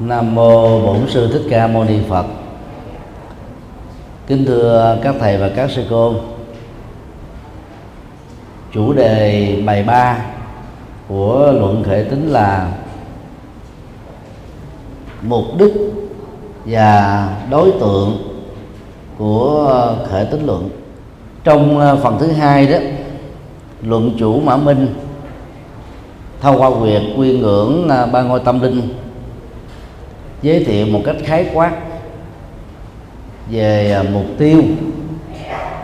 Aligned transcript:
Nam 0.00 0.34
mô 0.34 0.80
Bổn 0.80 1.08
sư 1.08 1.28
Thích 1.32 1.42
Ca 1.50 1.66
Mâu 1.66 1.84
Ni 1.84 1.98
Phật. 2.08 2.26
Kính 4.26 4.44
thưa 4.46 4.98
các 5.02 5.14
thầy 5.20 5.36
và 5.36 5.50
các 5.56 5.70
sư 5.70 5.84
cô. 5.90 6.14
Chủ 8.72 8.92
đề 8.92 9.62
bài 9.66 9.82
3 9.82 10.18
của 11.08 11.52
luận 11.52 11.82
khởi 11.86 12.04
tính 12.04 12.28
là 12.28 12.72
mục 15.22 15.44
đích 15.58 15.72
và 16.64 17.28
đối 17.50 17.72
tượng 17.80 18.18
của 19.18 19.96
khởi 20.10 20.24
tính 20.24 20.46
luận. 20.46 20.68
Trong 21.44 21.78
ờ, 21.78 21.96
phần 21.96 22.16
thứ 22.20 22.32
hai 22.32 22.66
đó, 22.66 22.78
luận 23.82 24.16
chủ 24.18 24.40
Mã 24.40 24.56
Minh 24.56 24.94
thông 26.40 26.62
qua 26.62 26.70
việc 26.70 27.02
quy 27.16 27.38
ngưỡng 27.38 27.88
ờ, 27.88 28.06
ba 28.06 28.22
ngôi 28.22 28.40
tâm 28.40 28.60
linh 28.60 28.99
giới 30.42 30.64
thiệu 30.64 30.86
một 30.86 31.00
cách 31.04 31.16
khái 31.24 31.46
quát 31.54 31.72
về 33.50 33.92
à, 33.92 34.02
mục 34.12 34.24
tiêu 34.38 34.62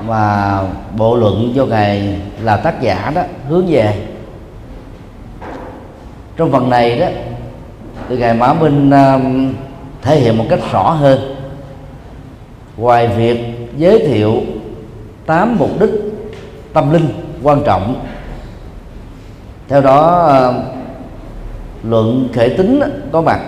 mà 0.07 0.61
bộ 0.97 1.17
luận 1.17 1.53
do 1.55 1.65
ngài 1.65 2.21
là 2.43 2.57
tác 2.57 2.80
giả 2.80 3.13
đó 3.15 3.23
hướng 3.49 3.66
về. 3.66 3.95
Trong 6.37 6.53
phần 6.53 6.71
này 6.71 6.99
đó, 6.99 7.07
thì 8.09 8.16
ngài 8.16 8.35
mã 8.35 8.53
minh 8.53 8.91
à, 8.91 9.21
thể 10.03 10.21
hiện 10.21 10.39
một 10.39 10.45
cách 10.51 10.61
rõ 10.73 10.91
hơn. 10.91 11.37
Ngoài 12.77 13.09
việc 13.09 13.41
giới 13.77 13.99
thiệu 13.99 14.43
tám 15.27 15.57
mục 15.59 15.80
đích 15.80 15.91
tâm 16.73 16.93
linh 16.93 17.09
quan 17.43 17.63
trọng, 17.65 18.07
theo 19.69 19.80
đó 19.80 20.27
à, 20.27 20.52
luận 21.83 22.29
khởi 22.35 22.51
tính 22.51 22.80
có 23.13 23.21
mặt 23.23 23.41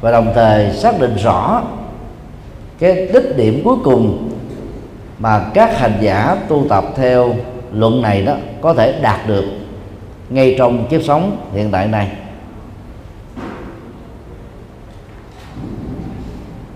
và 0.00 0.10
đồng 0.10 0.32
thời 0.34 0.72
xác 0.72 1.00
định 1.00 1.16
rõ 1.16 1.62
cái 2.78 3.08
đích 3.12 3.36
điểm 3.36 3.60
cuối 3.64 3.76
cùng 3.84 4.30
mà 5.18 5.50
các 5.54 5.78
hành 5.78 5.98
giả 6.00 6.36
tu 6.48 6.66
tập 6.68 6.84
theo 6.96 7.34
luận 7.72 8.02
này 8.02 8.22
đó 8.22 8.34
có 8.60 8.74
thể 8.74 9.00
đạt 9.02 9.26
được 9.26 9.44
ngay 10.30 10.54
trong 10.58 10.86
kiếp 10.88 11.02
sống 11.02 11.36
hiện 11.54 11.70
tại 11.70 11.86
này. 11.86 12.10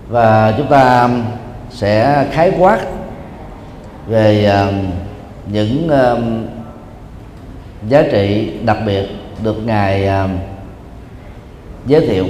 Và 0.09 0.55
chúng 0.59 0.67
ta 0.67 1.09
sẽ 1.71 2.27
khái 2.33 2.53
quát 2.59 2.79
về 4.07 4.45
um, 4.45 4.91
những 5.47 5.89
um, 5.89 6.47
giá 7.89 8.03
trị 8.13 8.53
đặc 8.65 8.77
biệt 8.87 9.07
được 9.43 9.67
ngài 9.67 10.07
um, 10.07 10.31
giới 11.87 12.07
thiệu. 12.07 12.27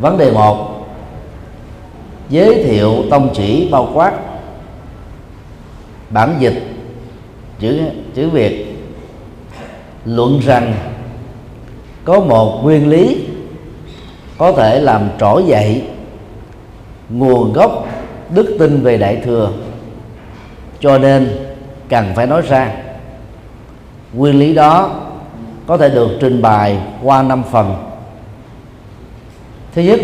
Vấn 0.00 0.18
đề 0.18 0.32
một, 0.32 0.86
giới 2.28 2.64
thiệu 2.64 2.94
tông 3.10 3.30
chỉ 3.34 3.68
bao 3.70 3.90
quát 3.94 4.12
bản 6.10 6.36
dịch, 6.38 6.62
chữ 7.58 7.80
chữ 8.14 8.30
việt. 8.30 8.66
Luận 10.04 10.40
rằng 10.44 10.74
có 12.04 12.20
một 12.20 12.60
nguyên 12.62 12.88
lý 12.88 13.26
có 14.38 14.52
thể 14.52 14.80
làm 14.80 15.08
trỗi 15.20 15.44
dậy 15.46 15.82
nguồn 17.08 17.52
gốc 17.52 17.86
đức 18.30 18.56
tin 18.58 18.82
về 18.82 18.98
đại 18.98 19.16
thừa. 19.24 19.52
Cho 20.80 20.98
nên 20.98 21.28
cần 21.88 22.12
phải 22.14 22.26
nói 22.26 22.42
ra, 22.42 22.72
nguyên 24.12 24.38
lý 24.38 24.54
đó 24.54 24.90
có 25.66 25.76
thể 25.76 25.88
được 25.88 26.10
trình 26.20 26.42
bày 26.42 26.78
qua 27.02 27.22
năm 27.22 27.42
phần 27.50 27.85
thứ 29.76 29.82
nhất, 29.82 30.00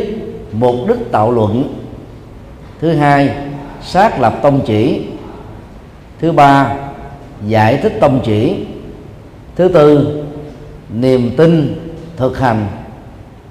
mục 0.53 0.75
đích 0.89 1.12
tạo 1.12 1.33
luận. 1.33 1.75
Thứ 2.81 2.93
hai, 2.93 3.31
xác 3.83 4.21
lập 4.21 4.38
tông 4.43 4.60
chỉ. 4.66 5.06
Thứ 6.21 6.33
ba, 6.33 6.77
giải 7.47 7.77
thích 7.82 7.93
tông 8.00 8.21
chỉ. 8.25 8.56
Thứ 9.56 9.69
tư, 9.69 10.22
niềm 10.94 11.31
tin 11.37 11.75
thực 12.16 12.38
hành. 12.38 12.66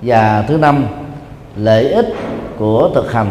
Và 0.01 0.45
thứ 0.47 0.57
năm, 0.57 0.85
lợi 1.55 1.91
ích 1.91 2.13
của 2.57 2.89
thực 2.95 3.11
hành. 3.11 3.29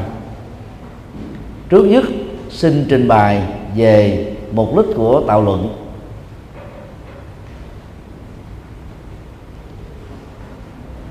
Trước 1.69 1.85
nhất, 1.85 2.05
xin 2.51 2.87
trình 2.89 3.09
bày 3.09 3.43
về 3.77 4.27
mục 4.53 4.77
đích 4.77 4.97
của 4.97 5.23
tạo 5.27 5.43
luận. 5.43 5.80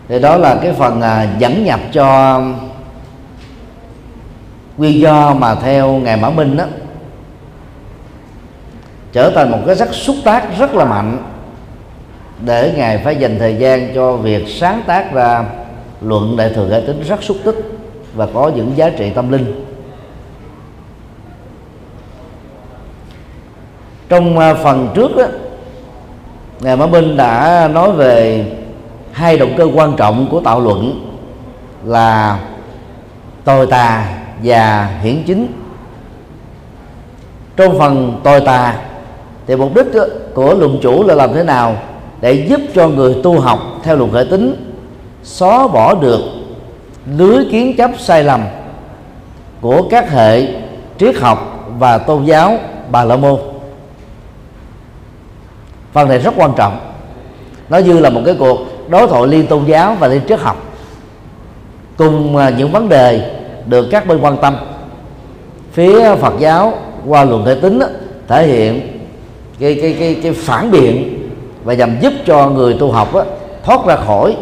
Thì 0.10 0.20
đó 0.20 0.38
là 0.38 0.60
cái 0.62 0.74
phần 0.74 1.02
à, 1.02 1.28
dẫn 1.38 1.64
nhập 1.64 1.80
cho 1.92 2.42
nguyên 4.78 5.00
do 5.00 5.34
mà 5.34 5.56
theo 5.56 5.92
ngài 5.92 6.18
mã 6.18 6.30
minh 6.30 6.58
đó. 6.58 6.66
Trở 9.12 9.32
thành 9.36 9.52
một 9.52 9.58
cái 9.66 9.76
rất 9.76 9.94
xúc 9.94 10.16
tác 10.24 10.58
rất 10.58 10.76
là 10.76 10.86
mạnh 10.86 11.18
để 12.46 12.74
ngài 12.78 12.98
phải 12.98 13.16
dành 13.16 13.40
thời 13.40 13.56
gian 13.56 13.96
cho 13.96 14.18
việc 14.18 14.48
sáng 14.48 14.82
tác 14.88 15.14
ra 15.14 15.46
luận 16.02 16.38
đại 16.38 16.52
thừa 16.56 16.70
giải 16.70 16.82
tính 16.88 17.02
rất 17.02 17.24
xúc 17.24 17.38
tích 17.44 17.56
và 18.16 18.28
có 18.34 18.52
những 18.56 18.78
giá 18.78 18.90
trị 18.90 19.10
tâm 19.10 19.32
linh. 19.32 19.66
Trong 24.10 24.40
à, 24.40 24.54
phần 24.54 24.90
trước 24.96 25.18
đó 25.18 25.26
ngài 26.60 26.76
mã 26.76 26.86
minh 26.86 27.18
đã 27.18 27.68
nói 27.74 27.92
về 27.92 28.46
hai 29.20 29.38
động 29.38 29.54
cơ 29.58 29.68
quan 29.74 29.96
trọng 29.96 30.28
của 30.32 30.40
tạo 30.40 30.60
luận 30.60 31.10
là 31.86 32.40
tồi 33.44 33.68
tà 33.68 34.06
và 34.44 34.90
hiển 35.02 35.24
chính. 35.28 35.48
Trong 37.56 37.80
phần 37.80 38.20
tồi 38.24 38.42
tà 38.42 38.76
thì 39.48 39.56
mục 39.56 39.76
đích 39.76 39.86
của 40.34 40.54
luận 40.54 40.80
chủ 40.82 41.04
là 41.08 41.16
làm 41.16 41.34
thế 41.34 41.44
nào 41.44 41.78
để 42.22 42.34
giúp 42.50 42.62
cho 42.76 42.88
người 42.88 43.16
tu 43.24 43.40
học 43.40 43.60
theo 43.84 43.96
luận 43.96 44.12
khởi 44.12 44.26
tính 44.26 44.74
xóa 45.24 45.68
bỏ 45.68 45.96
được 45.96 46.20
lưới 47.18 47.46
kiến 47.52 47.76
chấp 47.78 47.92
sai 48.00 48.24
lầm 48.24 48.46
của 49.62 49.88
các 49.90 50.12
hệ 50.12 50.48
triết 51.00 51.16
học 51.16 51.70
và 51.78 51.98
tôn 51.98 52.26
giáo 52.26 52.58
bà 52.92 53.04
la 53.04 53.16
môn. 53.16 53.40
Phần 55.94 56.10
này 56.10 56.18
rất 56.18 56.34
quan 56.38 56.52
trọng. 56.58 56.80
Nó 57.70 57.78
như 57.78 58.00
là 58.00 58.10
một 58.10 58.22
cái 58.26 58.36
cuộc 58.40 58.69
đối 58.90 59.08
thoại 59.08 59.28
liên 59.28 59.48
tôn 59.48 59.66
giáo 59.66 59.96
và 60.00 60.08
liên 60.08 60.22
triết 60.28 60.40
học 60.40 60.66
cùng 61.98 62.38
à, 62.38 62.50
những 62.50 62.72
vấn 62.72 62.90
đề 62.90 63.36
được 63.66 63.88
các 63.92 64.08
bên 64.08 64.20
quan 64.22 64.38
tâm. 64.38 64.56
Phía 65.72 66.16
Phật 66.16 66.34
giáo 66.40 66.74
qua 67.06 67.24
luận 67.24 67.46
thể 67.46 67.56
tính 67.56 67.80
thể 68.28 68.48
hiện 68.48 69.00
cái 69.60 69.80
cái 69.82 69.96
cái 70.00 70.20
cái 70.24 70.32
phản 70.32 70.72
biện 70.72 71.20
và 71.64 71.74
nhằm 71.74 72.00
giúp 72.02 72.14
cho 72.26 72.50
người 72.50 72.74
tu 72.80 72.92
học 72.92 73.14
đó, 73.14 73.24
thoát 73.64 73.86
ra 73.86 73.96
khỏi 73.96 74.38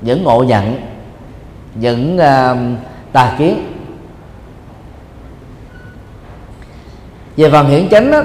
những 0.00 0.24
ngộ 0.24 0.42
nhận 0.42 0.76
những 1.74 2.16
uh, 2.16 2.56
tà 3.12 3.34
kiến. 3.38 3.72
Về 7.36 7.50
phần 7.50 7.66
hiển 7.66 7.88
chánh 7.88 8.10
đó, 8.10 8.22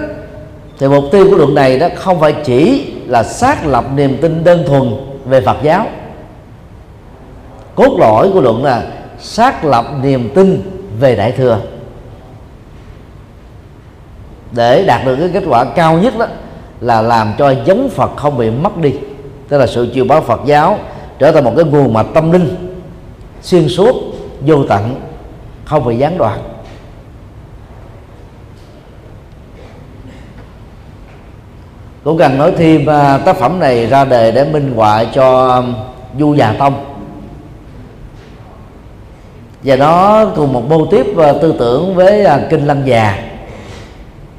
thì 0.79 0.87
mục 0.87 1.03
tiêu 1.11 1.27
của 1.29 1.37
luận 1.37 1.55
này 1.55 1.79
đó 1.79 1.87
không 1.95 2.19
phải 2.19 2.33
chỉ 2.43 2.93
là 3.07 3.23
xác 3.23 3.65
lập 3.65 3.85
niềm 3.95 4.17
tin 4.21 4.43
đơn 4.43 4.63
thuần 4.67 5.10
về 5.25 5.41
Phật 5.41 5.57
giáo. 5.63 5.85
Cốt 7.75 7.97
lõi 7.99 8.29
của 8.33 8.41
luận 8.41 8.63
là 8.63 8.83
xác 9.19 9.65
lập 9.65 9.85
niềm 10.03 10.29
tin 10.35 10.61
về 10.99 11.15
đại 11.15 11.31
thừa. 11.31 11.59
Để 14.51 14.85
đạt 14.85 15.05
được 15.05 15.15
cái 15.19 15.29
kết 15.33 15.43
quả 15.47 15.65
cao 15.65 15.97
nhất 15.97 16.13
đó 16.17 16.27
là 16.81 17.01
làm 17.01 17.33
cho 17.37 17.53
giống 17.65 17.89
Phật 17.89 18.11
không 18.15 18.37
bị 18.37 18.49
mất 18.49 18.77
đi. 18.77 18.93
Tức 19.49 19.57
là 19.57 19.67
sự 19.67 19.87
chiều 19.93 20.05
báo 20.05 20.21
Phật 20.21 20.41
giáo 20.45 20.79
trở 21.19 21.31
thành 21.31 21.43
một 21.43 21.53
cái 21.55 21.65
nguồn 21.65 21.93
mạch 21.93 22.07
tâm 22.13 22.31
linh 22.31 22.77
xuyên 23.41 23.69
suốt, 23.69 23.95
vô 24.41 24.63
tận, 24.69 25.01
không 25.65 25.85
bị 25.85 25.97
gián 25.97 26.17
đoạn. 26.17 26.39
Cũng 32.03 32.17
cần 32.17 32.37
nói 32.37 32.53
thêm 32.57 32.85
à, 32.85 33.17
tác 33.17 33.35
phẩm 33.35 33.59
này 33.59 33.87
ra 33.87 34.05
đề 34.05 34.31
để 34.31 34.45
minh 34.45 34.73
họa 34.75 35.03
cho 35.03 35.47
um, 35.47 35.73
du 36.19 36.33
già 36.33 36.55
tông. 36.59 36.85
Và 39.63 39.75
nó 39.75 40.25
cùng 40.35 40.53
một 40.53 40.69
mô 40.69 40.85
tiếp 40.85 41.05
à, 41.17 41.33
tư 41.41 41.55
tưởng 41.59 41.95
với 41.95 42.25
à, 42.25 42.39
kinh 42.49 42.65
lăng 42.65 42.81
già 42.85 43.17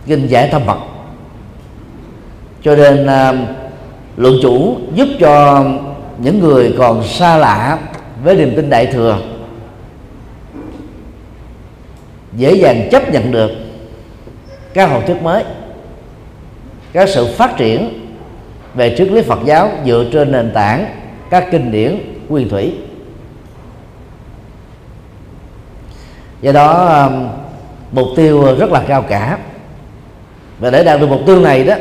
kinh 0.06 0.26
giải 0.26 0.48
thâm 0.48 0.66
mật 0.66 0.78
cho 2.62 2.76
nên 2.76 3.06
à, 3.06 3.32
luận 4.16 4.34
chủ 4.42 4.76
giúp 4.94 5.08
cho 5.20 5.54
um, 5.54 5.78
những 6.18 6.40
người 6.40 6.74
còn 6.78 7.04
xa 7.04 7.36
lạ 7.36 7.78
với 8.24 8.36
niềm 8.36 8.52
tin 8.56 8.70
đại 8.70 8.86
thừa 8.86 9.18
dễ 12.36 12.54
dàng 12.54 12.88
chấp 12.92 13.12
nhận 13.12 13.32
được 13.32 13.50
các 14.74 14.90
học 14.90 15.02
thuyết 15.06 15.22
mới 15.22 15.44
các 16.92 17.08
sự 17.08 17.34
phát 17.36 17.56
triển 17.56 18.08
về 18.74 18.94
triết 18.98 19.08
lý 19.08 19.22
Phật 19.22 19.38
giáo 19.44 19.70
dựa 19.86 20.04
trên 20.12 20.32
nền 20.32 20.50
tảng 20.54 20.86
các 21.30 21.48
kinh 21.50 21.72
điển, 21.72 21.98
nguyên 22.28 22.48
thủy. 22.48 22.74
Do 26.40 26.52
đó 26.52 26.86
um, 26.86 27.28
mục 27.92 28.08
tiêu 28.16 28.56
rất 28.58 28.70
là 28.72 28.82
cao 28.88 29.02
cả. 29.02 29.38
Và 30.58 30.70
để 30.70 30.84
đạt 30.84 31.00
được 31.00 31.06
mục 31.06 31.20
tiêu 31.26 31.40
này 31.40 31.64
đó, 31.64 31.74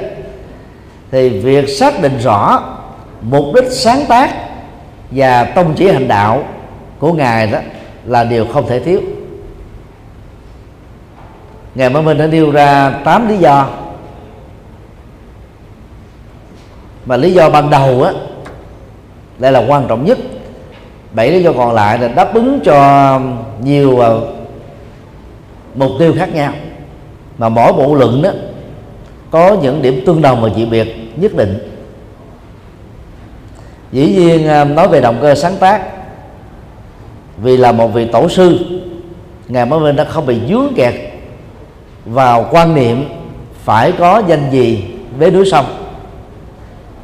thì 1.12 1.30
việc 1.30 1.70
xác 1.70 2.02
định 2.02 2.18
rõ 2.18 2.64
mục 3.22 3.46
đích 3.56 3.72
sáng 3.72 4.06
tác 4.08 4.30
và 5.12 5.44
tông 5.44 5.74
chỉ 5.78 5.88
hành 5.88 6.08
đạo 6.08 6.44
của 7.00 7.14
ngài 7.14 7.48
đó 7.48 7.60
là 8.06 8.24
điều 8.24 8.46
không 8.46 8.68
thể 8.68 8.80
thiếu. 8.80 9.02
Ngài 11.76 11.90
mới 11.90 12.04
mình 12.04 12.18
đã 12.18 12.28
nêu 12.28 12.52
ra 12.52 12.90
8 13.04 13.30
lý 13.30 13.38
do 13.38 13.70
mà 17.06 17.18
lý 17.18 17.34
do 17.34 17.50
ban 17.50 17.70
đầu 17.70 18.04
á, 18.04 18.12
đây 19.40 19.52
là 19.52 19.66
quan 19.68 19.88
trọng 19.88 20.06
nhất. 20.06 20.18
Bảy 21.14 21.32
lý 21.32 21.44
do 21.44 21.54
còn 21.54 21.74
lại 21.74 22.00
là 22.00 22.08
đáp 22.08 22.34
ứng 22.34 22.60
cho 22.64 23.20
nhiều 23.62 24.00
à, 24.00 24.10
mục 25.76 25.92
tiêu 26.00 26.14
khác 26.18 26.36
nhau. 26.36 26.54
Mà 27.38 27.50
mỗi 27.50 27.74
bộ 27.74 27.96
luận 27.96 28.22
đó 28.22 28.30
có 29.32 29.58
những 29.62 29.82
điểm 29.82 30.04
tương 30.06 30.22
đồng 30.22 30.42
và 30.42 30.50
dị 30.56 30.66
biệt 30.66 31.12
nhất 31.16 31.36
định. 31.36 31.58
Dĩ 33.92 34.08
nhiên 34.08 34.48
à, 34.48 34.64
nói 34.64 34.88
về 34.88 35.02
động 35.02 35.18
cơ 35.22 35.36
sáng 35.36 35.56
tác, 35.60 35.82
vì 37.38 37.58
là 37.58 37.72
một 37.72 37.88
vị 37.88 38.08
tổ 38.12 38.30
sư, 38.30 38.60
ngài 39.48 39.66
mới 39.66 39.80
minh 39.80 39.96
đã 39.96 40.04
không 40.04 40.26
bị 40.26 40.40
dướng 40.50 40.74
kẹt 40.76 40.94
vào 42.06 42.48
quan 42.52 42.76
niệm 42.76 43.06
phải 43.64 43.92
có 43.92 44.24
danh 44.28 44.52
gì 44.52 44.84
với 45.18 45.32
núi 45.32 45.46
sông 45.52 45.66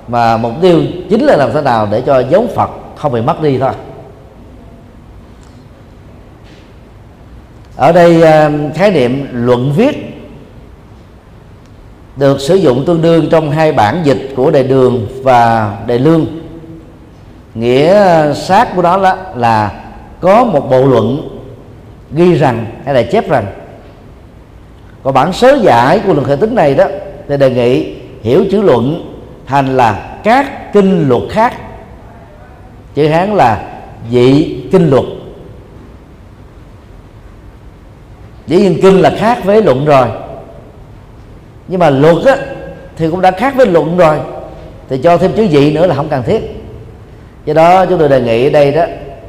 mà 0.08 0.38
mục 0.38 0.52
tiêu 0.62 0.82
chính 1.10 1.24
là 1.24 1.36
làm 1.36 1.54
thế 1.54 1.62
nào 1.62 1.88
để 1.92 2.02
cho 2.02 2.20
giống 2.20 2.48
Phật 2.56 2.70
không 2.96 3.12
bị 3.12 3.22
mất 3.22 3.42
đi 3.42 3.58
thôi. 3.58 3.72
Ở 7.76 7.92
đây 7.92 8.22
à, 8.22 8.52
khái 8.76 8.92
niệm 8.92 9.28
luận 9.32 9.74
viết 9.76 10.18
được 12.16 12.42
sử 12.42 12.56
dụng 12.56 12.86
tương 12.86 13.02
đương 13.02 13.28
trong 13.32 13.52
hai 13.52 13.72
bản 13.72 14.02
dịch 14.04 14.34
của 14.36 14.52
đề 14.52 14.64
đường 14.64 15.08
và 15.24 15.74
đề 15.88 15.98
lương. 15.98 16.26
Nghĩa 17.56 17.94
sát 18.34 18.76
của 18.76 18.82
đó 18.82 18.98
là, 18.98 19.18
là 19.36 19.84
có 20.20 20.44
một 20.44 20.70
bộ 20.70 20.86
luận 20.86 21.30
ghi 22.12 22.36
rằng 22.36 22.66
hay 22.86 22.94
là 22.94 23.04
chép 23.04 23.30
rằng. 23.30 23.46
Còn 25.04 25.14
bản 25.14 25.34
sớ 25.34 25.58
giải 25.62 26.02
của 26.08 26.14
luận 26.14 26.28
hệ 26.28 26.36
tính 26.36 26.56
này 26.56 26.76
đó 26.76 26.86
thì 27.28 27.38
đề 27.38 27.50
nghị 27.50 27.96
hiểu 28.22 28.46
chữ 28.52 28.62
luận 28.62 29.14
thành 29.48 29.78
là 29.78 30.20
các 30.24 30.74
kinh 30.74 31.10
luật 31.10 31.22
khác. 31.30 31.54
Chữ 32.94 33.08
hán 33.08 33.36
là 33.36 33.64
dị 34.12 34.56
kinh 34.72 34.90
luật. 34.90 35.04
Dĩ 38.48 38.58
nhiên 38.58 38.80
kinh 38.82 39.02
là 39.02 39.14
khác 39.18 39.40
với 39.44 39.62
luận 39.62 39.86
rồi. 39.86 40.08
Nhưng 41.68 41.80
mà 41.80 41.90
luật 41.90 42.26
á, 42.26 42.38
thì 42.98 43.10
cũng 43.10 43.22
đã 43.22 43.32
khác 43.32 43.56
với 43.56 43.66
luận 43.66 43.98
rồi. 43.98 44.18
Thì 44.90 44.98
cho 44.98 45.18
thêm 45.18 45.32
chữ 45.36 45.48
dị 45.48 45.72
nữa 45.72 45.88
là 45.88 45.96
không 45.96 46.10
cần 46.10 46.24
thiết. 46.24 46.42
Do 47.46 47.54
đó 47.54 47.86
chúng 47.86 48.00
tôi 48.00 48.10
đề 48.10 48.22
nghị 48.22 48.48
ở 48.48 48.50
đây 48.50 48.72
đó 48.72 48.86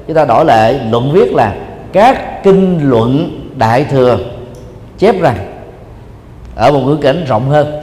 chúng 0.06 0.16
ta 0.16 0.24
đổi 0.24 0.44
lại 0.44 0.80
luận 0.90 1.12
viết 1.12 1.32
là 1.32 1.54
các 1.92 2.42
kinh 2.42 2.90
luận 2.90 3.40
đại 3.56 3.84
thừa 3.84 4.18
chép 4.98 5.20
rằng 5.20 5.36
ở 6.56 6.72
một 6.72 6.80
ngữ 6.80 6.96
cảnh 7.02 7.24
rộng 7.28 7.48
hơn. 7.48 7.82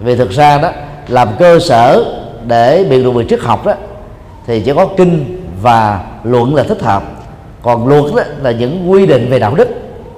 Vì 0.00 0.16
thực 0.16 0.30
ra 0.30 0.58
đó 0.58 0.70
làm 1.08 1.28
cơ 1.38 1.58
sở 1.58 2.04
để 2.46 2.84
biện 2.90 3.02
luận 3.02 3.16
về 3.16 3.24
triết 3.28 3.40
học 3.40 3.66
đó, 3.66 3.72
thì 4.46 4.60
chỉ 4.60 4.72
có 4.76 4.86
kinh 4.96 5.40
và 5.62 6.04
luận 6.24 6.54
là 6.54 6.62
thích 6.62 6.82
hợp. 6.82 7.02
Còn 7.62 7.88
luật 7.88 8.04
đó 8.16 8.22
là 8.42 8.50
những 8.50 8.90
quy 8.90 9.06
định 9.06 9.30
về 9.30 9.38
đạo 9.38 9.54
đức, 9.54 9.68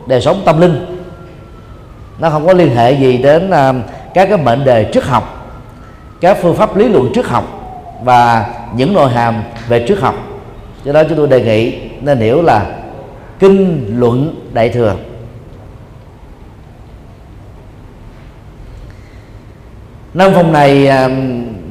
đời 0.06 0.20
sống 0.20 0.42
tâm 0.44 0.60
linh. 0.60 1.02
Nó 2.18 2.30
không 2.30 2.46
có 2.46 2.52
liên 2.52 2.76
hệ 2.76 2.92
gì 2.92 3.18
đến 3.18 3.50
à, 3.50 3.72
các 4.14 4.28
cái 4.28 4.38
mệnh 4.38 4.64
đề 4.64 4.90
triết 4.92 5.04
học, 5.04 5.52
các 6.20 6.38
phương 6.42 6.56
pháp 6.56 6.76
lý 6.76 6.88
luận 6.88 7.10
triết 7.14 7.26
học 7.26 7.44
và 8.02 8.46
những 8.76 8.94
nội 8.94 9.10
hàm 9.10 9.42
về 9.68 9.84
triết 9.88 9.98
học. 9.98 10.14
Do 10.84 10.92
đó 10.92 11.02
chúng 11.08 11.16
tôi 11.16 11.28
đề 11.28 11.40
nghị 11.40 11.78
nên 12.00 12.18
hiểu 12.18 12.42
là 12.42 12.66
kinh 13.38 13.94
luận 13.98 14.34
đại 14.52 14.68
thừa. 14.68 14.94
Năm 20.16 20.32
phòng 20.34 20.52
này 20.52 20.88
à, 20.88 21.08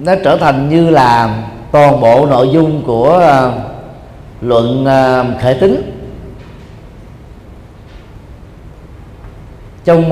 nó 0.02 0.16
trở 0.24 0.38
thành 0.38 0.70
như 0.70 0.90
là 0.90 1.38
toàn 1.72 2.02
bộ 2.02 2.26
nội 2.26 2.50
dung 2.54 2.82
của 2.86 3.20
à, 3.20 3.52
luận 4.42 4.86
à, 4.86 5.24
khởi 5.42 5.54
tính. 5.54 5.92
Trong 9.86 10.12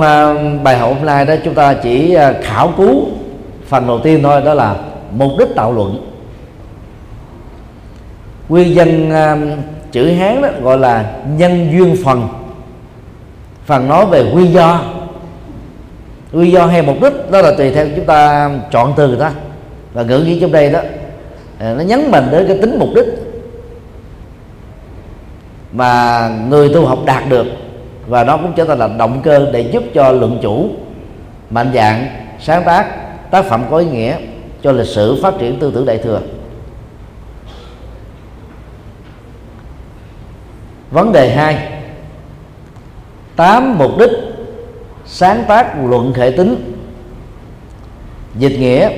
bài 0.64 0.78
học 0.78 0.94
hôm 0.96 1.06
nay 1.06 1.26
đó, 1.26 1.34
chúng 1.46 1.54
ta 1.54 1.74
chỉ 1.74 2.18
khảo 2.44 2.74
cứu 2.78 3.06
phần 3.68 3.88
đầu 3.88 4.00
tiên 4.00 4.20
thôi, 4.24 4.42
đó 4.42 4.54
là 4.54 4.76
mục 5.12 5.32
đích 5.40 5.48
tạo 5.56 5.74
luận. 5.74 6.14
Nguyên 8.50 8.76
dân 8.76 9.12
chữ 9.92 10.12
hán 10.12 10.42
đó 10.42 10.48
gọi 10.62 10.78
là 10.78 11.12
nhân 11.38 11.72
duyên 11.72 11.96
phần. 12.06 12.28
Phần 13.66 13.88
nói 13.88 14.06
về 14.06 14.24
nguyên 14.24 14.54
do 14.54 14.82
nguyên 16.34 16.52
do 16.52 16.66
hay 16.66 16.82
mục 16.82 17.02
đích 17.02 17.32
đó 17.32 17.42
là 17.42 17.54
tùy 17.58 17.72
theo 17.72 17.88
chúng 17.96 18.06
ta 18.06 18.50
chọn 18.72 18.94
từ 18.98 19.16
ta. 19.16 19.32
Và 19.94 20.04
ngữ 20.04 20.20
nghĩa 20.20 20.40
trong 20.42 20.52
đây 20.52 20.70
đó 20.70 20.80
à, 21.60 21.74
nó 21.78 21.82
nhấn 21.84 22.12
mạnh 22.12 22.28
đến 22.32 22.48
cái 22.48 22.58
tính 22.58 22.80
mục 22.80 22.90
đích 22.96 23.06
mà 25.72 26.30
người 26.50 26.70
tu 26.74 26.86
học 26.86 27.00
đạt 27.06 27.24
được. 27.30 27.46
Và 28.08 28.24
nó 28.24 28.38
cũng 28.38 28.54
trở 28.56 28.66
thành 28.66 28.80
là 28.80 28.88
động 28.88 29.22
cơ 29.24 29.52
để 29.52 29.62
giúp 29.62 29.84
cho 29.94 30.12
luận 30.12 30.40
chủ, 30.42 30.70
mạnh 31.50 31.72
dạng, 31.74 32.08
sáng 32.40 32.64
tác 32.64 32.86
tác 33.32 33.46
phẩm 33.46 33.64
có 33.70 33.78
ý 33.78 33.86
nghĩa 33.86 34.16
cho 34.62 34.72
lịch 34.72 34.88
sử 34.88 35.20
phát 35.24 35.34
triển 35.40 35.60
tư 35.60 35.72
tưởng 35.76 35.86
đại 35.86 35.98
thừa. 35.98 36.22
Vấn 40.92 41.12
đề 41.12 41.36
hai, 41.36 41.70
tám 43.36 43.78
mục 43.78 43.92
đích 44.00 44.12
sáng 45.06 45.44
tác 45.48 45.76
luận 45.86 46.14
thể 46.14 46.32
tính. 46.32 46.74
Dịch 48.36 48.60
nghĩa, 48.60 48.90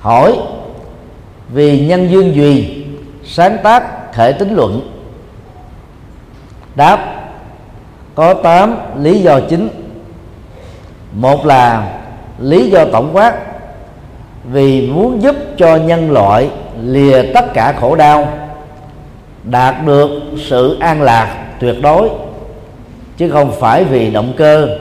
hỏi 0.00 0.38
vì 1.48 1.86
nhân 1.86 2.10
duyên 2.10 2.34
duy 2.34 2.84
sáng 3.24 3.56
tác 3.62 4.12
thể 4.12 4.32
tính 4.32 4.54
luận? 4.54 4.90
Đáp, 6.74 7.24
có 8.14 8.34
8 8.34 8.76
lý 8.98 9.18
do 9.18 9.40
chính. 9.48 9.68
Một 11.12 11.46
là 11.46 11.92
lý 12.38 12.70
do 12.70 12.84
tổng 12.84 13.10
quát, 13.12 13.34
vì 14.44 14.90
muốn 14.90 15.22
giúp 15.22 15.36
cho 15.56 15.76
nhân 15.76 16.10
loại 16.10 16.50
lìa 16.82 17.22
tất 17.34 17.54
cả 17.54 17.74
khổ 17.80 17.96
đau, 17.96 18.28
đạt 19.44 19.74
được 19.86 20.10
sự 20.48 20.76
an 20.80 21.02
lạc 21.02 21.44
tuyệt 21.60 21.74
đối, 21.82 22.08
chứ 23.16 23.30
không 23.30 23.52
phải 23.60 23.84
vì 23.84 24.10
động 24.10 24.32
cơ 24.36 24.78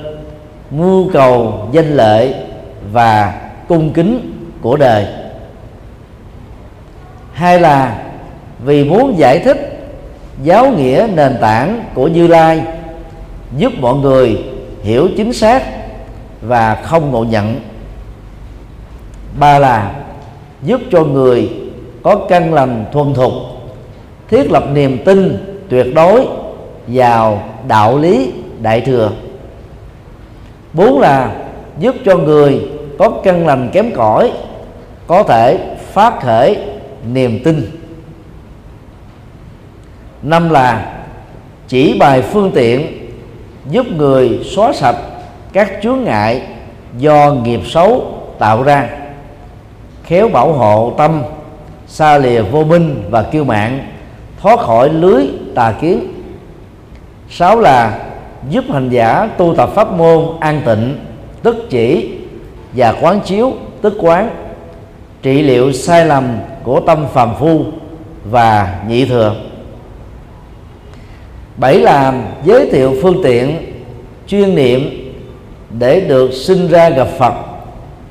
mưu 0.78 1.10
cầu, 1.14 1.68
danh 1.72 1.96
lợi 1.96 2.34
và 2.92 3.42
cung 3.68 3.94
kính 3.94 4.34
của 4.62 4.78
đời. 4.78 5.06
Hay 7.34 7.60
là 7.60 8.04
vì 8.66 8.84
muốn 8.84 9.18
giải 9.18 9.40
thích 9.40 9.80
giáo 10.44 10.72
nghĩa 10.72 11.08
nền 11.16 11.38
tảng 11.42 11.84
của 11.94 12.08
như 12.08 12.28
lai 12.28 12.62
giúp 13.58 13.74
mọi 13.80 13.96
người 13.96 14.44
hiểu 14.84 15.10
chính 15.18 15.34
xác 15.34 15.64
và 16.42 16.76
không 16.76 17.12
ngộ 17.12 17.24
nhận. 17.24 17.60
Ba 19.40 19.60
là 19.60 19.92
giúp 20.64 20.82
cho 20.92 21.04
người 21.04 21.50
có 22.04 22.16
căn 22.30 22.54
lành 22.54 22.86
thuần 22.92 23.14
thục, 23.14 23.34
thiết 24.30 24.52
lập 24.52 24.64
niềm 24.74 24.98
tin 25.06 25.46
tuyệt 25.70 25.88
đối 25.96 26.26
vào 26.88 27.44
đạo 27.68 27.98
lý 27.98 28.32
đại 28.62 28.82
thừa 28.82 29.12
bốn 30.74 31.00
là 31.00 31.36
giúp 31.80 31.96
cho 32.06 32.18
người 32.18 32.70
có 33.00 33.10
căn 33.24 33.48
lành 33.48 33.70
kém 33.74 33.92
cỏi, 33.96 34.32
có 35.08 35.24
thể 35.24 35.76
phát 35.94 36.22
khởi 36.22 36.58
niềm 37.14 37.40
tin. 37.44 37.72
Năm 40.22 40.50
là 40.50 40.94
chỉ 41.68 41.98
bài 42.00 42.22
phương 42.22 42.52
tiện 42.56 43.10
giúp 43.70 43.86
người 43.88 44.40
xóa 44.56 44.74
sạch 44.74 44.96
các 45.54 45.72
chướng 45.84 46.04
ngại 46.04 46.42
do 46.98 47.34
nghiệp 47.44 47.62
xấu 47.66 48.06
tạo 48.40 48.64
ra. 48.64 48.90
Khéo 50.04 50.28
bảo 50.28 50.54
hộ 50.54 50.94
tâm, 50.98 51.24
xa 51.88 52.18
lìa 52.18 52.42
vô 52.42 52.64
minh 52.64 53.04
và 53.10 53.24
kiêu 53.24 53.44
mạng 53.44 53.88
thoát 54.42 54.60
khỏi 54.60 54.90
lưới 54.90 55.28
tà 55.56 55.74
kiến. 55.82 56.14
Sáu 57.30 57.60
là 57.60 58.00
giúp 58.50 58.64
hành 58.70 58.90
giả 58.90 59.30
tu 59.38 59.56
tập 59.58 59.70
pháp 59.76 59.92
môn 59.92 60.26
an 60.40 60.62
tịnh, 60.66 60.98
tức 61.44 61.56
chỉ 61.70 62.12
và 62.74 62.94
quán 63.02 63.20
chiếu, 63.26 63.54
tức 63.82 63.94
quán. 64.00 64.30
Trị 65.22 65.42
liệu 65.42 65.72
sai 65.72 66.06
lầm 66.06 66.38
của 66.64 66.80
tâm 66.80 67.06
phàm 67.14 67.36
phu 67.40 67.66
và 68.32 68.80
nhị 68.88 69.06
thừa. 69.06 69.36
Bảy 71.58 71.80
là 71.80 72.14
giới 72.46 72.70
thiệu 72.72 72.94
phương 73.02 73.22
tiện, 73.24 73.58
chuyên 74.28 74.56
niệm 74.56 74.90
để 75.80 76.00
được 76.00 76.34
sinh 76.34 76.68
ra 76.68 76.90
gặp 76.90 77.08
Phật, 77.18 77.34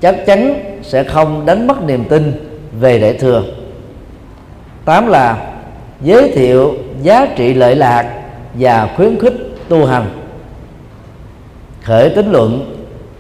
chắc 0.01 0.27
chắn 0.27 0.55
sẽ 0.83 1.05
không 1.05 1.47
đánh 1.47 1.67
mất 1.67 1.83
niềm 1.83 2.05
tin 2.05 2.33
về 2.81 2.99
đại 2.99 3.13
thừa. 3.13 3.43
Tám 4.85 5.07
là 5.07 5.53
giới 6.03 6.33
thiệu 6.33 6.75
giá 7.03 7.27
trị 7.37 7.55
lợi 7.55 7.75
lạc 7.75 8.13
và 8.55 8.89
khuyến 8.97 9.21
khích 9.21 9.35
tu 9.69 9.87
hành 9.87 10.22
khởi 11.83 12.11
tính 12.11 12.33
luận 12.33 12.77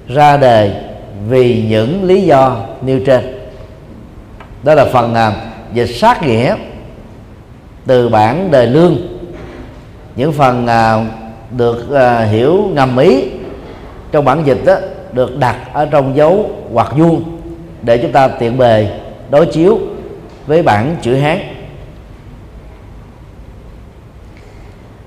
ra 0.08 0.36
đề 0.36 0.82
vì 1.28 1.64
những 1.68 2.04
lý 2.04 2.22
do 2.22 2.56
nêu 2.82 3.00
trên. 3.06 3.38
Đó 4.62 4.74
là 4.74 4.84
phần 4.84 5.14
à, 5.14 5.32
dịch 5.74 5.86
sát 5.94 6.22
nghĩa 6.22 6.56
từ 7.86 8.08
bản 8.08 8.50
đề 8.50 8.66
lương. 8.66 8.96
Những 10.16 10.32
phần 10.32 10.66
à, 10.66 11.04
được 11.50 11.94
à, 11.94 12.24
hiểu 12.24 12.70
ngầm 12.72 12.96
ý 12.96 13.24
trong 14.12 14.24
bản 14.24 14.42
dịch 14.46 14.64
đó, 14.64 14.76
được 15.12 15.38
đặt 15.38 15.56
ở 15.72 15.86
trong 15.86 16.16
dấu 16.16 16.50
hoặc 16.72 16.92
vuông 16.96 17.24
để 17.82 17.98
chúng 17.98 18.12
ta 18.12 18.28
tiện 18.28 18.58
bề 18.58 18.88
đối 19.30 19.46
chiếu 19.46 19.78
với 20.46 20.62
bản 20.62 20.96
chữ 21.02 21.14
hán. 21.14 21.38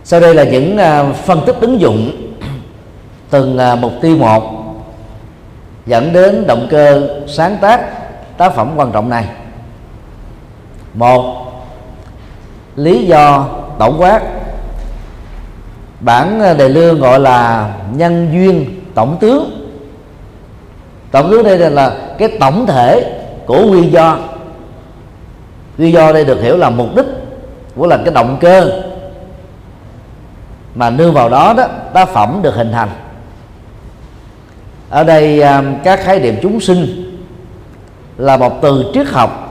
Sau 0.04 0.20
đây 0.20 0.36
là 0.36 0.44
những 0.44 0.78
à, 0.78 1.04
phân 1.04 1.42
tích 1.46 1.56
ứng 1.62 1.80
dụng 1.80 2.25
từng 3.29 3.58
à, 3.58 3.75
mục 3.75 3.91
tiêu 4.01 4.17
một, 4.17 4.44
dẫn 5.86 6.13
đến 6.13 6.48
động 6.48 6.67
cơ 6.72 7.10
sáng 7.27 7.58
tác 7.62 7.82
tác 8.38 8.55
phẩm 8.55 8.72
quan 8.75 8.91
trọng 8.91 9.10
này. 9.10 9.25
Một, 10.94 11.46
lý 12.75 13.05
do 13.05 13.48
tổng 13.79 14.01
quát. 14.01 14.22
Bản 16.00 16.41
à, 16.41 16.53
đề 16.53 16.70
lương 16.70 17.00
gọi 17.00 17.20
là 17.20 17.74
nhân 17.94 18.29
duyên 18.34 18.82
tổng 18.96 19.17
tướng. 19.20 19.67
Tổng 21.12 21.32
tướng 21.32 21.44
đây 21.44 21.58
là 21.58 21.96
cái 22.17 22.38
tổng 22.39 22.65
thể 22.65 23.22
của 23.46 23.65
nguyên 23.65 23.91
do. 23.91 24.17
Nguyên 25.77 25.94
do 25.94 26.13
đây 26.13 26.25
được 26.25 26.41
hiểu 26.41 26.58
là 26.58 26.70
mục 26.70 26.96
đích 26.96 27.05
của 27.75 27.88
là 27.88 27.98
cái 27.98 28.13
động 28.13 28.38
cơ 28.41 28.82
mà 30.75 30.89
nương 30.89 31.13
vào 31.13 31.29
đó 31.29 31.53
đó, 31.58 31.67
tác 31.94 32.10
phẩm 32.10 32.39
được 32.41 32.55
hình 32.55 32.72
thành 32.72 32.89
ở 34.89 35.04
đây 35.04 35.42
à, 35.42 35.63
các 35.84 36.00
khái 36.04 36.20
niệm 36.20 36.36
chúng 36.42 36.60
sinh 36.60 37.12
là 38.18 38.38
một 38.38 38.62
từ 38.62 38.86
triết 38.94 39.08
học 39.08 39.42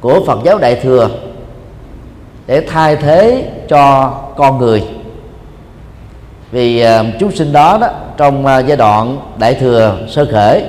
của 0.00 0.24
Phật 0.26 0.38
giáo 0.44 0.58
Đại 0.58 0.74
thừa 0.74 1.08
để 2.46 2.60
thay 2.60 2.96
thế 2.96 3.50
cho 3.68 4.10
con 4.36 4.58
người. 4.58 4.82
Vì 6.52 6.80
à, 6.80 7.04
chúng 7.20 7.32
sinh 7.32 7.52
đó 7.52 7.78
đó, 7.80 7.88
trong 8.16 8.46
à, 8.46 8.58
giai 8.58 8.76
đoạn 8.76 9.18
đại 9.38 9.54
thừa 9.54 9.98
sơ 10.08 10.26
khởi, 10.32 10.64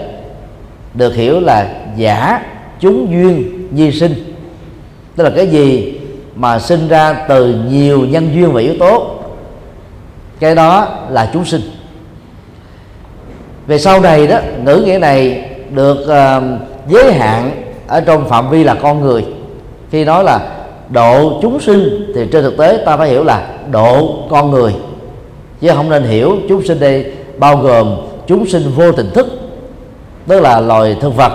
được 0.94 1.15
hiểu 1.15 1.39
là 1.39 1.70
giả 1.98 2.41
chúng 2.80 3.12
duyên 3.12 3.68
di 3.74 3.91
sinh. 3.91 4.36
Tức 5.15 5.24
là 5.24 5.30
cái 5.36 5.48
gì 5.48 6.00
mà 6.36 6.60
sinh 6.60 6.88
ra 6.88 7.13
từ 7.13 7.48
nhiều 7.70 8.06
nhân 8.06 8.30
duyên 8.34 8.51
và 8.51 8.62
yếu 8.62 8.74
tố, 8.80 9.15
cái 10.39 10.56
đó 10.56 10.88
là 11.10 11.30
chúng 11.34 11.46
sinh 11.46 11.62
về 13.72 13.78
sau 13.78 14.01
này 14.01 14.28
đó 14.28 14.40
ngữ 14.63 14.84
nghĩa 14.86 14.98
này 14.98 15.50
được 15.70 15.98
uh, 16.01 16.44
giới 16.90 17.13
hạn 17.13 17.51
ở 17.88 18.01
trong 18.01 18.30
phạm 18.30 18.50
vi 18.50 18.63
là 18.63 18.74
con 18.74 19.01
người. 19.01 19.25
Khi 19.92 20.06
nói 20.06 20.24
là 20.24 20.40
độ 20.90 21.40
chúng 21.42 21.60
sinh 21.60 22.12
thì 22.16 22.28
trên 22.32 22.44
thực 22.44 22.58
tế 22.58 22.84
ta 22.86 22.98
phải 22.98 23.10
hiểu 23.10 23.24
là 23.24 23.48
độ 23.72 24.16
con 24.30 24.51
người. 24.51 24.74
Chứ 25.62 25.72
không 25.75 25.90
nên 25.90 26.04
hiểu 26.04 26.36
chúng 26.50 26.66
sinh 26.66 26.80
đây 26.80 27.12
bao 27.38 27.58
gồm 27.58 27.96
chúng 28.28 28.46
sinh 28.46 28.72
vô 28.75 28.92
tình 28.92 29.10
thức 29.13 29.28
tức 30.28 30.40
là 30.40 30.60
loài 30.60 30.96
thực 31.01 31.16
vật 31.16 31.32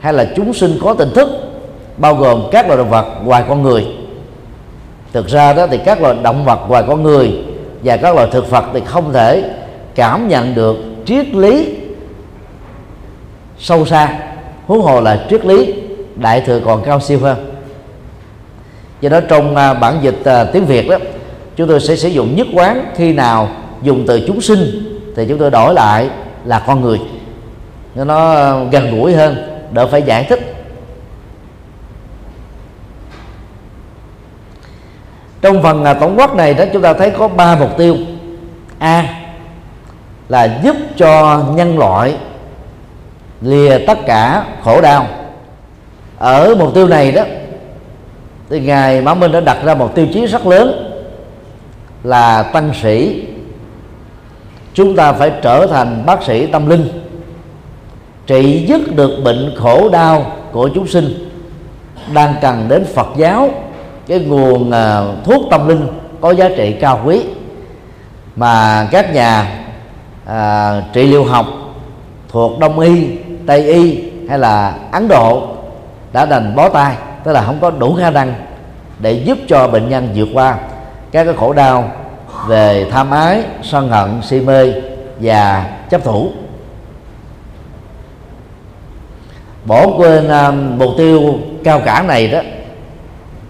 hay 0.00 0.12
là 0.12 0.26
chúng 0.36 0.54
sinh 0.54 0.78
có 0.82 0.94
tình 0.94 1.10
thức 1.14 1.28
bao 1.96 2.14
gồm 2.14 2.42
các 2.52 2.66
loài 2.66 2.78
động 2.78 2.90
vật 2.90 3.06
ngoài 3.24 3.44
con 3.48 3.62
người. 3.62 3.86
Thực 5.12 5.28
ra 5.28 5.52
đó 5.52 5.66
thì 5.66 5.78
các 5.84 6.02
loài 6.02 6.16
động 6.22 6.44
vật 6.44 6.58
ngoài 6.68 6.84
con 6.86 7.02
người 7.02 7.32
và 7.84 7.96
các 7.96 8.14
loài 8.14 8.28
thực 8.32 8.50
vật 8.50 8.64
thì 8.74 8.80
không 8.86 9.12
thể 9.12 9.50
cảm 9.94 10.28
nhận 10.28 10.54
được 10.54 10.76
triết 11.08 11.34
lý 11.34 11.74
sâu 13.58 13.86
xa. 13.86 14.18
Huống 14.66 14.82
hồ 14.82 15.00
là 15.00 15.26
triết 15.30 15.44
lý 15.44 15.74
đại 16.16 16.40
thừa 16.40 16.60
còn 16.64 16.82
cao 16.84 17.00
siêu 17.00 17.18
hơn. 17.22 17.58
Do 19.00 19.08
đó 19.08 19.20
trong 19.28 19.56
à, 19.56 19.74
bản 19.74 19.98
dịch 20.02 20.24
à, 20.24 20.44
tiếng 20.44 20.64
việt 20.64 20.88
đó, 20.88 20.96
chúng 21.56 21.68
tôi 21.68 21.80
sẽ 21.80 21.96
sử 21.96 22.08
dụng 22.08 22.36
nhất 22.36 22.46
quán 22.54 22.92
khi 22.96 23.12
nào 23.12 23.48
dùng 23.82 24.04
từ 24.06 24.20
chúng 24.26 24.40
sinh 24.40 24.60
thì 25.16 25.26
chúng 25.28 25.38
tôi 25.38 25.50
đổi 25.50 25.74
lại 25.74 26.10
là 26.44 26.58
con 26.66 26.80
người. 26.80 27.00
Nó 27.94 28.64
gần 28.64 28.98
gũi 28.98 29.14
hơn, 29.14 29.36
đỡ 29.72 29.86
phải 29.86 30.02
giải 30.02 30.24
thích. 30.28 30.54
Trong 35.42 35.62
phần 35.62 35.84
à, 35.84 35.94
tổng 35.94 36.18
quát 36.18 36.34
này 36.34 36.54
đó, 36.54 36.64
chúng 36.72 36.82
ta 36.82 36.92
thấy 36.92 37.10
có 37.10 37.28
ba 37.28 37.56
mục 37.56 37.76
tiêu. 37.76 37.96
A 38.78 39.17
là 40.28 40.60
giúp 40.62 40.76
cho 40.96 41.42
nhân 41.54 41.78
loại 41.78 42.16
lìa 43.40 43.78
tất 43.86 43.98
cả 44.06 44.44
khổ 44.64 44.80
đau. 44.80 45.06
Ở 46.18 46.54
mục 46.58 46.74
tiêu 46.74 46.88
này 46.88 47.12
đó, 47.12 47.22
thì 48.50 48.60
ngài 48.60 49.00
mã 49.00 49.14
minh 49.14 49.32
đã 49.32 49.40
đặt 49.40 49.58
ra 49.64 49.74
một 49.74 49.94
tiêu 49.94 50.06
chí 50.14 50.26
rất 50.26 50.46
lớn 50.46 50.92
là 52.04 52.42
tăng 52.42 52.70
sĩ. 52.82 53.24
Chúng 54.74 54.96
ta 54.96 55.12
phải 55.12 55.32
trở 55.42 55.66
thành 55.66 56.02
bác 56.06 56.22
sĩ 56.22 56.46
tâm 56.46 56.68
linh, 56.68 56.88
trị 58.26 58.64
dứt 58.68 58.96
được 58.96 59.20
bệnh 59.24 59.54
khổ 59.56 59.88
đau 59.88 60.36
của 60.52 60.70
chúng 60.74 60.86
sinh 60.86 61.28
đang 62.12 62.34
cần 62.40 62.66
đến 62.68 62.84
Phật 62.94 63.08
giáo, 63.16 63.50
cái 64.06 64.18
nguồn 64.18 64.70
à, 64.70 65.02
thuốc 65.24 65.42
tâm 65.50 65.68
linh 65.68 65.86
có 66.20 66.30
giá 66.34 66.48
trị 66.56 66.76
cao 66.80 67.00
quý. 67.04 67.22
Mà 68.36 68.86
các 68.90 69.14
nhà 69.14 69.64
à, 70.28 70.82
trị 70.92 71.06
liệu 71.06 71.24
học 71.24 71.46
thuộc 72.28 72.58
đông 72.58 72.80
y 72.80 73.08
tây 73.46 73.66
y 73.66 74.02
hay 74.28 74.38
là 74.38 74.74
ấn 74.92 75.08
độ 75.08 75.48
đã 76.12 76.26
đành 76.26 76.56
bó 76.56 76.68
tay 76.68 76.96
tức 77.24 77.32
là 77.32 77.42
không 77.42 77.58
có 77.60 77.70
đủ 77.70 77.94
khả 77.94 78.10
năng 78.10 78.34
để 78.98 79.12
giúp 79.12 79.38
cho 79.48 79.68
bệnh 79.68 79.88
nhân 79.88 80.08
vượt 80.14 80.28
qua 80.34 80.58
các 81.12 81.24
cái 81.24 81.34
khổ 81.34 81.52
đau 81.52 81.90
về 82.46 82.86
tham 82.90 83.10
ái 83.10 83.42
sân 83.62 83.88
hận 83.88 84.22
si 84.22 84.40
mê 84.40 84.72
và 85.20 85.70
chấp 85.90 86.04
thủ. 86.04 86.30
Bỏ 89.64 89.86
quên 89.96 90.26
uh, 90.26 90.54
mục 90.78 90.90
tiêu 90.96 91.34
cao 91.64 91.80
cả 91.84 92.02
này 92.02 92.28
đó 92.28 92.40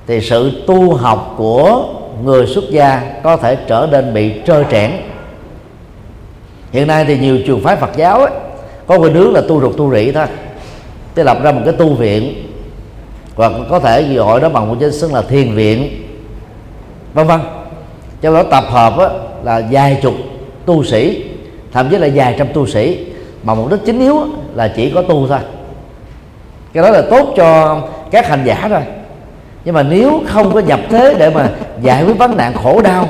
thì 0.06 0.20
sự 0.20 0.64
tu 0.66 0.94
học 0.94 1.34
của 1.36 1.84
người 2.24 2.46
xuất 2.46 2.64
gia 2.70 3.02
có 3.22 3.36
thể 3.36 3.56
trở 3.66 3.88
nên 3.90 4.14
bị 4.14 4.40
trơ 4.46 4.64
trẽn 4.70 4.92
hiện 6.72 6.86
nay 6.86 7.04
thì 7.04 7.18
nhiều 7.18 7.38
trường 7.46 7.60
phái 7.60 7.76
Phật 7.76 7.90
giáo 7.96 8.20
ấy, 8.20 8.30
có 8.86 8.98
cái 8.98 9.10
hướng 9.10 9.32
là 9.32 9.40
tu 9.48 9.60
ruột 9.60 9.76
tu 9.76 9.94
rỉ 9.94 10.12
thôi. 10.12 10.26
Tức 11.14 11.22
lập 11.22 11.38
ra 11.42 11.52
một 11.52 11.60
cái 11.64 11.74
tu 11.74 11.94
viện 11.94 12.34
hoặc 13.34 13.52
có 13.70 13.80
thể 13.80 14.14
gọi 14.14 14.40
đó 14.40 14.48
bằng 14.48 14.68
một 14.68 14.76
danh 14.80 14.92
xưng 14.92 15.14
là 15.14 15.22
thiền 15.22 15.54
viện 15.54 16.02
vân 17.14 17.26
vân. 17.26 17.40
Trong 18.20 18.34
đó 18.34 18.42
tập 18.42 18.64
hợp 18.68 18.98
á, 18.98 19.08
là 19.44 19.62
vài 19.70 19.98
chục 20.02 20.14
tu 20.66 20.84
sĩ 20.84 21.24
thậm 21.72 21.88
chí 21.90 21.98
là 21.98 22.08
vài 22.14 22.34
trăm 22.38 22.46
tu 22.54 22.66
sĩ 22.66 23.06
mà 23.42 23.54
mục 23.54 23.70
đích 23.70 23.80
chính 23.86 24.00
yếu 24.00 24.26
là 24.54 24.72
chỉ 24.76 24.90
có 24.90 25.02
tu 25.02 25.26
thôi. 25.28 25.38
Cái 26.72 26.82
đó 26.82 26.90
là 26.90 27.02
tốt 27.10 27.32
cho 27.36 27.80
các 28.10 28.28
hành 28.28 28.44
giả 28.44 28.68
rồi 28.68 28.82
nhưng 29.64 29.74
mà 29.74 29.82
nếu 29.82 30.22
không 30.26 30.54
có 30.54 30.60
nhập 30.60 30.80
thế 30.90 31.14
để 31.18 31.30
mà 31.30 31.50
giải 31.82 32.04
quyết 32.04 32.18
vấn 32.18 32.36
nạn 32.36 32.52
khổ 32.62 32.82
đau 32.82 33.08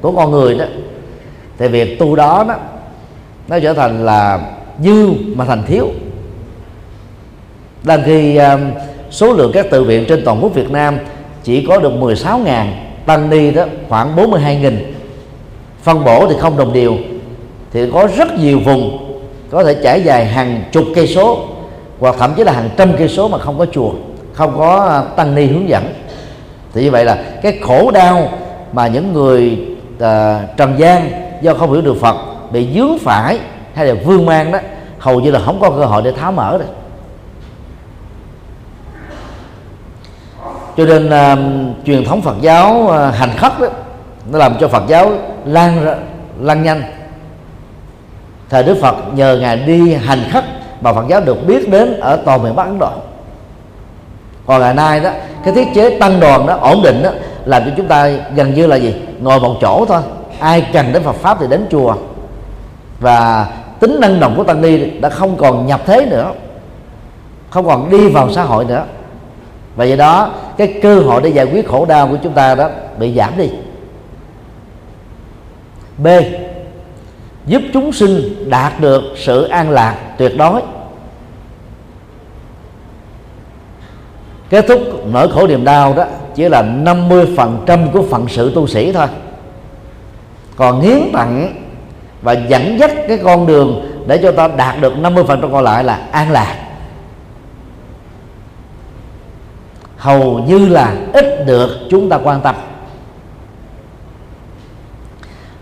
của 0.00 0.12
con 0.12 0.30
người 0.30 0.58
đó 0.58 0.64
thì 1.58 1.68
việc 1.68 1.98
tu 1.98 2.16
đó 2.16 2.44
đó 2.48 2.54
nó 3.50 3.60
trở 3.60 3.74
thành 3.74 4.04
là 4.04 4.40
dư 4.82 5.08
mà 5.34 5.44
thành 5.44 5.62
thiếu. 5.66 5.88
Đang 7.82 8.02
khi 8.06 8.36
à, 8.36 8.58
số 9.10 9.32
lượng 9.32 9.50
các 9.54 9.70
tự 9.70 9.84
viện 9.84 10.04
trên 10.08 10.24
toàn 10.24 10.38
quốc 10.42 10.54
Việt 10.54 10.70
Nam 10.70 10.98
chỉ 11.42 11.66
có 11.66 11.78
được 11.78 11.92
16.000 11.92 12.66
tăng 13.06 13.30
ni 13.30 13.50
đó 13.50 13.64
khoảng 13.88 14.16
42.000 14.16 14.72
phân 15.82 16.04
bổ 16.04 16.28
thì 16.28 16.34
không 16.40 16.56
đồng 16.56 16.72
đều 16.72 16.96
thì 17.72 17.90
có 17.92 18.08
rất 18.16 18.38
nhiều 18.38 18.60
vùng 18.64 19.06
có 19.50 19.64
thể 19.64 19.76
trải 19.82 20.02
dài 20.04 20.26
hàng 20.26 20.62
chục 20.72 20.84
cây 20.94 21.06
số 21.06 21.38
hoặc 21.98 22.16
thậm 22.18 22.32
chí 22.36 22.44
là 22.44 22.52
hàng 22.52 22.68
trăm 22.76 22.92
cây 22.98 23.08
số 23.08 23.28
mà 23.28 23.38
không 23.38 23.58
có 23.58 23.66
chùa 23.66 23.92
không 24.32 24.54
có 24.58 24.86
à, 24.88 25.02
tăng 25.16 25.34
ni 25.34 25.46
hướng 25.46 25.68
dẫn. 25.68 25.84
Thì 26.74 26.82
như 26.82 26.90
vậy 26.90 27.04
là 27.04 27.24
cái 27.42 27.58
khổ 27.62 27.90
đau 27.90 28.28
mà 28.72 28.86
những 28.86 29.12
người 29.12 29.58
uh, 29.96 30.56
trần 30.56 30.74
gian 30.78 31.10
do 31.42 31.54
không 31.54 31.72
hiểu 31.72 31.82
được 31.82 31.96
Phật 32.00 32.29
bị 32.50 32.68
dướng 32.74 32.98
phải 32.98 33.38
hay 33.74 33.86
là 33.86 33.94
vương 34.04 34.26
mang 34.26 34.52
đó 34.52 34.58
hầu 34.98 35.20
như 35.20 35.30
là 35.30 35.40
không 35.44 35.60
có 35.60 35.70
cơ 35.70 35.84
hội 35.84 36.02
để 36.02 36.12
tháo 36.12 36.32
mở 36.32 36.58
được. 36.58 36.64
Cho 40.76 40.84
nên 40.84 41.06
uh, 41.06 41.38
truyền 41.86 42.04
thống 42.04 42.22
Phật 42.22 42.36
giáo 42.40 42.74
uh, 42.84 43.14
hành 43.14 43.30
khất 43.36 43.60
đó 43.60 43.66
nó 44.30 44.38
làm 44.38 44.54
cho 44.60 44.68
Phật 44.68 44.82
giáo 44.88 45.12
lan 45.44 45.86
lan 46.40 46.62
nhanh. 46.62 46.82
Thời 48.50 48.62
Đức 48.62 48.78
Phật 48.80 48.94
nhờ 49.14 49.38
ngài 49.40 49.56
đi 49.56 49.94
hành 49.94 50.24
khất 50.32 50.44
mà 50.80 50.92
Phật 50.92 51.04
giáo 51.08 51.20
được 51.20 51.46
biết 51.46 51.68
đến 51.68 52.00
ở 52.00 52.16
toàn 52.24 52.42
miền 52.42 52.56
Bắc 52.56 52.64
Ấn 52.64 52.78
Độ. 52.78 52.90
Còn 54.46 54.60
ngày 54.60 54.74
nay 54.74 55.00
đó 55.00 55.10
cái 55.44 55.54
thiết 55.54 55.68
chế 55.74 55.98
tăng 55.98 56.20
đoàn 56.20 56.46
đó 56.46 56.58
ổn 56.60 56.82
định 56.82 57.02
đó 57.02 57.10
làm 57.44 57.64
cho 57.64 57.70
chúng 57.76 57.86
ta 57.86 58.08
gần 58.34 58.54
như 58.54 58.66
là 58.66 58.76
gì? 58.76 58.94
Ngồi 59.20 59.40
một 59.40 59.56
chỗ 59.60 59.84
thôi. 59.88 60.00
Ai 60.38 60.66
cần 60.72 60.92
đến 60.92 61.02
Phật 61.02 61.16
pháp 61.16 61.36
thì 61.40 61.46
đến 61.50 61.66
chùa 61.70 61.94
và 63.00 63.48
tính 63.80 64.00
năng 64.00 64.20
động 64.20 64.34
của 64.36 64.44
tăng 64.44 64.62
ni 64.62 64.90
đã 65.00 65.08
không 65.08 65.36
còn 65.36 65.66
nhập 65.66 65.80
thế 65.86 66.06
nữa, 66.06 66.32
không 67.50 67.66
còn 67.66 67.90
đi 67.90 68.08
vào 68.08 68.32
xã 68.32 68.42
hội 68.42 68.64
nữa. 68.64 68.84
Và 69.76 69.84
do 69.84 69.96
đó, 69.96 70.30
cái 70.56 70.78
cơ 70.82 71.00
hội 71.00 71.22
để 71.22 71.28
giải 71.28 71.44
quyết 71.44 71.68
khổ 71.68 71.86
đau 71.86 72.08
của 72.08 72.16
chúng 72.22 72.32
ta 72.32 72.54
đó 72.54 72.70
bị 72.98 73.14
giảm 73.14 73.32
đi. 73.36 73.50
B, 75.98 76.06
giúp 77.46 77.62
chúng 77.72 77.92
sinh 77.92 78.50
đạt 78.50 78.80
được 78.80 79.02
sự 79.16 79.42
an 79.42 79.70
lạc 79.70 79.96
tuyệt 80.18 80.32
đối. 80.38 80.62
Kết 84.50 84.64
thúc 84.68 84.80
nỗi 85.06 85.28
khổ 85.32 85.46
niềm 85.46 85.64
đau 85.64 85.94
đó 85.94 86.04
chỉ 86.34 86.48
là 86.48 86.62
50% 86.62 87.90
của 87.92 88.02
phận 88.10 88.28
sự 88.28 88.52
tu 88.54 88.66
sĩ 88.66 88.92
thôi. 88.92 89.06
Còn 90.56 90.80
hiến 90.80 90.98
tặng 91.12 91.59
và 92.22 92.32
dẫn 92.32 92.78
dắt 92.78 92.90
cái 93.08 93.18
con 93.24 93.46
đường 93.46 93.90
để 94.06 94.18
cho 94.22 94.32
ta 94.32 94.48
đạt 94.48 94.80
được 94.80 94.92
50% 95.02 95.52
còn 95.52 95.64
lại 95.64 95.84
là 95.84 96.00
an 96.12 96.30
lạc. 96.30 96.56
Hầu 99.96 100.38
như 100.38 100.68
là 100.68 100.94
ít 101.12 101.46
được 101.46 101.70
chúng 101.90 102.08
ta 102.08 102.18
quan 102.24 102.40
tâm. 102.40 102.54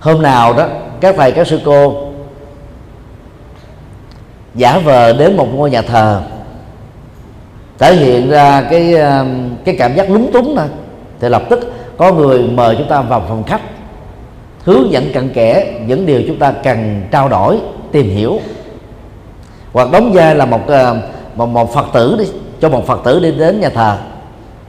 Hôm 0.01 0.23
nào 0.23 0.53
đó, 0.53 0.67
các 1.01 1.15
thầy, 1.19 1.33
các 1.33 1.47
sư 1.47 1.61
cô 1.65 2.09
giả 4.55 4.79
vờ 4.79 5.13
đến 5.13 5.37
một 5.37 5.49
ngôi 5.55 5.71
nhà 5.71 5.83
thờ, 5.83 6.23
thể 7.79 7.95
hiện 7.95 8.31
ra 8.31 8.63
cái 8.71 8.95
um, 8.95 9.57
cái 9.65 9.77
cảm 9.79 9.95
giác 9.95 10.11
lúng 10.11 10.33
túng 10.33 10.57
thôi, 10.57 10.67
thì 11.21 11.29
lập 11.29 11.43
tức 11.51 11.73
có 11.97 12.13
người 12.13 12.43
mời 12.43 12.77
chúng 12.79 12.89
ta 12.89 13.01
vào 13.01 13.25
phòng 13.29 13.45
khách 13.45 13.61
hướng 14.69 14.93
dẫn 14.93 15.13
cặn 15.13 15.29
kẽ 15.29 15.81
những 15.87 16.07
điều 16.07 16.23
chúng 16.27 16.39
ta 16.39 16.53
cần 16.53 17.03
trao 17.11 17.29
đổi 17.29 17.59
tìm 17.93 18.11
hiểu. 18.11 18.41
Hoặc 19.73 19.89
đóng 19.93 20.13
vai 20.13 20.35
là 20.35 20.47
một 20.47 20.67
ờ, 20.67 20.97
một, 21.35 21.47
một 21.47 21.75
phật 21.75 21.87
tử 21.95 22.17
đi 22.19 22.25
cho 22.61 22.69
một 22.69 22.87
phật 22.87 23.01
tử 23.05 23.21
đi 23.21 23.33
đến 23.33 23.61
nhà 23.61 23.69
thờ. 23.69 23.97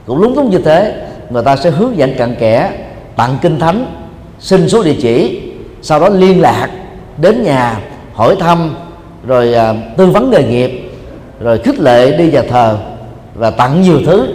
Cũng 0.06 0.20
lúng 0.22 0.34
túng 0.34 0.50
như 0.50 0.58
thế 0.58 1.06
người 1.30 1.42
ta 1.42 1.56
sẽ 1.56 1.70
hướng 1.70 1.96
dẫn 1.96 2.14
cặn 2.18 2.34
kẽ 2.34 2.70
tặng 3.16 3.36
kinh 3.42 3.58
thánh 3.58 3.86
xin 4.38 4.68
số 4.68 4.82
địa 4.82 4.96
chỉ 5.02 5.42
sau 5.82 6.00
đó 6.00 6.08
liên 6.08 6.40
lạc 6.40 6.68
đến 7.16 7.42
nhà 7.42 7.80
hỏi 8.14 8.36
thăm 8.40 8.74
rồi 9.26 9.54
à, 9.54 9.74
tư 9.96 10.06
vấn 10.06 10.30
nghề 10.30 10.42
nghiệp 10.42 10.90
rồi 11.40 11.58
khích 11.58 11.78
lệ 11.78 12.16
đi 12.16 12.30
nhà 12.30 12.42
thờ 12.50 12.78
và 13.34 13.50
tặng 13.50 13.82
nhiều 13.82 13.98
thứ 14.06 14.26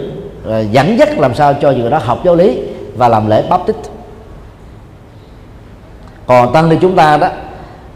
rồi 0.44 0.68
dẫn 0.72 0.98
dắt 0.98 1.18
làm 1.18 1.34
sao 1.34 1.54
cho 1.54 1.72
người 1.72 1.90
đó 1.90 1.98
học 1.98 2.18
giáo 2.24 2.34
lý 2.34 2.58
và 2.96 3.08
làm 3.08 3.30
lễ 3.30 3.44
báp 3.50 3.60
còn 6.26 6.52
tăng 6.52 6.68
ni 6.68 6.76
chúng 6.80 6.96
ta 6.96 7.16
đó 7.16 7.28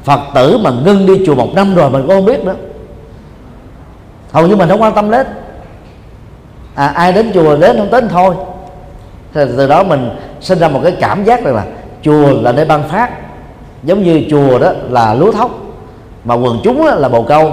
phật 0.04 0.20
tử 0.34 0.58
mà 0.58 0.70
ngưng 0.84 1.06
đi 1.06 1.26
chùa 1.26 1.34
một 1.34 1.48
năm 1.54 1.74
rồi 1.74 1.90
mình 1.90 2.02
cũng 2.02 2.16
không 2.16 2.24
biết 2.24 2.44
nữa. 2.44 2.54
Hầu 4.32 4.46
như 4.46 4.56
mình 4.56 4.68
không 4.68 4.82
quan 4.82 4.94
tâm 4.94 5.10
đến. 5.10 5.26
À, 6.74 6.86
ai 6.86 7.12
đến 7.12 7.30
chùa 7.34 7.56
đến 7.56 7.76
không 7.76 7.90
đến 7.90 8.08
thôi. 8.08 8.34
Thì 9.34 9.40
từ 9.56 9.68
đó 9.68 9.82
mình 9.82 10.10
sinh 10.40 10.58
ra 10.58 10.68
một 10.68 10.80
cái 10.82 10.96
cảm 11.00 11.24
giác 11.24 11.44
rằng 11.44 11.54
là 11.54 11.64
chùa 12.02 12.42
là 12.42 12.52
nơi 12.52 12.64
ban 12.64 12.88
phát. 12.88 13.10
Giống 13.82 14.02
như 14.02 14.22
chùa 14.30 14.58
đó 14.58 14.72
là 14.88 15.14
lúa 15.14 15.32
thóc. 15.32 15.50
Mà 16.24 16.34
quần 16.34 16.60
chúng 16.64 16.86
là 16.86 17.08
bồ 17.08 17.22
câu. 17.22 17.52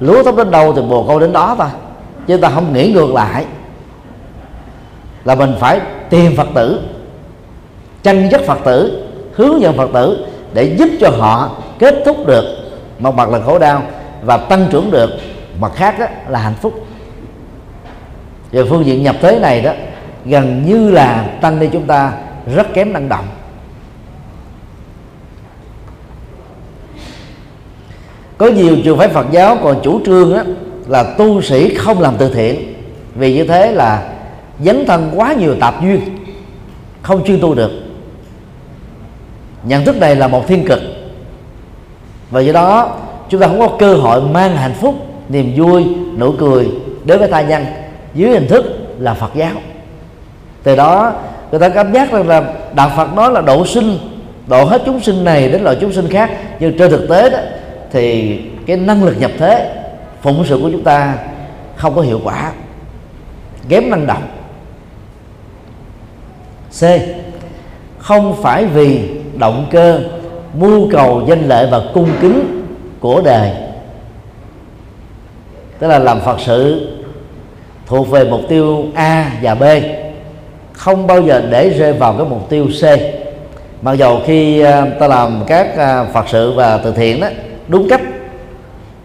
Lúa 0.00 0.22
thóc 0.22 0.36
đến 0.36 0.50
đâu 0.50 0.72
thì 0.72 0.82
bồ 0.82 1.04
câu 1.08 1.18
đến 1.18 1.32
đó 1.32 1.54
thôi. 1.58 1.68
Chứ 2.26 2.36
ta 2.36 2.50
không 2.50 2.72
nghĩ 2.72 2.92
ngược 2.92 3.14
lại. 3.14 3.44
Là 5.24 5.34
mình 5.34 5.54
phải 5.60 5.80
tìm 6.10 6.36
phật 6.36 6.48
tử 6.54 6.80
chân 8.02 8.28
chất 8.30 8.40
phật 8.46 8.58
tử 8.64 9.07
hướng 9.38 9.60
dẫn 9.60 9.76
phật 9.76 9.90
tử 9.94 10.26
để 10.54 10.76
giúp 10.78 10.88
cho 11.00 11.10
họ 11.10 11.56
kết 11.78 11.94
thúc 12.04 12.26
được 12.26 12.44
một 12.98 13.14
mặt 13.14 13.28
là 13.28 13.40
khổ 13.40 13.58
đau 13.58 13.82
và 14.22 14.36
tăng 14.36 14.66
trưởng 14.70 14.90
được 14.90 15.10
mặt 15.60 15.72
khác 15.74 15.98
đó 15.98 16.06
là 16.28 16.38
hạnh 16.38 16.54
phúc. 16.62 16.86
Về 18.50 18.64
phương 18.64 18.86
diện 18.86 19.02
nhập 19.02 19.16
thế 19.20 19.38
này 19.38 19.60
đó 19.60 19.72
gần 20.24 20.62
như 20.66 20.90
là 20.90 21.38
tăng 21.40 21.58
ni 21.58 21.68
chúng 21.72 21.86
ta 21.86 22.12
rất 22.54 22.74
kém 22.74 22.92
năng 22.92 23.08
động. 23.08 23.24
Có 28.38 28.46
nhiều 28.46 28.76
trường 28.84 28.98
phái 28.98 29.08
Phật 29.08 29.26
giáo 29.30 29.58
còn 29.62 29.80
chủ 29.82 30.00
trương 30.06 30.34
đó, 30.34 30.42
là 30.86 31.14
tu 31.18 31.42
sĩ 31.42 31.74
không 31.74 32.00
làm 32.00 32.14
từ 32.18 32.34
thiện. 32.34 32.74
Vì 33.14 33.34
như 33.34 33.44
thế 33.44 33.72
là 33.72 34.12
dấn 34.64 34.86
thân 34.86 35.10
quá 35.14 35.32
nhiều 35.32 35.54
tạp 35.60 35.82
duyên 35.82 36.00
không 37.02 37.24
chuyên 37.24 37.40
tu 37.40 37.54
được 37.54 37.87
nhận 39.62 39.84
thức 39.84 39.96
này 39.96 40.16
là 40.16 40.28
một 40.28 40.48
thiên 40.48 40.64
cực. 40.66 40.80
Và 42.30 42.40
do 42.40 42.52
đó, 42.52 42.96
chúng 43.28 43.40
ta 43.40 43.46
không 43.46 43.58
có 43.58 43.68
cơ 43.78 43.94
hội 43.94 44.22
mang 44.22 44.56
hạnh 44.56 44.74
phúc, 44.80 44.94
niềm 45.28 45.52
vui, 45.56 45.84
nụ 46.18 46.32
cười 46.38 46.68
đến 47.04 47.18
với 47.18 47.28
tha 47.28 47.40
nhân 47.40 47.66
dưới 48.14 48.30
hình 48.30 48.48
thức 48.48 48.64
là 48.98 49.14
Phật 49.14 49.30
giáo. 49.34 49.52
Từ 50.62 50.76
đó, 50.76 51.12
người 51.50 51.60
ta 51.60 51.68
cảm 51.68 51.92
giác 51.92 52.12
rằng 52.12 52.28
là 52.28 52.52
đạo 52.74 52.90
Phật 52.96 53.16
đó 53.16 53.28
là 53.28 53.40
độ 53.40 53.66
sinh, 53.66 53.98
độ 54.46 54.64
hết 54.64 54.82
chúng 54.86 55.00
sinh 55.00 55.24
này 55.24 55.48
đến 55.48 55.62
loại 55.62 55.76
chúng 55.80 55.92
sinh 55.92 56.08
khác. 56.10 56.30
Nhưng 56.60 56.78
trên 56.78 56.90
thực 56.90 57.08
tế 57.08 57.30
đó, 57.30 57.38
thì 57.92 58.38
cái 58.66 58.76
năng 58.76 59.04
lực 59.04 59.20
nhập 59.20 59.30
thế, 59.38 59.74
phụng 60.22 60.44
sự 60.48 60.58
của 60.62 60.70
chúng 60.70 60.84
ta 60.84 61.14
không 61.76 61.94
có 61.94 62.00
hiệu 62.00 62.20
quả. 62.24 62.52
Kém 63.68 63.90
năng 63.90 64.06
động. 64.06 64.22
C. 66.80 66.84
Không 67.98 68.42
phải 68.42 68.66
vì 68.66 69.17
động 69.38 69.66
cơ, 69.70 70.00
mưu 70.54 70.88
cầu 70.92 71.22
danh 71.28 71.48
lợi 71.48 71.68
và 71.70 71.80
cung 71.94 72.08
kính 72.20 72.64
của 73.00 73.20
đời 73.24 73.50
tức 75.78 75.88
là 75.88 75.98
làm 75.98 76.20
phật 76.20 76.40
sự 76.40 76.88
thuộc 77.86 78.10
về 78.10 78.24
mục 78.24 78.40
tiêu 78.48 78.84
a 78.94 79.32
và 79.42 79.54
b. 79.54 79.62
Không 80.72 81.06
bao 81.06 81.22
giờ 81.22 81.42
để 81.50 81.70
rơi 81.70 81.92
vào 81.92 82.12
cái 82.12 82.26
mục 82.26 82.48
tiêu 82.48 82.66
c. 82.66 82.84
Mặc 83.82 83.92
dầu 83.92 84.20
khi 84.26 84.60
à, 84.60 84.86
ta 84.98 85.08
làm 85.08 85.42
các 85.46 85.76
à, 85.76 86.04
phật 86.04 86.28
sự 86.28 86.52
và 86.52 86.78
từ 86.78 86.92
thiện 86.92 87.20
đó, 87.20 87.28
đúng 87.68 87.88
cách, 87.88 88.00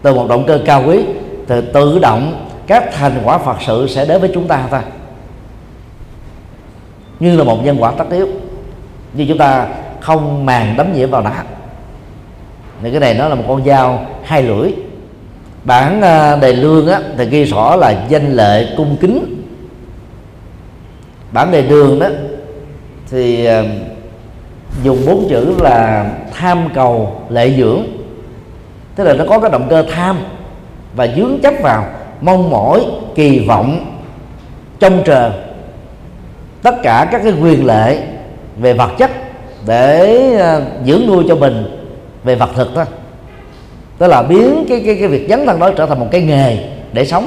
từ 0.02 0.14
một 0.14 0.28
động 0.28 0.44
cơ 0.46 0.60
cao 0.66 0.82
quý 0.86 1.04
thì 1.46 1.60
tự 1.72 1.98
động 1.98 2.46
các 2.66 2.92
thành 2.92 3.20
quả 3.24 3.38
phật 3.38 3.56
sự 3.66 3.86
sẽ 3.88 4.06
đến 4.06 4.20
với 4.20 4.30
chúng 4.34 4.48
ta 4.48 4.66
thôi. 4.70 4.80
Như 7.20 7.36
là 7.36 7.44
một 7.44 7.64
nhân 7.64 7.76
quả 7.80 7.92
tất 7.98 8.04
yếu. 8.10 8.28
Như 9.14 9.24
chúng 9.28 9.38
ta 9.38 9.66
không 10.04 10.46
màng 10.46 10.74
đấm 10.76 10.92
nhiễm 10.92 11.10
vào 11.10 11.22
đã 11.22 11.44
thì 12.82 12.90
cái 12.90 13.00
này 13.00 13.14
nó 13.14 13.28
là 13.28 13.34
một 13.34 13.44
con 13.48 13.64
dao 13.64 14.06
hai 14.24 14.42
lưỡi. 14.42 14.72
Bản 15.64 16.02
à, 16.02 16.36
đề 16.36 16.52
lương 16.52 16.88
á, 16.88 17.00
thì 17.18 17.24
ghi 17.24 17.44
rõ 17.44 17.76
là 17.76 18.04
danh 18.08 18.32
lệ 18.32 18.74
cung 18.76 18.96
kính. 19.00 19.42
Bản 21.32 21.50
đề 21.50 21.62
đường 21.62 21.98
đó 21.98 22.06
thì 23.10 23.44
à, 23.44 23.62
dùng 24.82 24.98
bốn 25.06 25.26
chữ 25.30 25.54
là 25.60 26.10
tham 26.32 26.68
cầu 26.74 27.20
lệ 27.28 27.54
dưỡng. 27.58 27.82
Tức 28.94 29.04
là 29.04 29.14
nó 29.14 29.24
có 29.28 29.38
cái 29.38 29.50
động 29.50 29.66
cơ 29.70 29.84
tham 29.94 30.18
và 30.96 31.06
dướng 31.16 31.38
chấp 31.42 31.54
vào 31.62 31.86
mong 32.20 32.50
mỏi 32.50 32.84
kỳ 33.14 33.38
vọng 33.38 33.96
trông 34.78 35.02
chờ 35.04 35.32
tất 36.62 36.74
cả 36.82 37.08
các 37.12 37.20
cái 37.24 37.32
quyền 37.42 37.66
lệ 37.66 38.02
về 38.56 38.72
vật 38.72 38.90
chất 38.98 39.10
để 39.66 40.34
à, 40.40 40.60
dưỡng 40.86 41.06
nuôi 41.06 41.24
cho 41.28 41.34
mình 41.34 41.86
về 42.24 42.34
vật 42.34 42.50
thực 42.54 42.74
đó, 42.74 42.84
tức 43.98 44.06
là 44.06 44.22
biến 44.22 44.64
cái 44.68 44.82
cái 44.86 44.96
cái 45.00 45.08
việc 45.08 45.26
dấn 45.28 45.46
thân 45.46 45.60
đó 45.60 45.70
trở 45.70 45.86
thành 45.86 46.00
một 46.00 46.08
cái 46.10 46.22
nghề 46.22 46.58
để 46.92 47.04
sống. 47.04 47.26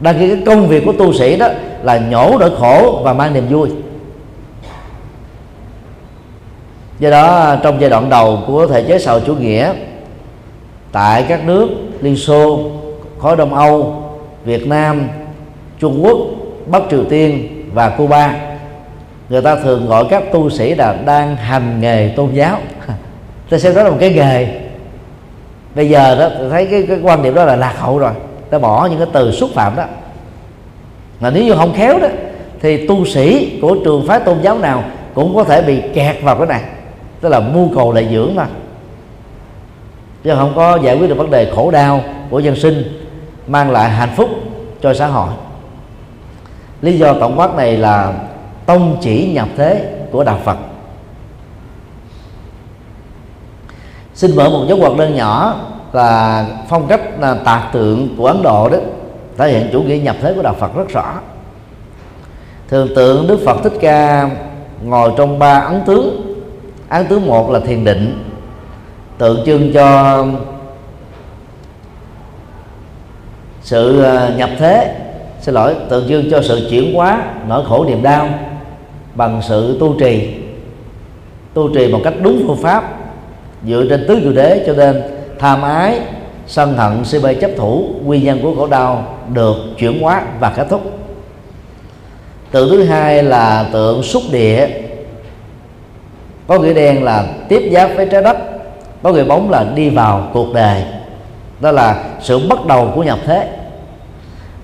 Đang 0.00 0.18
khi 0.18 0.28
cái 0.28 0.42
công 0.46 0.68
việc 0.68 0.82
của 0.86 0.92
tu 0.92 1.12
sĩ 1.12 1.36
đó 1.36 1.48
là 1.82 1.98
nhổ 1.98 2.36
nỗi 2.40 2.50
khổ 2.58 3.00
và 3.04 3.12
mang 3.12 3.34
niềm 3.34 3.46
vui. 3.50 3.68
Do 6.98 7.10
đó 7.10 7.36
à, 7.36 7.56
trong 7.62 7.80
giai 7.80 7.90
đoạn 7.90 8.10
đầu 8.10 8.38
của 8.46 8.66
thể 8.66 8.82
chế 8.82 8.98
xã 8.98 9.12
hội 9.12 9.22
chủ 9.26 9.34
nghĩa 9.34 9.72
tại 10.92 11.24
các 11.28 11.46
nước 11.46 11.68
liên 12.00 12.16
xô 12.16 12.70
khối 13.18 13.36
đông 13.36 13.54
âu 13.54 14.02
việt 14.44 14.66
nam 14.66 15.08
trung 15.78 16.04
quốc 16.04 16.18
bắc 16.66 16.82
triều 16.90 17.04
tiên 17.04 17.48
và 17.74 17.88
cuba 17.88 18.53
người 19.28 19.42
ta 19.42 19.56
thường 19.56 19.86
gọi 19.86 20.04
các 20.10 20.22
tu 20.32 20.50
sĩ 20.50 20.74
là 20.74 20.96
đang 21.04 21.36
hành 21.36 21.80
nghề 21.80 22.12
tôn 22.16 22.32
giáo. 22.32 22.58
Ta 23.50 23.58
xem 23.58 23.74
đó 23.74 23.82
là 23.82 23.90
một 23.90 23.96
cái 24.00 24.12
nghề. 24.12 24.60
Bây 25.74 25.88
giờ 25.88 26.16
đó 26.20 26.28
thấy 26.50 26.66
cái, 26.66 26.84
cái 26.88 26.98
quan 27.02 27.22
điểm 27.22 27.34
đó 27.34 27.44
là 27.44 27.56
lạc 27.56 27.74
hậu 27.78 27.98
rồi. 27.98 28.12
Ta 28.50 28.58
bỏ 28.58 28.86
những 28.86 28.98
cái 28.98 29.08
từ 29.12 29.32
xúc 29.32 29.50
phạm 29.54 29.76
đó. 29.76 29.84
Mà 31.20 31.30
nếu 31.30 31.44
như 31.44 31.54
không 31.54 31.74
khéo 31.74 31.98
đó 31.98 32.08
thì 32.60 32.86
tu 32.86 33.04
sĩ 33.04 33.58
của 33.62 33.76
trường 33.84 34.06
phái 34.06 34.20
tôn 34.20 34.42
giáo 34.42 34.58
nào 34.58 34.84
cũng 35.14 35.34
có 35.34 35.44
thể 35.44 35.62
bị 35.62 35.82
kẹt 35.94 36.16
vào 36.22 36.36
cái 36.36 36.46
này. 36.46 36.62
Tức 37.20 37.28
là 37.28 37.40
mưu 37.40 37.68
cầu 37.74 37.92
lợi 37.92 38.08
dưỡng 38.12 38.34
mà, 38.34 38.46
chứ 40.24 40.34
không 40.34 40.52
có 40.56 40.78
giải 40.82 40.96
quyết 40.96 41.08
được 41.08 41.18
vấn 41.18 41.30
đề 41.30 41.52
khổ 41.56 41.70
đau 41.70 42.00
của 42.30 42.38
dân 42.38 42.56
sinh 42.56 43.04
mang 43.46 43.70
lại 43.70 43.90
hạnh 43.90 44.12
phúc 44.16 44.28
cho 44.82 44.94
xã 44.94 45.06
hội. 45.06 45.28
Lý 46.82 46.98
do 46.98 47.14
tổng 47.20 47.38
quát 47.38 47.54
này 47.54 47.76
là 47.76 48.12
tông 48.66 48.96
chỉ 49.00 49.32
nhập 49.32 49.48
thế 49.56 49.90
của 50.12 50.24
đạo 50.24 50.38
phật. 50.44 50.56
Xin 54.14 54.36
mở 54.36 54.50
một 54.50 54.64
dấu 54.68 54.78
hoạt 54.78 54.96
đơn 54.98 55.14
nhỏ 55.14 55.60
là 55.92 56.46
phong 56.68 56.86
cách 56.86 57.00
là 57.20 57.34
tạc 57.34 57.72
tượng 57.72 58.16
của 58.18 58.26
ấn 58.26 58.42
độ 58.42 58.68
đó, 58.68 58.78
thể 59.38 59.52
hiện 59.52 59.68
chủ 59.72 59.82
nghĩa 59.82 59.98
nhập 59.98 60.16
thế 60.20 60.32
của 60.34 60.42
đạo 60.42 60.54
phật 60.60 60.76
rất 60.76 60.88
rõ. 60.88 61.14
Thường 62.68 62.88
tượng 62.96 63.26
đức 63.26 63.40
phật 63.44 63.56
thích 63.62 63.72
ca 63.80 64.30
ngồi 64.84 65.12
trong 65.16 65.38
ba 65.38 65.58
ấn 65.58 65.82
tướng. 65.86 66.34
Ấn 66.88 67.06
tướng 67.06 67.26
một 67.26 67.50
là 67.50 67.60
thiền 67.60 67.84
định, 67.84 68.24
tượng 69.18 69.42
trưng 69.46 69.72
cho 69.72 70.26
sự 73.62 74.02
à, 74.02 74.28
nhập 74.36 74.50
thế. 74.58 74.96
Xin 75.40 75.54
lỗi, 75.54 75.76
tượng 75.88 76.08
trưng 76.08 76.30
cho 76.30 76.42
sự 76.42 76.68
chuyển 76.70 76.94
hóa, 76.94 77.22
nỗi 77.48 77.64
khổ 77.68 77.84
niềm 77.84 78.02
đau 78.02 78.28
bằng 79.14 79.42
sự 79.42 79.76
tu 79.80 79.94
trì. 80.00 80.34
Tu 81.54 81.74
trì 81.74 81.92
một 81.92 82.00
cách 82.04 82.14
đúng 82.22 82.44
phương 82.46 82.62
pháp, 82.62 82.94
dựa 83.66 83.84
trên 83.88 84.04
tứ 84.08 84.20
diệu 84.22 84.32
đế 84.32 84.64
cho 84.66 84.72
nên 84.72 85.02
tham 85.38 85.62
ái, 85.62 86.00
sân 86.46 86.76
hận 86.76 87.04
si 87.04 87.18
mê 87.22 87.34
chấp 87.34 87.50
thủ 87.56 87.88
nguyên 88.04 88.24
nhân 88.24 88.40
của 88.42 88.54
khổ 88.56 88.66
đau 88.66 89.16
được 89.34 89.56
chuyển 89.78 90.00
hóa 90.00 90.22
và 90.40 90.50
kết 90.50 90.66
thúc. 90.70 90.98
Tượng 92.50 92.70
thứ 92.70 92.84
hai 92.84 93.22
là 93.22 93.68
tượng 93.72 94.02
xúc 94.02 94.22
địa. 94.32 94.68
Có 96.46 96.58
nghĩa 96.58 96.74
đen 96.74 97.04
là 97.04 97.26
tiếp 97.48 97.70
giáp 97.72 97.90
với 97.96 98.06
trái 98.06 98.22
đất, 98.22 98.36
có 99.02 99.12
người 99.12 99.24
bóng 99.24 99.50
là 99.50 99.64
đi 99.74 99.90
vào 99.90 100.30
cuộc 100.32 100.54
đời. 100.54 100.82
Đó 101.60 101.70
là 101.70 102.04
sự 102.20 102.48
bắt 102.48 102.66
đầu 102.66 102.92
của 102.94 103.02
nhập 103.02 103.18
thế. 103.26 103.48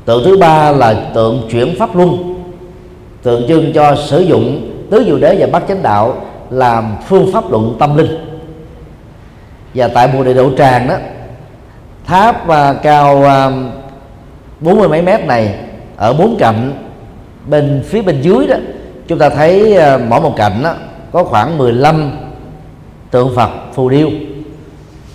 Tượng 0.04 0.24
thứ 0.24 0.36
ba 0.36 0.70
là 0.70 0.94
tượng 1.14 1.48
chuyển 1.50 1.78
pháp 1.78 1.96
luân 1.96 2.29
tượng 3.22 3.48
trưng 3.48 3.72
cho 3.72 3.96
sử 3.96 4.20
dụng 4.20 4.70
tứ 4.90 5.04
diệu 5.06 5.18
đế 5.18 5.36
và 5.38 5.46
bát 5.52 5.62
chánh 5.68 5.82
đạo 5.82 6.22
làm 6.50 6.96
phương 7.08 7.32
pháp 7.32 7.50
luận 7.50 7.76
tâm 7.78 7.96
linh. 7.96 8.40
Và 9.74 9.88
tại 9.88 10.08
bồ 10.08 10.24
đề 10.24 10.34
đậu 10.34 10.50
tràng 10.58 10.88
đó 10.88 10.94
tháp 12.06 12.46
và 12.46 12.72
cao 12.72 13.18
uh, 13.18 13.54
bốn 14.60 14.78
mươi 14.78 14.88
mấy 14.88 15.02
mét 15.02 15.26
này 15.26 15.54
ở 15.96 16.12
bốn 16.12 16.36
cạnh 16.38 16.72
bên 17.46 17.82
phía 17.88 18.02
bên 18.02 18.20
dưới 18.20 18.46
đó 18.46 18.56
chúng 19.08 19.18
ta 19.18 19.28
thấy 19.28 19.76
à, 19.76 19.98
mỗi 20.08 20.20
một 20.20 20.34
cạnh 20.36 20.62
đó 20.62 20.74
có 21.12 21.24
khoảng 21.24 21.58
15 21.58 22.10
tượng 23.10 23.36
Phật 23.36 23.50
phù 23.74 23.88
điêu. 23.88 24.10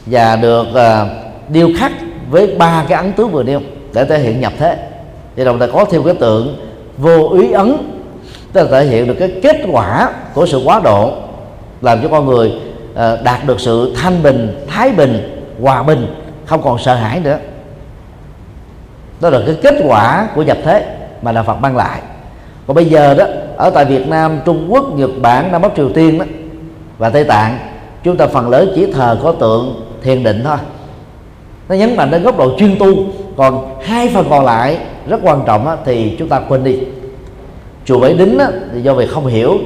Và 0.05 0.35
được 0.35 0.67
uh, 0.69 1.07
điêu 1.49 1.69
khắc 1.77 1.91
với 2.29 2.55
ba 2.57 2.85
cái 2.87 2.97
ấn 2.97 3.13
tướng 3.13 3.31
vừa 3.31 3.43
nêu 3.43 3.61
để 3.93 4.05
thể 4.05 4.19
hiện 4.19 4.41
nhập 4.41 4.53
thế. 4.59 4.77
Thì 5.35 5.45
đồng 5.45 5.59
thời 5.59 5.71
có 5.71 5.85
thêm 5.85 6.03
cái 6.03 6.13
tượng 6.13 6.57
vô 6.97 7.29
ý 7.29 7.51
ấn 7.51 7.77
tức 8.55 8.71
là 8.71 8.79
thể 8.79 8.85
hiện 8.85 9.07
được 9.07 9.15
cái 9.19 9.31
kết 9.41 9.57
quả 9.71 10.13
của 10.33 10.45
sự 10.45 10.61
quá 10.65 10.81
độ 10.83 11.13
làm 11.81 12.01
cho 12.01 12.07
con 12.07 12.25
người 12.25 12.53
uh, 12.93 13.23
đạt 13.23 13.45
được 13.45 13.59
sự 13.59 13.93
thanh 14.01 14.23
bình 14.23 14.65
thái 14.67 14.91
bình 14.91 15.43
hòa 15.61 15.83
bình 15.83 16.15
không 16.45 16.61
còn 16.63 16.77
sợ 16.79 16.95
hãi 16.95 17.19
nữa. 17.19 17.37
Đó 19.21 19.29
là 19.29 19.39
cái 19.45 19.57
kết 19.61 19.75
quả 19.87 20.27
của 20.35 20.43
nhập 20.43 20.57
thế 20.63 20.97
mà 21.21 21.31
đạo 21.31 21.43
Phật 21.43 21.53
mang 21.53 21.77
lại. 21.77 22.01
Còn 22.67 22.75
bây 22.75 22.85
giờ 22.85 23.13
đó 23.13 23.25
ở 23.57 23.69
tại 23.69 23.85
Việt 23.85 24.07
Nam 24.07 24.39
Trung 24.45 24.67
Quốc 24.69 24.85
Nhật 24.95 25.09
Bản 25.21 25.51
Nam 25.51 25.61
Bắc 25.61 25.71
Triều 25.75 25.89
Tiên 25.89 26.17
đó 26.19 26.25
và 26.97 27.09
Tây 27.09 27.23
Tạng 27.23 27.59
chúng 28.03 28.17
ta 28.17 28.27
phần 28.27 28.49
lớn 28.49 28.71
chỉ 28.75 28.91
thờ 28.93 29.17
có 29.23 29.31
tượng 29.31 29.85
thiền 30.03 30.23
định 30.23 30.41
thôi. 30.43 30.57
Nó 31.69 31.75
nhấn 31.75 31.95
mạnh 31.95 32.11
đến 32.11 32.23
góc 32.23 32.37
độ 32.37 32.59
chuyên 32.59 32.75
tu 32.79 32.87
còn 33.37 33.79
hai 33.83 34.09
phần 34.13 34.25
còn 34.29 34.45
lại 34.45 34.77
rất 35.07 35.19
quan 35.23 35.41
trọng 35.45 35.65
đó, 35.65 35.77
thì 35.85 36.15
chúng 36.19 36.29
ta 36.29 36.39
quên 36.39 36.63
đi 36.63 36.79
chùa 37.86 38.00
Bảy 38.00 38.13
Đính 38.13 38.39
á, 38.39 38.48
thì 38.74 38.82
do 38.82 38.93
vì 38.93 39.08
không 39.08 39.26
hiểu 39.26 39.58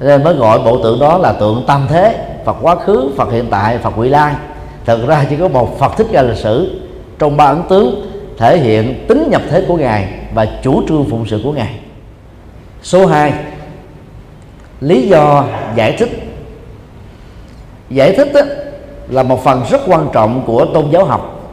nên 0.00 0.24
mới 0.24 0.34
gọi 0.34 0.58
bộ 0.58 0.82
tượng 0.82 1.00
đó 1.00 1.18
là 1.18 1.32
tượng 1.32 1.64
tam 1.66 1.86
thế 1.88 2.26
Phật 2.44 2.56
quá 2.62 2.76
khứ 2.76 3.10
Phật 3.16 3.32
hiện 3.32 3.46
tại 3.50 3.78
Phật 3.78 3.96
vị 3.96 4.08
lai. 4.08 4.34
Thực 4.84 5.08
ra 5.08 5.24
chỉ 5.30 5.36
có 5.36 5.48
một 5.48 5.78
Phật 5.78 5.96
thích 5.96 6.06
ca 6.12 6.22
lịch 6.22 6.36
sử 6.36 6.80
trong 7.18 7.36
ba 7.36 7.44
ấn 7.44 7.62
tướng 7.68 8.06
thể 8.38 8.58
hiện 8.58 9.06
tính 9.08 9.28
nhập 9.30 9.42
thế 9.50 9.64
của 9.68 9.76
ngài 9.76 10.08
và 10.34 10.46
chủ 10.62 10.82
trương 10.88 11.10
phụng 11.10 11.26
sự 11.26 11.40
của 11.44 11.52
ngài. 11.52 11.78
Số 12.82 13.06
2 13.06 13.32
lý 14.80 15.08
do 15.08 15.44
giải 15.74 15.96
thích. 15.98 16.08
Giải 17.90 18.14
thích 18.16 18.30
á, 18.34 18.42
là 19.08 19.22
một 19.22 19.44
phần 19.44 19.62
rất 19.70 19.80
quan 19.86 20.08
trọng 20.12 20.42
của 20.46 20.64
tôn 20.64 20.90
giáo 20.90 21.04
học 21.04 21.52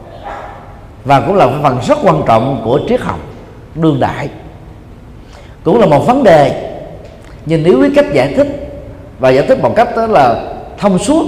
và 1.06 1.20
cũng 1.20 1.36
là 1.36 1.46
một 1.46 1.56
phần 1.64 1.80
rất 1.88 1.98
quan 2.04 2.22
trọng 2.28 2.62
của 2.66 2.80
triết 2.90 3.02
học 3.02 3.20
đương 3.76 4.00
đại 4.00 4.30
cũng 5.68 5.80
là 5.80 5.86
một 5.86 6.08
vấn 6.08 6.24
đề. 6.24 6.72
Nhưng 7.46 7.64
nếu 7.64 7.78
biết 7.78 7.90
cách 7.96 8.14
giải 8.14 8.34
thích 8.34 8.48
và 9.20 9.30
giải 9.30 9.48
thích 9.48 9.62
một 9.62 9.76
cách 9.76 9.96
đó 9.96 10.08
là 10.08 10.44
thông 10.78 11.00
suốt, 11.00 11.26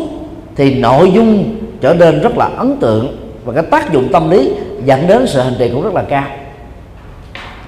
thì 0.55 0.75
nội 0.75 1.11
dung 1.11 1.55
trở 1.81 1.93
nên 1.93 2.21
rất 2.21 2.37
là 2.37 2.49
ấn 2.57 2.77
tượng 2.77 3.33
và 3.45 3.53
cái 3.53 3.63
tác 3.63 3.93
dụng 3.93 4.09
tâm 4.11 4.29
lý 4.29 4.51
dẫn 4.85 5.07
đến 5.07 5.27
sự 5.27 5.41
hành 5.41 5.55
trì 5.59 5.69
cũng 5.69 5.83
rất 5.83 5.93
là 5.93 6.03
cao. 6.09 6.25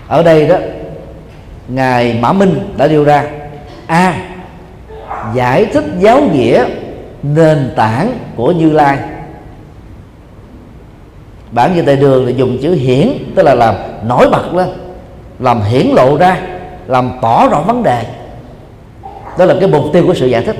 Ở 0.07 0.23
đây 0.23 0.47
đó, 0.47 0.55
ngài 1.67 2.17
mã 2.21 2.33
minh 2.33 2.73
đã 2.77 2.87
đưa 2.87 3.03
ra, 3.03 3.27
a, 3.87 4.15
giải 5.35 5.65
thích 5.65 5.85
giáo 5.99 6.21
nghĩa 6.33 6.65
nền 7.23 7.73
tảng 7.75 8.11
của 8.35 8.51
như 8.51 8.71
lai. 8.71 8.97
Bản 11.51 11.75
như 11.75 11.81
tại 11.81 11.95
đường 11.95 12.25
là 12.25 12.31
dùng 12.31 12.57
chữ 12.61 12.73
hiển, 12.73 13.07
tức 13.35 13.43
là 13.43 13.55
làm 13.55 13.75
nổi 14.07 14.29
bật 14.29 14.53
lên, 14.53 14.69
làm 15.39 15.61
hiển 15.61 15.87
lộ 15.95 16.17
ra 16.17 16.37
làm 16.91 17.11
tỏ 17.21 17.47
rõ 17.47 17.61
vấn 17.61 17.83
đề. 17.83 18.03
Đó 19.37 19.45
là 19.45 19.55
cái 19.59 19.69
mục 19.69 19.83
tiêu 19.93 20.03
của 20.07 20.13
sự 20.13 20.27
giải 20.27 20.43
thích. 20.43 20.55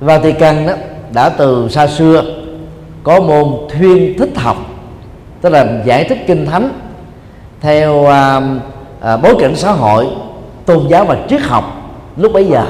Và 0.00 0.18
thì 0.18 0.32
cần 0.32 0.66
đó 0.66 0.74
đã 1.12 1.28
từ 1.28 1.68
xa 1.68 1.86
xưa 1.86 2.24
có 3.02 3.20
môn 3.20 3.46
thuyên 3.70 4.18
thích 4.18 4.30
học 4.36 4.56
tức 5.40 5.48
là 5.48 5.66
giải 5.84 6.04
thích 6.04 6.18
kinh 6.26 6.46
thánh 6.46 6.68
theo 7.60 8.06
à, 8.06 8.40
à, 9.00 9.16
bối 9.16 9.34
cảnh 9.38 9.56
xã 9.56 9.72
hội 9.72 10.06
tôn 10.66 10.88
giáo 10.88 11.04
và 11.04 11.16
triết 11.28 11.42
học 11.42 11.64
lúc 12.16 12.32
bấy 12.32 12.44
giờ. 12.44 12.66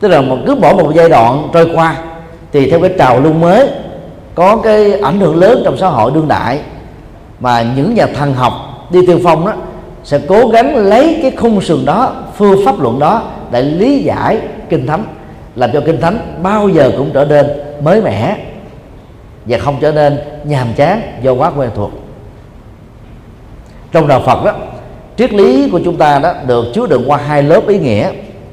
Tức 0.00 0.08
là 0.08 0.20
một 0.20 0.36
cứ 0.46 0.54
mỗi 0.54 0.74
một 0.74 0.92
giai 0.94 1.08
đoạn 1.08 1.48
trôi 1.52 1.70
qua 1.74 1.96
thì 2.52 2.70
theo 2.70 2.80
cái 2.80 2.90
trào 2.98 3.20
lưu 3.20 3.32
mới 3.32 3.68
có 4.34 4.56
cái 4.56 4.92
ảnh 4.92 5.20
hưởng 5.20 5.36
lớn 5.36 5.62
trong 5.64 5.76
xã 5.76 5.88
hội 5.88 6.10
đương 6.14 6.28
đại 6.28 6.60
mà 7.40 7.64
những 7.76 7.94
nhà 7.94 8.06
thần 8.06 8.34
học 8.34 8.52
đi 8.90 9.06
tiên 9.06 9.20
phong 9.24 9.46
đó 9.46 9.52
sẽ 10.04 10.20
cố 10.28 10.48
gắng 10.48 10.76
lấy 10.76 11.18
cái 11.22 11.30
khung 11.30 11.60
sườn 11.60 11.84
đó, 11.84 12.24
phương 12.36 12.64
pháp 12.64 12.80
luận 12.80 12.98
đó 12.98 13.22
để 13.50 13.62
lý 13.62 13.98
giải 13.98 14.38
kinh 14.68 14.86
thánh. 14.86 15.04
Làm 15.56 15.70
cho 15.72 15.82
kinh 15.86 16.00
thánh 16.00 16.18
bao 16.42 16.68
giờ 16.68 16.90
cũng 16.96 17.10
trở 17.14 17.24
nên 17.24 17.46
mới 17.82 18.02
mẻ 18.02 18.36
và 19.46 19.58
không 19.58 19.76
trở 19.80 19.92
nên 19.92 20.18
nhàm 20.44 20.66
chán 20.76 21.00
do 21.22 21.32
quá 21.32 21.52
quen 21.56 21.70
thuộc. 21.76 21.90
Trong 23.92 24.08
đạo 24.08 24.22
Phật 24.26 24.44
đó, 24.44 24.52
triết 25.16 25.32
lý 25.32 25.70
của 25.70 25.80
chúng 25.84 25.96
ta 25.96 26.18
đó 26.18 26.32
được 26.46 26.64
chứa 26.74 26.86
đựng 26.86 27.04
qua 27.06 27.16
hai 27.16 27.42
lớp 27.42 27.68
ý 27.68 27.78
nghĩa. 27.78 28.10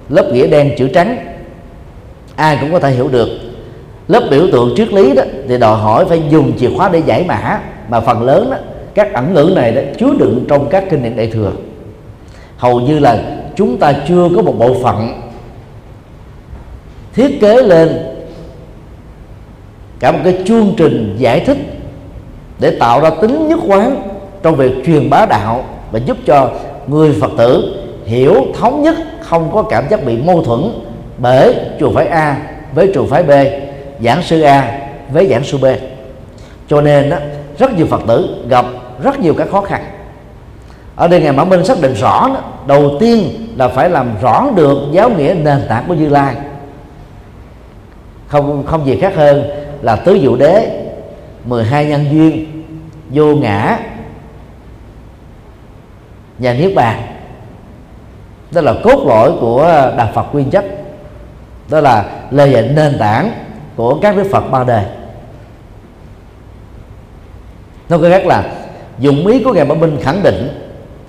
Lớp 0.10 0.26
nghĩa 0.34 0.48
đen 0.48 0.72
chữ 0.78 0.88
trắng, 0.88 1.18
ai 2.36 2.58
cũng 2.62 2.72
có 2.72 2.80
thể 2.80 2.92
hiểu 2.92 3.08
được. 3.08 3.30
Lớp 4.08 4.28
biểu 4.32 4.48
tượng 4.52 4.74
triết 4.78 4.94
lý 4.94 5.14
đó 5.14 5.24
thì 5.48 5.58
đòi 5.58 5.78
hỏi 5.78 6.06
phải 6.06 6.22
dùng 6.30 6.52
chìa 6.60 6.70
khóa 6.78 6.90
để 6.90 7.02
giải 7.06 7.26
mã, 7.28 7.60
mà 7.90 8.00
phần 8.00 8.24
lớn 8.24 8.50
đó 8.52 8.58
các 9.00 9.14
ẩn 9.14 9.34
ngữ 9.34 9.52
này 9.56 9.72
đã 9.72 9.82
chứa 9.98 10.14
đựng 10.20 10.46
trong 10.50 10.70
các 10.70 10.84
kinh 10.90 11.04
điển 11.04 11.16
đại 11.16 11.28
thừa. 11.28 11.52
Hầu 12.58 12.80
như 12.80 13.00
là 13.00 13.18
chúng 13.56 13.78
ta 13.78 13.94
chưa 14.08 14.30
có 14.36 14.42
một 14.42 14.56
bộ 14.60 14.74
phận 14.84 15.22
thiết 17.14 17.42
kế 17.42 17.62
lên 17.62 17.90
cả 20.00 20.12
một 20.12 20.20
cái 20.24 20.38
chương 20.46 20.74
trình 20.78 21.16
giải 21.18 21.40
thích 21.40 21.58
để 22.60 22.78
tạo 22.80 23.02
ra 23.02 23.10
tính 23.10 23.48
nhất 23.48 23.60
quán 23.68 24.02
trong 24.44 24.56
việc 24.56 24.72
truyền 24.86 25.10
bá 25.10 25.26
đạo 25.26 25.66
và 25.92 26.00
giúp 26.06 26.18
cho 26.26 26.52
người 26.88 27.14
phật 27.22 27.32
tử 27.38 27.76
hiểu 28.06 28.36
thống 28.60 28.84
nhất 28.84 28.96
không 29.22 29.52
có 29.54 29.64
cảm 29.64 29.90
giác 29.90 30.06
bị 30.06 30.18
mâu 30.18 30.44
thuẫn 30.44 30.62
bởi 31.18 31.56
trường 31.80 31.96
phái 31.96 32.08
A 32.08 32.38
với 32.76 32.92
trường 32.94 33.08
phái 33.08 33.24
B 33.24 33.32
giảng 34.04 34.24
sư 34.24 34.42
A 34.42 34.80
với 35.14 35.28
giảng 35.28 35.44
sư 35.44 35.58
B. 35.58 35.66
Cho 36.68 36.82
nên 36.82 37.10
đó, 37.10 37.18
rất 37.60 37.78
nhiều 37.78 37.86
phật 37.86 38.02
tử 38.08 38.46
gặp 38.50 38.66
rất 39.04 39.20
nhiều 39.20 39.34
các 39.38 39.48
khó 39.52 39.62
khăn. 39.62 39.84
Ở 40.96 41.08
đây 41.08 41.22
ngài 41.22 41.32
mã 41.32 41.44
minh 41.44 41.66
xác 41.66 41.82
định 41.82 41.94
rõ 41.94 42.28
đó, 42.28 42.42
đầu 42.68 42.92
tiên 43.00 43.48
là 43.56 43.68
phải 43.68 43.90
làm 43.90 44.10
rõ 44.22 44.48
được 44.56 44.78
giáo 44.92 45.10
nghĩa 45.10 45.36
nền 45.44 45.66
tảng 45.70 45.86
của 45.88 45.94
như 45.94 46.10
lai. 46.10 46.36
Không 48.28 48.66
không 48.66 48.86
gì 48.86 49.00
khác 49.02 49.14
hơn 49.16 49.50
là 49.82 49.96
tứ 49.96 50.20
diệu 50.22 50.36
đế 50.36 50.86
12 51.46 51.86
nhân 51.86 52.06
duyên 52.12 52.64
vô 53.10 53.36
ngã 53.36 53.80
và 56.40 56.54
niết 56.54 56.76
bàn. 56.76 57.02
Đó 58.52 58.62
là 58.62 58.74
cốt 58.84 59.04
lõi 59.08 59.32
của 59.42 59.92
đạo 59.98 60.10
Phật 60.16 60.34
nguyên 60.34 60.50
chất. 60.50 60.66
Đó 61.70 61.80
là 61.80 62.06
lời 62.32 62.52
dạy 62.52 62.70
nền 62.76 63.00
tảng 63.00 63.32
của 63.76 64.00
các 64.02 64.18
đức 64.18 64.28
Phật 64.32 64.52
Ba 64.52 64.64
đời 64.64 64.86
nói 67.90 68.00
cách 68.02 68.12
khác 68.12 68.26
là 68.26 68.44
dụng 69.00 69.28
ý 69.28 69.44
của 69.44 69.54
ngài 69.54 69.66
Bảo 69.66 69.78
Minh 69.78 69.98
khẳng 70.02 70.24
định 70.24 70.48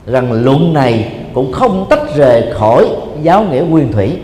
rằng 0.07 0.33
luận 0.33 0.73
này 0.73 1.13
cũng 1.35 1.53
không 1.53 1.87
tách 1.91 2.15
rời 2.17 2.53
khỏi 2.53 2.89
giáo 3.23 3.45
nghĩa 3.45 3.61
nguyên 3.61 3.93
thủy. 3.93 4.19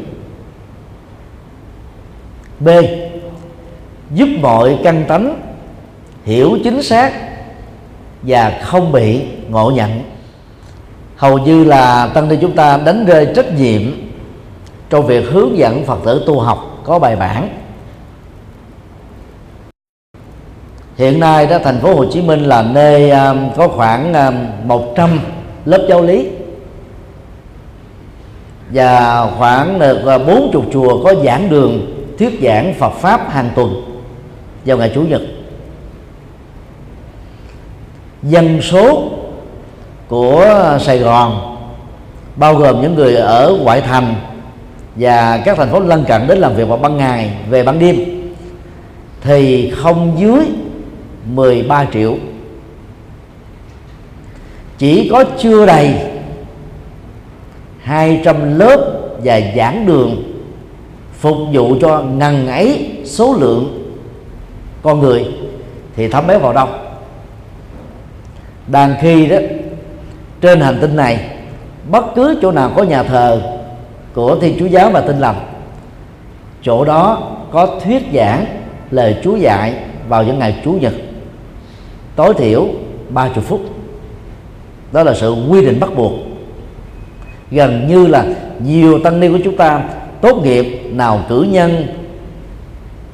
B. 2.61 2.69
Giúp 4.11 4.29
mọi 4.41 4.79
căn 4.85 5.05
tánh 5.09 5.41
hiểu 6.25 6.59
chính 6.65 6.83
xác 6.83 7.13
và 8.23 8.61
không 8.63 8.93
bị 8.93 9.21
ngộ 9.49 9.71
nhận. 9.71 10.03
Hầu 11.17 11.39
như 11.39 11.65
là 11.65 12.07
tăng 12.15 12.29
ni 12.29 12.37
chúng 12.41 12.53
ta 12.53 12.77
đánh 12.77 13.05
rơi 13.05 13.29
trách 13.37 13.59
nhiệm 13.59 13.83
trong 14.91 15.07
việc 15.07 15.25
hướng 15.31 15.59
dẫn 15.59 15.85
phật 15.85 15.99
tử 16.05 16.23
tu 16.27 16.41
học 16.41 16.81
có 16.85 16.99
bài 16.99 17.17
bản. 17.17 17.49
Hiện 20.97 21.21
nay 21.21 21.47
đó 21.47 21.59
thành 21.65 21.81
phố 21.81 21.95
Hồ 21.95 22.05
Chí 22.13 22.23
Minh 22.23 22.41
là 22.41 22.63
nơi 22.63 23.11
um, 23.11 23.51
có 23.57 23.69
khoảng 23.69 24.15
à, 24.15 24.27
um, 24.27 24.69
100 24.69 25.21
lớp 25.65 25.87
giáo 25.89 26.03
lý. 26.03 26.29
Và 28.71 29.27
khoảng 29.39 29.79
được 29.79 29.99
uh, 29.99 30.27
40 30.27 30.63
chùa 30.73 31.05
có 31.05 31.15
giảng 31.25 31.49
đường 31.51 31.87
thuyết 32.19 32.41
giảng 32.43 32.75
Phật 32.75 32.93
pháp 32.93 33.31
hàng 33.31 33.51
tuần 33.55 33.83
vào 34.65 34.79
ngày 34.79 34.93
chủ 34.95 35.03
nhật. 35.03 35.23
Dân 38.23 38.63
số 38.63 39.03
của 40.09 40.79
Sài 40.81 40.99
Gòn 40.99 41.57
bao 42.37 42.55
gồm 42.55 42.83
những 42.83 42.95
người 42.95 43.17
ở 43.17 43.57
ngoại 43.63 43.81
thành 43.81 44.15
và 44.97 45.43
các 45.45 45.57
thành 45.57 45.71
phố 45.71 45.81
lân 45.81 46.05
cận 46.05 46.27
đến 46.27 46.39
làm 46.39 46.55
việc 46.55 46.69
vào 46.69 46.79
ban 46.79 46.97
ngày 46.97 47.31
về 47.51 47.63
ban 47.63 47.79
đêm 47.79 47.97
thì 49.21 49.71
không 49.71 50.17
dưới 50.19 50.47
13 51.27 51.87
triệu. 51.93 52.17
Chỉ 54.79 55.09
có 55.13 55.25
chưa 55.39 55.67
đầy 55.67 55.95
200 57.81 58.59
lớp 58.59 58.93
và 59.25 59.41
giảng 59.57 59.87
đường 59.87 60.23
phục 61.13 61.37
vụ 61.53 61.77
cho 61.81 62.03
ngần 62.03 62.47
ấy 62.49 62.91
số 63.05 63.35
lượng 63.41 63.93
con 64.83 65.01
người 65.01 65.27
thì 65.97 66.09
thấm 66.09 66.27
bé 66.27 66.39
vào 66.39 66.53
đâu 66.53 66.69
đang 68.67 68.95
khi 69.01 69.27
đó, 69.27 69.37
trên 70.41 70.61
hành 70.61 70.79
tinh 70.81 70.97
này, 70.97 71.29
bất 71.91 72.05
cứ 72.15 72.39
chỗ 72.43 72.53
nào 72.53 72.73
có 72.77 72.83
nhà 72.83 73.03
thờ 73.03 73.43
của 74.15 74.39
thiên 74.41 74.57
chúa 74.59 74.67
giáo 74.67 74.91
và 74.91 75.01
tinh 75.01 75.19
lành, 75.19 75.37
chỗ 76.63 76.85
đó 76.85 77.33
có 77.53 77.81
thuyết 77.85 78.03
giảng 78.15 78.45
lời 78.91 79.17
chúa 79.25 79.37
dạy 79.37 79.75
vào 80.09 80.25
những 80.25 80.39
ngày 80.39 80.57
chủ 80.65 80.73
nhật 80.73 80.93
tối 82.17 82.35
thiểu 82.35 82.69
30 83.09 83.45
phút. 83.49 83.61
Đó 84.93 85.03
là 85.03 85.15
sự 85.15 85.35
quy 85.49 85.67
định 85.67 85.81
bắt 85.81 85.91
buộc. 85.97 86.13
Gần 87.51 87.89
như 87.89 88.07
là 88.07 88.25
nhiều 88.65 88.99
tăng 89.05 89.21
ni 89.21 89.29
của 89.29 89.39
chúng 89.45 89.57
ta 89.57 89.83
tốt 90.21 90.41
nghiệp 90.45 90.91
nào 90.93 91.21
cử 91.29 91.47
nhân 91.51 91.87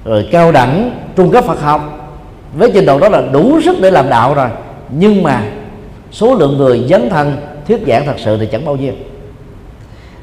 rồi 0.05 0.29
cao 0.33 0.53
đẳng 0.53 0.91
trung 1.17 1.31
cấp 1.31 1.45
Phật 1.45 1.61
học 1.61 2.03
với 2.55 2.71
trình 2.75 2.87
độ 2.87 2.99
đó 2.99 3.09
là 3.09 3.23
đủ 3.33 3.61
sức 3.61 3.77
để 3.81 3.91
làm 3.91 4.09
đạo 4.09 4.35
rồi. 4.35 4.49
Nhưng 4.91 5.23
mà 5.23 5.45
số 6.13 6.35
lượng 6.35 6.59
người 6.59 6.85
dấn 6.89 7.11
thân 7.11 7.37
thuyết 7.69 7.81
giảng 7.87 8.07
thật 8.07 8.17
sự 8.19 8.37
thì 8.39 8.47
chẳng 8.47 8.65
bao 8.65 8.77
nhiêu. 8.77 8.93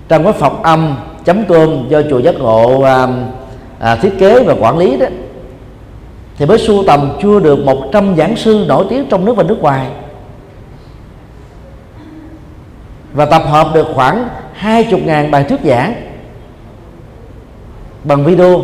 Trong 0.07 0.23
cái 0.23 0.33
phật 0.33 0.53
âm 0.63 0.95
chấm 1.25 1.45
cơm 1.45 1.89
do 1.89 2.01
chùa 2.09 2.19
giác 2.19 2.35
ngộ 2.35 2.81
à, 2.81 3.07
à, 3.79 3.95
thiết 3.95 4.11
kế 4.19 4.43
và 4.43 4.55
quản 4.59 4.77
lý 4.77 4.97
đó 4.97 5.05
thì 6.39 6.45
mới 6.45 6.57
sưu 6.57 6.83
tầm 6.87 7.17
chưa 7.21 7.39
được 7.39 7.59
100 7.59 8.15
giảng 8.17 8.35
sư 8.35 8.65
nổi 8.67 8.85
tiếng 8.89 9.05
trong 9.09 9.25
nước 9.25 9.33
và 9.37 9.43
nước 9.43 9.61
ngoài. 9.61 9.87
Và 13.13 13.25
tập 13.25 13.41
hợp 13.45 13.67
được 13.73 13.87
khoảng 13.93 14.29
20.000 14.61 15.31
bài 15.31 15.43
thuyết 15.43 15.59
giảng 15.63 15.95
bằng 18.03 18.25
video. 18.25 18.61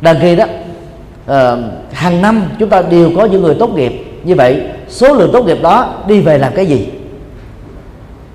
Đăng 0.00 0.20
ký 0.20 0.36
đó 0.36 0.44
uh, 0.44 1.58
hàng 1.92 2.22
năm 2.22 2.42
chúng 2.58 2.68
ta 2.68 2.82
đều 2.82 3.10
có 3.16 3.24
những 3.24 3.42
người 3.42 3.54
tốt 3.54 3.70
nghiệp. 3.74 4.20
Như 4.24 4.34
vậy 4.34 4.62
số 4.88 5.14
lượng 5.14 5.30
tốt 5.32 5.46
nghiệp 5.46 5.58
đó 5.62 5.94
đi 6.06 6.20
về 6.20 6.38
làm 6.38 6.52
cái 6.54 6.66
gì? 6.66 6.88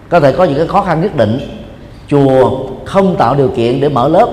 Có 0.09 0.19
thể 0.19 0.31
có 0.31 0.43
những 0.43 0.57
cái 0.57 0.67
khó 0.67 0.81
khăn 0.81 1.01
nhất 1.01 1.15
định. 1.15 1.39
Chùa 2.07 2.59
không 2.85 3.15
tạo 3.15 3.35
điều 3.35 3.49
kiện 3.49 3.81
để 3.81 3.89
mở 3.89 4.07
lớp. 4.07 4.29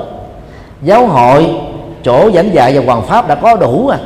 Giáo 0.82 1.06
hội 1.06 1.59
chỗ 2.04 2.30
giảng 2.34 2.54
dạy 2.54 2.78
và 2.78 2.84
hoàng 2.84 3.06
pháp 3.06 3.28
đã 3.28 3.34
có 3.34 3.56
đủ 3.56 3.88
à. 3.88 3.98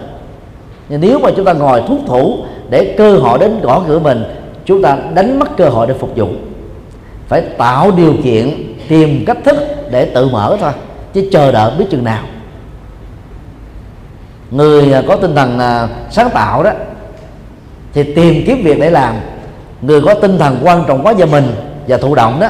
Nhưng 0.88 1.00
nếu 1.00 1.18
mà 1.18 1.30
chúng 1.36 1.44
ta 1.44 1.52
ngồi 1.52 1.82
thuốc 1.88 1.98
thủ 2.06 2.36
để 2.70 2.94
cơ 2.98 3.16
hội 3.16 3.38
đến 3.38 3.60
gõ 3.60 3.82
cửa 3.88 3.98
mình, 3.98 4.24
chúng 4.64 4.82
ta 4.82 4.98
đánh 5.14 5.38
mất 5.38 5.56
cơ 5.56 5.68
hội 5.68 5.86
để 5.86 5.94
phục 5.94 6.10
vụ. 6.16 6.26
Phải 7.28 7.40
tạo 7.40 7.90
điều 7.90 8.14
kiện, 8.24 8.74
tìm 8.88 9.24
cách 9.26 9.38
thức 9.44 9.56
để 9.90 10.04
tự 10.04 10.28
mở 10.28 10.56
thôi, 10.60 10.72
chứ 11.14 11.28
chờ 11.32 11.52
đợi 11.52 11.72
biết 11.78 11.84
chừng 11.90 12.04
nào. 12.04 12.22
Người 14.50 14.92
à, 14.92 15.02
có 15.08 15.16
tinh 15.16 15.34
thần 15.34 15.58
à, 15.58 15.88
sáng 16.10 16.30
tạo 16.30 16.62
đó, 16.62 16.70
thì 17.92 18.14
tìm 18.14 18.44
kiếm 18.46 18.62
việc 18.64 18.80
để 18.80 18.90
làm. 18.90 19.14
Người 19.82 20.00
có 20.00 20.14
tinh 20.14 20.38
thần 20.38 20.58
quan 20.62 20.84
trọng 20.88 21.06
quá 21.06 21.12
về 21.12 21.26
mình 21.26 21.54
và 21.88 21.96
thụ 21.96 22.14
động 22.14 22.40
đó, 22.40 22.48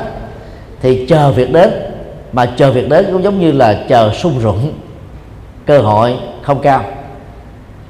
thì 0.83 1.07
chờ 1.07 1.31
việc 1.31 1.53
đến. 1.53 1.71
Mà 2.33 2.47
chờ 2.57 2.71
việc 2.73 2.89
đến 2.89 3.07
cũng 3.13 3.23
giống 3.23 3.41
như 3.41 3.53
là 3.53 3.85
chờ 3.89 4.11
sung 4.15 4.41
rụng 4.43 4.73
cơ 5.67 5.79
hội 5.79 6.15
không 6.43 6.61
cao. 6.63 6.85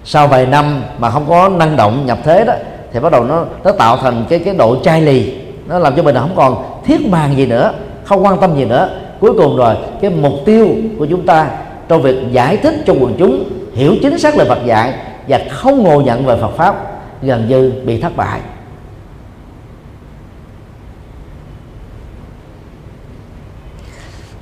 Sau 0.04 0.28
vài 0.28 0.46
năm 0.46 0.82
mà 0.98 1.10
không 1.10 1.26
có 1.28 1.48
năng 1.48 1.76
động 1.76 2.06
nhập 2.06 2.18
thế 2.24 2.44
đó, 2.44 2.54
thì 2.92 3.00
bắt 3.00 3.12
đầu 3.12 3.24
nó 3.24 3.44
nó 3.64 3.72
tạo 3.72 3.96
thành 3.96 4.24
cái 4.28 4.38
cái 4.38 4.54
độ 4.54 4.76
chai 4.82 5.02
lì. 5.02 5.34
Nó 5.66 5.78
làm 5.78 5.96
cho 5.96 6.02
mình 6.02 6.14
không 6.14 6.36
còn 6.36 6.80
thiết 6.84 7.06
màng 7.08 7.36
gì 7.36 7.46
nữa, 7.46 7.72
không 8.04 8.24
quan 8.24 8.40
tâm 8.40 8.56
gì 8.56 8.64
nữa. 8.64 8.90
Cuối 9.20 9.32
cùng 9.38 9.56
rồi, 9.56 9.76
cái 10.00 10.10
mục 10.10 10.32
tiêu 10.44 10.68
của 10.98 11.06
chúng 11.06 11.26
ta 11.26 11.50
trong 11.88 12.02
việc 12.02 12.16
giải 12.32 12.56
thích 12.56 12.74
cho 12.86 12.92
quần 12.92 13.14
chúng 13.18 13.44
hiểu 13.74 13.94
chính 14.02 14.18
xác 14.18 14.36
lời 14.36 14.48
Phật 14.48 14.58
dạy 14.64 14.94
và 15.28 15.40
không 15.50 15.82
ngộ 15.82 16.00
nhận 16.00 16.26
về 16.26 16.36
Phật 16.40 16.50
pháp 16.56 16.76
gần 17.22 17.48
như 17.48 17.72
bị 17.84 18.00
thất 18.00 18.16
bại. 18.16 18.40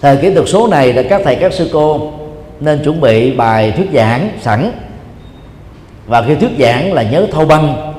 Thời 0.00 0.16
kỹ 0.16 0.34
thuật 0.34 0.48
số 0.48 0.66
này 0.66 0.92
là 0.92 1.02
các 1.10 1.20
thầy, 1.24 1.36
các 1.36 1.52
sư 1.52 1.70
cô 1.72 2.12
nên 2.62 2.84
chuẩn 2.84 3.00
bị 3.00 3.32
bài 3.32 3.72
thuyết 3.76 3.86
giảng 3.92 4.28
sẵn. 4.40 4.72
Và 6.06 6.22
khi 6.22 6.34
thuyết 6.34 6.50
giảng 6.58 6.92
là 6.92 7.02
nhớ 7.02 7.26
thâu 7.32 7.44
băng 7.44 7.92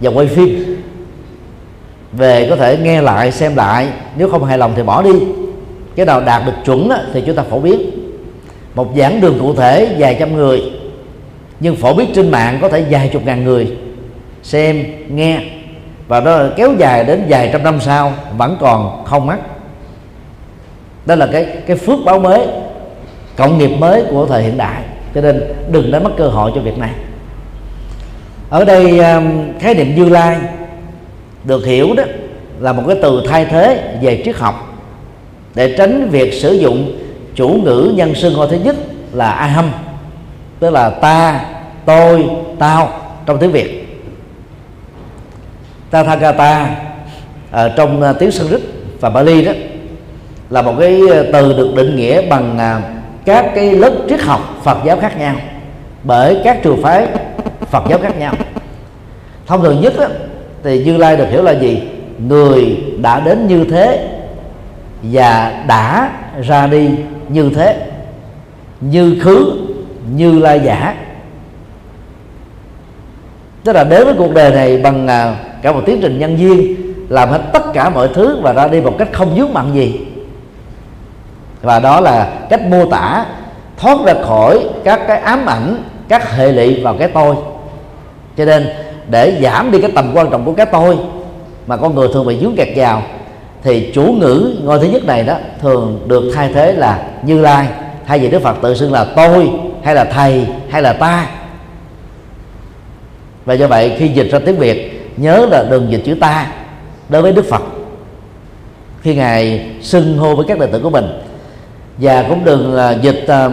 và 0.00 0.10
quay 0.10 0.26
phim. 0.26 0.76
Về 2.12 2.46
có 2.50 2.56
thể 2.56 2.76
nghe 2.76 3.02
lại, 3.02 3.32
xem 3.32 3.56
lại, 3.56 3.88
nếu 4.16 4.28
không 4.28 4.44
hài 4.44 4.58
lòng 4.58 4.72
thì 4.76 4.82
bỏ 4.82 5.02
đi. 5.02 5.12
Cái 5.96 6.06
nào 6.06 6.20
đạt 6.20 6.42
được 6.46 6.52
chuẩn 6.64 6.90
thì 7.12 7.22
chúng 7.26 7.36
ta 7.36 7.42
phổ 7.42 7.58
biến. 7.58 7.90
Một 8.74 8.88
giảng 8.96 9.20
đường 9.20 9.38
cụ 9.40 9.54
thể 9.54 9.96
vài 9.98 10.16
trăm 10.20 10.36
người, 10.36 10.62
nhưng 11.60 11.76
phổ 11.76 11.94
biến 11.94 12.10
trên 12.14 12.30
mạng 12.30 12.58
có 12.62 12.68
thể 12.68 12.84
vài 12.90 13.10
chục 13.12 13.26
ngàn 13.26 13.44
người 13.44 13.76
xem, 14.42 14.84
nghe. 15.08 15.40
Và 16.08 16.20
nó 16.20 16.38
kéo 16.56 16.74
dài 16.78 17.04
đến 17.04 17.24
vài 17.28 17.50
trăm 17.52 17.62
năm 17.62 17.80
sau, 17.80 18.12
vẫn 18.38 18.56
còn 18.60 19.04
không 19.04 19.26
mắc. 19.26 19.38
Đó 21.06 21.14
là 21.14 21.28
cái 21.32 21.46
cái 21.66 21.76
phước 21.76 21.98
báo 22.04 22.18
mới 22.18 22.46
cộng 23.36 23.58
nghiệp 23.58 23.76
mới 23.78 24.04
của 24.10 24.26
thời 24.26 24.42
hiện 24.42 24.56
đại. 24.56 24.82
Cho 25.14 25.20
nên 25.20 25.42
đừng 25.70 25.90
đánh 25.90 26.04
mất 26.04 26.10
cơ 26.16 26.28
hội 26.28 26.52
cho 26.54 26.60
việc 26.60 26.78
này. 26.78 26.90
Ở 28.50 28.64
đây 28.64 28.98
um, 28.98 29.58
khái 29.58 29.74
niệm 29.74 29.94
như 29.94 30.08
lai 30.08 30.38
được 31.44 31.64
hiểu 31.66 31.94
đó 31.96 32.02
là 32.60 32.72
một 32.72 32.82
cái 32.86 32.96
từ 33.02 33.22
thay 33.28 33.44
thế 33.44 33.98
về 34.02 34.22
triết 34.24 34.36
học 34.36 34.72
để 35.54 35.74
tránh 35.78 36.08
việc 36.10 36.32
sử 36.34 36.52
dụng 36.52 36.92
chủ 37.34 37.48
ngữ 37.48 37.92
nhân 37.96 38.14
xưng 38.14 38.32
ngôi 38.32 38.48
thứ 38.48 38.56
nhất 38.56 38.76
là 39.12 39.30
aham, 39.30 39.70
tức 40.60 40.70
là 40.70 40.90
ta, 40.90 41.44
tôi, 41.84 42.26
tao 42.58 43.00
trong 43.26 43.38
tiếng 43.38 43.52
việt. 43.52 43.98
Tathagata 45.90 46.76
ở 47.50 47.68
trong 47.76 48.02
ờ, 48.02 48.12
tiếng 48.12 48.30
Sanskrit 48.30 48.60
và 49.00 49.10
Bali 49.10 49.44
đó 49.44 49.52
là 50.50 50.62
một 50.62 50.74
cái 50.78 51.00
ờ, 51.10 51.26
từ 51.32 51.52
được 51.52 51.72
định 51.76 51.96
nghĩa 51.96 52.28
bằng 52.28 52.58
à, 52.58 52.82
các 53.24 53.52
cái 53.54 53.70
lớp 53.70 53.92
triết 54.08 54.20
học 54.20 54.40
Phật 54.62 54.78
giáo 54.84 54.96
khác 54.96 55.18
nhau. 55.18 55.34
Bởi 56.04 56.40
các 56.44 56.62
trường 56.62 56.82
phái 56.82 57.06
Phật 57.70 57.84
giáo 57.88 57.98
khác 58.02 58.18
nhau. 58.18 58.34
Thông 59.46 59.62
thường 59.62 59.80
nhất 59.80 59.94
đó, 59.98 60.06
thì 60.62 60.84
Như 60.84 60.96
Lai 60.96 61.16
được 61.16 61.26
hiểu 61.30 61.42
là 61.42 61.52
gì? 61.52 61.82
Người 62.28 62.84
đã 63.02 63.20
đến 63.20 63.46
như 63.46 63.64
thế 63.64 64.08
và 65.02 65.64
đã 65.68 66.12
ra 66.42 66.66
đi 66.66 66.90
như 67.28 67.50
thế. 67.54 67.86
Như 68.80 69.20
khứ 69.22 69.52
như 70.16 70.38
lai 70.38 70.60
giả. 70.64 70.94
Tức 73.64 73.72
là 73.72 73.84
đến 73.84 74.04
với 74.04 74.14
cuộc 74.18 74.34
đời 74.34 74.50
này 74.50 74.78
bằng 74.78 75.08
à, 75.08 75.36
cả 75.62 75.72
một 75.72 75.80
tiến 75.86 75.98
trình 76.02 76.18
nhân 76.18 76.38
duyên 76.38 76.76
làm 77.08 77.28
hết 77.28 77.40
tất 77.52 77.72
cả 77.72 77.90
mọi 77.90 78.08
thứ 78.14 78.40
và 78.42 78.52
ra 78.52 78.68
đi 78.68 78.80
một 78.80 78.94
cách 78.98 79.08
không 79.12 79.36
dướng 79.36 79.52
mặn 79.52 79.72
gì 79.74 80.00
và 81.62 81.80
đó 81.80 82.00
là 82.00 82.32
cách 82.50 82.62
mô 82.62 82.90
tả, 82.90 83.26
thoát 83.76 83.98
ra 84.06 84.14
khỏi 84.26 84.68
các 84.84 85.00
cái 85.08 85.18
ám 85.18 85.46
ảnh, 85.46 85.82
các 86.08 86.36
hệ 86.36 86.52
lụy 86.52 86.82
vào 86.82 86.96
cái 86.98 87.08
tôi. 87.08 87.36
Cho 88.36 88.44
nên, 88.44 88.68
để 89.10 89.38
giảm 89.42 89.70
đi 89.70 89.80
cái 89.80 89.90
tầm 89.94 90.10
quan 90.14 90.30
trọng 90.30 90.44
của 90.44 90.52
cái 90.52 90.66
tôi 90.66 90.98
mà 91.66 91.76
con 91.76 91.94
người 91.94 92.08
thường 92.12 92.26
bị 92.26 92.38
dướng 92.40 92.56
kẹt 92.56 92.68
vào, 92.76 93.02
thì 93.62 93.90
chủ 93.94 94.02
ngữ 94.02 94.56
ngôi 94.62 94.78
thứ 94.78 94.86
nhất 94.86 95.04
này 95.04 95.24
đó 95.24 95.34
thường 95.60 96.04
được 96.06 96.32
thay 96.34 96.50
thế 96.54 96.72
là 96.72 97.02
như 97.22 97.40
lai, 97.40 97.68
thay 98.06 98.18
vì 98.18 98.28
đức 98.28 98.42
phật 98.42 98.56
tự 98.62 98.74
xưng 98.74 98.92
là 98.92 99.04
tôi, 99.16 99.50
hay 99.82 99.94
là 99.94 100.04
thầy, 100.04 100.46
hay 100.70 100.82
là 100.82 100.92
ta. 100.92 101.26
Và 103.44 103.54
do 103.54 103.66
vậy, 103.66 103.96
khi 103.98 104.08
dịch 104.08 104.28
ra 104.32 104.38
tiếng 104.46 104.58
việt, 104.58 105.10
nhớ 105.16 105.46
là 105.50 105.64
đừng 105.70 105.92
dịch 105.92 106.02
chữ 106.04 106.14
ta 106.20 106.46
đối 107.08 107.22
với 107.22 107.32
đức 107.32 107.44
phật. 107.50 107.62
Khi 109.00 109.14
ngài 109.14 109.70
xưng 109.82 110.18
hô 110.18 110.34
với 110.34 110.44
các 110.48 110.58
đệ 110.58 110.66
tử 110.66 110.80
của 110.82 110.90
mình 110.90 111.04
và 111.98 112.24
cũng 112.28 112.44
đừng 112.44 112.74
là 112.74 112.90
dịch 112.90 113.24
à, 113.28 113.48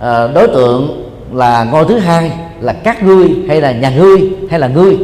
à, 0.00 0.26
đối 0.26 0.48
tượng 0.48 1.10
là 1.32 1.64
ngôi 1.64 1.84
thứ 1.84 1.98
hai, 1.98 2.32
là 2.60 2.72
các 2.72 3.02
ngươi 3.02 3.28
hay 3.48 3.60
là 3.60 3.72
nhà 3.72 3.90
ngươi 3.90 4.32
hay 4.50 4.60
là 4.60 4.68
ngươi. 4.68 4.98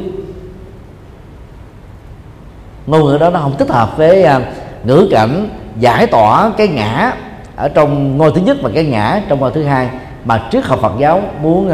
Ngôn 2.86 3.04
ngữ 3.04 3.18
đó 3.18 3.30
nó 3.30 3.40
không 3.40 3.56
thích 3.58 3.68
hợp 3.70 3.96
với 3.96 4.22
à, 4.22 4.40
ngữ 4.84 5.08
cảnh 5.10 5.48
giải 5.80 6.06
tỏa 6.06 6.50
cái 6.56 6.68
ngã 6.68 7.12
ở 7.56 7.68
trong 7.68 8.18
ngôi 8.18 8.32
thứ 8.34 8.40
nhất 8.40 8.56
và 8.62 8.70
cái 8.74 8.84
ngã 8.84 9.20
trong 9.28 9.40
ngôi 9.40 9.50
thứ 9.54 9.62
hai 9.62 9.88
mà 10.24 10.48
trước 10.50 10.66
học 10.66 10.78
Phật 10.82 10.92
giáo 10.98 11.22
muốn 11.42 11.72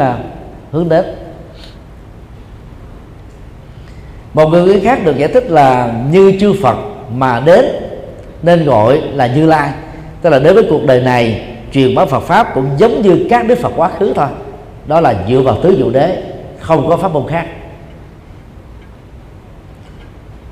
hướng 0.71 0.89
đến. 0.89 1.05
Một 4.33 4.49
người 4.49 4.79
khác 4.79 4.99
được 5.05 5.17
giải 5.17 5.29
thích 5.29 5.49
là 5.49 5.93
như 6.11 6.33
chư 6.39 6.53
Phật 6.61 6.77
mà 7.15 7.39
đến 7.39 7.65
nên 8.43 8.65
gọi 8.65 9.01
là 9.01 9.27
Như 9.27 9.45
Lai 9.45 9.69
tức 10.23 10.29
là 10.29 10.39
đối 10.39 10.53
với 10.53 10.63
cuộc 10.69 10.85
đời 10.85 11.01
này 11.01 11.41
truyền 11.73 11.95
bá 11.95 12.05
Phật 12.05 12.19
pháp 12.19 12.53
cũng 12.53 12.69
giống 12.77 13.01
như 13.01 13.27
các 13.29 13.47
đức 13.47 13.59
Phật 13.59 13.71
quá 13.75 13.89
khứ 13.99 14.13
thôi. 14.15 14.27
Đó 14.87 15.01
là 15.01 15.15
dựa 15.29 15.41
vào 15.41 15.57
tứ 15.61 15.75
diệu 15.77 15.89
đế 15.89 16.23
không 16.59 16.89
có 16.89 16.97
pháp 16.97 17.11
môn 17.11 17.27
khác. 17.27 17.45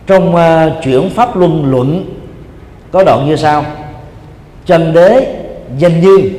Trong 0.07 0.35
uh, 0.35 0.83
chuyển 0.83 1.09
pháp 1.09 1.37
luân 1.37 1.71
luận 1.71 2.15
có 2.91 3.03
đoạn 3.03 3.27
như 3.27 3.35
sau. 3.35 3.65
Chân 4.65 4.93
đế 4.93 5.35
danh 5.77 6.01
như 6.01 6.31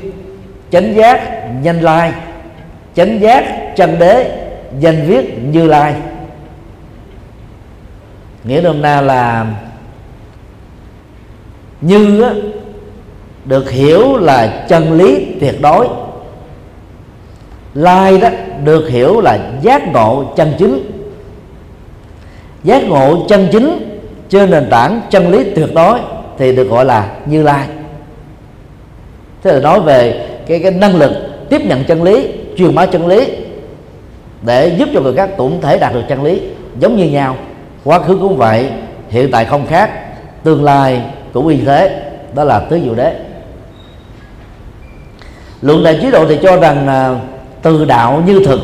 chánh 0.70 0.94
giác 0.94 1.48
danh 1.62 1.80
lai. 1.80 2.12
Chánh 2.94 3.20
giác 3.20 3.72
chân 3.76 3.98
đế 3.98 4.38
danh 4.80 5.06
viết 5.06 5.38
như 5.42 5.66
lai. 5.66 5.94
Nghĩa 8.44 8.60
nôm 8.64 8.82
na 8.82 9.00
là 9.00 9.46
như 11.80 12.22
á, 12.22 12.30
được 13.44 13.70
hiểu 13.70 14.16
là 14.16 14.64
chân 14.68 14.92
lý 14.92 15.26
tuyệt 15.40 15.60
đối. 15.60 15.88
Lai 17.74 18.18
đó 18.18 18.28
được 18.64 18.88
hiểu 18.88 19.20
là 19.20 19.38
giác 19.62 19.92
ngộ 19.92 20.24
chân 20.36 20.52
chính. 20.58 20.90
Giác 22.64 22.82
ngộ 22.88 23.26
chân 23.28 23.48
chính 23.52 23.98
trên 24.28 24.50
nền 24.50 24.70
tảng 24.70 25.00
chân 25.10 25.30
lý 25.30 25.44
tuyệt 25.56 25.74
đối 25.74 25.98
thì 26.38 26.56
được 26.56 26.68
gọi 26.68 26.84
là 26.84 27.10
như 27.26 27.42
lai. 27.42 27.66
Thế 29.42 29.52
là 29.52 29.60
nói 29.60 29.80
về 29.80 30.26
cái 30.46 30.60
cái 30.62 30.70
năng 30.70 30.96
lực 30.96 31.12
tiếp 31.50 31.60
nhận 31.64 31.84
chân 31.84 32.02
lý, 32.02 32.28
truyền 32.56 32.74
bá 32.74 32.86
chân 32.86 33.06
lý 33.06 33.26
để 34.42 34.68
giúp 34.78 34.88
cho 34.94 35.00
người 35.00 35.14
khác 35.14 35.30
cũng 35.36 35.60
thể 35.60 35.78
đạt 35.78 35.94
được 35.94 36.02
chân 36.08 36.22
lý. 36.22 36.40
Giống 36.80 36.96
như 36.96 37.04
nhau, 37.04 37.36
quá 37.84 37.98
khứ 37.98 38.18
cũng 38.20 38.36
vậy, 38.36 38.70
hiện 39.08 39.30
tại 39.30 39.44
không 39.44 39.66
khác, 39.66 39.90
tương 40.42 40.64
lai 40.64 41.02
cũng 41.32 41.48
như 41.48 41.64
thế, 41.66 42.02
đó 42.34 42.44
là 42.44 42.58
tứ 42.58 42.80
diệu 42.84 42.94
đế 42.94 43.14
luận 45.62 45.84
đại 45.84 45.98
chế 46.02 46.10
độ 46.10 46.26
thì 46.28 46.38
cho 46.42 46.56
rằng 46.56 46.86
là 46.86 47.18
từ 47.62 47.84
đạo 47.84 48.22
như 48.26 48.42
thực 48.46 48.60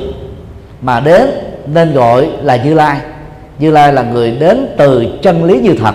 mà 0.83 1.01
đến 1.01 1.31
nên 1.67 1.95
gọi 1.95 2.29
là 2.43 2.57
như 2.57 2.75
lai. 2.75 3.01
Như 3.59 3.71
lai 3.71 3.93
là 3.93 4.03
người 4.03 4.31
đến 4.31 4.75
từ 4.77 5.07
chân 5.23 5.45
lý 5.45 5.61
như 5.61 5.75
thật. 5.81 5.95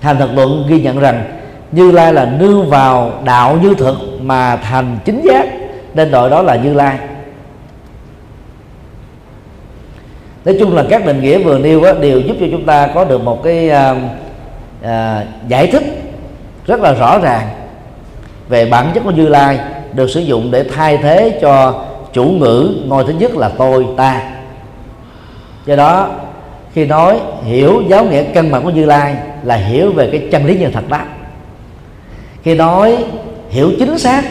Thành 0.00 0.18
thật 0.18 0.28
luận 0.34 0.64
ghi 0.68 0.80
nhận 0.80 0.98
rằng 0.98 1.24
như 1.72 1.90
lai 1.90 2.12
là 2.12 2.24
nương 2.24 2.70
vào 2.70 3.12
đạo 3.24 3.58
như 3.62 3.74
thực 3.74 3.96
mà 4.20 4.56
thành 4.56 4.98
chính 5.04 5.20
giác 5.24 5.46
nên 5.94 6.10
gọi 6.10 6.30
đó 6.30 6.42
là 6.42 6.56
như 6.56 6.74
lai. 6.74 6.98
Nói 10.44 10.56
chung 10.60 10.74
là 10.74 10.84
các 10.90 11.06
định 11.06 11.20
nghĩa 11.20 11.38
vừa 11.38 11.58
nêu 11.58 11.80
đó, 11.80 11.92
đều 11.92 12.20
giúp 12.20 12.36
cho 12.40 12.46
chúng 12.50 12.64
ta 12.64 12.86
có 12.94 13.04
được 13.04 13.24
một 13.24 13.42
cái 13.44 13.70
uh, 13.70 13.96
uh, 14.82 14.88
giải 15.48 15.66
thích 15.66 15.82
rất 16.66 16.80
là 16.80 16.92
rõ 16.92 17.18
ràng 17.18 17.48
về 18.48 18.66
bản 18.66 18.90
chất 18.94 19.04
của 19.04 19.10
như 19.10 19.28
lai 19.28 19.58
được 19.92 20.10
sử 20.10 20.20
dụng 20.20 20.50
để 20.50 20.64
thay 20.74 20.96
thế 20.96 21.38
cho 21.42 21.84
chủ 22.12 22.24
ngữ 22.24 22.74
ngôi 22.86 23.04
thứ 23.04 23.12
nhất 23.12 23.36
là 23.36 23.50
tôi 23.58 23.86
ta. 23.96 24.22
Do 25.66 25.76
đó 25.76 26.08
khi 26.72 26.84
nói 26.86 27.20
hiểu 27.44 27.82
giáo 27.88 28.04
nghĩa 28.04 28.22
căn 28.22 28.50
bản 28.50 28.64
của 28.64 28.70
như 28.70 28.84
lai 28.84 29.16
là 29.42 29.56
hiểu 29.56 29.92
về 29.92 30.08
cái 30.12 30.28
chân 30.32 30.46
lý 30.46 30.58
nhân 30.58 30.72
thật 30.72 30.88
đó. 30.88 30.98
Khi 32.42 32.54
nói 32.54 33.04
hiểu 33.48 33.72
chính 33.78 33.98
xác 33.98 34.24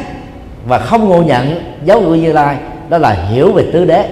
và 0.68 0.80
không 0.80 1.10
ngộ 1.10 1.24
nhận 1.24 1.62
giáo 1.86 2.02
nghĩa 2.02 2.18
như 2.18 2.34
lai 2.34 2.58
đó 2.90 2.98
là 2.98 3.14
hiểu 3.14 3.52
về 3.52 3.66
tứ 3.74 3.86
đế 3.86 4.10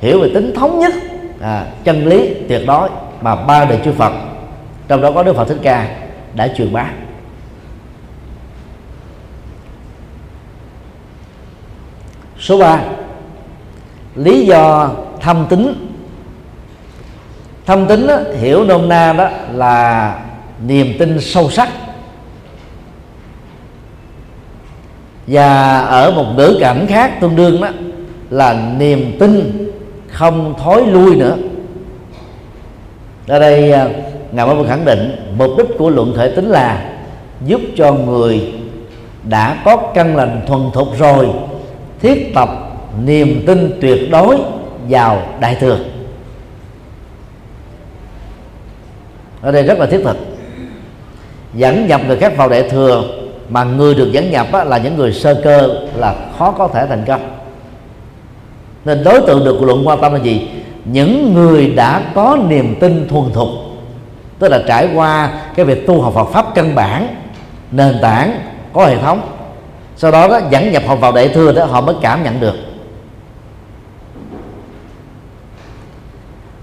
hiểu 0.00 0.20
về 0.20 0.30
tính 0.34 0.54
thống 0.54 0.78
nhất 0.78 0.94
à, 1.40 1.66
chân 1.84 2.06
lý 2.06 2.34
tuyệt 2.48 2.62
đối 2.66 2.88
mà 3.20 3.36
ba 3.36 3.64
đời 3.64 3.78
chư 3.84 3.92
Phật 3.92 4.12
trong 4.88 5.00
đó 5.00 5.10
có 5.14 5.22
Đức 5.22 5.36
Phật 5.36 5.48
Thích 5.48 5.58
Ca 5.62 5.88
đã 6.34 6.48
truyền 6.56 6.72
bá. 6.72 6.86
Số 12.44 12.58
3 12.58 12.80
lý 14.14 14.46
do 14.46 14.90
thâm 15.20 15.46
tính 15.50 15.74
thâm 17.66 17.86
tính 17.86 18.06
đó, 18.06 18.18
hiểu 18.40 18.64
nôm 18.64 18.88
na 18.88 19.12
đó 19.12 19.28
là 19.52 20.18
niềm 20.66 20.94
tin 20.98 21.20
sâu 21.20 21.50
sắc. 21.50 21.68
Và 25.26 25.78
ở 25.80 26.10
một 26.10 26.26
ngữ 26.36 26.56
cảnh 26.60 26.86
khác 26.88 27.20
tương 27.20 27.36
đương 27.36 27.60
đó 27.60 27.68
là 28.30 28.72
niềm 28.78 29.16
tin 29.20 29.66
không 30.08 30.54
thối 30.64 30.86
lui 30.86 31.16
nữa. 31.16 31.36
Ở 33.28 33.38
đây 33.38 33.72
à, 33.72 33.88
ngài 34.32 34.46
mới 34.46 34.64
khẳng 34.68 34.84
định 34.84 35.32
mục 35.38 35.50
đích 35.58 35.66
của 35.78 35.90
luận 35.90 36.14
thể 36.16 36.30
tính 36.30 36.46
là 36.46 36.92
giúp 37.44 37.60
cho 37.76 37.92
người 37.92 38.52
đã 39.28 39.62
có 39.64 39.76
căn 39.76 40.16
lành 40.16 40.40
thuần 40.46 40.60
thục 40.72 40.98
rồi 40.98 41.28
thiết 42.04 42.34
tập 42.34 42.48
niềm 43.04 43.42
tin 43.46 43.78
tuyệt 43.80 44.10
đối 44.10 44.36
vào 44.88 45.22
đại 45.40 45.56
thừa. 45.60 45.78
Ở 49.40 49.52
đây 49.52 49.62
rất 49.62 49.78
là 49.78 49.86
thiết 49.86 50.00
thực. 50.04 50.16
Dẫn 51.54 51.86
nhập 51.86 52.00
người 52.06 52.16
khác 52.16 52.36
vào 52.36 52.48
đại 52.48 52.68
thừa 52.70 53.04
mà 53.48 53.64
người 53.64 53.94
được 53.94 54.12
dẫn 54.12 54.30
nhập 54.30 54.46
là 54.66 54.78
những 54.78 54.96
người 54.96 55.12
sơ 55.12 55.40
cơ, 55.44 55.68
là 55.96 56.14
khó 56.38 56.50
có 56.50 56.68
thể 56.68 56.86
thành 56.86 57.04
công. 57.06 57.20
Nên 58.84 59.04
đối 59.04 59.20
tượng 59.20 59.44
được 59.44 59.62
luận 59.62 59.88
quan 59.88 60.00
tâm 60.00 60.12
là 60.12 60.18
gì? 60.18 60.48
Những 60.84 61.34
người 61.34 61.70
đã 61.70 62.02
có 62.14 62.38
niềm 62.48 62.74
tin 62.80 63.08
thuần 63.08 63.32
thục, 63.32 63.48
tức 64.38 64.48
là 64.48 64.62
trải 64.68 64.88
qua 64.94 65.32
cái 65.56 65.64
việc 65.64 65.86
tu 65.86 66.02
học 66.02 66.14
Phật 66.14 66.24
pháp 66.24 66.54
căn 66.54 66.74
bản, 66.74 67.06
nền 67.70 67.98
tảng, 68.02 68.40
có 68.72 68.86
hệ 68.86 68.96
thống 68.96 69.20
sau 69.96 70.10
đó 70.10 70.28
đó 70.28 70.40
dẫn 70.50 70.72
nhập 70.72 70.82
học 70.86 70.98
vào 71.00 71.12
đại 71.12 71.28
thừa 71.28 71.52
đó 71.52 71.64
họ 71.64 71.80
mới 71.80 71.94
cảm 72.02 72.22
nhận 72.22 72.40
được. 72.40 72.54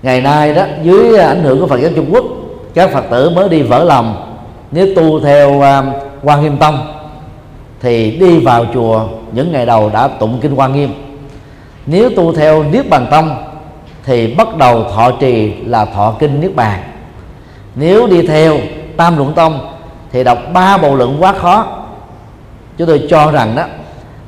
Ngày 0.04 0.22
nay 0.22 0.54
đó 0.54 0.66
dưới 0.84 1.18
ảnh 1.18 1.44
hưởng 1.44 1.60
của 1.60 1.68
Phật 1.68 1.80
giáo 1.80 1.92
Trung 1.96 2.10
Quốc 2.14 2.26
các 2.74 2.92
Phật 2.94 3.04
tử 3.12 3.30
mới 3.30 3.50
đi 3.50 3.62
vỡ 3.62 3.84
lòng. 3.84 4.38
Nếu 4.72 4.88
tu 4.96 5.20
theo 5.20 5.50
uh, 5.50 5.86
Quan 6.24 6.44
Nghiêm 6.44 6.58
Tông 6.58 6.94
thì 7.82 8.12
đi 8.12 8.40
vào 8.40 8.66
chùa 8.74 9.08
những 9.32 9.52
ngày 9.52 9.66
đầu 9.66 9.90
đã 9.94 10.08
tụng 10.08 10.40
kinh 10.42 10.56
Quan 10.56 10.74
Nghiêm. 10.74 10.94
Nếu 11.86 12.10
tu 12.16 12.34
theo 12.34 12.64
Niết 12.64 12.90
Bàn 12.90 13.08
Tông 13.12 13.36
thì 14.04 14.34
bắt 14.36 14.58
đầu 14.58 14.84
thọ 14.84 15.12
trì 15.12 15.54
là 15.66 15.86
thọ 15.86 16.16
kinh 16.20 16.42
Niết 16.42 16.56
Bàn. 16.56 16.80
Nếu 17.76 18.08
đi 18.08 18.28
theo 18.28 18.58
Tam 18.98 19.18
Luận 19.18 19.34
Tông 19.34 19.76
thì 20.12 20.24
đọc 20.24 20.38
ba 20.54 20.78
bộ 20.78 20.96
luận 20.96 21.18
quá 21.20 21.34
khó 21.34 21.81
chúng 22.78 22.88
tôi 22.88 23.08
cho 23.10 23.32
rằng 23.32 23.56
đó 23.56 23.66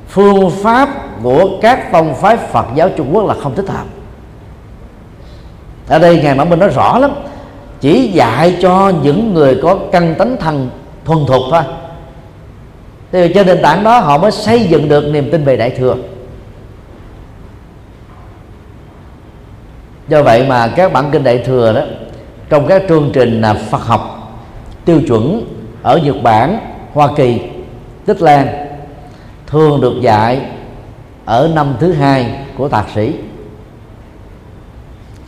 phương 0.08 0.50
pháp 0.50 0.90
của 1.24 1.50
các 1.62 1.92
tông 1.92 2.16
phái 2.16 2.38
Phật 2.38 2.66
giáo 2.76 2.90
Trung 2.98 3.10
Quốc 3.14 3.26
là 3.26 3.34
không 3.44 3.56
thích 3.56 3.70
hợp. 3.70 3.86
Ở 5.88 6.00
đây 6.00 6.22
ngài 6.24 6.36
Mã 6.36 6.44
Minh 6.44 6.60
nói 6.60 6.70
rõ 6.70 7.00
lắm 7.00 7.12
chỉ 7.82 8.08
dạy 8.08 8.58
cho 8.62 8.92
những 9.04 9.34
người 9.34 9.60
có 9.64 9.78
căn 9.92 10.16
tánh 10.18 10.38
thần 10.38 10.70
thuần 11.06 11.20
thục 11.28 11.42
thôi. 11.52 11.62
Thì 13.12 13.34
trên 13.34 13.48
nền 13.48 13.62
tảng 13.62 13.84
đó 13.84 14.00
họ 14.00 14.18
mới 14.18 14.32
xây 14.32 14.64
dựng 14.64 14.90
được 14.90 15.08
niềm 15.08 15.32
tin 15.32 15.44
về 15.44 15.58
đại 15.58 15.70
thừa. 15.70 15.96
Do 20.08 20.24
vậy 20.24 20.46
mà 20.48 20.68
các 20.68 20.94
bản 20.94 21.10
kinh 21.12 21.24
đại 21.24 21.38
thừa 21.38 21.74
đó 21.74 21.82
trong 22.50 22.68
các 22.68 22.84
chương 22.90 23.10
trình 23.14 23.42
là 23.42 23.54
Phật 23.54 23.82
học 23.82 24.34
tiêu 24.86 25.02
chuẩn 25.08 25.46
ở 25.84 25.98
Nhật 25.98 26.16
Bản, 26.24 26.60
Hoa 26.94 27.08
Kỳ, 27.16 27.40
Tích 28.06 28.22
Lan, 28.22 28.48
thường 29.48 29.82
được 29.82 30.02
dạy 30.02 30.42
ở 31.26 31.52
năm 31.56 31.76
thứ 31.80 31.94
hai 31.94 32.36
của 32.58 32.70
thạc 32.70 32.86
sĩ, 32.96 33.14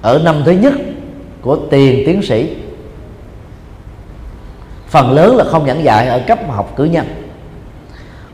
ở 0.01 0.21
năm 0.23 0.41
thứ 0.45 0.51
nhất 0.51 0.73
của 1.41 1.57
tiền 1.69 2.03
tiến 2.05 2.21
sĩ. 2.21 2.55
Phần 4.87 5.11
lớn 5.11 5.35
là 5.35 5.43
không 5.43 5.67
giảng 5.67 5.83
dạy 5.83 6.07
ở 6.07 6.21
cấp 6.27 6.39
học 6.49 6.73
cử 6.75 6.83
nhân. 6.83 7.05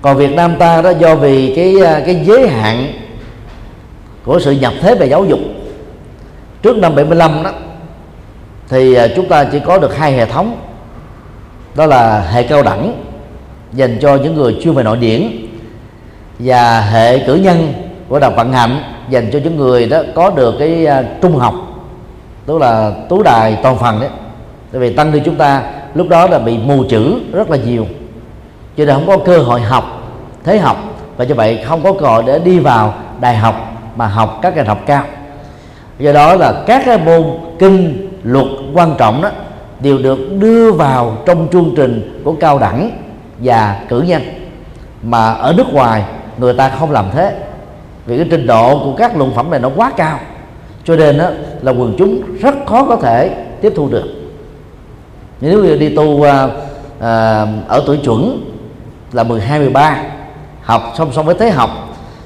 Còn 0.01 0.17
Việt 0.17 0.35
Nam 0.35 0.55
ta 0.59 0.81
đó, 0.81 0.89
do 0.89 1.15
vì 1.15 1.53
cái 1.55 1.75
cái 2.05 2.21
giới 2.25 2.47
hạn 2.47 2.93
của 4.23 4.39
sự 4.39 4.51
nhập 4.51 4.73
thế 4.81 4.95
về 4.95 5.05
giáo 5.07 5.25
dục, 5.25 5.39
trước 6.61 6.77
năm 6.77 6.95
75 6.95 7.43
đó, 7.43 7.51
thì 8.69 8.93
à, 8.93 9.07
chúng 9.15 9.27
ta 9.27 9.43
chỉ 9.43 9.59
có 9.59 9.77
được 9.77 9.95
hai 9.97 10.13
hệ 10.13 10.25
thống, 10.25 10.57
đó 11.75 11.85
là 11.85 12.21
hệ 12.21 12.43
cao 12.43 12.63
đẳng 12.63 13.03
dành 13.73 13.97
cho 14.01 14.15
những 14.15 14.35
người 14.35 14.57
chuyên 14.63 14.73
về 14.73 14.83
nội 14.83 14.97
điển. 14.97 15.47
Và 16.39 16.81
hệ 16.81 17.19
cử 17.19 17.35
nhân 17.35 17.73
của 18.09 18.19
đạo 18.19 18.31
vận 18.35 18.53
hạnh 18.53 18.83
dành 19.09 19.29
cho 19.33 19.39
những 19.43 19.57
người 19.57 19.85
đó 19.85 20.01
có 20.15 20.29
được 20.29 20.55
cái 20.59 20.87
uh, 20.99 21.21
trung 21.21 21.35
học 21.35 21.55
tức 22.45 22.57
là 22.57 22.91
tú 23.09 23.23
đài 23.23 23.57
toàn 23.63 23.77
phần 23.77 23.99
đấy. 23.99 24.09
Tại 24.71 24.81
vì 24.81 24.93
tăng 24.93 25.11
ni 25.11 25.19
chúng 25.25 25.35
ta 25.35 25.63
lúc 25.93 26.09
đó 26.09 26.27
là 26.27 26.39
bị 26.39 26.57
mù 26.57 26.83
chữ 26.89 27.19
rất 27.33 27.49
là 27.49 27.57
nhiều 27.57 27.85
cho 28.77 28.85
nên 28.85 28.95
không 28.95 29.07
có 29.07 29.17
cơ 29.17 29.37
hội 29.37 29.61
học 29.61 29.83
thế 30.43 30.57
học. 30.57 30.77
Và 31.17 31.25
như 31.25 31.33
vậy 31.33 31.59
không 31.67 31.83
có 31.83 31.93
cơ 31.93 32.05
hội 32.05 32.23
để 32.27 32.39
đi 32.39 32.59
vào 32.59 32.93
đại 33.21 33.35
học 33.35 33.55
mà 33.95 34.07
học 34.07 34.39
các 34.41 34.55
ngành 34.55 34.65
học 34.65 34.79
cao. 34.85 35.03
Do 35.99 36.11
đó 36.11 36.35
là 36.35 36.63
các 36.67 36.81
cái 36.85 36.97
môn 36.97 37.23
kinh 37.59 38.07
luật 38.23 38.47
quan 38.73 38.95
trọng 38.97 39.21
đó 39.21 39.29
đều 39.79 39.97
được 39.97 40.19
đưa 40.39 40.71
vào 40.71 41.17
trong 41.25 41.47
chương 41.51 41.73
trình 41.77 42.21
của 42.23 42.33
cao 42.39 42.59
đẳng 42.59 42.91
và 43.43 43.81
cử 43.89 44.01
nhân. 44.01 44.21
Mà 45.03 45.31
ở 45.31 45.53
nước 45.57 45.73
ngoài 45.73 46.03
người 46.37 46.53
ta 46.53 46.69
không 46.69 46.91
làm 46.91 47.05
thế. 47.13 47.35
Vì 48.05 48.17
cái 48.17 48.27
trình 48.31 48.47
độ 48.47 48.79
của 48.83 48.95
các 48.97 49.17
luận 49.17 49.33
phẩm 49.35 49.49
này 49.51 49.59
nó 49.59 49.69
quá 49.75 49.91
cao. 49.97 50.19
Cho 50.83 50.95
nên 50.95 51.17
đó, 51.17 51.29
là 51.61 51.71
quần 51.71 51.95
chúng 51.97 52.37
rất 52.41 52.55
khó 52.65 52.85
có 52.85 52.95
thể 52.95 53.45
tiếp 53.61 53.73
thu 53.75 53.89
được. 53.89 54.05
Nếu 55.41 55.63
như 55.63 55.75
đi 55.75 55.95
tu 55.95 56.23
à, 56.23 56.47
à, 56.99 57.45
ở 57.67 57.83
tuổi 57.85 57.97
chuẩn 57.97 58.51
là 59.11 59.23
12 59.23 59.59
13 59.59 60.03
học 60.61 60.93
song 60.97 61.11
song 61.13 61.25
với 61.25 61.35
thế 61.39 61.49
học 61.49 61.69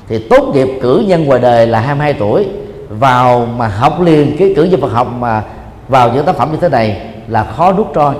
thì 0.07 0.27
tốt 0.29 0.51
nghiệp 0.53 0.67
cử 0.81 1.03
nhân 1.07 1.25
ngoài 1.25 1.39
đời 1.39 1.67
là 1.67 1.79
22 1.79 2.13
tuổi 2.13 2.47
vào 2.89 3.47
mà 3.57 3.67
học 3.67 4.01
liền 4.01 4.37
cái 4.39 4.53
cử 4.55 4.63
nhân 4.63 4.81
Phật 4.81 4.91
học 4.91 5.07
mà 5.19 5.43
vào 5.87 6.13
những 6.13 6.25
tác 6.25 6.35
phẩm 6.35 6.51
như 6.51 6.57
thế 6.61 6.69
này 6.69 7.01
là 7.27 7.43
khó 7.43 7.73
nuốt 7.73 7.87
trôi. 7.93 8.13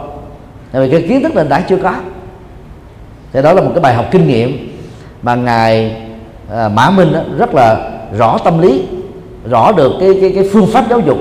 Tại 0.72 0.82
vì 0.82 0.92
cái 0.92 1.10
kiến 1.10 1.24
thức 1.24 1.36
nền 1.36 1.50
tảng 1.50 1.64
chưa 1.70 1.78
có 1.78 1.94
thế 3.36 3.42
đó 3.42 3.54
là 3.54 3.62
một 3.62 3.72
cái 3.74 3.82
bài 3.82 3.94
học 3.94 4.06
kinh 4.12 4.28
nghiệm 4.28 4.78
mà 5.22 5.36
ngài 5.36 5.96
à, 6.52 6.70
Mã 6.70 6.90
Minh 6.90 7.14
đó, 7.14 7.20
rất 7.38 7.54
là 7.54 7.92
rõ 8.18 8.38
tâm 8.38 8.62
lý 8.62 8.84
rõ 9.50 9.72
được 9.72 9.92
cái 10.00 10.18
cái 10.22 10.32
cái 10.36 10.50
phương 10.54 10.68
pháp 10.68 10.86
giáo 10.90 11.00
dục 11.00 11.18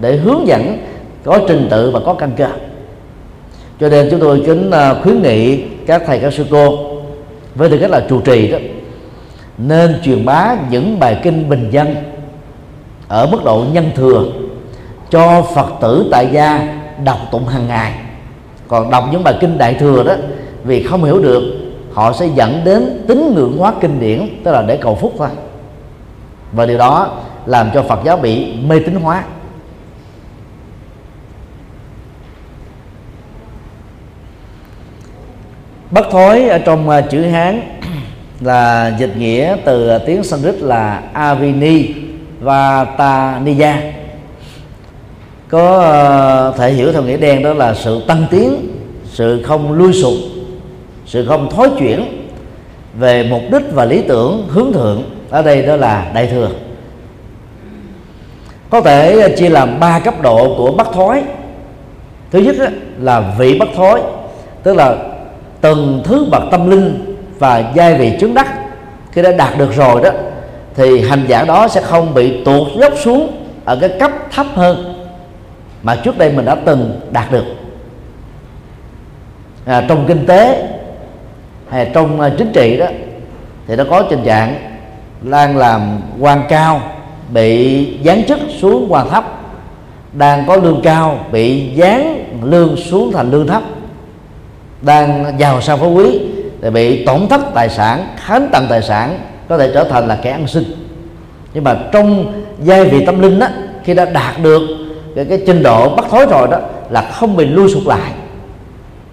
để 0.00 0.16
hướng 0.16 0.46
dẫn 0.46 0.78
có 1.24 1.38
trình 1.48 1.68
tự 1.70 1.90
và 1.90 2.00
có 2.06 2.14
căn 2.14 2.30
cơ. 2.36 2.48
Cho 3.80 3.88
nên 3.88 4.08
chúng 4.10 4.20
tôi 4.20 4.42
kính 4.46 4.70
à, 4.70 4.94
khuyến 5.02 5.22
nghị 5.22 5.62
các 5.86 6.02
thầy 6.06 6.18
các 6.18 6.32
sư 6.32 6.46
cô 6.50 6.78
với 7.54 7.70
tư 7.70 7.78
cách 7.78 7.90
là 7.90 8.00
trụ 8.08 8.20
trì 8.20 8.48
đó 8.48 8.58
nên 9.58 10.00
truyền 10.04 10.24
bá 10.24 10.56
những 10.70 10.98
bài 10.98 11.20
kinh 11.22 11.48
bình 11.48 11.70
dân 11.70 11.94
ở 13.08 13.26
mức 13.26 13.44
độ 13.44 13.64
nhân 13.72 13.90
thừa 13.94 14.24
cho 15.10 15.42
phật 15.54 15.68
tử 15.80 16.08
tại 16.10 16.28
gia 16.32 16.78
đọc 17.04 17.18
tụng 17.32 17.46
hàng 17.46 17.68
ngày. 17.68 17.92
Còn 18.68 18.90
đọc 18.90 19.04
những 19.12 19.24
bài 19.24 19.34
kinh 19.40 19.58
đại 19.58 19.74
thừa 19.74 20.02
đó 20.02 20.14
vì 20.64 20.82
không 20.82 21.04
hiểu 21.04 21.18
được, 21.18 21.42
họ 21.92 22.12
sẽ 22.12 22.26
dẫn 22.34 22.60
đến 22.64 23.04
tín 23.08 23.34
ngưỡng 23.34 23.58
hóa 23.58 23.72
kinh 23.80 24.00
điển, 24.00 24.28
tức 24.44 24.52
là 24.52 24.62
để 24.62 24.76
cầu 24.76 24.94
phúc 24.94 25.14
thôi. 25.18 25.28
Và 26.52 26.66
điều 26.66 26.78
đó 26.78 27.18
làm 27.46 27.70
cho 27.74 27.82
Phật 27.82 28.00
giáo 28.04 28.16
bị 28.16 28.54
mê 28.66 28.78
tín 28.78 28.94
hóa. 28.94 29.24
Bất 35.90 36.06
thối 36.10 36.48
ở 36.48 36.58
trong 36.58 36.88
à, 36.88 37.00
chữ 37.00 37.22
hán 37.22 37.60
là 38.40 38.92
dịch 38.98 39.16
nghĩa 39.16 39.56
từ 39.64 39.98
tiếng 39.98 40.24
Sanskrit 40.24 40.54
là 40.54 41.02
Avini 41.12 41.94
và 42.40 42.84
Taniya 42.84 43.82
có 45.48 45.80
à, 45.80 46.58
thể 46.58 46.72
hiểu 46.72 46.92
theo 46.92 47.02
nghĩa 47.02 47.16
đen 47.16 47.42
đó 47.42 47.54
là 47.54 47.74
sự 47.74 48.02
tăng 48.06 48.26
tiến, 48.30 48.54
sự 49.04 49.42
không 49.42 49.72
lui 49.72 49.92
sụp 49.92 50.37
sự 51.08 51.26
không 51.26 51.50
thối 51.50 51.70
chuyển 51.78 52.28
về 52.94 53.26
mục 53.30 53.42
đích 53.52 53.62
và 53.72 53.84
lý 53.84 54.02
tưởng 54.02 54.48
hướng 54.48 54.72
thượng 54.72 55.02
ở 55.30 55.42
đây 55.42 55.62
đó 55.62 55.76
là 55.76 56.10
đại 56.14 56.26
thừa. 56.26 56.50
Có 58.70 58.80
thể 58.80 59.34
chia 59.38 59.48
làm 59.48 59.80
ba 59.80 59.98
cấp 59.98 60.14
độ 60.22 60.54
của 60.58 60.72
bắt 60.72 60.86
thối 60.94 61.22
thứ 62.30 62.38
nhất 62.38 62.56
là 63.00 63.34
vị 63.38 63.58
bắt 63.58 63.68
thối 63.76 64.00
tức 64.62 64.76
là 64.76 64.96
từng 65.60 66.02
thứ 66.04 66.26
bậc 66.30 66.42
tâm 66.50 66.70
linh 66.70 67.16
và 67.38 67.72
giai 67.74 67.94
vị 67.94 68.12
chứng 68.20 68.34
đắc. 68.34 68.46
Khi 69.12 69.22
đã 69.22 69.32
đạt 69.32 69.58
được 69.58 69.72
rồi 69.72 70.00
đó 70.02 70.10
thì 70.74 71.00
hành 71.00 71.24
giả 71.28 71.44
đó 71.44 71.68
sẽ 71.68 71.80
không 71.80 72.14
bị 72.14 72.44
tuột 72.44 72.68
dốc 72.80 72.92
xuống 72.98 73.44
ở 73.64 73.78
cái 73.80 73.88
cấp 74.00 74.10
thấp 74.30 74.46
hơn 74.54 75.06
mà 75.82 75.96
trước 75.96 76.18
đây 76.18 76.32
mình 76.32 76.44
đã 76.44 76.54
từng 76.64 77.00
đạt 77.10 77.32
được. 77.32 77.44
À, 79.66 79.84
trong 79.88 80.04
kinh 80.08 80.26
tế 80.26 80.68
hay 81.70 81.90
trong 81.94 82.20
ờ, 82.20 82.30
chính 82.38 82.52
trị 82.52 82.76
đó 82.76 82.86
thì 83.66 83.76
nó 83.76 83.84
có 83.90 84.02
tình 84.02 84.24
trạng 84.24 84.54
đang 85.22 85.56
làm 85.56 86.00
quan 86.20 86.42
cao 86.48 86.80
bị 87.28 87.88
giáng 88.04 88.22
chức 88.28 88.38
xuống 88.58 88.86
quan 88.88 89.10
thấp 89.10 89.24
đang 90.12 90.44
có 90.46 90.56
lương 90.56 90.80
cao 90.82 91.18
bị 91.32 91.70
giáng 91.76 92.24
lương 92.42 92.76
xuống 92.76 93.12
thành 93.12 93.30
lương 93.30 93.46
thấp 93.46 93.62
đang 94.82 95.34
giàu 95.38 95.60
sang 95.60 95.78
phú 95.78 95.94
quý 95.94 96.20
thì 96.62 96.70
bị 96.70 97.04
tổn 97.04 97.28
thất 97.28 97.40
tài 97.54 97.68
sản 97.68 98.06
khánh 98.16 98.48
tặng 98.52 98.66
tài 98.68 98.82
sản 98.82 99.18
có 99.48 99.58
thể 99.58 99.70
trở 99.74 99.84
thành 99.84 100.08
là 100.08 100.18
kẻ 100.22 100.30
ăn 100.30 100.46
xin. 100.46 100.64
Nhưng 101.54 101.64
mà 101.64 101.76
trong 101.92 102.32
giai 102.62 102.84
vị 102.84 103.06
tâm 103.06 103.20
linh 103.20 103.38
đó 103.38 103.46
khi 103.84 103.94
đã 103.94 104.04
đạt 104.04 104.34
được 104.42 104.62
cái, 105.16 105.24
cái 105.24 105.42
trình 105.46 105.62
độ 105.62 105.96
bắt 105.96 106.04
thối 106.10 106.26
rồi 106.30 106.48
đó 106.50 106.58
là 106.90 107.02
không 107.02 107.36
bị 107.36 107.46
lui 107.46 107.70
sụt 107.70 107.86
lại. 107.86 108.12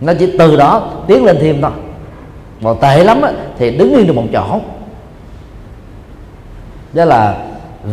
Nó 0.01 0.13
chỉ 0.19 0.37
từ 0.39 0.55
đó 0.55 0.89
tiến 1.07 1.25
lên 1.25 1.37
thêm 1.41 1.61
thôi 1.61 1.71
mà 2.61 2.71
tệ 2.81 3.03
lắm 3.03 3.21
á, 3.21 3.31
thì 3.57 3.77
đứng 3.77 3.95
yên 3.95 4.07
được 4.07 4.13
một 4.13 4.25
chỗ. 4.33 4.59
Đó 6.93 7.05
là 7.05 7.37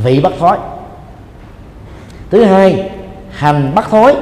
vị 0.05 0.21
bắt 0.21 0.33
thối 0.39 0.57
thứ 2.31 2.45
hai 2.45 2.91
hành 3.31 3.73
bắt 3.75 3.87
thối 3.91 4.15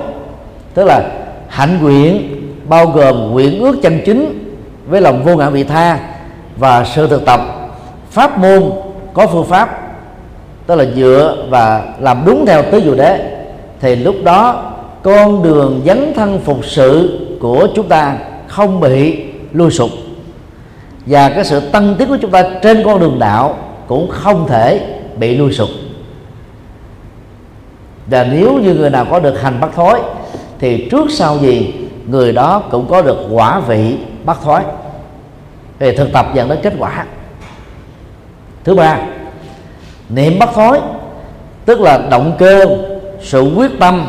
tức 0.74 0.84
là 0.84 1.10
hạnh 1.48 1.78
nguyện 1.82 2.36
bao 2.68 2.86
gồm 2.86 3.30
nguyện 3.30 3.60
ước 3.60 3.76
chân 3.82 4.00
chính 4.06 4.54
với 4.86 5.00
lòng 5.00 5.24
vô 5.24 5.36
ngã 5.36 5.50
vị 5.50 5.64
tha 5.64 5.98
và 6.56 6.84
sự 6.84 7.06
thực 7.06 7.24
tập. 7.24 7.40
Pháp 8.10 8.38
môn 8.38 8.70
có 9.14 9.26
phương 9.26 9.46
pháp 9.46 9.92
tức 10.66 10.74
là 10.74 10.84
dựa 10.96 11.46
và 11.50 11.94
làm 12.00 12.22
đúng 12.26 12.46
theo 12.46 12.62
tứ 12.62 12.80
diệu 12.84 12.94
đế. 12.94 13.42
Thì 13.80 13.96
lúc 13.96 14.14
đó 14.24 14.72
con 15.02 15.42
đường 15.42 15.82
dấn 15.86 16.12
thân 16.16 16.40
phục 16.44 16.64
sự 16.64 17.18
của 17.40 17.68
chúng 17.74 17.88
ta 17.88 18.16
không 18.46 18.80
bị 18.80 19.24
lui 19.52 19.70
sụp 19.70 19.90
và 21.06 21.28
cái 21.28 21.44
sự 21.44 21.60
tăng 21.60 21.94
tiến 21.98 22.08
của 22.08 22.18
chúng 22.22 22.30
ta 22.30 22.44
trên 22.62 22.82
con 22.84 23.00
đường 23.00 23.18
đạo 23.18 23.56
cũng 23.86 24.08
không 24.10 24.46
thể 24.48 24.98
bị 25.16 25.36
lui 25.36 25.52
sụp. 25.52 25.68
Và 28.06 28.24
nếu 28.24 28.58
như 28.58 28.74
người 28.74 28.90
nào 28.90 29.06
có 29.10 29.20
được 29.20 29.42
hành 29.42 29.60
bắt 29.60 29.70
thối, 29.74 30.00
thì 30.58 30.88
trước 30.90 31.10
sau 31.10 31.38
gì 31.38 31.74
người 32.06 32.32
đó 32.32 32.62
cũng 32.70 32.86
có 32.90 33.02
được 33.02 33.18
quả 33.30 33.60
vị 33.60 33.96
bắt 34.24 34.38
thối. 34.44 34.60
Thì 35.78 35.96
thực 35.96 36.12
tập 36.12 36.26
dẫn 36.34 36.48
đến 36.48 36.58
kết 36.62 36.72
quả. 36.78 37.04
Thứ 38.64 38.74
ba, 38.74 38.98
niệm 40.08 40.38
bắt 40.38 40.48
thối, 40.54 40.80
tức 41.64 41.80
là 41.80 41.98
động 42.10 42.32
cơ, 42.38 42.64
sự 43.22 43.52
quyết 43.56 43.70
tâm, 43.80 44.08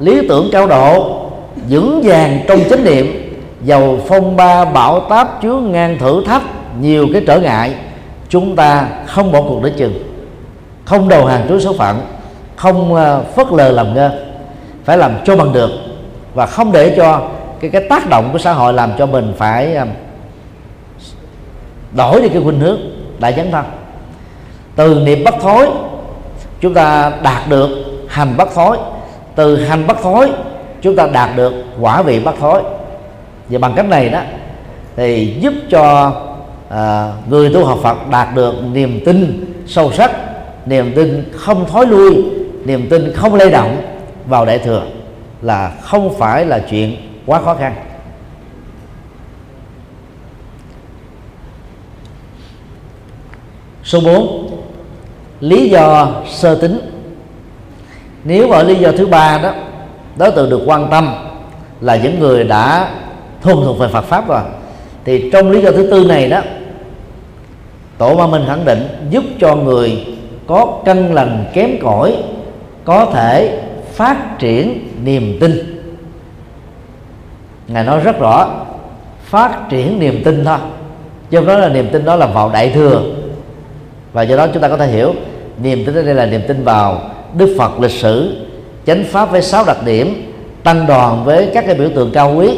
lý 0.00 0.28
tưởng 0.28 0.48
cao 0.52 0.66
độ, 0.66 1.20
vững 1.68 2.00
vàng 2.04 2.40
trong 2.48 2.60
chánh 2.70 2.84
niệm 2.84 3.27
dầu 3.62 3.98
phong 4.08 4.36
ba 4.36 4.64
bão 4.64 5.00
táp 5.00 5.42
chứa 5.42 5.54
ngang 5.60 5.98
thử 5.98 6.24
thách, 6.24 6.42
nhiều 6.80 7.06
cái 7.12 7.22
trở 7.26 7.40
ngại. 7.40 7.74
Chúng 8.28 8.56
ta 8.56 8.88
không 9.06 9.32
bỏ 9.32 9.42
cuộc 9.42 9.62
đến 9.62 9.72
chừng. 9.76 9.94
Không 10.84 11.08
đầu 11.08 11.26
hàng 11.26 11.46
trước 11.48 11.60
số 11.60 11.72
phận, 11.78 12.00
không 12.56 12.94
ờ, 12.94 13.22
phớt 13.36 13.46
lờ 13.52 13.70
làm 13.70 13.94
ngơ. 13.94 14.10
Phải 14.84 14.98
làm 14.98 15.12
cho 15.24 15.36
bằng 15.36 15.52
được 15.52 15.70
và 16.34 16.46
không 16.46 16.72
để 16.72 16.94
cho 16.96 17.28
cái 17.60 17.70
cái 17.70 17.82
tác 17.88 18.08
động 18.08 18.28
của 18.32 18.38
xã 18.38 18.52
hội 18.52 18.72
làm 18.72 18.92
cho 18.98 19.06
mình 19.06 19.34
phải 19.36 19.74
ờ, 19.74 19.86
đổi 21.96 22.20
đi 22.20 22.28
cái 22.28 22.42
khuynh 22.42 22.60
hướng 22.60 22.80
đại 23.18 23.32
chấn 23.32 23.50
thân. 23.50 23.64
Từ 24.76 24.94
niệm 24.94 25.24
bất 25.24 25.34
thối, 25.40 25.66
chúng 26.60 26.74
ta 26.74 27.12
đạt 27.22 27.48
được 27.48 27.68
hành 28.08 28.36
bất 28.36 28.48
thối. 28.54 28.76
Từ 29.34 29.64
hành 29.64 29.86
bất 29.86 29.96
thối, 30.02 30.30
chúng 30.82 30.96
ta 30.96 31.06
đạt 31.06 31.30
được 31.36 31.52
quả 31.80 32.02
vị 32.02 32.20
bất 32.20 32.34
thối 32.40 32.62
và 33.48 33.58
bằng 33.58 33.72
cách 33.76 33.86
này 33.86 34.08
đó 34.08 34.20
thì 34.96 35.36
giúp 35.40 35.54
cho 35.70 36.12
à, 36.68 37.12
người 37.28 37.54
tu 37.54 37.64
học 37.64 37.78
Phật 37.82 38.10
đạt 38.10 38.34
được 38.34 38.54
niềm 38.72 39.00
tin 39.04 39.44
sâu 39.66 39.92
sắc 39.92 40.10
niềm 40.66 40.92
tin 40.96 41.24
không 41.32 41.66
thối 41.66 41.86
lui 41.86 42.24
niềm 42.64 42.88
tin 42.90 43.12
không 43.14 43.34
lay 43.34 43.50
động 43.50 43.82
vào 44.26 44.46
đại 44.46 44.58
thừa 44.58 44.82
là 45.42 45.72
không 45.82 46.18
phải 46.18 46.46
là 46.46 46.58
chuyện 46.70 46.96
quá 47.26 47.40
khó 47.40 47.54
khăn. 47.54 47.74
Số 53.84 54.00
4 54.00 54.50
lý 55.40 55.68
do 55.68 56.12
sơ 56.28 56.54
tính 56.54 56.80
nếu 58.24 58.50
ở 58.50 58.62
lý 58.62 58.74
do 58.74 58.92
thứ 58.92 59.06
ba 59.06 59.38
đó 59.42 59.54
đối 60.16 60.30
tượng 60.30 60.50
được 60.50 60.60
quan 60.66 60.90
tâm 60.90 61.14
là 61.80 61.96
những 61.96 62.20
người 62.20 62.44
đã 62.44 62.90
thuần 63.42 63.56
thuộc 63.56 63.78
về 63.78 63.88
Phật 63.92 64.04
pháp 64.04 64.28
rồi. 64.28 64.40
Thì 65.04 65.30
trong 65.32 65.50
lý 65.50 65.60
do 65.62 65.70
thứ 65.70 65.88
tư 65.90 66.04
này 66.04 66.28
đó, 66.28 66.40
tổ 67.98 68.14
ma 68.14 68.26
minh 68.26 68.42
khẳng 68.46 68.64
định 68.64 68.88
giúp 69.10 69.24
cho 69.40 69.56
người 69.56 70.06
có 70.46 70.80
căn 70.84 71.14
lành 71.14 71.44
kém 71.54 71.70
cỏi 71.82 72.16
có 72.84 73.06
thể 73.14 73.60
phát 73.92 74.38
triển 74.38 74.88
niềm 75.04 75.36
tin. 75.40 75.82
Ngài 77.68 77.84
nói 77.84 78.00
rất 78.00 78.18
rõ, 78.18 78.50
phát 79.22 79.68
triển 79.68 79.98
niềm 79.98 80.22
tin 80.24 80.44
thôi. 80.44 80.58
Chứ 81.30 81.40
đó 81.40 81.46
nói 81.46 81.60
là 81.60 81.68
niềm 81.68 81.88
tin 81.92 82.04
đó 82.04 82.16
là 82.16 82.26
vào 82.26 82.50
đại 82.52 82.70
thừa. 82.70 83.02
Và 84.12 84.22
do 84.22 84.36
đó 84.36 84.46
chúng 84.52 84.62
ta 84.62 84.68
có 84.68 84.76
thể 84.76 84.86
hiểu, 84.86 85.14
niềm 85.62 85.84
tin 85.86 85.94
ở 85.94 86.02
đây 86.02 86.14
là 86.14 86.26
niềm 86.26 86.40
tin 86.48 86.64
vào 86.64 87.02
đức 87.34 87.56
phật 87.58 87.80
lịch 87.80 87.90
sử, 87.90 88.46
chánh 88.86 89.04
pháp 89.04 89.30
với 89.30 89.42
sáu 89.42 89.64
đặc 89.64 89.76
điểm, 89.84 90.32
tăng 90.62 90.86
đoàn 90.86 91.24
với 91.24 91.50
các 91.54 91.64
cái 91.66 91.74
biểu 91.74 91.88
tượng 91.94 92.10
cao 92.12 92.34
quý 92.36 92.50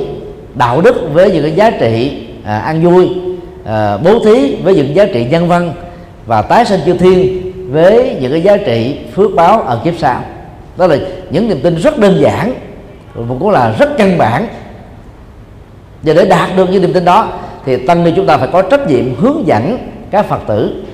đạo 0.54 0.80
đức 0.80 1.10
với 1.12 1.30
những 1.30 1.42
cái 1.42 1.52
giá 1.52 1.70
trị 1.70 2.26
à, 2.44 2.58
ăn 2.58 2.82
vui 2.82 3.10
à, 3.64 3.96
bố 3.96 4.18
thí 4.24 4.54
với 4.54 4.74
những 4.74 4.94
giá 4.94 5.04
trị 5.04 5.24
nhân 5.24 5.48
văn 5.48 5.72
và 6.26 6.42
tái 6.42 6.64
sinh 6.64 6.80
chư 6.86 6.94
thiên 6.94 7.52
với 7.72 8.16
những 8.20 8.32
cái 8.32 8.42
giá 8.42 8.56
trị 8.56 8.98
phước 9.14 9.30
báo 9.34 9.60
ở 9.60 9.80
kiếp 9.84 9.94
sau. 9.98 10.20
Đó 10.76 10.86
là 10.86 10.96
những 11.30 11.48
niềm 11.48 11.60
tin 11.62 11.76
rất 11.76 11.98
đơn 11.98 12.20
giản 12.20 12.54
và 13.14 13.34
cũng 13.38 13.50
là 13.50 13.74
rất 13.78 13.90
căn 13.98 14.18
bản. 14.18 14.46
Và 16.02 16.12
để 16.12 16.24
đạt 16.24 16.56
được 16.56 16.70
những 16.70 16.82
niềm 16.82 16.92
tin 16.92 17.04
đó 17.04 17.28
thì 17.64 17.86
tăng 17.86 18.04
ni 18.04 18.12
chúng 18.16 18.26
ta 18.26 18.36
phải 18.36 18.48
có 18.52 18.62
trách 18.62 18.88
nhiệm 18.88 19.14
hướng 19.20 19.46
dẫn 19.46 19.78
các 20.10 20.26
phật 20.26 20.40
tử. 20.46 20.84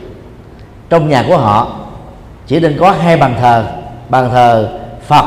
Trong 0.89 1.09
nhà 1.09 1.25
của 1.29 1.37
họ 1.37 1.77
chỉ 2.47 2.61
nên 2.61 2.77
có 2.81 2.91
hai 2.91 3.17
bàn 3.17 3.35
thờ 3.41 3.65
bàn 4.09 4.31
thờ 4.31 4.69
phật 5.07 5.25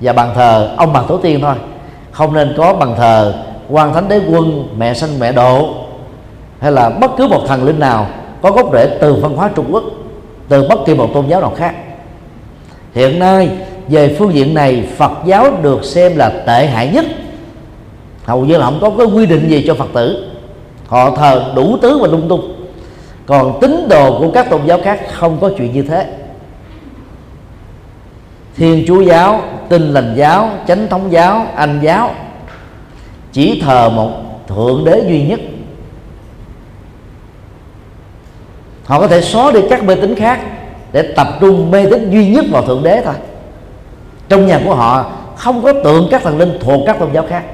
và 0.00 0.12
bàn 0.12 0.30
thờ 0.34 0.74
ông 0.76 0.92
bà 0.92 1.02
tổ 1.08 1.16
tiên 1.18 1.40
thôi 1.42 1.54
không 2.12 2.34
nên 2.34 2.54
có 2.56 2.74
bàn 2.74 2.94
thờ 2.96 3.34
quan 3.68 3.94
thánh 3.94 4.08
đế 4.08 4.20
quân, 4.28 4.68
mẹ 4.78 4.94
sanh, 4.94 5.18
mẹ 5.18 5.32
độ. 5.32 5.74
Hay 6.58 6.72
là 6.72 6.90
bất 6.90 7.10
cứ 7.16 7.26
một 7.26 7.42
thần 7.48 7.64
linh 7.64 7.78
nào 7.78 8.06
có 8.42 8.50
gốc 8.50 8.70
rễ 8.72 8.86
từ 9.00 9.14
văn 9.14 9.36
hóa 9.36 9.50
trung 9.54 9.66
quốc, 9.70 9.84
từ 10.48 10.68
bất 10.68 10.78
kỳ 10.86 10.94
một 10.94 11.10
tôn 11.14 11.28
giáo 11.28 11.40
nào 11.40 11.52
khác. 11.56 11.74
Hiện 12.94 13.18
nay, 13.18 13.50
về 13.88 14.16
phương 14.18 14.34
diện 14.34 14.54
này, 14.54 14.88
phật 14.96 15.12
giáo 15.26 15.50
được 15.62 15.84
xem 15.84 16.16
là 16.16 16.28
tệ 16.46 16.66
hại 16.66 16.88
nhất. 16.88 17.04
Hầu 18.24 18.44
như 18.44 18.58
là 18.58 18.64
không 18.64 18.78
có 18.80 18.90
cái 18.98 19.06
quy 19.06 19.26
định 19.26 19.48
gì 19.48 19.64
cho 19.66 19.74
phật 19.74 19.88
tử. 19.92 20.32
Họ 20.86 21.16
thờ 21.16 21.52
đủ 21.56 21.76
tứ 21.82 21.98
và 21.98 22.08
lung 22.08 22.28
tung. 22.28 22.54
Còn 23.26 23.58
tín 23.60 23.88
đồ 23.88 24.18
của 24.18 24.30
các 24.34 24.50
tôn 24.50 24.60
giáo 24.66 24.78
khác 24.84 25.00
không 25.12 25.38
có 25.40 25.50
chuyện 25.58 25.72
như 25.72 25.82
thế 25.82 26.06
thiên 28.56 28.84
chúa 28.86 29.00
giáo, 29.00 29.42
tin 29.68 29.82
lành 29.82 30.14
giáo, 30.16 30.50
chánh 30.68 30.88
thống 30.88 31.12
giáo, 31.12 31.46
anh 31.56 31.80
giáo, 31.82 32.14
chỉ 33.32 33.60
thờ 33.64 33.90
một 33.90 34.10
thượng 34.48 34.84
đế 34.84 35.02
duy 35.08 35.22
nhất. 35.22 35.40
Họ 38.84 39.00
có 39.00 39.08
thể 39.08 39.20
xóa 39.20 39.52
đi 39.52 39.60
các 39.70 39.84
mê 39.84 39.94
tín 39.94 40.14
khác 40.14 40.40
để 40.92 41.02
tập 41.16 41.28
trung 41.40 41.70
mê 41.70 41.86
tín 41.90 42.10
duy 42.10 42.28
nhất 42.28 42.44
vào 42.50 42.66
thượng 42.66 42.82
đế 42.82 43.02
thôi. 43.04 43.14
Trong 44.28 44.46
nhà 44.46 44.60
của 44.64 44.74
họ 44.74 45.12
không 45.36 45.62
có 45.62 45.72
tượng 45.72 46.08
các 46.10 46.22
thần 46.22 46.38
linh 46.38 46.58
thuộc 46.60 46.82
các 46.86 46.98
tôn 46.98 47.12
giáo 47.12 47.24
khác. 47.28 47.44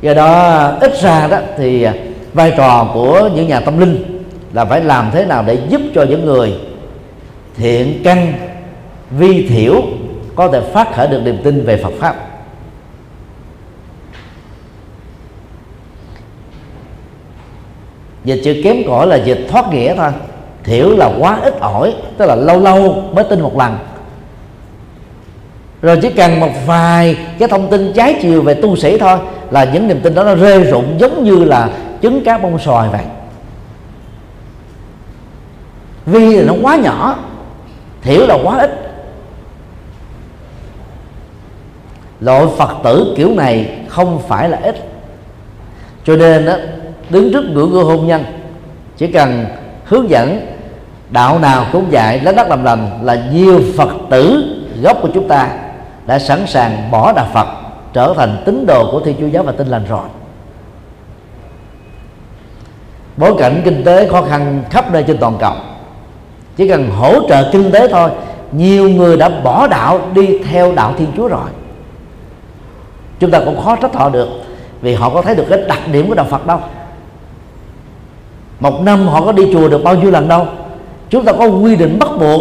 Do 0.00 0.14
đó, 0.14 0.58
ít 0.80 1.00
ra 1.00 1.26
đó 1.26 1.38
thì 1.58 1.86
vai 2.34 2.52
trò 2.56 2.90
của 2.94 3.30
những 3.34 3.48
nhà 3.48 3.60
tâm 3.60 3.78
linh 3.78 4.24
là 4.52 4.64
phải 4.64 4.80
làm 4.80 5.10
thế 5.12 5.24
nào 5.24 5.44
để 5.46 5.58
giúp 5.68 5.80
cho 5.94 6.02
những 6.02 6.24
người 6.24 6.54
thiện 7.56 8.00
căn 8.04 8.32
vi 9.10 9.46
thiểu 9.48 9.82
có 10.34 10.48
thể 10.48 10.60
phát 10.72 10.94
khởi 10.94 11.08
được 11.08 11.20
niềm 11.24 11.38
tin 11.44 11.64
về 11.64 11.76
Phật 11.76 11.92
pháp. 11.98 12.16
Dịch 18.24 18.40
chữ 18.44 18.60
kém 18.64 18.76
cỏi 18.86 19.06
là 19.06 19.16
dịch 19.16 19.46
thoát 19.50 19.72
nghĩa 19.72 19.94
thôi. 19.94 20.10
Thiểu 20.64 20.96
là 20.96 21.10
quá 21.18 21.40
ít 21.42 21.60
ỏi, 21.60 21.94
tức 22.16 22.26
là 22.26 22.34
lâu 22.34 22.60
lâu 22.60 23.02
mới 23.12 23.24
tin 23.24 23.40
một 23.40 23.58
lần. 23.58 23.78
Rồi 25.82 25.98
chỉ 26.02 26.10
cần 26.10 26.40
một 26.40 26.50
vài 26.66 27.16
cái 27.38 27.48
thông 27.48 27.70
tin 27.70 27.92
trái 27.92 28.18
chiều 28.22 28.42
về 28.42 28.54
tu 28.54 28.76
sĩ 28.76 28.98
thôi 28.98 29.18
là 29.50 29.64
những 29.64 29.88
niềm 29.88 30.00
tin 30.00 30.14
đó 30.14 30.24
nó 30.24 30.34
rơi 30.34 30.64
rụng 30.64 30.96
giống 30.98 31.24
như 31.24 31.44
là 31.44 31.70
trứng 32.02 32.24
cá 32.24 32.38
bông 32.38 32.58
xoài 32.58 32.88
vậy. 32.88 33.04
Vi 36.06 36.36
là 36.36 36.42
nó 36.46 36.54
quá 36.62 36.76
nhỏ, 36.76 37.18
thiểu 38.02 38.26
là 38.26 38.38
quá 38.44 38.58
ít. 38.58 38.89
Loại 42.20 42.46
phật 42.58 42.70
tử 42.84 43.14
kiểu 43.16 43.34
này 43.34 43.78
không 43.88 44.22
phải 44.28 44.48
là 44.48 44.58
ít. 44.62 44.76
Cho 46.04 46.16
nên 46.16 46.46
đó, 46.46 46.54
đứng 47.10 47.32
trước 47.32 47.44
ngưỡng 47.44 47.70
cửa 47.72 47.82
hôn 47.82 48.06
nhân 48.06 48.24
chỉ 48.96 49.06
cần 49.06 49.46
hướng 49.84 50.10
dẫn 50.10 50.46
đạo 51.10 51.38
nào 51.38 51.66
cũng 51.72 51.92
dạy 51.92 52.20
lấy 52.20 52.34
đất 52.34 52.48
làm 52.48 52.64
lành 52.64 52.90
là 53.02 53.22
nhiều 53.32 53.60
phật 53.76 53.88
tử 54.10 54.44
gốc 54.82 54.98
của 55.02 55.08
chúng 55.14 55.28
ta 55.28 55.48
đã 56.06 56.18
sẵn 56.18 56.46
sàng 56.46 56.90
bỏ 56.90 57.12
đạo 57.12 57.26
phật 57.32 57.46
trở 57.92 58.14
thành 58.16 58.42
tín 58.44 58.66
đồ 58.66 58.92
của 58.92 59.00
thiên 59.00 59.16
chúa 59.20 59.26
giáo 59.26 59.42
và 59.42 59.52
tin 59.52 59.66
lành 59.66 59.84
rồi. 59.88 60.04
Bối 63.16 63.34
cảnh 63.38 63.62
kinh 63.64 63.84
tế 63.84 64.08
khó 64.08 64.22
khăn 64.22 64.62
khắp 64.70 64.92
nơi 64.92 65.02
trên 65.02 65.18
toàn 65.18 65.36
cầu 65.40 65.54
chỉ 66.56 66.68
cần 66.68 66.90
hỗ 66.90 67.28
trợ 67.28 67.50
kinh 67.52 67.70
tế 67.70 67.88
thôi 67.88 68.10
nhiều 68.52 68.88
người 68.88 69.16
đã 69.16 69.28
bỏ 69.28 69.66
đạo 69.66 70.00
đi 70.14 70.38
theo 70.38 70.72
đạo 70.74 70.94
thiên 70.98 71.08
chúa 71.16 71.28
rồi 71.28 71.48
chúng 73.20 73.30
ta 73.30 73.40
cũng 73.44 73.60
khó 73.62 73.76
trách 73.76 73.94
họ 73.94 74.08
được, 74.08 74.28
vì 74.82 74.94
họ 74.94 75.10
có 75.10 75.22
thấy 75.22 75.34
được 75.34 75.44
cái 75.50 75.58
đặc 75.68 75.80
điểm 75.92 76.08
của 76.08 76.14
đạo 76.14 76.26
phật 76.30 76.46
đâu. 76.46 76.58
Một 78.60 78.80
năm 78.82 79.08
họ 79.08 79.24
có 79.24 79.32
đi 79.32 79.52
chùa 79.52 79.68
được 79.68 79.84
bao 79.84 79.94
nhiêu 79.94 80.10
lần 80.10 80.28
đâu. 80.28 80.46
Chúng 81.10 81.24
ta 81.24 81.32
có 81.32 81.46
quy 81.46 81.76
định 81.76 81.98
bắt 81.98 82.08
buộc 82.20 82.40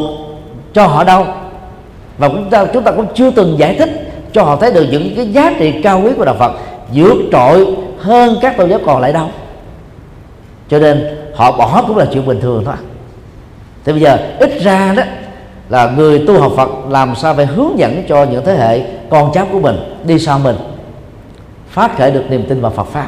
cho 0.74 0.88
họ 0.88 1.04
đâu. 1.04 1.26
Và 2.18 2.28
chúng 2.28 2.50
ta 2.50 2.66
chúng 2.74 2.84
ta 2.84 2.92
cũng 2.92 3.06
chưa 3.16 3.32
từng 3.32 3.56
giải 3.58 3.76
thích 3.76 3.90
cho 4.34 4.44
họ 4.44 4.56
thấy 4.56 4.72
được 4.72 4.88
những 4.92 5.14
cái 5.16 5.32
giá 5.32 5.54
trị 5.60 5.82
cao 5.84 6.02
quý 6.04 6.12
của 6.18 6.26
đạo 6.26 6.36
Phật 6.40 6.52
vượt 6.94 7.18
trội 7.32 7.76
hơn 8.00 8.36
các 8.42 8.58
tôn 8.58 8.70
giáo 8.70 8.80
còn 8.86 9.02
lại 9.02 9.14
đâu. 9.14 9.28
Cho 10.70 10.80
nên 10.80 11.18
họ 11.36 11.52
bỏ 11.52 11.84
cũng 11.88 11.98
là 11.98 12.06
chuyện 12.14 12.26
bình 12.26 12.42
thường 12.42 12.64
thôi. 12.66 12.76
Thì 13.86 13.92
bây 13.92 14.02
giờ, 14.02 14.18
ít 14.40 14.62
ra 14.62 14.94
đó 14.98 15.04
là 15.70 15.92
người 15.98 16.24
tu 16.28 16.40
học 16.40 16.52
Phật 16.56 16.70
làm 16.90 17.16
sao 17.16 17.34
phải 17.34 17.46
hướng 17.46 17.80
dẫn 17.80 18.04
cho 18.10 18.24
những 18.24 18.46
thế 18.46 18.56
hệ 18.56 18.82
con 19.10 19.32
cháu 19.34 19.48
của 19.52 19.60
mình 19.60 19.76
đi 20.04 20.20
sau 20.20 20.40
mình 20.40 20.56
phát 21.70 21.97
khởi 21.97 22.11
được 22.11 22.24
niềm 22.30 22.45
tin 22.49 22.61
vào 22.61 22.72
Phật 22.72 22.88
pháp. 22.88 23.07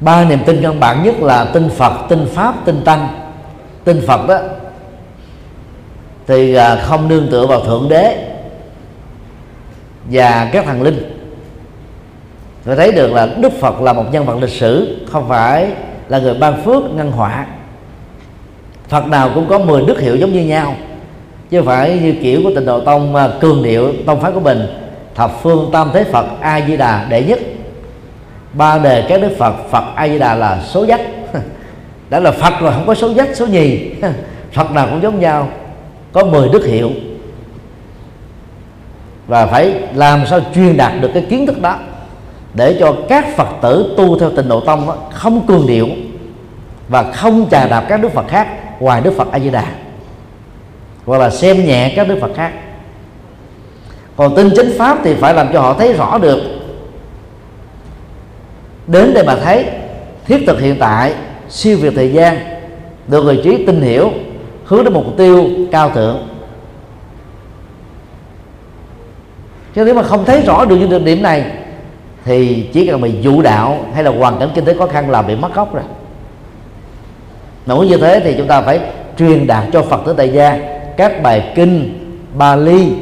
Ba 0.00 0.24
niềm 0.24 0.38
tin 0.46 0.62
căn 0.62 0.80
bản 0.80 1.02
nhất 1.04 1.14
là 1.20 1.44
tin 1.44 1.70
Phật, 1.70 1.92
tin 2.08 2.26
pháp, 2.26 2.54
tin 2.64 2.84
tăng, 2.84 3.08
tin 3.84 4.06
Phật 4.06 4.28
đó. 4.28 4.38
Thì 6.26 6.54
à, 6.54 6.76
không 6.76 7.08
nương 7.08 7.28
tựa 7.30 7.46
vào 7.46 7.60
thượng 7.60 7.88
đế 7.88 8.28
và 10.10 10.50
các 10.52 10.64
thần 10.64 10.82
linh. 10.82 11.18
Phải 12.64 12.76
thấy 12.76 12.92
được 12.92 13.12
là 13.12 13.26
Đức 13.26 13.52
Phật 13.60 13.80
là 13.80 13.92
một 13.92 14.04
nhân 14.12 14.26
vật 14.26 14.36
lịch 14.40 14.50
sử, 14.50 14.98
không 15.12 15.28
phải 15.28 15.70
là 16.08 16.18
người 16.18 16.34
ban 16.34 16.62
phước 16.64 16.82
ngăn 16.94 17.12
họa. 17.12 17.46
Phật 18.88 19.06
nào 19.06 19.30
cũng 19.34 19.48
có 19.48 19.58
10 19.58 19.82
đức 19.82 20.00
hiệu 20.00 20.16
giống 20.16 20.32
như 20.32 20.40
nhau, 20.40 20.74
chứ 21.50 21.62
phải 21.62 21.98
như 22.02 22.14
kiểu 22.22 22.40
của 22.44 22.50
tịnh 22.54 22.66
độ 22.66 22.80
tông 22.80 23.14
à, 23.14 23.28
cường 23.40 23.62
điệu, 23.62 23.92
tông 24.06 24.20
phái 24.20 24.32
của 24.32 24.40
mình 24.40 24.66
thập 25.18 25.42
phương 25.42 25.70
tam 25.72 25.90
thế 25.94 26.04
Phật 26.04 26.26
A 26.40 26.60
Di 26.66 26.76
Đà 26.76 27.06
đệ 27.08 27.22
nhất. 27.24 27.38
Ba 28.52 28.78
đề 28.78 29.06
các 29.08 29.20
đức 29.20 29.30
Phật 29.38 29.54
Phật 29.70 29.84
A 29.94 30.08
Di 30.08 30.18
Đà 30.18 30.34
là 30.34 30.60
số 30.64 30.84
dắt 30.84 31.00
đã 32.10 32.20
là 32.20 32.30
Phật 32.30 32.52
rồi 32.60 32.72
không 32.72 32.86
có 32.86 32.94
số 32.94 33.08
dắt 33.08 33.28
số 33.34 33.46
nhì. 33.46 33.90
Phật 34.52 34.70
nào 34.70 34.86
cũng 34.90 35.02
giống 35.02 35.20
nhau 35.20 35.48
có 36.12 36.24
10 36.24 36.48
đức 36.48 36.64
hiệu. 36.64 36.90
Và 39.26 39.46
phải 39.46 39.74
làm 39.94 40.26
sao 40.26 40.40
truyền 40.54 40.76
đạt 40.76 40.92
được 41.00 41.10
cái 41.14 41.26
kiến 41.30 41.46
thức 41.46 41.62
đó 41.62 41.78
để 42.54 42.76
cho 42.80 42.96
các 43.08 43.36
phật 43.36 43.48
tử 43.62 43.94
tu 43.96 44.18
theo 44.18 44.30
tịnh 44.30 44.48
độ 44.48 44.60
tông 44.60 44.86
đó, 44.86 44.96
không 45.10 45.46
cường 45.46 45.66
điệu 45.66 45.86
và 46.88 47.12
không 47.12 47.48
chà 47.50 47.68
đạp 47.68 47.84
các 47.88 48.02
đức 48.02 48.12
phật 48.12 48.28
khác 48.28 48.48
ngoài 48.80 49.00
đức 49.00 49.14
phật 49.16 49.32
a 49.32 49.38
di 49.38 49.50
đà 49.50 49.64
hoặc 51.06 51.18
là 51.18 51.30
xem 51.30 51.64
nhẹ 51.64 51.92
các 51.96 52.08
đức 52.08 52.18
phật 52.20 52.30
khác 52.36 52.52
còn 54.18 54.36
tin 54.36 54.50
chính 54.56 54.74
pháp 54.78 54.98
thì 55.04 55.14
phải 55.14 55.34
làm 55.34 55.52
cho 55.52 55.60
họ 55.60 55.74
thấy 55.74 55.92
rõ 55.92 56.18
được. 56.18 56.40
Đến 58.86 59.14
đây 59.14 59.24
mà 59.24 59.36
thấy, 59.44 59.66
thiết 60.24 60.44
thực 60.46 60.60
hiện 60.60 60.76
tại, 60.78 61.14
siêu 61.48 61.78
việt 61.80 61.92
thời 61.96 62.12
gian, 62.12 62.38
được 63.08 63.24
người 63.24 63.40
trí 63.44 63.66
tin 63.66 63.80
hiểu, 63.80 64.10
hướng 64.64 64.84
đến 64.84 64.92
mục 64.92 65.04
tiêu 65.16 65.48
cao 65.72 65.90
thượng. 65.90 66.28
Chứ 69.74 69.84
nếu 69.84 69.94
mà 69.94 70.02
không 70.02 70.24
thấy 70.24 70.42
rõ 70.42 70.64
được 70.64 70.76
những 70.76 71.04
điểm 71.04 71.22
này, 71.22 71.44
thì 72.24 72.68
chỉ 72.72 72.86
cần 72.86 73.00
bị 73.00 73.12
dụ 73.20 73.42
đạo 73.42 73.86
hay 73.94 74.04
là 74.04 74.10
hoàn 74.10 74.38
cảnh 74.38 74.50
kinh 74.54 74.64
tế 74.64 74.74
khó 74.74 74.86
khăn 74.86 75.10
là 75.10 75.22
bị 75.22 75.36
mất 75.36 75.54
gốc 75.54 75.74
rồi. 75.74 75.84
Mà 77.66 77.74
muốn 77.74 77.86
như 77.86 77.96
thế 77.96 78.20
thì 78.24 78.34
chúng 78.38 78.48
ta 78.48 78.62
phải 78.62 78.80
truyền 79.18 79.46
đạt 79.46 79.64
cho 79.72 79.82
phật 79.82 80.00
tử 80.06 80.14
tại 80.16 80.28
gia 80.28 80.58
các 80.96 81.22
bài 81.22 81.52
kinh, 81.54 81.98
Bali 82.34 82.92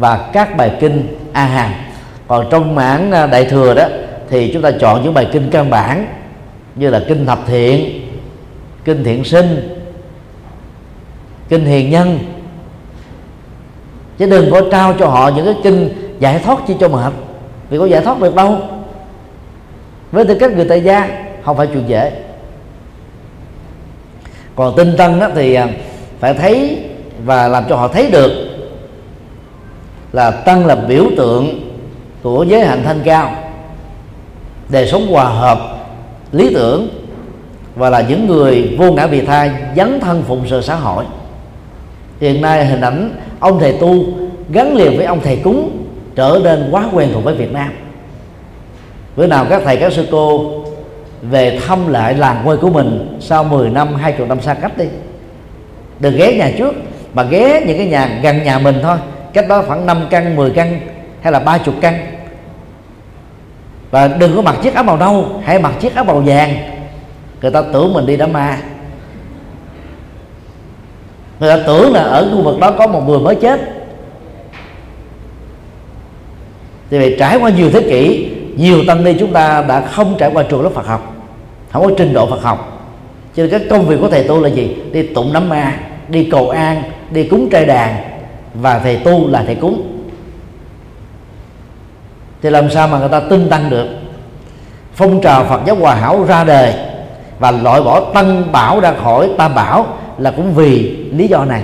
và 0.00 0.30
các 0.32 0.56
bài 0.56 0.76
kinh 0.80 1.16
A 1.32 1.44
Hàm. 1.44 1.72
Còn 2.28 2.46
trong 2.50 2.74
mảng 2.74 3.12
à, 3.12 3.26
đại 3.26 3.44
thừa 3.44 3.74
đó, 3.74 3.84
thì 4.30 4.50
chúng 4.52 4.62
ta 4.62 4.70
chọn 4.80 5.02
những 5.02 5.14
bài 5.14 5.28
kinh 5.32 5.50
căn 5.50 5.70
bản 5.70 6.06
như 6.74 6.90
là 6.90 7.02
kinh 7.08 7.26
thập 7.26 7.38
thiện, 7.46 8.02
kinh 8.84 9.04
thiện 9.04 9.24
sinh, 9.24 9.78
kinh 11.48 11.64
hiền 11.64 11.90
nhân. 11.90 12.18
Chứ 14.18 14.26
đừng 14.26 14.50
có 14.50 14.62
trao 14.72 14.94
cho 14.98 15.06
họ 15.06 15.30
những 15.36 15.44
cái 15.44 15.54
kinh 15.62 15.88
giải 16.18 16.38
thoát 16.38 16.58
chi 16.66 16.74
cho 16.80 16.88
mệt. 16.88 17.12
Vì 17.70 17.78
có 17.78 17.84
giải 17.84 18.02
thoát 18.02 18.20
được 18.20 18.34
đâu. 18.34 18.58
Với 20.12 20.24
tư 20.24 20.34
cách 20.34 20.52
người 20.52 20.66
tại 20.68 20.80
gia, 20.80 21.08
không 21.44 21.56
phải 21.56 21.66
chuyện 21.66 21.88
dễ. 21.88 22.12
Còn 24.56 24.76
tinh 24.76 24.94
tân 24.98 25.20
đó 25.20 25.28
thì 25.34 25.54
à, 25.54 25.68
phải 26.20 26.34
thấy 26.34 26.78
và 27.24 27.48
làm 27.48 27.64
cho 27.68 27.76
họ 27.76 27.88
thấy 27.88 28.10
được 28.10 28.49
là 30.12 30.30
tăng 30.30 30.66
là 30.66 30.74
biểu 30.74 31.04
tượng 31.16 31.70
của 32.22 32.42
giới 32.48 32.64
hạnh 32.64 32.82
thanh 32.84 33.00
cao, 33.04 33.34
đời 34.68 34.86
sống 34.86 35.06
hòa 35.06 35.24
hợp, 35.24 35.58
lý 36.32 36.54
tưởng 36.54 36.88
và 37.74 37.90
là 37.90 38.00
những 38.00 38.26
người 38.26 38.76
vô 38.78 38.92
ngã 38.92 39.06
vị 39.06 39.20
tha 39.20 39.50
dấn 39.76 40.00
thân 40.00 40.22
phụng 40.22 40.42
sự 40.50 40.62
xã 40.62 40.74
hội. 40.74 41.04
Hiện 42.20 42.40
nay 42.40 42.66
hình 42.66 42.80
ảnh 42.80 43.20
ông 43.40 43.60
thầy 43.60 43.72
tu 43.72 44.04
gắn 44.50 44.76
liền 44.76 44.96
với 44.96 45.06
ông 45.06 45.20
thầy 45.22 45.36
cúng 45.36 45.84
trở 46.14 46.40
nên 46.44 46.68
quá 46.70 46.84
quen 46.92 47.08
thuộc 47.12 47.24
với 47.24 47.34
Việt 47.34 47.52
Nam. 47.52 47.72
Bữa 49.16 49.26
nào 49.26 49.46
các 49.50 49.62
thầy, 49.64 49.76
các 49.76 49.92
sư 49.92 50.06
cô 50.10 50.54
về 51.22 51.58
thăm 51.66 51.88
lại 51.88 52.14
làng 52.14 52.42
quê 52.44 52.56
của 52.56 52.70
mình 52.70 53.18
sau 53.20 53.44
10 53.44 53.70
năm 53.70 53.94
20 53.94 54.28
năm 54.28 54.40
xa 54.40 54.54
cách 54.54 54.78
đi. 54.78 54.84
Đừng 56.00 56.16
ghé 56.16 56.34
nhà 56.34 56.50
trước, 56.58 56.74
mà 57.14 57.22
ghé 57.22 57.62
những 57.66 57.78
cái 57.78 57.86
nhà 57.86 58.20
gần 58.22 58.42
nhà 58.42 58.58
mình 58.58 58.78
thôi 58.82 58.96
cách 59.32 59.48
đó 59.48 59.62
khoảng 59.66 59.86
5 59.86 60.06
căn 60.10 60.36
10 60.36 60.50
căn 60.50 60.80
hay 61.22 61.32
là 61.32 61.38
ba 61.38 61.58
chục 61.58 61.74
căn. 61.80 61.94
Và 63.90 64.08
đừng 64.08 64.36
có 64.36 64.42
mặc 64.42 64.56
chiếc 64.62 64.74
áo 64.74 64.84
màu 64.84 64.96
nâu, 64.96 65.40
hãy 65.44 65.58
mặc 65.58 65.72
chiếc 65.80 65.94
áo 65.94 66.04
màu 66.04 66.20
vàng. 66.20 66.56
Người 67.42 67.50
ta 67.50 67.62
tưởng 67.72 67.92
mình 67.92 68.06
đi 68.06 68.16
đám 68.16 68.32
ma. 68.32 68.58
Người 71.40 71.56
ta 71.56 71.62
tưởng 71.66 71.92
là 71.92 72.02
ở 72.02 72.30
khu 72.32 72.42
vực 72.42 72.60
đó 72.60 72.70
có 72.70 72.86
một 72.86 73.08
người 73.08 73.18
mới 73.18 73.34
chết. 73.34 73.60
Thì 76.90 76.98
vậy 76.98 77.16
trải 77.18 77.36
qua 77.36 77.50
nhiều 77.50 77.70
thế 77.70 77.80
kỷ, 77.80 78.30
nhiều 78.56 78.84
tăng 78.86 79.04
ni 79.04 79.14
chúng 79.20 79.32
ta 79.32 79.64
đã 79.68 79.80
không 79.80 80.14
trải 80.18 80.30
qua 80.34 80.42
trường 80.42 80.62
lớp 80.62 80.70
Phật 80.74 80.86
học, 80.86 81.14
không 81.70 81.84
có 81.84 81.90
trình 81.98 82.12
độ 82.12 82.26
Phật 82.26 82.42
học. 82.42 82.88
Cho 83.36 83.42
nên 83.42 83.50
các 83.50 83.62
công 83.70 83.86
việc 83.86 83.96
của 84.00 84.08
thầy 84.08 84.28
tu 84.28 84.40
là 84.40 84.48
gì? 84.48 84.76
Đi 84.92 85.02
tụng 85.02 85.32
nắm 85.32 85.48
ma, 85.48 85.74
đi 86.08 86.28
cầu 86.30 86.50
an, 86.50 86.82
đi 87.10 87.28
cúng 87.28 87.48
trai 87.50 87.64
đàn 87.64 87.96
và 88.54 88.78
thầy 88.78 88.96
tu 88.96 89.28
là 89.28 89.42
thầy 89.46 89.54
cúng. 89.54 90.02
Thì 92.42 92.50
làm 92.50 92.70
sao 92.70 92.88
mà 92.88 92.98
người 92.98 93.08
ta 93.08 93.20
tin 93.20 93.50
tăng 93.50 93.70
được? 93.70 93.86
Phong 94.94 95.20
trào 95.20 95.44
Phật 95.44 95.60
giáo 95.66 95.76
hòa 95.76 95.94
hảo 95.94 96.24
ra 96.24 96.44
đời 96.44 96.74
và 97.38 97.50
loại 97.50 97.82
bỏ 97.82 98.00
tăng 98.14 98.52
bảo 98.52 98.80
ra 98.80 98.92
khỏi 99.02 99.30
tam 99.38 99.54
bảo 99.54 99.86
là 100.18 100.30
cũng 100.30 100.54
vì 100.54 100.96
lý 101.12 101.28
do 101.28 101.44
này. 101.44 101.62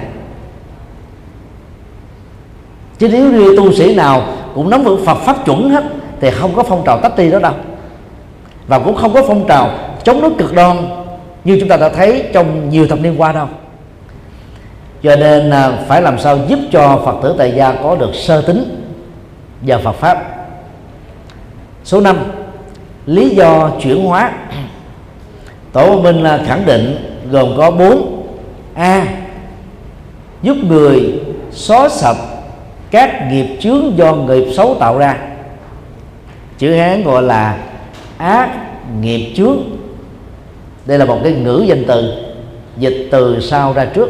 Chứ 2.99 3.09
nếu 3.12 3.32
như 3.32 3.55
tu 3.57 3.72
sĩ 3.72 3.95
nào 3.95 4.22
cũng 4.55 4.70
nắm 4.70 4.82
vững 4.82 5.07
Phật 5.07 5.14
pháp 5.14 5.45
chuẩn 5.45 5.70
hết, 5.70 5.84
thì 6.20 6.30
không 6.30 6.55
có 6.55 6.62
phong 6.62 6.82
trào 6.87 7.01
tách 7.01 7.12
tri 7.16 7.30
đó 7.30 7.39
đâu. 7.39 7.53
Và 8.66 8.78
cũng 8.78 8.95
không 8.95 9.12
có 9.12 9.22
phong 9.28 9.47
trào 9.49 9.70
chống 10.05 10.20
đối 10.20 10.34
cực 10.34 10.55
đoan 10.55 10.76
như 11.45 11.57
chúng 11.61 11.68
ta 11.68 11.76
đã 11.76 11.89
thấy 11.89 12.24
trong 12.32 12.70
nhiều 12.70 12.89
thập 12.89 13.01
niên 13.01 13.20
qua 13.20 13.32
đâu 13.32 13.47
cho 15.03 15.17
nên 15.17 15.51
à, 15.51 15.73
phải 15.89 16.03
làm 16.03 16.19
sao 16.19 16.39
giúp 16.49 16.59
cho 16.73 17.03
phật 17.05 17.17
tử 17.23 17.35
tại 17.39 17.53
gia 17.57 17.73
có 17.73 17.97
được 17.97 18.15
sơ 18.15 18.41
tính 18.41 18.87
và 19.63 19.79
phật 19.79 19.93
pháp. 19.93 20.25
Số 21.85 22.01
5 22.01 22.17
lý 23.07 23.29
do 23.29 23.71
chuyển 23.83 24.05
hóa. 24.05 24.33
Tổ 25.73 26.01
minh 26.01 26.25
à, 26.25 26.41
khẳng 26.47 26.67
định 26.67 26.97
gồm 27.31 27.55
có 27.57 27.71
4 27.71 28.27
a, 28.75 29.07
giúp 30.43 30.57
người 30.69 31.21
xóa 31.51 31.89
sạch 31.89 32.17
các 32.91 33.29
nghiệp 33.31 33.59
chướng 33.61 33.99
do 33.99 34.15
nghiệp 34.15 34.53
xấu 34.57 34.77
tạo 34.81 34.99
ra. 34.99 35.19
Chữ 36.59 36.75
hán 36.75 37.05
gọi 37.05 37.23
là 37.23 37.59
ác 38.19 38.51
nghiệp 39.01 39.33
chướng. 39.37 39.59
Đây 40.87 40.99
là 40.99 41.05
một 41.05 41.21
cái 41.23 41.33
ngữ 41.33 41.65
danh 41.67 41.85
từ, 41.85 42.13
dịch 42.79 43.09
từ 43.11 43.41
sau 43.41 43.73
ra 43.73 43.85
trước 43.85 44.09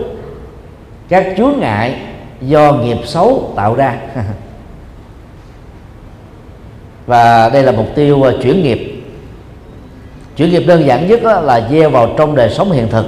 các 1.08 1.26
chướng 1.36 1.54
ngại 1.58 1.96
do 2.40 2.72
nghiệp 2.72 2.98
xấu 3.04 3.52
tạo 3.56 3.74
ra. 3.74 3.94
Và 7.06 7.48
đây 7.48 7.62
là 7.62 7.72
mục 7.72 7.86
tiêu 7.94 8.22
à, 8.22 8.32
chuyển 8.42 8.62
nghiệp. 8.62 9.02
Chuyển 10.36 10.50
nghiệp 10.50 10.64
đơn 10.66 10.86
giản 10.86 11.08
nhất 11.08 11.22
là 11.22 11.68
gieo 11.70 11.90
vào 11.90 12.08
trong 12.18 12.34
đời 12.34 12.50
sống 12.50 12.72
hiện 12.72 12.88
thực. 12.88 13.06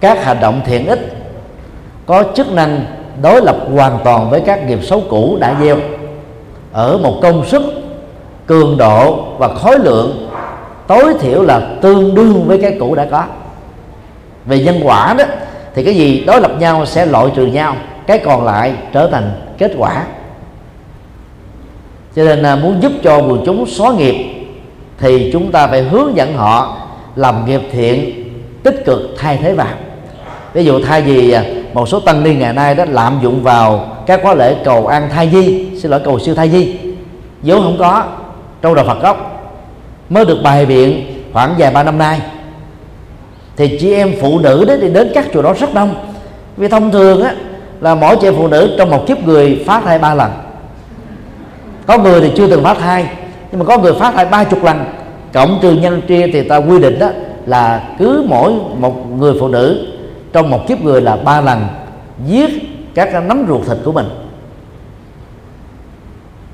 Các 0.00 0.24
hành 0.24 0.40
động 0.40 0.60
thiện 0.66 0.86
ích 0.86 1.16
có 2.06 2.24
chức 2.34 2.52
năng 2.52 2.84
đối 3.22 3.42
lập 3.42 3.56
hoàn 3.74 3.98
toàn 4.04 4.30
với 4.30 4.40
các 4.40 4.66
nghiệp 4.66 4.78
xấu 4.82 5.02
cũ 5.10 5.36
đã 5.40 5.56
gieo. 5.60 5.76
Ở 6.72 6.98
một 6.98 7.18
công 7.22 7.46
suất 7.46 7.62
cường 8.46 8.76
độ 8.78 9.24
và 9.38 9.48
khối 9.54 9.78
lượng 9.78 10.30
tối 10.86 11.14
thiểu 11.20 11.42
là 11.42 11.60
tương 11.82 12.14
đương 12.14 12.44
với 12.46 12.58
cái 12.62 12.76
cũ 12.80 12.94
đã 12.94 13.06
có. 13.10 13.24
Về 14.46 14.58
nhân 14.58 14.80
quả 14.84 15.14
đó 15.18 15.24
thì 15.76 15.84
cái 15.84 15.94
gì 15.94 16.24
đối 16.26 16.40
lập 16.40 16.52
nhau 16.58 16.86
sẽ 16.86 17.06
loại 17.06 17.26
trừ 17.36 17.46
nhau, 17.46 17.76
cái 18.06 18.18
còn 18.18 18.44
lại 18.44 18.74
trở 18.92 19.08
thành 19.12 19.30
kết 19.58 19.72
quả. 19.78 20.04
Cho 22.16 22.24
nên 22.24 22.38
là 22.38 22.56
muốn 22.56 22.82
giúp 22.82 22.92
cho 23.02 23.16
quần 23.16 23.42
chúng 23.46 23.66
xóa 23.66 23.92
nghiệp 23.92 24.46
thì 24.98 25.30
chúng 25.32 25.52
ta 25.52 25.66
phải 25.66 25.82
hướng 25.82 26.16
dẫn 26.16 26.36
họ 26.36 26.78
làm 27.16 27.46
nghiệp 27.46 27.60
thiện, 27.72 28.24
tích 28.62 28.84
cực, 28.84 29.00
thay 29.18 29.38
thế 29.42 29.54
vào. 29.54 29.74
Ví 30.52 30.64
dụ 30.64 30.80
thay 30.84 31.02
vì 31.02 31.30
à, 31.30 31.44
một 31.72 31.88
số 31.88 32.00
tăng 32.00 32.22
ni 32.22 32.34
ngày 32.34 32.52
nay 32.52 32.74
đó 32.74 32.84
lạm 32.88 33.18
dụng 33.22 33.42
vào 33.42 33.96
các 34.06 34.20
khóa 34.22 34.34
lễ 34.34 34.56
cầu 34.64 34.86
an 34.86 35.08
thai 35.10 35.30
di, 35.32 35.70
xin 35.80 35.90
lỗi, 35.90 36.00
cầu 36.04 36.18
siêu 36.18 36.34
thai 36.34 36.50
di, 36.50 36.76
vốn 37.42 37.62
không 37.62 37.76
có, 37.78 38.04
trong 38.62 38.74
đạo 38.74 38.84
Phật 38.84 39.02
gốc, 39.02 39.50
mới 40.08 40.24
được 40.24 40.38
bài 40.42 40.66
biện 40.66 41.06
khoảng 41.32 41.54
vài 41.58 41.70
ba 41.70 41.82
năm 41.82 41.98
nay 41.98 42.20
thì 43.56 43.78
chị 43.80 43.92
em 43.92 44.12
phụ 44.20 44.38
nữ 44.38 44.64
đấy 44.64 44.78
thì 44.80 44.88
đến 44.88 45.10
các 45.14 45.26
chùa 45.32 45.42
đó 45.42 45.54
rất 45.60 45.74
đông. 45.74 45.94
Vì 46.56 46.68
thông 46.68 46.90
thường 46.90 47.22
á, 47.22 47.34
là 47.80 47.94
mỗi 47.94 48.16
chị 48.20 48.26
em 48.26 48.34
phụ 48.36 48.48
nữ 48.48 48.74
trong 48.78 48.90
một 48.90 49.06
kiếp 49.06 49.24
người 49.24 49.62
phá 49.66 49.80
thai 49.80 49.98
ba 49.98 50.14
lần. 50.14 50.30
Có 51.86 51.98
người 51.98 52.20
thì 52.20 52.30
chưa 52.36 52.48
từng 52.50 52.62
phá 52.62 52.74
thai 52.74 53.06
nhưng 53.50 53.58
mà 53.58 53.64
có 53.64 53.78
người 53.78 53.92
phá 53.92 54.10
thai 54.10 54.26
ba 54.26 54.44
chục 54.44 54.64
lần. 54.64 54.84
Cộng 55.32 55.58
trừ 55.62 55.72
nhân 55.72 56.02
chia 56.08 56.26
thì 56.32 56.48
ta 56.48 56.56
quy 56.56 56.78
định 56.78 56.98
đó 56.98 57.08
là 57.46 57.88
cứ 57.98 58.24
mỗi 58.28 58.52
một 58.78 58.94
người 59.18 59.34
phụ 59.40 59.48
nữ 59.48 59.86
trong 60.32 60.50
một 60.50 60.68
kiếp 60.68 60.80
người 60.80 61.00
là 61.00 61.16
ba 61.16 61.40
lần 61.40 61.66
giết 62.26 62.50
các 62.94 63.24
nấm 63.26 63.46
ruột 63.48 63.66
thịt 63.66 63.76
của 63.84 63.92
mình. 63.92 64.08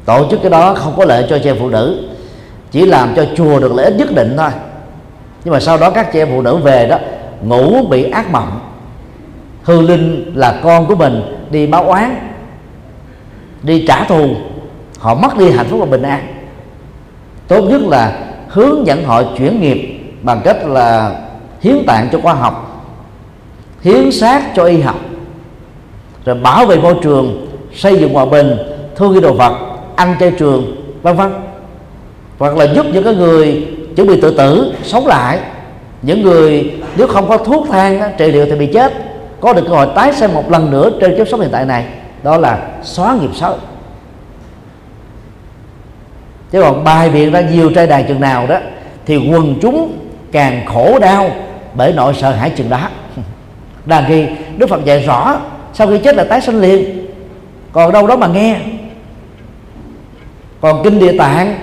Tổ 0.04 0.26
chức 0.30 0.42
cái 0.42 0.50
đó 0.50 0.74
không 0.74 0.94
có 0.96 1.04
lợi 1.04 1.26
cho 1.30 1.38
chị 1.38 1.50
em 1.50 1.56
phụ 1.60 1.68
nữ, 1.68 2.04
chỉ 2.70 2.86
làm 2.86 3.14
cho 3.16 3.24
chùa 3.36 3.58
được 3.58 3.72
lợi 3.74 3.84
ích 3.84 3.94
nhất 3.98 4.14
định 4.14 4.34
thôi 4.36 4.50
nhưng 5.44 5.52
mà 5.52 5.60
sau 5.60 5.78
đó 5.78 5.90
các 5.90 6.12
chị 6.12 6.18
em 6.18 6.28
phụ 6.30 6.42
nữ 6.42 6.56
về 6.56 6.86
đó, 6.86 6.98
ngủ 7.42 7.86
bị 7.86 8.10
ác 8.10 8.30
mộng. 8.30 8.60
Hư 9.62 9.80
linh 9.80 10.32
là 10.34 10.60
con 10.62 10.86
của 10.86 10.94
mình, 10.94 11.22
đi 11.50 11.66
báo 11.66 11.84
oán, 11.84 12.16
đi 13.62 13.84
trả 13.88 14.04
thù. 14.04 14.28
Họ 14.98 15.14
mất 15.14 15.38
đi 15.38 15.50
hạnh 15.50 15.66
phúc 15.70 15.80
và 15.80 15.86
bình 15.86 16.02
an. 16.02 16.26
Tốt 17.48 17.60
nhất 17.62 17.82
là 17.82 18.18
hướng 18.48 18.86
dẫn 18.86 19.04
họ 19.04 19.22
chuyển 19.38 19.60
nghiệp 19.60 20.00
bằng 20.22 20.40
cách 20.44 20.66
là 20.66 21.20
hiến 21.60 21.76
tạng 21.86 22.08
cho 22.12 22.18
khoa 22.22 22.34
học, 22.34 22.84
hiến 23.82 24.12
xác 24.12 24.54
cho 24.54 24.64
y 24.64 24.80
học, 24.80 24.96
rồi 26.24 26.36
bảo 26.36 26.66
vệ 26.66 26.76
môi 26.76 26.94
trường, 27.02 27.46
xây 27.74 27.98
dựng 27.98 28.14
hòa 28.14 28.24
bình, 28.24 28.56
thương 28.96 29.12
yêu 29.12 29.20
đồ 29.20 29.32
vật, 29.32 29.52
ăn 29.96 30.16
chay 30.20 30.30
trường, 30.38 30.76
vân 31.02 31.16
vân. 31.16 31.32
Hoặc 32.38 32.56
là 32.56 32.64
giúp 32.64 32.86
những 32.92 33.04
cái 33.04 33.14
người 33.14 33.66
chuẩn 33.96 34.06
bị 34.06 34.20
tự 34.20 34.36
tử 34.36 34.74
sống 34.82 35.06
lại. 35.06 35.38
Những 36.02 36.22
người 36.22 36.72
nếu 36.96 37.06
không 37.06 37.28
có 37.28 37.38
thuốc 37.38 37.66
thang 37.70 38.12
trị 38.18 38.32
liệu 38.32 38.46
thì 38.46 38.56
bị 38.56 38.66
chết. 38.66 38.92
Có 39.40 39.52
được 39.52 39.62
cơ 39.68 39.74
hội 39.74 39.86
tái 39.94 40.12
sinh 40.12 40.34
một 40.34 40.50
lần 40.50 40.70
nữa 40.70 40.90
trên 41.00 41.16
kiếp 41.16 41.28
sống 41.28 41.40
hiện 41.40 41.50
tại 41.52 41.64
này, 41.64 41.84
đó 42.22 42.36
là 42.36 42.58
xóa 42.82 43.16
nghiệp 43.20 43.30
xấu. 43.34 43.56
Chứ 46.50 46.62
còn 46.62 46.84
bài 46.84 47.10
biện 47.10 47.32
ra 47.32 47.40
nhiều 47.40 47.70
trai 47.74 47.86
đài 47.86 48.04
chừng 48.08 48.20
nào 48.20 48.46
đó, 48.46 48.58
thì 49.06 49.30
quần 49.30 49.54
chúng 49.62 49.98
càng 50.32 50.66
khổ 50.66 50.98
đau 50.98 51.30
bởi 51.74 51.92
nỗi 51.92 52.14
sợ 52.14 52.30
hãi 52.30 52.50
chừng 52.50 52.70
đó. 52.70 52.88
Đàn 53.86 54.04
khi 54.08 54.26
đức 54.56 54.66
phật 54.66 54.84
dạy 54.84 54.98
rõ, 54.98 55.40
sau 55.72 55.86
khi 55.86 55.98
chết 55.98 56.16
là 56.16 56.24
tái 56.24 56.40
sinh 56.40 56.60
liền. 56.60 57.06
Còn 57.72 57.92
đâu 57.92 58.06
đó 58.06 58.16
mà 58.16 58.26
nghe. 58.26 58.56
Còn 60.60 60.82
kinh 60.84 60.98
địa 60.98 61.18
tạng 61.18 61.58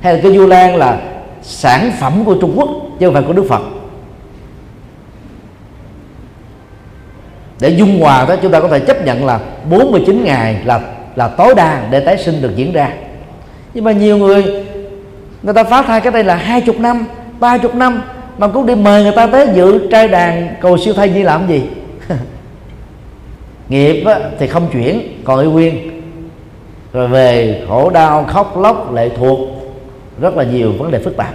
hay 0.00 0.14
là 0.14 0.20
kinh 0.22 0.36
du 0.36 0.46
lan 0.46 0.76
là 0.76 0.98
sản 1.42 1.92
phẩm 2.00 2.24
của 2.24 2.34
trung 2.40 2.54
quốc 2.56 2.68
chứ 3.00 3.06
không 3.06 3.14
phải 3.14 3.22
của 3.22 3.32
đức 3.32 3.46
phật. 3.48 3.62
Để 7.60 7.68
dung 7.68 8.00
hòa 8.00 8.26
đó, 8.28 8.36
chúng 8.42 8.52
ta 8.52 8.60
có 8.60 8.68
thể 8.68 8.80
chấp 8.80 9.04
nhận 9.04 9.26
là 9.26 9.40
49 9.70 10.24
ngày 10.24 10.56
là 10.64 10.80
là 11.16 11.28
tối 11.28 11.54
đa 11.54 11.88
để 11.90 12.00
tái 12.00 12.18
sinh 12.18 12.42
được 12.42 12.56
diễn 12.56 12.72
ra. 12.72 12.88
Nhưng 13.74 13.84
mà 13.84 13.92
nhiều 13.92 14.18
người 14.18 14.64
người 15.42 15.54
ta 15.54 15.64
phá 15.64 15.82
thai 15.82 16.00
cái 16.00 16.12
đây 16.12 16.24
là 16.24 16.34
hai 16.34 16.60
chục 16.60 16.80
năm, 16.80 17.06
ba 17.40 17.58
chục 17.58 17.74
năm, 17.74 18.02
mà 18.38 18.48
cũng 18.48 18.66
đi 18.66 18.74
mời 18.74 19.02
người 19.02 19.12
ta 19.12 19.26
tới 19.26 19.48
dự 19.54 19.88
trai 19.90 20.08
đàn 20.08 20.54
cầu 20.60 20.78
siêu 20.78 20.94
thai 20.94 21.10
như 21.10 21.22
làm 21.22 21.48
gì? 21.48 21.62
Nghiệp 23.68 24.04
thì 24.38 24.46
không 24.46 24.68
chuyển, 24.72 25.22
còn 25.24 25.40
y 25.40 25.46
nguyên. 25.46 26.02
Rồi 26.92 27.08
về 27.08 27.62
khổ 27.68 27.90
đau, 27.90 28.24
khóc 28.24 28.58
lóc, 28.58 28.94
lệ 28.94 29.10
thuộc 29.16 29.38
rất 30.22 30.36
là 30.36 30.44
nhiều 30.44 30.72
vấn 30.72 30.90
đề 30.90 30.98
phức 30.98 31.16
tạp. 31.16 31.34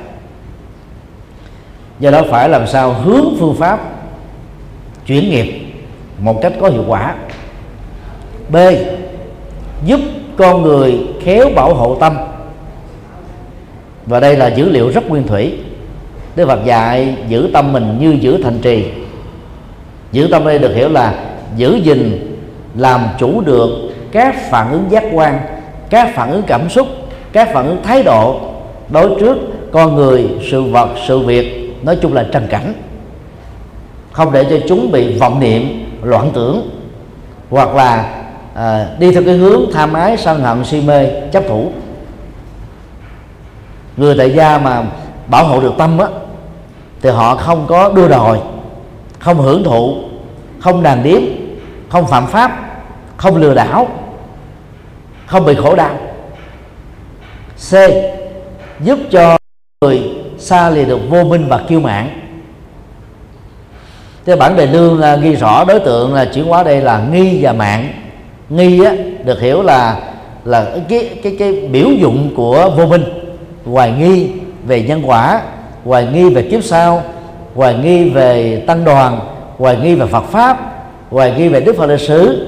Do 2.00 2.12
đó 2.12 2.24
phải 2.30 2.50
làm 2.50 2.68
sao 2.68 2.94
hướng 2.94 3.36
phương 3.40 3.56
pháp 3.56 3.80
chuyển 5.06 5.30
nghiệp 5.30 5.62
một 6.20 6.40
cách 6.42 6.54
có 6.62 6.70
hiệu 6.70 6.84
quả. 6.88 7.16
B, 8.50 8.56
giúp 9.86 10.00
con 10.38 10.62
người 10.62 11.00
khéo 11.24 11.50
bảo 11.56 11.74
hộ 11.74 11.96
tâm. 11.96 12.18
Và 14.06 14.20
đây 14.20 14.38
là 14.38 14.48
dữ 14.48 14.70
liệu 14.70 14.90
rất 14.90 15.10
nguyên 15.10 15.28
thủy. 15.28 15.60
Đức 16.36 16.48
Phật 16.48 16.66
dạy 16.66 17.18
giữ 17.28 17.50
tâm 17.54 17.74
mình 17.74 17.98
như 18.00 18.18
giữ 18.22 18.44
thành 18.44 18.60
trì. 18.62 18.86
Giữ 20.12 20.28
tâm 20.32 20.46
đây 20.46 20.60
được 20.60 20.76
hiểu 20.76 20.90
là 20.90 21.14
giữ 21.56 21.76
gìn, 21.84 22.36
làm 22.76 23.02
chủ 23.20 23.42
được 23.42 23.70
các 24.12 24.36
phản 24.52 24.72
ứng 24.72 24.86
giác 24.90 25.04
quan, 25.14 25.40
các 25.90 26.12
phản 26.16 26.32
ứng 26.32 26.44
cảm 26.48 26.70
xúc, 26.70 26.88
các 27.32 27.50
phản 27.54 27.68
ứng 27.68 27.84
thái 27.84 28.04
độ 28.04 28.47
đối 28.90 29.20
trước 29.20 29.38
con 29.72 29.96
người 29.96 30.30
sự 30.52 30.64
vật 30.64 30.90
sự 31.08 31.20
việc 31.20 31.76
nói 31.84 31.98
chung 32.02 32.14
là 32.14 32.26
trần 32.32 32.48
cảnh. 32.50 32.74
Không 34.12 34.32
để 34.32 34.46
cho 34.50 34.58
chúng 34.68 34.92
bị 34.92 35.18
vọng 35.18 35.40
niệm 35.40 35.86
loạn 36.02 36.32
tưởng 36.34 36.70
hoặc 37.50 37.76
là 37.76 38.24
à, 38.54 38.88
đi 39.00 39.12
theo 39.12 39.24
cái 39.24 39.34
hướng 39.34 39.62
tham 39.74 39.94
ái 39.94 40.18
sân 40.18 40.42
hận 40.42 40.66
si 40.66 40.82
mê 40.82 41.08
chấp 41.32 41.44
thủ. 41.48 41.72
Người 43.98 44.16
tại 44.18 44.34
gia 44.34 44.58
mà 44.58 44.84
bảo 45.28 45.46
hộ 45.46 45.62
được 45.62 45.74
tâm 45.78 45.98
á 45.98 46.08
thì 47.02 47.10
họ 47.10 47.36
không 47.36 47.66
có 47.68 47.92
đua 47.96 48.08
đòi 48.08 48.40
không 49.20 49.38
hưởng 49.38 49.64
thụ 49.64 49.96
không 50.60 50.84
đàn 50.84 51.04
điếm 51.04 51.22
không 51.90 52.08
phạm 52.08 52.28
pháp 52.28 52.52
không 53.18 53.36
lừa 53.36 53.54
đảo 53.54 53.88
không 55.26 55.46
bị 55.46 55.56
khổ 55.56 55.76
đau. 55.76 55.96
C 57.70 57.74
giúp 58.82 59.00
cho 59.12 59.38
người 59.82 60.02
xa 60.38 60.70
lìa 60.70 60.86
được 60.86 61.00
vô 61.10 61.24
minh 61.24 61.46
và 61.48 61.62
kiêu 61.70 61.80
mạn. 61.80 62.10
Thế 64.26 64.36
bản 64.36 64.56
đề 64.56 64.66
lương 64.66 65.00
là 65.00 65.16
ghi 65.16 65.36
rõ 65.36 65.66
đối 65.66 65.80
tượng 65.80 66.14
là 66.14 66.26
chuyển 66.26 66.46
hóa 66.46 66.64
đây 66.64 66.82
là 66.82 67.08
nghi 67.12 67.40
và 67.42 67.54
mạng. 67.54 67.94
Nghi 68.50 68.84
á, 68.84 68.94
được 69.24 69.42
hiểu 69.42 69.62
là 69.62 70.00
là 70.46 70.66
cái 70.90 71.10
cái 71.24 71.36
cái 71.40 71.52
biểu 71.72 71.88
dụng 72.00 72.34
của 72.36 72.72
vô 72.78 72.86
minh. 72.86 73.04
Hoài 73.66 73.92
nghi 73.92 74.30
về 74.66 74.82
nhân 74.82 75.02
quả 75.06 75.42
hoài 75.86 76.08
nghi 76.14 76.30
về 76.30 76.42
kiếp 76.42 76.64
sau 76.64 77.04
hoài 77.56 77.76
nghi 77.84 78.10
về 78.10 78.64
tăng 78.68 78.86
đoàn 78.86 79.20
hoài 79.58 79.78
nghi 79.78 79.96
về 79.96 80.06
Phật 80.06 80.24
pháp 80.24 80.58
hoài 81.10 81.34
nghi 81.38 81.48
về 81.48 81.62
Đức 81.62 81.78
Phật 81.78 81.86
lịch 81.86 82.00
sử 82.00 82.48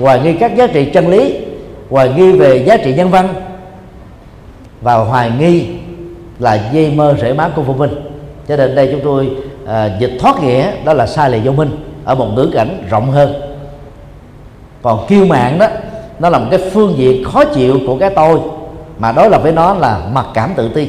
hoài 0.00 0.20
nghi 0.20 0.32
các 0.32 0.56
giá 0.56 0.66
trị 0.66 0.84
chân 0.84 1.08
lý 1.08 1.36
hoài 1.90 2.12
nghi 2.16 2.32
về 2.32 2.64
giá 2.66 2.76
trị 2.76 2.94
nhân 2.94 3.10
văn 3.10 3.28
và 4.82 4.94
hoài 4.94 5.30
nghi 5.38 5.66
là 6.38 6.70
dây 6.72 6.90
mơ 6.90 7.16
rễ 7.20 7.32
má 7.32 7.48
của 7.56 7.62
vô 7.62 7.74
minh. 7.74 7.94
Cho 8.48 8.56
nên 8.56 8.74
đây 8.74 8.88
chúng 8.92 9.00
tôi 9.04 9.30
à, 9.66 9.96
dịch 9.98 10.12
thoát 10.20 10.42
nghĩa 10.42 10.72
đó 10.84 10.92
là 10.92 11.06
sai 11.06 11.30
lệch 11.30 11.44
vô 11.44 11.52
minh 11.52 11.70
ở 12.04 12.14
một 12.14 12.26
ngữ 12.34 12.50
cảnh 12.54 12.86
rộng 12.90 13.10
hơn. 13.10 13.34
Còn 14.82 15.06
kiêu 15.06 15.26
mạng 15.26 15.58
đó 15.58 15.66
nó 16.18 16.28
là 16.28 16.38
một 16.38 16.46
cái 16.50 16.70
phương 16.72 16.94
diện 16.96 17.24
khó 17.24 17.44
chịu 17.44 17.78
của 17.86 17.98
cái 17.98 18.10
tôi 18.10 18.40
mà 18.98 19.12
đối 19.12 19.30
lập 19.30 19.42
với 19.42 19.52
nó 19.52 19.74
là 19.74 20.00
mặc 20.12 20.26
cảm 20.34 20.52
tự 20.56 20.68
ti. 20.68 20.88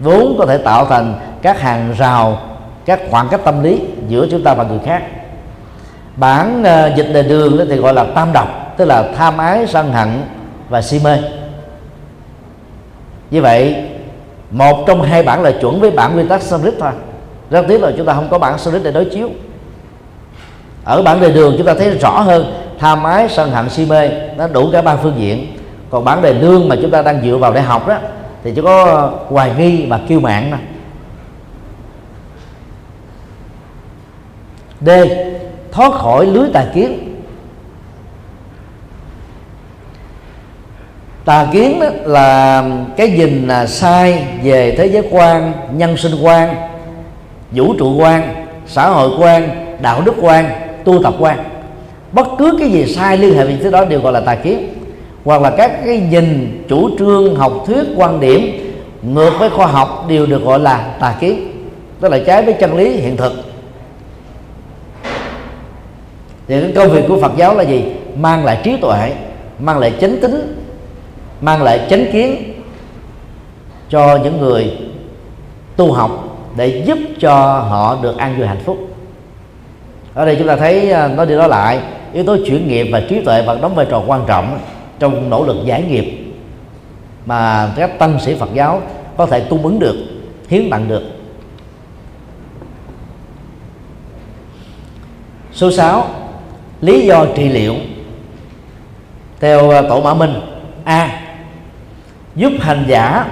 Vốn 0.00 0.36
có 0.38 0.46
thể 0.46 0.58
tạo 0.58 0.86
thành 0.86 1.14
các 1.42 1.60
hàng 1.60 1.94
rào 1.98 2.38
các 2.84 3.00
khoảng 3.10 3.28
cách 3.28 3.40
tâm 3.44 3.62
lý 3.62 3.80
giữa 4.08 4.26
chúng 4.30 4.42
ta 4.42 4.54
và 4.54 4.64
người 4.64 4.78
khác. 4.86 5.02
Bản 6.16 6.62
uh, 6.62 6.96
dịch 6.96 7.12
đề 7.12 7.22
đường 7.22 7.66
thì 7.68 7.76
gọi 7.76 7.94
là 7.94 8.04
tam 8.04 8.32
độc 8.32 8.74
tức 8.76 8.84
là 8.84 9.04
tham 9.16 9.38
ái 9.38 9.66
sân 9.66 9.92
hận 9.92 10.08
và 10.68 10.82
si 10.82 11.00
mê. 11.04 11.18
Như 13.30 13.42
vậy, 13.42 13.84
một 14.50 14.84
trong 14.86 15.02
hai 15.02 15.22
bản 15.22 15.42
là 15.42 15.52
chuẩn 15.60 15.80
với 15.80 15.90
bản 15.90 16.14
nguyên 16.14 16.28
tắc 16.28 16.42
Sanskrit 16.42 16.74
thôi. 16.80 16.92
Rất 17.50 17.64
tiếc 17.68 17.82
là 17.82 17.92
chúng 17.96 18.06
ta 18.06 18.14
không 18.14 18.28
có 18.30 18.38
bản 18.38 18.58
Sanskrit 18.58 18.84
để 18.84 18.92
đối 18.92 19.04
chiếu. 19.04 19.30
Ở 20.84 21.02
bản 21.02 21.20
đề 21.20 21.32
đường 21.32 21.54
chúng 21.58 21.66
ta 21.66 21.74
thấy 21.74 21.98
rõ 21.98 22.20
hơn 22.20 22.54
tham 22.78 23.04
ái 23.04 23.28
sân 23.28 23.50
hận, 23.50 23.70
si 23.70 23.86
mê, 23.86 24.10
nó 24.36 24.48
đủ 24.48 24.70
cả 24.72 24.82
ba 24.82 24.96
phương 24.96 25.14
diện. 25.18 25.56
Còn 25.90 26.04
bản 26.04 26.22
đề 26.22 26.34
lương 26.34 26.68
mà 26.68 26.76
chúng 26.82 26.90
ta 26.90 27.02
đang 27.02 27.22
dựa 27.22 27.36
vào 27.36 27.52
để 27.52 27.60
học 27.60 27.88
đó, 27.88 27.98
thì 28.44 28.52
chỉ 28.54 28.62
có 28.62 29.10
hoài 29.28 29.52
nghi 29.58 29.86
và 29.86 30.00
kiêu 30.08 30.20
mạn 30.20 30.50
thôi 30.50 30.60
D. 34.80 34.90
Thoát 35.72 35.92
khỏi 35.92 36.26
lưới 36.26 36.48
tà 36.52 36.64
kiến. 36.74 37.03
Tà 41.24 41.46
kiến 41.52 41.80
đó 41.80 41.86
là 42.04 42.64
cái 42.96 43.08
nhìn 43.08 43.48
là 43.48 43.66
sai 43.66 44.24
về 44.42 44.74
thế 44.78 44.86
giới 44.86 45.02
quan, 45.10 45.52
nhân 45.72 45.96
sinh 45.96 46.14
quan, 46.22 46.54
vũ 47.50 47.74
trụ 47.78 47.96
quan, 47.98 48.46
xã 48.66 48.88
hội 48.88 49.10
quan, 49.18 49.48
đạo 49.80 50.02
đức 50.04 50.14
quan, 50.20 50.50
tu 50.84 51.02
tập 51.02 51.14
quan. 51.18 51.38
Bất 52.12 52.26
cứ 52.38 52.56
cái 52.58 52.70
gì 52.70 52.94
sai 52.94 53.18
liên 53.18 53.34
hệ 53.34 53.44
với 53.44 53.58
thứ 53.62 53.70
đó 53.70 53.84
đều 53.84 54.00
gọi 54.00 54.12
là 54.12 54.20
tà 54.20 54.34
kiến. 54.34 54.68
Hoặc 55.24 55.42
là 55.42 55.50
các 55.50 55.84
cái 55.84 56.00
nhìn, 56.10 56.62
chủ 56.68 56.90
trương, 56.98 57.36
học 57.36 57.52
thuyết, 57.66 57.84
quan 57.96 58.20
điểm 58.20 58.70
ngược 59.02 59.30
với 59.38 59.50
khoa 59.50 59.66
học 59.66 60.04
đều 60.08 60.26
được 60.26 60.44
gọi 60.44 60.58
là 60.58 60.94
tà 61.00 61.14
kiến. 61.20 61.50
Tức 62.00 62.08
là 62.08 62.18
trái 62.26 62.42
với 62.42 62.54
chân 62.54 62.76
lý, 62.76 62.90
hiện 62.90 63.16
thực. 63.16 63.32
Thì 66.48 66.60
cái 66.60 66.72
công 66.74 66.90
việc 66.90 67.04
của 67.08 67.20
Phật 67.20 67.32
giáo 67.36 67.54
là 67.54 67.62
gì? 67.62 67.84
Mang 68.16 68.44
lại 68.44 68.58
trí 68.64 68.76
tuệ, 68.76 69.12
mang 69.58 69.78
lại 69.78 69.92
chánh 70.00 70.16
tính 70.20 70.63
mang 71.44 71.62
lại 71.62 71.86
chánh 71.90 72.06
kiến 72.12 72.54
cho 73.90 74.18
những 74.24 74.40
người 74.40 74.78
tu 75.76 75.92
học 75.92 76.10
để 76.56 76.82
giúp 76.86 76.98
cho 77.20 77.34
họ 77.58 77.98
được 78.02 78.16
an 78.16 78.36
vui 78.36 78.46
hạnh 78.46 78.62
phúc. 78.64 78.78
Ở 80.14 80.26
đây 80.26 80.36
chúng 80.38 80.48
ta 80.48 80.56
thấy 80.56 80.92
à, 80.92 81.08
nói 81.08 81.26
đi 81.26 81.34
nói 81.34 81.48
lại, 81.48 81.80
yếu 82.12 82.24
tố 82.24 82.36
chuyển 82.46 82.68
nghiệp 82.68 82.88
và 82.92 83.02
trí 83.08 83.20
tuệ 83.24 83.42
vẫn 83.42 83.60
đóng 83.60 83.74
vai 83.74 83.86
trò 83.90 84.02
quan 84.06 84.24
trọng 84.26 84.58
trong 84.98 85.30
nỗ 85.30 85.44
lực 85.44 85.56
giải 85.64 85.82
nghiệp 85.82 86.34
mà 87.26 87.72
các 87.76 87.98
tăng 87.98 88.20
sĩ 88.20 88.34
Phật 88.34 88.48
giáo 88.54 88.82
có 89.16 89.26
thể 89.26 89.40
cung 89.40 89.62
ứng 89.62 89.78
được, 89.78 89.96
hiến 90.48 90.70
tặng 90.70 90.88
được. 90.88 91.02
Số 95.52 95.70
6 95.70 96.06
lý 96.80 97.06
do 97.06 97.26
trị 97.36 97.48
liệu. 97.48 97.74
Theo 99.40 99.70
à, 99.70 99.82
tổ 99.88 100.00
mã 100.00 100.14
minh, 100.14 100.40
a 100.84 101.23
giúp 102.36 102.52
hành 102.60 102.84
giả 102.88 103.26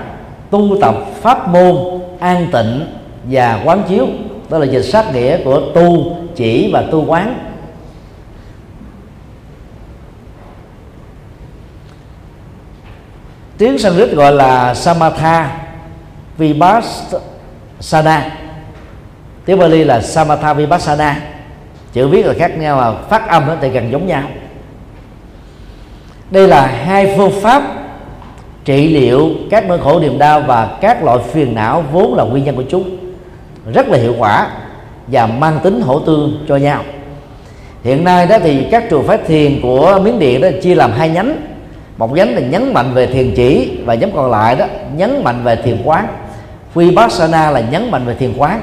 tu 0.51 0.77
tập 0.81 0.95
pháp 1.21 1.49
môn 1.49 1.77
an 2.21 2.47
tịnh 2.53 2.87
và 3.25 3.61
quán 3.65 3.83
chiếu. 3.89 4.07
Đó 4.51 4.59
là 4.59 4.67
dịch 4.67 4.83
sát 4.83 5.15
nghĩa 5.15 5.45
của 5.45 5.61
tu 5.75 6.17
chỉ 6.37 6.71
và 6.73 6.85
tu 6.91 7.05
quán. 7.07 7.49
Tiếng 13.59 13.79
Sanskrit 13.79 14.11
gọi 14.11 14.33
là 14.33 14.75
Samatha 14.75 15.59
Vipassana. 16.39 18.31
Tiếng 19.45 19.59
Bali 19.59 19.85
là 19.85 20.01
Samatha 20.01 20.55
Vipassana. 20.55 21.17
Chữ 21.93 22.09
viết 22.09 22.27
là 22.27 22.35
khác 22.39 22.59
nhau 22.59 22.77
mà 22.77 22.93
phát 23.09 23.29
âm 23.29 23.43
thì 23.61 23.69
gần 23.69 23.93
giống 23.93 24.07
nhau. 24.07 24.23
Đây 26.31 26.49
là 26.49 26.67
hai 26.67 27.15
phương 27.17 27.41
pháp 27.43 27.63
trị 28.65 28.89
liệu 28.89 29.31
các 29.51 29.69
nỗi 29.69 29.79
khổ 29.79 30.01
niềm 30.01 30.19
đau 30.19 30.41
và 30.41 30.79
các 30.81 31.05
loại 31.05 31.19
phiền 31.33 31.55
não 31.55 31.85
vốn 31.93 32.15
là 32.15 32.25
nguyên 32.25 32.45
nhân 32.45 32.57
của 32.57 32.65
chúng. 32.71 32.97
Rất 33.75 33.89
là 33.89 33.99
hiệu 33.99 34.15
quả 34.19 34.49
và 35.07 35.27
mang 35.27 35.59
tính 35.63 35.81
hỗ 35.81 35.99
tương 35.99 36.45
cho 36.49 36.57
nhau. 36.57 36.83
Hiện 37.85 38.05
nay 38.05 38.27
đó 38.27 38.39
thì 38.43 38.67
các 38.71 38.85
trường 38.91 39.07
phái 39.07 39.19
thiền 39.19 39.61
của 39.63 40.01
miến 40.05 40.19
điện 40.19 40.41
đó 40.41 40.49
chia 40.63 40.75
làm 40.75 40.93
hai 40.93 41.09
nhánh. 41.09 41.37
Một 41.99 42.15
nhánh 42.15 42.35
là 42.35 42.41
nhấn 42.41 42.73
mạnh 42.73 42.91
về 42.95 43.07
thiền 43.07 43.33
chỉ 43.37 43.71
và 43.85 43.95
nhóm 43.95 44.11
còn 44.15 44.31
lại 44.31 44.57
đó, 44.57 44.67
nhấn 44.97 45.25
mạnh 45.25 45.41
về 45.45 45.57
thiền 45.57 45.79
quán. 45.85 46.07
Vipassana 46.75 47.51
là 47.51 47.61
nhấn 47.61 47.91
mạnh 47.91 48.07
về 48.07 48.15
thiền 48.15 48.33
quán. 48.37 48.61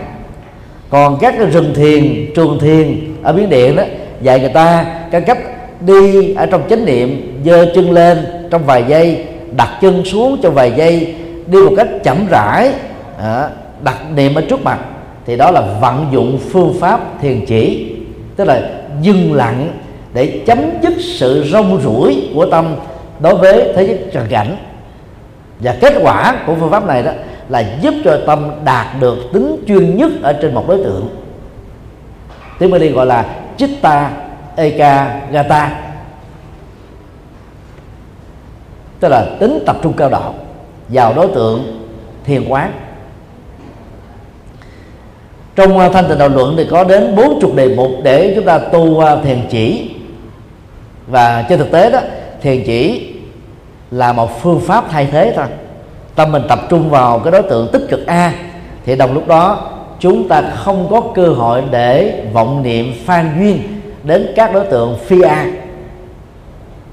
Còn 0.89 1.17
các 1.19 1.35
cái 1.37 1.47
rừng 1.47 1.73
thiền, 1.75 2.25
trường 2.35 2.59
thiền 2.59 3.15
ở 3.23 3.33
miến 3.33 3.49
điện 3.49 3.75
đó, 3.75 3.83
dạy 4.21 4.39
người 4.39 4.49
ta 4.49 4.85
cái 5.11 5.21
cách 5.21 5.37
đi 5.81 6.33
ở 6.33 6.45
trong 6.45 6.61
chánh 6.69 6.85
niệm 6.85 7.39
giơ 7.45 7.65
chân 7.75 7.91
lên 7.91 8.25
trong 8.51 8.65
vài 8.65 8.83
giây 8.87 9.25
đặt 9.57 9.69
chân 9.81 10.05
xuống 10.05 10.39
trong 10.41 10.53
vài 10.53 10.73
giây, 10.75 11.15
đi 11.47 11.59
một 11.59 11.73
cách 11.77 11.87
chậm 12.03 12.27
rãi 12.29 12.71
à, 13.21 13.49
đặt 13.83 13.97
niệm 14.15 14.35
ở 14.35 14.41
trước 14.49 14.63
mặt. 14.63 14.79
Thì 15.25 15.37
đó 15.37 15.51
là 15.51 15.61
vận 15.81 16.05
dụng 16.11 16.39
phương 16.51 16.73
pháp 16.79 17.21
thiền 17.21 17.45
chỉ. 17.45 17.95
Tức 18.35 18.45
là 18.45 18.61
dừng 19.01 19.33
lặng 19.33 19.71
để 20.13 20.41
chấm 20.45 20.59
dứt 20.81 20.93
sự 20.99 21.45
rong 21.51 21.81
ruổi 21.83 22.29
của 22.35 22.45
tâm 22.45 22.75
đối 23.19 23.35
với 23.35 23.73
thế 23.75 23.87
giới 23.87 23.99
trần 24.13 24.27
cảnh. 24.29 24.57
Và 25.59 25.75
kết 25.81 25.93
quả 26.01 26.35
của 26.45 26.55
phương 26.59 26.71
pháp 26.71 26.87
này 26.87 27.03
đó 27.03 27.11
là 27.49 27.63
giúp 27.81 27.93
cho 28.03 28.19
tâm 28.27 28.51
đạt 28.65 28.87
được 28.99 29.17
tính 29.33 29.63
chuyên 29.67 29.97
nhất 29.97 30.11
ở 30.21 30.33
trên 30.33 30.53
một 30.53 30.65
đối 30.67 30.77
tượng. 30.77 31.09
Tiếng 32.59 32.71
Bali 32.71 32.89
gọi 32.89 33.05
là 33.05 33.25
chitta 33.57 34.11
eka 34.55 35.21
tức 38.99 39.09
là 39.09 39.25
tính 39.39 39.63
tập 39.65 39.75
trung 39.81 39.93
cao 39.93 40.09
độ 40.09 40.33
vào 40.89 41.13
đối 41.13 41.27
tượng 41.27 41.85
thiền 42.25 42.49
quán. 42.49 42.71
Trong 45.55 45.77
à, 45.77 45.89
thanh 45.89 46.07
tịnh 46.07 46.17
đạo 46.17 46.29
luận 46.29 46.53
thì 46.57 46.67
có 46.71 46.83
đến 46.83 47.15
bốn 47.15 47.39
chục 47.41 47.55
đề 47.55 47.75
mục 47.75 47.91
để 48.03 48.33
chúng 48.35 48.45
ta 48.45 48.57
tu 48.57 48.99
à, 48.99 49.15
thiền 49.23 49.41
chỉ. 49.49 49.89
Và 51.07 51.45
trên 51.49 51.59
thực 51.59 51.71
tế 51.71 51.91
đó, 51.91 51.99
thiền 52.41 52.63
chỉ 52.65 53.09
là 53.91 54.13
một 54.13 54.41
phương 54.41 54.59
pháp 54.59 54.85
thay 54.89 55.07
thế 55.11 55.33
thôi. 55.35 55.45
Tâm 56.15 56.31
mình 56.31 56.43
tập 56.49 56.59
trung 56.69 56.89
vào 56.89 57.19
cái 57.19 57.31
đối 57.31 57.41
tượng 57.41 57.69
tích 57.71 57.81
cực 57.89 58.07
a 58.07 58.33
thì 58.85 58.95
đồng 58.95 59.13
lúc 59.13 59.27
đó 59.27 59.71
chúng 59.99 60.27
ta 60.27 60.41
không 60.55 60.87
có 60.89 61.01
cơ 61.15 61.27
hội 61.27 61.63
để 61.71 62.23
vọng 62.33 62.63
niệm 62.63 62.93
phan 63.05 63.39
duyên 63.39 63.81
đến 64.03 64.33
các 64.35 64.53
đối 64.53 64.65
tượng 64.65 64.97
phi 65.05 65.21
a. 65.21 65.45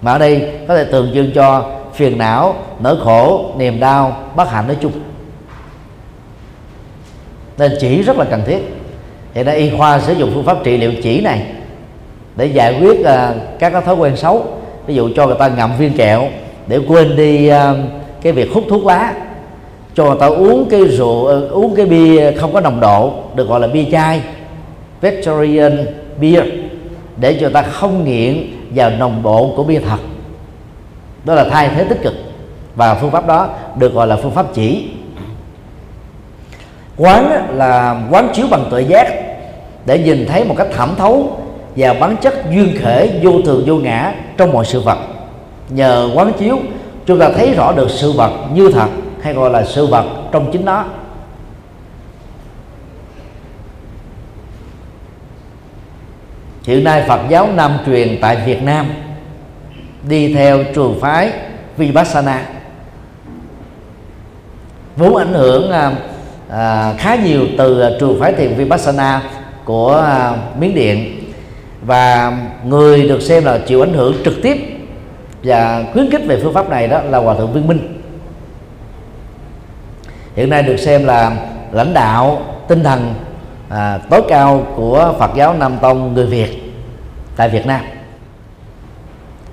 Mà 0.02 0.12
ở 0.12 0.18
đây 0.18 0.52
có 0.68 0.76
thể 0.76 0.84
tượng 0.84 1.10
trưng 1.14 1.32
cho 1.34 1.75
phiền 1.96 2.18
não 2.18 2.54
nỗi 2.80 2.96
khổ 3.04 3.50
niềm 3.58 3.80
đau 3.80 4.16
bất 4.36 4.50
hạnh 4.50 4.66
nói 4.66 4.76
chung. 4.80 4.92
Nên 7.58 7.72
chỉ 7.80 8.02
rất 8.02 8.16
là 8.16 8.24
cần 8.24 8.42
thiết. 8.46 8.58
Hiện 9.34 9.46
nay 9.46 9.56
y 9.56 9.70
khoa 9.78 10.00
sử 10.00 10.12
dụng 10.12 10.30
phương 10.34 10.44
pháp 10.44 10.64
trị 10.64 10.76
liệu 10.76 10.92
chỉ 11.02 11.20
này 11.20 11.42
để 12.36 12.46
giải 12.46 12.80
quyết 12.80 13.00
uh, 13.00 13.06
các 13.58 13.70
cái 13.70 13.82
thói 13.82 13.94
quen 13.94 14.16
xấu. 14.16 14.44
Ví 14.86 14.94
dụ 14.94 15.10
cho 15.16 15.26
người 15.26 15.36
ta 15.38 15.48
ngậm 15.48 15.76
viên 15.78 15.92
kẹo 15.92 16.28
để 16.66 16.78
quên 16.88 17.16
đi 17.16 17.50
uh, 17.50 17.56
cái 18.22 18.32
việc 18.32 18.50
hút 18.52 18.64
thuốc 18.68 18.86
lá. 18.86 19.14
Cho 19.94 20.04
người 20.04 20.16
ta 20.20 20.26
uống 20.26 20.68
cái 20.70 20.80
rượu 20.84 21.46
uh, 21.46 21.50
uống 21.52 21.76
cái 21.76 21.86
bia 21.86 22.32
không 22.32 22.52
có 22.52 22.60
nồng 22.60 22.80
độ 22.80 23.12
được 23.34 23.48
gọi 23.48 23.60
là 23.60 23.66
bia 23.66 23.84
chai 23.92 24.20
vegetarian 25.00 25.86
beer 26.20 26.44
để 27.16 27.38
cho 27.40 27.50
ta 27.54 27.62
không 27.62 28.04
nghiện 28.04 28.46
vào 28.70 28.90
nồng 28.90 29.22
độ 29.22 29.52
của 29.56 29.64
bia 29.64 29.80
thật 29.80 29.98
đó 31.26 31.34
là 31.34 31.46
thay 31.50 31.68
thế 31.68 31.84
tích 31.84 32.02
cực. 32.02 32.14
Và 32.76 32.94
phương 32.94 33.10
pháp 33.10 33.26
đó 33.26 33.48
được 33.76 33.94
gọi 33.94 34.06
là 34.06 34.16
phương 34.16 34.32
pháp 34.32 34.46
chỉ. 34.54 34.90
Quán 36.96 37.48
là 37.56 38.02
quán 38.10 38.28
chiếu 38.34 38.46
bằng 38.50 38.64
tuệ 38.70 38.82
giác 38.82 39.08
để 39.86 39.98
nhìn 39.98 40.26
thấy 40.26 40.44
một 40.44 40.54
cách 40.58 40.68
thẩm 40.76 40.94
thấu 40.96 41.40
và 41.76 41.94
bản 41.94 42.16
chất 42.16 42.34
duyên 42.50 42.76
khể, 42.78 43.20
vô 43.22 43.32
thường, 43.44 43.62
vô 43.66 43.76
ngã 43.76 44.14
trong 44.36 44.52
mọi 44.52 44.64
sự 44.64 44.80
vật. 44.80 44.98
Nhờ 45.68 46.10
quán 46.14 46.32
chiếu, 46.38 46.58
chúng 47.06 47.18
ta 47.18 47.28
thấy 47.36 47.54
rõ 47.54 47.72
được 47.72 47.90
sự 47.90 48.12
vật 48.12 48.32
như 48.54 48.70
thật 48.74 48.88
hay 49.22 49.34
gọi 49.34 49.50
là 49.50 49.64
sự 49.64 49.86
vật 49.86 50.04
trong 50.32 50.52
chính 50.52 50.64
nó. 50.64 50.84
Hiện 56.64 56.84
nay 56.84 57.04
Phật 57.08 57.20
giáo 57.28 57.48
Nam 57.54 57.78
truyền 57.86 58.18
tại 58.20 58.36
Việt 58.46 58.62
Nam 58.62 58.86
đi 60.08 60.34
theo 60.34 60.64
trường 60.74 61.00
phái 61.00 61.32
Vipassana. 61.76 62.46
Vốn 64.96 65.16
ảnh 65.16 65.32
hưởng 65.32 65.70
à, 65.70 65.92
à, 66.50 66.94
khá 66.98 67.16
nhiều 67.24 67.46
từ 67.58 67.80
à, 67.80 67.90
trường 68.00 68.20
phái 68.20 68.32
thiền 68.32 68.54
Vipassana 68.54 69.22
của 69.64 69.96
à, 69.96 70.36
Miến 70.58 70.74
Điện. 70.74 71.22
Và 71.82 72.38
người 72.64 73.08
được 73.08 73.22
xem 73.22 73.44
là 73.44 73.58
chịu 73.58 73.82
ảnh 73.82 73.92
hưởng 73.92 74.14
trực 74.24 74.34
tiếp 74.42 74.56
và 75.42 75.84
khuyến 75.92 76.10
khích 76.10 76.22
về 76.26 76.40
phương 76.42 76.54
pháp 76.54 76.70
này 76.70 76.88
đó 76.88 77.00
là 77.02 77.18
hòa 77.18 77.34
thượng 77.34 77.52
Viên 77.52 77.66
Minh. 77.66 78.02
Hiện 80.36 80.50
nay 80.50 80.62
được 80.62 80.76
xem 80.76 81.04
là 81.04 81.36
lãnh 81.72 81.94
đạo 81.94 82.42
tinh 82.68 82.82
thần 82.82 83.14
à, 83.68 83.98
tối 84.10 84.22
cao 84.28 84.66
của 84.76 85.14
Phật 85.18 85.30
giáo 85.36 85.54
Nam 85.54 85.78
Tông 85.82 86.14
người 86.14 86.26
Việt 86.26 86.72
tại 87.36 87.48
Việt 87.48 87.66
Nam 87.66 87.80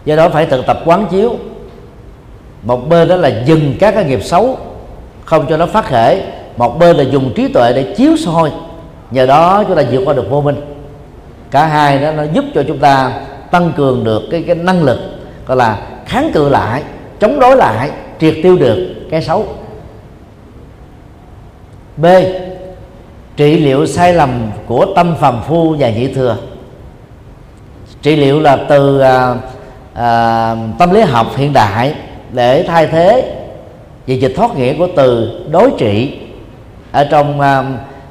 do 0.05 0.15
đó 0.15 0.29
phải 0.29 0.45
thực 0.45 0.65
tập 0.65 0.79
quán 0.85 1.07
chiếu. 1.11 1.35
Một 2.63 2.89
bên 2.89 3.07
đó 3.07 3.15
là 3.15 3.43
dừng 3.45 3.73
các 3.79 3.91
cái 3.95 4.05
nghiệp 4.05 4.23
xấu, 4.23 4.57
không 5.25 5.45
cho 5.49 5.57
nó 5.57 5.65
phát 5.65 5.85
khởi 5.85 6.21
một 6.57 6.79
bên 6.79 6.97
là 6.97 7.03
dùng 7.03 7.33
trí 7.35 7.47
tuệ 7.47 7.73
để 7.73 7.93
chiếu 7.97 8.17
soi. 8.17 8.51
Nhờ 9.11 9.25
đó 9.25 9.63
chúng 9.67 9.77
ta 9.77 9.83
vượt 9.91 10.01
qua 10.05 10.13
được 10.13 10.29
vô 10.29 10.41
minh. 10.41 10.61
Cả 11.51 11.65
hai 11.65 11.99
đó 11.99 12.11
nó 12.11 12.23
giúp 12.33 12.45
cho 12.55 12.63
chúng 12.67 12.79
ta 12.79 13.21
tăng 13.51 13.71
cường 13.77 14.03
được 14.03 14.21
cái 14.31 14.43
cái 14.47 14.55
năng 14.55 14.83
lực, 14.83 14.99
gọi 15.47 15.57
là 15.57 15.81
kháng 16.05 16.31
cự 16.33 16.49
lại, 16.49 16.83
chống 17.19 17.39
đối 17.39 17.55
lại, 17.55 17.91
triệt 18.19 18.35
tiêu 18.43 18.57
được 18.57 18.95
cái 19.11 19.21
xấu. 19.21 19.45
B. 21.97 22.05
Trị 23.37 23.59
liệu 23.59 23.85
sai 23.85 24.13
lầm 24.13 24.51
của 24.65 24.85
tâm 24.95 25.15
phàm 25.19 25.41
phu 25.47 25.75
và 25.79 25.89
nhị 25.89 26.13
thừa. 26.13 26.37
Trị 28.01 28.15
liệu 28.15 28.39
là 28.39 28.57
từ 28.69 28.99
à, 28.99 29.35
à, 29.93 30.55
tâm 30.79 30.91
lý 30.91 31.01
học 31.01 31.27
hiện 31.35 31.53
đại 31.53 31.95
để 32.31 32.63
thay 32.67 32.87
thế 32.87 33.39
về 34.07 34.15
dịch 34.15 34.33
thoát 34.35 34.55
nghĩa 34.55 34.77
của 34.77 34.87
từ 34.95 35.39
đối 35.51 35.71
trị 35.77 36.19
ở 36.91 37.07
trong 37.11 37.41
à, 37.41 37.63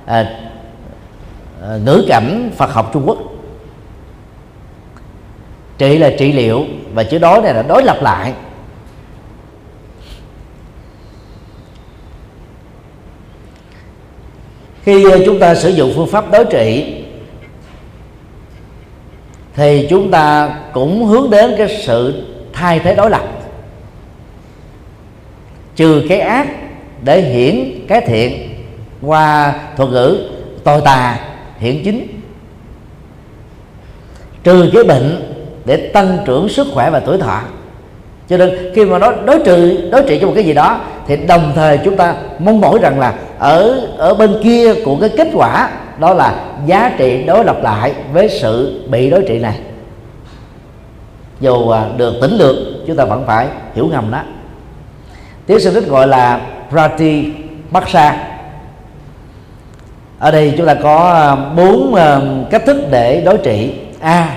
à, 0.07 0.27
ngữ 1.85 2.05
cảnh 2.09 2.51
Phật 2.57 2.73
học 2.73 2.91
Trung 2.93 3.03
Quốc. 3.07 3.19
Trị 5.79 5.99
là 5.99 6.11
trị 6.19 6.33
liệu 6.33 6.65
và 6.95 7.05
chữ 7.05 7.19
đối 7.19 7.43
này 7.43 7.55
là 7.55 7.63
đối 7.63 7.83
lập 7.83 7.97
lại. 8.03 8.33
Khi 14.83 15.11
à, 15.11 15.17
chúng 15.27 15.39
ta 15.39 15.55
sử 15.55 15.69
dụng 15.69 15.93
phương 15.97 16.09
pháp 16.09 16.31
đối 16.31 16.45
trị 16.45 17.02
thì 19.57 19.87
chúng 19.91 20.11
ta 20.11 20.51
cũng 20.73 21.05
hướng 21.05 21.31
đến 21.31 21.55
cái 21.59 21.83
sự 21.87 22.23
thay 22.53 22.79
thế 22.79 22.95
đối 22.95 23.11
lập. 23.11 23.23
Trừ 25.77 26.03
cái 26.09 26.21
ác 26.21 26.47
để 27.05 27.21
hiển 27.21 27.87
cái 27.89 28.01
thiện 28.01 28.55
qua 29.03 29.55
thuật 29.77 29.91
ngữ 29.91 30.19
tồi 30.65 30.81
tà, 30.85 31.19
hiển 31.59 31.83
chính. 31.85 32.21
Trừ 34.45 34.71
cái 34.75 34.85
bệnh 34.85 35.33
để 35.65 35.77
tăng 35.77 36.19
trưởng 36.25 36.49
sức 36.49 36.67
khỏe 36.75 36.91
và 36.91 37.01
tuổi 37.01 37.19
thọ. 37.19 37.41
Cho 38.29 38.37
nên 38.37 38.73
khi 38.75 38.85
mà 38.85 38.99
nói 38.99 39.15
đối 39.25 39.39
trừ, 39.45 39.89
đối 39.91 40.03
trị 40.03 40.19
cho 40.21 40.27
một 40.27 40.33
cái 40.35 40.45
gì 40.45 40.53
đó, 40.53 40.81
thì 41.07 41.17
đồng 41.17 41.53
thời 41.55 41.79
chúng 41.85 41.97
ta 41.97 42.15
mong 42.39 42.61
mỏi 42.61 42.79
rằng 42.83 43.01
là 43.01 43.15
ở 43.39 43.81
ở 43.97 44.15
bên 44.15 44.41
kia 44.43 44.75
của 44.85 44.97
cái 45.01 45.11
kết 45.17 45.29
quả 45.35 45.71
đó 46.03 46.15
là 46.15 46.35
giá 46.67 46.95
trị 46.99 47.25
đối 47.27 47.45
lập 47.45 47.57
lại 47.63 47.95
với 48.13 48.29
sự 48.29 48.85
bị 48.91 49.11
đối 49.11 49.25
trị 49.29 49.39
này. 49.39 49.59
Dù 51.41 51.69
à, 51.69 51.85
được 51.97 52.15
tính 52.21 52.33
lược, 52.33 52.57
chúng 52.87 52.97
ta 52.97 53.05
vẫn 53.05 53.25
phải 53.27 53.49
hiểu 53.75 53.89
ngầm 53.93 54.11
đó. 54.11 54.23
Tiếng 55.47 55.59
đức 55.75 55.87
gọi 55.89 56.07
là 56.07 56.41
prati 56.71 57.33
baksa 57.71 58.17
ở 60.19 60.31
đây 60.31 60.55
chúng 60.57 60.67
ta 60.67 60.75
có 60.75 61.13
à, 61.13 61.37
bốn 61.57 61.95
à, 61.95 62.21
cách 62.51 62.63
thức 62.67 62.77
để 62.91 63.23
đối 63.25 63.39
trị. 63.39 63.75
A, 64.01 64.37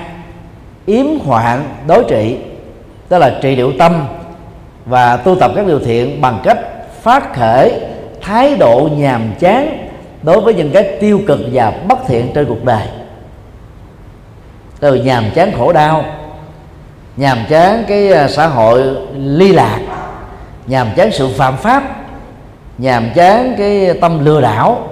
yếm 0.85 1.05
hoạn 1.25 1.63
đối 1.87 2.03
trị, 2.09 2.37
tức 3.09 3.17
là 3.17 3.39
trị 3.41 3.55
liệu 3.55 3.73
tâm 3.79 4.05
và 4.85 5.17
tu 5.17 5.35
tập 5.35 5.51
các 5.55 5.67
điều 5.67 5.79
thiện 5.79 6.21
bằng 6.21 6.39
cách 6.43 6.57
phát 7.01 7.35
khởi 7.35 7.71
thái 8.21 8.55
độ 8.55 8.89
nhàm 8.97 9.21
chán 9.39 9.84
đối 10.25 10.41
với 10.41 10.53
những 10.53 10.71
cái 10.71 10.97
tiêu 10.99 11.21
cực 11.27 11.39
và 11.53 11.71
bất 11.87 11.97
thiện 12.07 12.31
trên 12.33 12.45
cuộc 12.45 12.63
đời. 12.63 12.87
Từ 14.79 14.95
nhàm 14.95 15.23
chán 15.35 15.51
khổ 15.57 15.73
đau 15.73 16.05
nhàm 17.17 17.37
chán 17.49 17.83
cái 17.87 18.13
à, 18.13 18.27
xã 18.27 18.47
hội 18.47 18.83
ly 19.15 19.51
lạc 19.51 19.79
nhàm 20.67 20.87
chán 20.95 21.11
sự 21.11 21.29
phạm 21.37 21.57
pháp 21.57 21.83
nhàm 22.77 23.09
chán 23.15 23.55
cái 23.57 23.93
tâm 24.01 24.25
lừa 24.25 24.41
đảo 24.41 24.87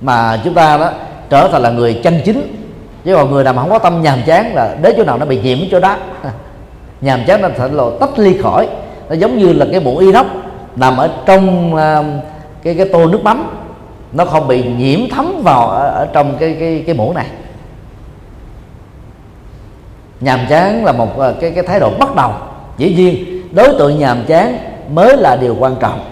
mà 0.00 0.40
chúng 0.44 0.54
ta 0.54 0.76
đó 0.76 0.90
trở 1.30 1.48
thành 1.52 1.62
là 1.62 1.70
người 1.70 2.00
chân 2.04 2.20
chính. 2.24 2.54
Chứ 3.04 3.14
còn 3.14 3.30
người 3.30 3.44
nào 3.44 3.52
mà 3.52 3.62
không 3.62 3.70
có 3.70 3.78
tâm 3.78 4.02
nhàm 4.02 4.18
chán 4.26 4.54
là 4.54 4.76
đến 4.82 4.94
chỗ 4.96 5.04
nào 5.04 5.18
nó 5.18 5.26
bị 5.26 5.40
nhiễm 5.40 5.58
chỗ 5.70 5.80
đó. 5.80 5.96
Nhàm 7.00 7.20
chán 7.26 7.42
nó 7.42 7.48
thành 7.56 7.76
lộ 7.76 7.90
tách 7.90 8.18
ly 8.18 8.38
khỏi. 8.42 8.68
Nó 9.08 9.14
giống 9.14 9.38
như 9.38 9.52
là 9.52 9.66
cái 9.72 9.80
muỗng 9.80 9.98
inox 9.98 10.26
nằm 10.76 10.96
ở 10.96 11.10
trong 11.26 11.74
uh, 11.74 12.24
cái 12.62 12.74
cái 12.74 12.88
tô 12.92 13.06
nước 13.06 13.22
mắm 13.22 13.57
nó 14.12 14.24
không 14.24 14.48
bị 14.48 14.64
nhiễm 14.78 15.00
thấm 15.10 15.40
vào 15.44 15.68
ở, 15.68 15.88
ở 15.88 16.08
trong 16.12 16.36
cái 16.40 16.56
cái 16.60 16.82
cái 16.86 16.94
mũ 16.94 17.12
này. 17.12 17.26
Nhàm 20.20 20.40
chán 20.48 20.84
là 20.84 20.92
một 20.92 21.18
ờ, 21.18 21.34
cái 21.40 21.50
cái 21.50 21.64
thái 21.64 21.80
độ 21.80 21.90
bắt 21.98 22.16
đầu. 22.16 22.32
Dĩ 22.78 22.94
nhiên 22.94 23.42
đối 23.52 23.74
tượng 23.78 23.98
nhàm 23.98 24.24
chán 24.26 24.58
mới 24.90 25.16
là 25.16 25.36
điều 25.40 25.56
quan 25.58 25.76
trọng. 25.80 26.04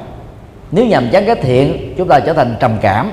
Nếu 0.72 0.86
nhàm 0.86 1.08
chán 1.12 1.26
cái 1.26 1.36
thiện 1.36 1.94
chúng 1.98 2.08
ta 2.08 2.20
trở 2.20 2.32
thành 2.32 2.56
trầm 2.60 2.76
cảm. 2.80 3.12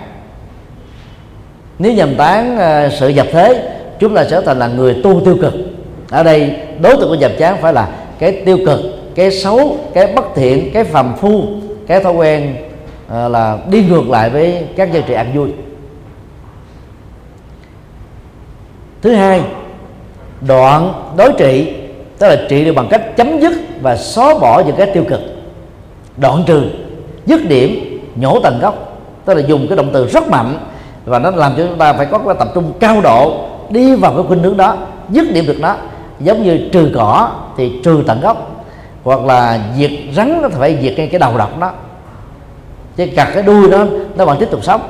Nếu 1.80 1.94
nhàm 1.94 2.16
tán 2.16 2.58
ờ, 2.58 2.90
sự 2.90 3.08
dập 3.08 3.28
thế 3.32 3.70
chúng 4.00 4.16
ta 4.16 4.26
trở 4.30 4.42
thành 4.42 4.60
là 4.60 4.68
người 4.68 5.02
tu 5.04 5.22
tiêu 5.26 5.38
cực. 5.42 5.54
Ở 6.10 6.24
đây 6.24 6.58
đối 6.82 6.98
tượng 6.98 7.10
của 7.10 7.18
dập 7.20 7.32
chán 7.40 7.58
phải 7.62 7.74
là 7.74 7.88
cái 8.20 8.42
tiêu 8.46 8.58
cực 8.66 8.80
cái 9.16 9.32
xấu 9.32 9.78
cái 9.94 10.08
bất 10.16 10.26
thiện 10.36 10.70
cái 10.74 10.84
phàm 10.84 11.16
phu 11.18 11.44
cái 11.88 12.00
thói 12.04 12.14
quen 12.14 12.56
Ờ, 13.08 13.30
là 13.30 13.58
đi 13.70 13.84
ngược 13.84 14.10
lại 14.10 14.30
với 14.30 14.68
các 14.76 14.94
giá 14.94 15.00
trị 15.08 15.14
ăn 15.14 15.32
vui. 15.34 15.50
Thứ 19.02 19.14
hai, 19.14 19.42
đoạn 20.42 20.94
đối 21.18 21.34
trị, 21.38 21.74
tức 22.20 22.28
là 22.28 22.38
trị 22.50 22.66
được 22.66 22.74
bằng 22.76 22.88
cách 22.90 23.18
chấm 23.18 23.40
dứt 23.40 23.54
và 23.82 23.98
xóa 23.98 24.40
bỏ 24.40 24.64
những 24.66 24.76
cái 24.76 24.92
tiêu 24.94 25.04
cực. 25.10 25.20
Đoạn 26.18 26.44
trừ, 26.48 26.64
dứt 27.26 27.42
điểm, 27.50 28.00
nhổ 28.16 28.40
tận 28.40 28.60
gốc, 28.60 29.00
tức 29.26 29.34
là 29.34 29.42
dùng 29.48 29.68
cái 29.68 29.78
động 29.78 29.90
từ 29.94 30.08
rất 30.08 30.30
mạnh 30.30 30.60
và 31.06 31.20
nó 31.20 31.32
làm 31.32 31.54
cho 31.58 31.68
chúng 31.68 31.78
ta 31.78 31.94
phải 31.94 32.06
có 32.06 32.18
cái 32.18 32.36
tập 32.40 32.48
trung 32.56 32.74
cao 32.80 33.02
độ 33.02 33.46
đi 33.70 33.96
vào 33.96 34.14
cái 34.14 34.24
khuynh 34.28 34.44
hướng 34.44 34.58
đó, 34.58 34.78
dứt 35.10 35.34
điểm 35.34 35.46
được 35.48 35.58
nó. 35.60 35.76
Giống 36.20 36.44
như 36.44 36.70
trừ 36.72 36.92
cỏ 36.96 37.32
thì 37.58 37.72
trừ 37.84 38.04
tận 38.08 38.22
gốc, 38.22 38.66
hoặc 39.04 39.26
là 39.26 39.60
diệt 39.78 39.92
rắn 40.16 40.42
nó 40.42 40.50
phải 40.50 40.78
diệt 40.82 40.94
ngay 40.98 41.08
cái 41.08 41.20
đầu 41.20 41.38
độc 41.38 41.60
đó 41.60 41.72
chứ 42.98 43.08
cặt 43.16 43.32
cái 43.34 43.44
đuôi 43.44 43.70
đó, 43.70 43.86
nó 44.16 44.26
vẫn 44.26 44.38
tiếp 44.40 44.48
tục 44.52 44.64
sống. 44.64 44.82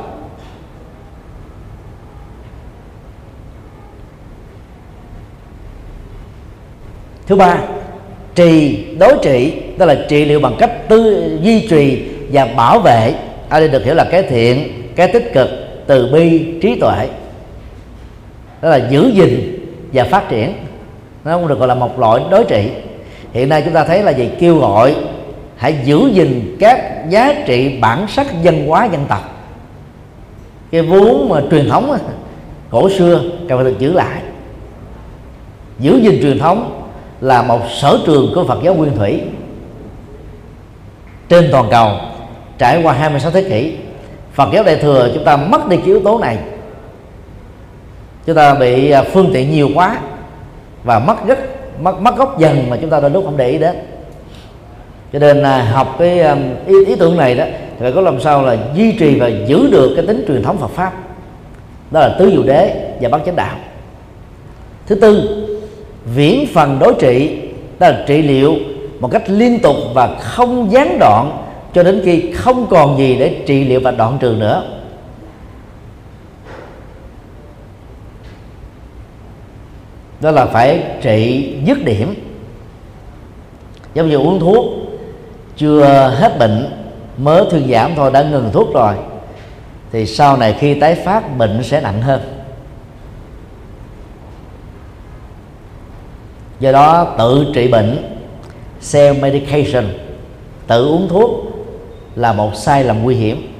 Thứ 7.27 7.35
ba, 7.35 7.57
trì, 8.35 8.85
đối 8.99 9.17
trị 9.23 9.53
tức 9.77 9.85
là 9.85 9.95
trị 10.09 10.25
liệu 10.25 10.39
bằng 10.39 10.55
cách 10.59 10.89
tư, 10.89 11.31
duy 11.41 11.67
trì 11.67 12.03
và 12.31 12.45
bảo 12.45 12.79
vệ. 12.79 13.13
Ở 13.49 13.59
đây 13.59 13.69
được 13.69 13.85
hiểu 13.85 13.95
là 13.95 14.05
cái 14.11 14.23
thiện, 14.23 14.83
cái 14.95 15.07
tích 15.07 15.33
cực, 15.33 15.49
từ 15.87 16.09
bi, 16.13 16.45
trí 16.61 16.79
tuệ. 16.79 17.07
Đó 18.61 18.69
là 18.69 18.87
giữ 18.89 19.11
gìn 19.13 19.59
và 19.93 20.03
phát 20.03 20.29
triển. 20.29 20.53
Nó 21.23 21.31
không 21.31 21.47
được 21.47 21.59
gọi 21.59 21.67
là 21.67 21.75
một 21.75 21.99
loại 21.99 22.21
đối 22.31 22.43
trị. 22.43 22.69
Hiện 23.33 23.49
nay 23.49 23.61
chúng 23.65 23.73
ta 23.73 23.83
thấy 23.83 24.03
là 24.03 24.11
gì? 24.11 24.29
Kêu 24.39 24.57
gọi 24.59 24.95
hãy 25.63 25.79
giữ 25.83 26.09
gìn 26.13 26.57
các 26.59 27.09
giá 27.09 27.33
trị 27.45 27.77
bản 27.81 28.07
sắc 28.07 28.27
văn 28.43 28.67
hóa 28.67 28.85
dân 28.85 29.05
tộc. 29.09 29.21
Cái 30.71 30.81
vốn 30.81 31.29
mà 31.29 31.41
truyền 31.51 31.69
thống 31.69 31.97
cổ 32.69 32.89
xưa 32.89 33.21
cần 33.49 33.57
phải 33.57 33.71
được 33.71 33.79
giữ 33.79 33.93
lại. 33.93 34.21
Giữ 35.79 35.97
gìn 35.97 36.19
truyền 36.21 36.39
thống 36.39 36.87
là 37.21 37.41
một 37.41 37.59
sở 37.69 37.99
trường 38.05 38.31
của 38.35 38.45
Phật 38.47 38.59
giáo 38.63 38.73
Nguyên 38.73 38.97
Thủy. 38.97 39.21
Trên 41.29 41.49
toàn 41.51 41.67
cầu, 41.71 41.91
trải 42.57 42.83
qua 42.83 42.93
26 42.93 43.31
thế 43.31 43.43
kỷ, 43.43 43.77
Phật 44.33 44.49
giáo 44.53 44.63
Đại 44.63 44.75
thừa 44.75 45.09
chúng 45.13 45.25
ta 45.25 45.37
mất 45.37 45.69
đi 45.69 45.77
cái 45.77 45.85
yếu 45.85 45.99
tố 45.99 46.19
này. 46.19 46.37
Chúng 48.25 48.35
ta 48.35 48.55
bị 48.55 48.91
à, 48.91 49.03
phương 49.03 49.29
tiện 49.33 49.51
nhiều 49.51 49.69
quá 49.75 49.97
và 50.83 50.99
mất 50.99 51.27
rất, 51.27 51.39
mất 51.79 52.01
mất 52.01 52.17
gốc 52.17 52.39
dần 52.39 52.69
mà 52.69 52.77
chúng 52.81 52.89
ta 52.89 52.99
đôi 52.99 53.11
lúc 53.11 53.25
không 53.25 53.37
để 53.37 53.49
ý 53.49 53.57
đến 53.57 53.92
cho 55.13 55.19
nên 55.19 55.43
à, 55.43 55.63
học 55.63 55.95
cái 55.99 56.19
um, 56.19 56.39
ý, 56.67 56.85
ý 56.85 56.95
tưởng 56.95 57.17
này 57.17 57.35
đó 57.35 57.45
thì 57.45 57.79
phải 57.79 57.91
có 57.91 58.01
làm 58.01 58.21
sao 58.21 58.45
là 58.45 58.57
duy 58.75 58.91
trì 58.91 59.19
và 59.19 59.27
giữ 59.27 59.67
được 59.71 59.93
cái 59.95 60.07
tính 60.07 60.25
truyền 60.27 60.43
thống 60.43 60.57
Phật 60.57 60.71
pháp. 60.71 60.93
Đó 61.91 61.99
là 61.99 62.15
tứ 62.19 62.31
diệu 62.31 62.43
đế 62.43 62.93
và 63.01 63.09
bát 63.09 63.21
chánh 63.25 63.35
đạo. 63.35 63.55
Thứ 64.87 64.95
tư 64.95 65.39
viễn 66.15 66.45
phần 66.53 66.79
đối 66.79 66.93
trị 66.99 67.39
đó 67.79 67.89
là 67.89 68.03
trị 68.07 68.21
liệu 68.21 68.55
một 68.99 69.11
cách 69.11 69.23
liên 69.27 69.59
tục 69.59 69.75
và 69.93 70.15
không 70.19 70.71
gián 70.71 70.97
đoạn 70.99 71.45
cho 71.73 71.83
đến 71.83 72.01
khi 72.05 72.31
không 72.31 72.67
còn 72.69 72.97
gì 72.97 73.15
để 73.19 73.41
trị 73.45 73.63
liệu 73.63 73.79
và 73.79 73.91
đoạn 73.91 74.17
trừ 74.21 74.35
nữa. 74.39 74.63
Đó 80.21 80.31
là 80.31 80.45
phải 80.45 80.83
trị 81.01 81.49
dứt 81.65 81.85
điểm. 81.85 82.15
Giống 83.93 84.09
như 84.09 84.15
uống 84.15 84.39
thuốc 84.39 84.82
chưa 85.57 85.83
hết 86.19 86.39
bệnh, 86.39 86.69
mới 87.17 87.43
thuyên 87.51 87.71
giảm 87.71 87.91
thôi, 87.95 88.11
đã 88.13 88.23
ngừng 88.23 88.49
thuốc 88.53 88.73
rồi. 88.73 88.93
Thì 89.91 90.05
sau 90.05 90.37
này 90.37 90.55
khi 90.59 90.79
tái 90.79 90.95
phát, 90.95 91.37
bệnh 91.37 91.63
sẽ 91.63 91.81
nặng 91.81 92.01
hơn. 92.01 92.21
Do 96.59 96.71
đó, 96.71 97.15
tự 97.17 97.45
trị 97.53 97.67
bệnh 97.67 98.19
self 98.81 99.21
medication. 99.21 99.85
Tự 100.67 100.87
uống 100.87 101.07
thuốc 101.09 101.31
là 102.15 102.33
một 102.33 102.55
sai 102.55 102.83
lầm 102.83 103.03
nguy 103.03 103.15
hiểm. 103.15 103.53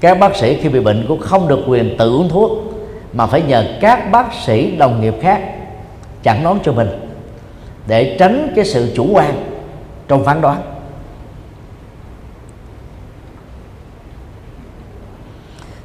Các 0.00 0.18
bác 0.20 0.36
sĩ 0.36 0.54
khi 0.54 0.68
bị 0.68 0.80
bệnh 0.80 1.04
cũng 1.08 1.20
không 1.20 1.48
được 1.48 1.60
quyền 1.66 1.96
tự 1.98 2.10
uống 2.10 2.28
thuốc, 2.28 2.50
mà 3.12 3.26
phải 3.26 3.42
nhờ 3.42 3.64
các 3.80 4.10
bác 4.12 4.26
sĩ 4.46 4.76
đồng 4.76 5.00
nghiệp 5.00 5.14
khác 5.22 5.40
chẩn 6.22 6.36
đoán 6.42 6.58
cho 6.64 6.72
mình 6.72 6.88
để 7.86 8.16
tránh 8.18 8.52
cái 8.56 8.64
sự 8.64 8.92
chủ 8.96 9.06
quan 9.12 9.34
trong 10.08 10.24
phán 10.24 10.40
đoán. 10.40 10.62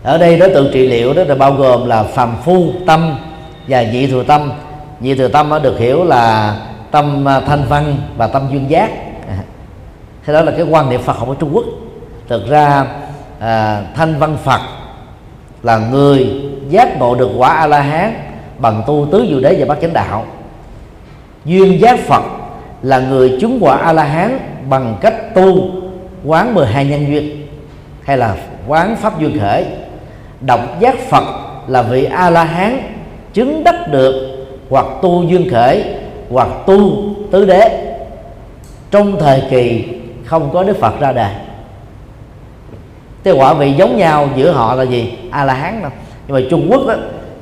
Ở 0.04 0.18
đây 0.18 0.38
đối 0.38 0.50
tượng 0.50 0.70
trị 0.74 0.88
liệu 0.88 1.14
đó 1.14 1.24
là 1.24 1.36
bao 1.36 1.54
gồm 1.54 1.88
là 1.88 2.04
phàm 2.04 2.36
phu 2.44 2.72
tâm 2.88 3.16
và 3.68 3.86
dị 3.92 4.08
thừa 4.08 4.24
tâm. 4.24 4.52
Dị 5.02 5.16
thừa 5.16 5.28
tâm 5.28 5.50
nó 5.50 5.60
được 5.60 5.80
hiểu 5.80 6.04
là 6.04 6.56
tâm 6.92 7.28
à, 7.28 7.40
thanh 7.40 7.66
văn 7.70 7.98
và 8.18 8.28
tâm 8.28 8.48
duyên 8.52 8.70
giác. 8.70 8.92
Thế 10.26 10.34
đó 10.34 10.42
là 10.42 10.52
cái 10.52 10.66
quan 10.70 10.90
niệm 10.90 11.02
phật 11.02 11.18
học 11.18 11.30
ở 11.30 11.36
trung 11.40 11.50
quốc. 11.54 11.66
Thực 12.28 12.50
ra 12.50 12.86
à, 13.40 13.82
thanh 13.96 14.20
văn 14.20 14.38
phật 14.44 14.62
là 15.64 15.78
người 15.78 16.42
giác 16.70 16.98
ngộ 17.00 17.16
được 17.16 17.30
quả 17.38 17.50
a 17.50 17.68
la 17.68 17.82
hán 17.82 18.14
bằng 18.58 18.84
tu 18.88 19.08
tứ 19.12 19.26
diệu 19.30 19.40
đế 19.40 19.56
và 19.60 19.66
bát 19.66 19.78
chánh 19.82 19.94
đạo. 19.94 20.26
Duyên 21.46 21.82
giác 21.82 22.00
phật 22.00 22.24
là 22.82 23.00
người 23.00 23.38
chứng 23.42 23.58
quả 23.62 23.78
a 23.78 23.94
la 23.94 24.04
hán 24.04 24.40
bằng 24.70 24.98
cách 25.02 25.36
tu 25.36 25.70
quán 26.26 26.54
12 26.54 26.86
nhân 26.86 27.08
duyên 27.08 27.48
hay 28.04 28.18
là 28.18 28.36
quán 28.68 28.96
pháp 28.96 29.20
duyên 29.20 29.40
khởi 29.40 29.66
độc 30.46 30.80
giác 30.80 30.96
phật 31.10 31.24
là 31.68 31.82
vị 31.82 32.04
a 32.04 32.30
la 32.30 32.44
hán 32.44 32.78
chứng 33.34 33.64
đắc 33.64 33.92
được 33.92 34.46
hoặc 34.70 34.86
tu 35.02 35.24
duyên 35.24 35.50
khởi 35.52 35.84
hoặc 36.30 36.48
tu 36.66 36.92
tứ 37.32 37.46
đế. 37.46 37.96
Trong 38.92 39.20
thời 39.20 39.44
kỳ 39.50 39.86
không 40.26 40.50
có 40.54 40.64
đức 40.64 40.78
phật 40.80 41.00
ra 41.00 41.12
đời. 41.12 41.32
Cái 43.24 43.34
quả 43.34 43.54
vị 43.54 43.74
giống 43.74 43.98
nhau 43.98 44.30
giữa 44.36 44.52
họ 44.52 44.76
là 44.76 44.84
gì? 44.84 45.14
A 45.32 45.46
la 45.46 45.54
hán 45.54 45.82
đâu 45.82 45.92
nhưng 46.28 46.36
mà 46.36 46.42
trung 46.50 46.68
quốc 46.72 46.88
đó, 46.88 46.96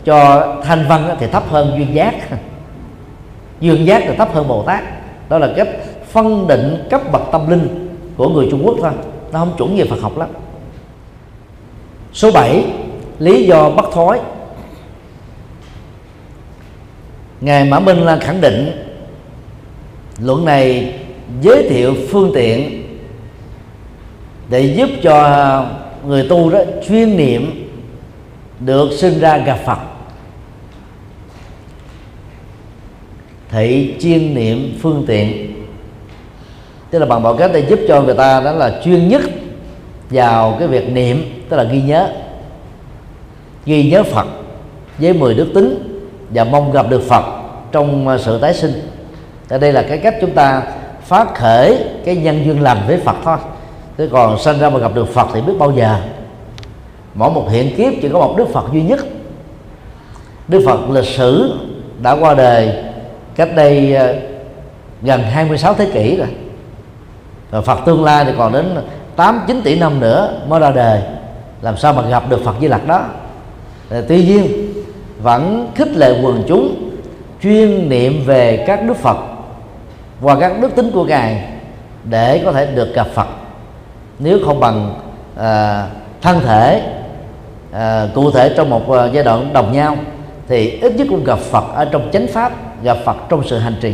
cho 0.06 0.48
thanh 0.64 0.86
văn 0.88 1.08
đó, 1.08 1.16
thì 1.20 1.28
thấp 1.28 1.44
hơn 1.50 1.74
duyên 1.78 1.94
giác. 1.94 2.14
Duyên 3.60 3.86
giác 3.86 4.04
thì 4.08 4.16
thấp 4.16 4.34
hơn 4.34 4.48
bồ 4.48 4.64
tát. 4.64 4.84
Đó 5.30 5.38
là 5.38 5.50
cách 5.56 5.68
phân 6.12 6.48
định 6.48 6.88
cấp 6.90 7.02
bậc 7.12 7.22
tâm 7.32 7.50
linh 7.50 7.90
của 8.18 8.30
người 8.30 8.48
trung 8.52 8.62
quốc 8.66 8.76
thôi. 8.82 8.92
Nó 9.32 9.40
không 9.40 9.54
chuẩn 9.58 9.76
về 9.78 9.86
phật 9.90 10.02
học 10.02 10.18
lắm. 10.18 10.30
Số 12.14 12.32
7 12.32 12.66
lý 13.22 13.44
do 13.44 13.70
bất 13.70 13.86
thối 13.92 14.20
ngài 17.42 17.66
mã 17.66 17.80
minh 17.80 17.98
là 17.98 18.18
khẳng 18.18 18.42
định, 18.42 18.72
luận 20.20 20.46
này 20.46 20.94
giới 21.42 21.70
thiệu 21.70 21.94
phương 22.10 22.32
tiện 22.36 22.84
để 24.50 24.62
giúp 24.62 24.90
cho 25.02 25.66
người 26.06 26.28
tu 26.30 26.50
đó 26.50 26.60
chuyên 26.88 27.18
niệm 27.18 27.70
được 28.60 28.90
sinh 28.98 29.20
ra 29.20 29.38
gặp 29.38 29.60
Phật. 29.66 29.78
Thị 33.50 33.96
chuyên 34.02 34.34
niệm 34.34 34.78
phương 34.82 35.04
tiện. 35.08 35.54
Tức 36.90 37.00
là 37.00 37.06
bằng 37.06 37.24
mọi 37.24 37.38
cách 37.38 37.52
để 37.54 37.66
giúp 37.70 37.80
cho 37.88 38.02
người 38.02 38.16
ta 38.16 38.42
đó 38.42 38.52
là 38.52 38.82
chuyên 38.84 39.08
nhất 39.08 39.22
vào 40.10 40.56
cái 40.60 40.68
việc 40.68 40.90
niệm, 40.90 41.44
tức 41.50 41.58
là 41.58 41.64
ghi 41.64 41.82
nhớ 41.82 42.21
ghi 43.66 43.90
nhớ 43.90 44.04
Phật 44.04 44.28
với 44.98 45.14
10 45.14 45.34
đức 45.34 45.48
tính 45.54 46.02
và 46.30 46.44
mong 46.44 46.72
gặp 46.72 46.90
được 46.90 47.04
Phật 47.10 47.24
trong 47.72 48.08
à, 48.08 48.18
sự 48.18 48.40
tái 48.40 48.54
sinh. 48.54 48.72
Ở 49.50 49.58
đây 49.58 49.74
là 49.74 49.82
cái 49.82 49.98
cách 49.98 50.16
chúng 50.22 50.32
ta 50.32 50.62
phát 51.04 51.36
khởi 51.36 51.78
cái 52.06 52.16
nhân 52.16 52.46
duyên 52.46 52.62
lành 52.62 52.78
với 52.88 52.98
Phật 52.98 53.16
thôi. 53.24 53.38
Thế 53.98 54.08
còn 54.12 54.40
sinh 54.40 54.60
ra 54.60 54.70
mà 54.70 54.80
gặp 54.80 54.96
được 54.96 55.14
Phật 55.14 55.28
thì 55.34 55.42
biết 55.42 55.54
bao 55.60 55.72
giờ? 55.72 55.98
Mỗi 57.14 57.32
một 57.32 57.48
hiện 57.50 57.76
kiếp 57.76 57.94
chỉ 58.02 58.10
có 58.10 58.20
một 58.20 58.36
Đức 58.38 58.48
Phật 58.54 58.66
duy 58.74 58.84
nhất. 58.84 59.00
Đức 60.48 60.64
Phật 60.66 60.90
lịch 60.90 61.06
sử 61.06 61.60
đã 62.02 62.12
qua 62.12 62.34
đời 62.34 62.84
cách 63.36 63.50
đây 63.56 63.96
à, 63.96 64.14
gần 65.02 65.24
26 65.24 65.74
thế 65.74 65.90
kỷ 65.94 66.18
rồi. 66.18 66.28
Và 67.52 67.62
Phật 67.62 67.80
tương 67.86 68.04
lai 68.04 68.26
thì 68.26 68.32
còn 68.38 68.54
đến 68.54 68.76
8 69.16 69.42
9 69.48 69.62
tỷ 69.64 69.80
năm 69.80 70.00
nữa 70.00 70.34
mới 70.48 70.60
ra 70.60 70.72
đời. 70.72 71.02
Làm 71.62 71.78
sao 71.78 71.94
mà 71.94 72.02
gặp 72.02 72.30
được 72.30 72.44
Phật 72.44 72.56
Di 72.62 72.68
Lặc 72.68 72.88
đó? 72.88 73.06
Ờ, 73.92 74.06
tuy 74.08 74.26
nhiên 74.26 74.74
vẫn 75.22 75.72
khích 75.76 75.92
lệ 75.96 76.22
quần 76.24 76.44
chúng 76.48 76.92
chuyên 77.44 77.90
niệm 77.90 78.24
về 78.26 78.64
các 78.68 78.88
đức 78.88 78.98
Phật 78.98 79.18
và 80.22 80.40
các 80.40 80.62
đức 80.62 80.76
tính 80.76 80.92
của 80.94 81.06
ngài 81.06 81.50
để 82.04 82.42
có 82.46 82.52
thể 82.52 82.66
được 82.66 82.96
gặp 82.96 83.08
Phật. 83.14 83.28
Nếu 84.20 84.40
không 84.46 84.60
bằng 84.60 85.00
à, 85.38 85.88
thân 86.22 86.40
thể 86.40 86.94
à, 87.72 88.08
cụ 88.14 88.32
thể 88.32 88.54
trong 88.58 88.70
một 88.70 88.92
à, 88.92 89.06
giai 89.06 89.24
đoạn 89.24 89.54
đồng 89.54 89.74
nhau 89.74 89.98
thì 90.48 90.80
ít 90.82 90.96
nhất 90.96 91.08
cũng 91.10 91.24
gặp 91.24 91.40
Phật 91.40 91.66
ở 91.74 91.86
trong 91.86 92.10
chánh 92.14 92.28
pháp 92.28 92.84
gặp 92.84 92.98
Phật 93.06 93.18
trong 93.30 93.44
sự 93.48 93.58
hành 93.58 93.76
trì. 93.82 93.94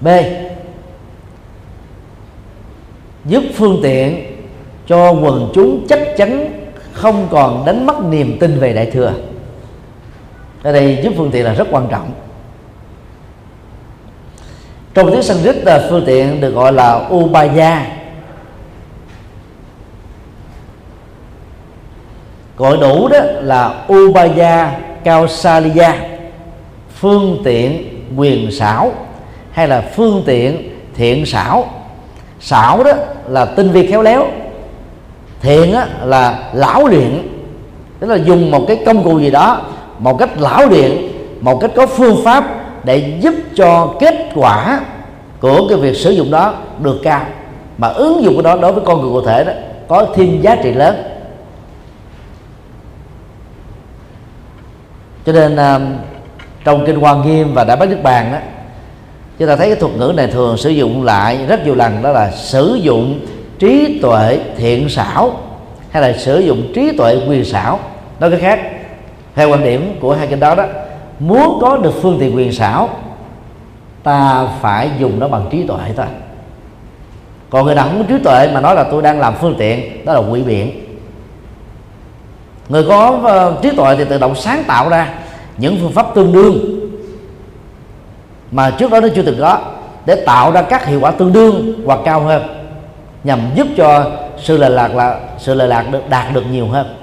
B. 0.00 0.08
Giúp 3.24 3.42
phương 3.54 3.80
tiện 3.82 4.31
cho 4.86 5.12
quần 5.12 5.50
chúng 5.54 5.86
chắc 5.88 6.16
chắn 6.16 6.48
không 6.92 7.28
còn 7.30 7.64
đánh 7.64 7.86
mất 7.86 8.04
niềm 8.04 8.36
tin 8.40 8.58
về 8.58 8.72
đại 8.72 8.90
thừa. 8.90 9.12
Ở 10.62 10.72
đây 10.72 11.00
giúp 11.02 11.12
phương 11.16 11.30
tiện 11.30 11.44
là 11.44 11.54
rất 11.54 11.68
quan 11.70 11.88
trọng. 11.90 12.10
Trong 14.94 15.10
tiếng 15.10 15.22
Sanskrit 15.22 15.56
là 15.64 15.86
phương 15.90 16.02
tiện 16.06 16.40
được 16.40 16.50
gọi 16.50 16.72
là 16.72 17.08
Ubaya. 17.12 17.86
Gọi 22.56 22.76
đủ 22.76 23.08
đó 23.08 23.18
là 23.40 23.84
Ubaya 23.92 24.80
Kausaliya 25.04 25.94
phương 26.94 27.40
tiện 27.44 27.88
quyền 28.16 28.50
xảo 28.50 28.92
hay 29.52 29.68
là 29.68 29.80
phương 29.96 30.22
tiện 30.26 30.78
thiện 30.94 31.26
xảo. 31.26 31.70
Xảo 32.40 32.84
đó 32.84 32.92
là 33.28 33.44
tinh 33.44 33.70
vi 33.70 33.86
khéo 33.86 34.02
léo 34.02 34.26
thiện 35.42 35.74
á, 35.74 35.86
là 36.04 36.50
lão 36.52 36.86
luyện. 36.86 37.28
Tức 38.00 38.06
là 38.06 38.16
dùng 38.16 38.50
một 38.50 38.64
cái 38.68 38.82
công 38.86 39.04
cụ 39.04 39.18
gì 39.18 39.30
đó 39.30 39.60
một 39.98 40.18
cách 40.18 40.30
lão 40.40 40.66
luyện 40.66 41.08
một 41.40 41.58
cách 41.60 41.70
có 41.76 41.86
phương 41.86 42.24
pháp 42.24 42.44
để 42.84 43.18
giúp 43.20 43.34
cho 43.54 43.94
kết 44.00 44.14
quả 44.34 44.80
của 45.40 45.68
cái 45.68 45.78
việc 45.78 45.96
sử 45.96 46.10
dụng 46.10 46.30
đó 46.30 46.54
được 46.82 47.00
cao. 47.02 47.26
Mà 47.78 47.88
ứng 47.88 48.22
dụng 48.22 48.36
của 48.36 48.42
đó 48.42 48.56
đối 48.56 48.72
với 48.72 48.84
con 48.86 49.00
người 49.00 49.10
cụ 49.10 49.26
thể 49.26 49.44
đó 49.44 49.52
có 49.88 50.06
thêm 50.14 50.40
giá 50.40 50.56
trị 50.62 50.72
lớn. 50.72 51.02
Cho 55.26 55.32
nên 55.32 55.56
à, 55.56 55.80
trong 56.64 56.86
kinh 56.86 56.98
quan 56.98 57.26
nghiêm 57.26 57.54
và 57.54 57.64
đã 57.64 57.76
bắt 57.76 57.88
nước 57.88 58.02
bàn 58.02 58.32
đó 58.32 58.38
chúng 59.38 59.48
ta 59.48 59.56
thấy 59.56 59.66
cái 59.66 59.76
thuật 59.76 59.92
ngữ 59.96 60.12
này 60.16 60.26
thường 60.26 60.56
sử 60.56 60.70
dụng 60.70 61.04
lại 61.04 61.46
rất 61.48 61.64
nhiều 61.64 61.74
lần 61.74 62.02
đó 62.02 62.12
là 62.12 62.30
sử 62.30 62.78
dụng 62.82 63.20
trí 63.58 63.98
tuệ 64.02 64.38
thiện 64.56 64.88
xảo, 64.88 65.36
hay 65.90 66.02
là 66.02 66.18
sử 66.18 66.38
dụng 66.38 66.72
trí 66.74 66.96
tuệ 66.96 67.16
quyền 67.28 67.44
xảo. 67.44 67.78
Nói 68.20 68.30
cái 68.30 68.40
khác, 68.40 68.60
theo 69.34 69.50
quan 69.50 69.64
điểm 69.64 69.96
của 70.00 70.14
hai 70.14 70.26
kênh 70.26 70.40
đó 70.40 70.54
đó, 70.54 70.64
muốn 71.18 71.58
có 71.60 71.76
được 71.76 71.94
phương 72.02 72.16
tiện 72.20 72.36
quyền 72.36 72.52
xảo, 72.52 72.88
ta 74.02 74.46
phải 74.60 74.90
dùng 74.98 75.18
nó 75.18 75.28
bằng 75.28 75.46
trí 75.50 75.66
tuệ 75.66 75.78
thôi. 75.96 76.06
Còn 77.50 77.66
người 77.66 77.74
nào 77.74 77.88
không 77.88 77.98
có 77.98 78.04
trí 78.08 78.24
tuệ 78.24 78.50
mà 78.54 78.60
nói 78.60 78.74
là 78.74 78.84
tôi 78.84 79.02
đang 79.02 79.20
làm 79.20 79.34
phương 79.40 79.54
tiện, 79.58 80.04
đó 80.04 80.12
là 80.12 80.18
quỷ 80.18 80.42
biện 80.42 80.82
người 82.68 82.84
có 82.88 83.20
ờ, 83.24 83.58
trí 83.62 83.70
tuệ 83.76 83.96
thì 83.96 84.04
tự 84.04 84.18
động 84.18 84.34
sáng 84.34 84.64
tạo 84.66 84.88
ra 84.88 85.08
những 85.56 85.78
phương 85.80 85.92
pháp 85.92 86.06
tương 86.14 86.32
đương 86.32 86.80
mà 88.50 88.70
trước 88.70 88.90
đó 88.90 89.00
nó 89.00 89.08
chưa 89.14 89.22
từng 89.22 89.40
có, 89.40 89.58
để 90.06 90.24
tạo 90.26 90.52
ra 90.52 90.62
các 90.62 90.86
hiệu 90.86 91.00
quả 91.00 91.10
tương 91.10 91.32
đương 91.32 91.82
hoặc 91.86 92.00
cao 92.04 92.20
hơn 92.20 92.42
nhằm 93.24 93.40
giúp 93.54 93.66
cho 93.76 94.10
sự 94.38 94.56
lệ 94.56 94.68
lạc 94.68 94.94
là 94.94 95.20
sự 95.38 95.54
lệ 95.54 95.66
lạc 95.66 95.86
được 95.90 96.08
đạt 96.08 96.34
được 96.34 96.44
nhiều 96.50 96.68
hơn. 96.68 96.96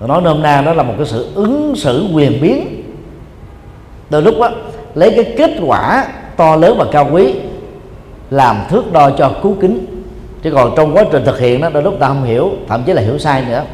Nói 0.00 0.22
nôm 0.22 0.42
na 0.42 0.62
đó 0.62 0.72
là 0.72 0.82
một 0.82 0.94
cái 0.96 1.06
sự 1.06 1.32
ứng 1.34 1.76
xử 1.76 2.08
quyền 2.14 2.40
biến. 2.40 2.82
Đôi 4.10 4.22
lúc 4.22 4.34
đó 4.40 4.50
lấy 4.94 5.12
cái 5.16 5.34
kết 5.38 5.50
quả 5.66 6.06
to 6.36 6.56
lớn 6.56 6.78
và 6.78 6.84
cao 6.92 7.08
quý 7.12 7.34
làm 8.30 8.56
thước 8.68 8.92
đo 8.92 9.10
cho 9.10 9.32
cứu 9.42 9.56
kính. 9.60 9.86
Chứ 10.42 10.52
còn 10.54 10.72
trong 10.76 10.96
quá 10.96 11.04
trình 11.12 11.24
thực 11.24 11.38
hiện 11.38 11.60
đó 11.60 11.70
đôi 11.70 11.82
lúc 11.82 11.94
ta 12.00 12.08
không 12.08 12.24
hiểu 12.24 12.50
thậm 12.68 12.84
chí 12.84 12.92
là 12.92 13.02
hiểu 13.02 13.18
sai 13.18 13.44
nữa. 13.48 13.64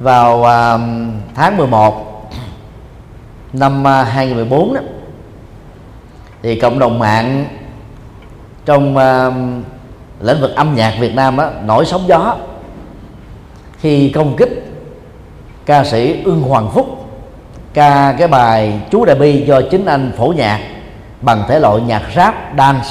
Vào 0.00 0.38
uh, 0.40 0.80
tháng 1.34 1.56
11 1.56 2.15
năm 3.52 3.86
à, 3.86 4.04
2014 4.04 4.74
đó. 4.74 4.80
Thì 6.42 6.60
cộng 6.60 6.78
đồng 6.78 6.98
mạng 6.98 7.46
trong 8.64 8.96
uh, 8.96 9.34
lĩnh 10.20 10.40
vực 10.40 10.54
âm 10.56 10.74
nhạc 10.74 10.94
Việt 11.00 11.14
Nam 11.14 11.36
đó, 11.36 11.50
nổi 11.64 11.86
sóng 11.86 12.08
gió 12.08 12.36
khi 13.78 14.10
công 14.10 14.36
kích 14.36 14.66
ca 15.66 15.84
sĩ 15.84 16.22
Ưng 16.24 16.42
Hoàng 16.42 16.70
Phúc 16.74 17.06
ca 17.74 18.14
cái 18.18 18.28
bài 18.28 18.80
chú 18.90 19.04
đại 19.04 19.16
bi 19.16 19.44
do 19.46 19.60
chính 19.70 19.84
anh 19.84 20.12
phổ 20.16 20.26
nhạc 20.36 20.60
bằng 21.20 21.44
thể 21.48 21.60
loại 21.60 21.80
nhạc 21.80 22.02
rap 22.16 22.34
dance. 22.58 22.88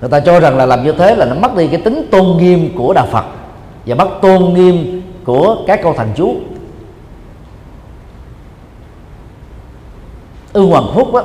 Người 0.00 0.10
ta 0.10 0.20
cho 0.20 0.40
rằng 0.40 0.56
là 0.56 0.66
làm 0.66 0.84
như 0.84 0.92
thế 0.92 1.14
là 1.14 1.26
nó 1.26 1.34
mất 1.34 1.56
đi 1.56 1.66
cái 1.66 1.80
tính 1.80 2.08
tôn 2.10 2.38
nghiêm 2.38 2.76
của 2.76 2.92
đạo 2.92 3.06
Phật 3.10 3.24
và 3.86 3.94
mất 3.94 4.08
tôn 4.22 4.54
nghiêm 4.54 5.02
của 5.24 5.56
các 5.66 5.80
câu 5.82 5.94
thần 5.94 6.08
chú. 6.16 6.36
Ưu 10.56 10.68
Hoàng 10.68 10.86
Phúc 10.94 11.14
á, 11.14 11.22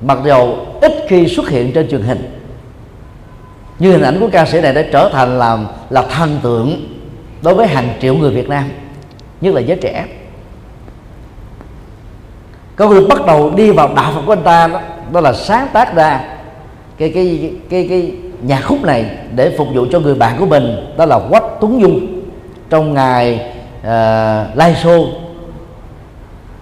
mặc 0.00 0.18
dầu 0.24 0.58
ít 0.80 0.92
khi 1.08 1.28
xuất 1.28 1.48
hiện 1.48 1.72
trên 1.72 1.88
truyền 1.90 2.02
hình. 2.02 2.40
Như 3.78 3.92
hình 3.92 4.02
ảnh 4.02 4.20
của 4.20 4.28
ca 4.32 4.46
sĩ 4.46 4.60
này 4.60 4.74
đã 4.74 4.82
trở 4.92 5.10
thành 5.12 5.38
làm 5.38 5.66
là 5.90 6.02
thần 6.02 6.38
tượng 6.42 6.96
đối 7.42 7.54
với 7.54 7.66
hàng 7.66 7.88
triệu 8.00 8.14
người 8.14 8.30
Việt 8.30 8.48
Nam 8.48 8.64
nhất 9.40 9.54
là 9.54 9.60
giới 9.60 9.76
trẻ. 9.76 10.06
Có 12.76 12.88
người 12.88 13.06
bắt 13.06 13.26
đầu 13.26 13.50
đi 13.50 13.70
vào 13.70 13.94
đạo 13.96 14.12
Phật 14.14 14.22
của 14.26 14.32
anh 14.32 14.42
ta 14.42 14.66
đó, 14.66 14.80
đó 15.12 15.20
là 15.20 15.32
sáng 15.32 15.68
tác 15.72 15.94
ra 15.94 16.20
cái 16.98 17.10
cái 17.14 17.52
cái 17.70 17.86
cái 17.88 18.12
nhạc 18.42 18.60
khúc 18.64 18.82
này 18.82 19.06
để 19.34 19.54
phục 19.58 19.68
vụ 19.74 19.86
cho 19.92 20.00
người 20.00 20.14
bạn 20.14 20.36
của 20.38 20.46
mình 20.46 20.94
đó 20.96 21.06
là 21.06 21.18
Quách 21.30 21.44
Tuấn 21.60 21.80
Dung 21.80 22.22
trong 22.70 22.94
ngày 22.94 23.34
uh, 23.80 24.56
live 24.56 24.76
show 24.82 25.06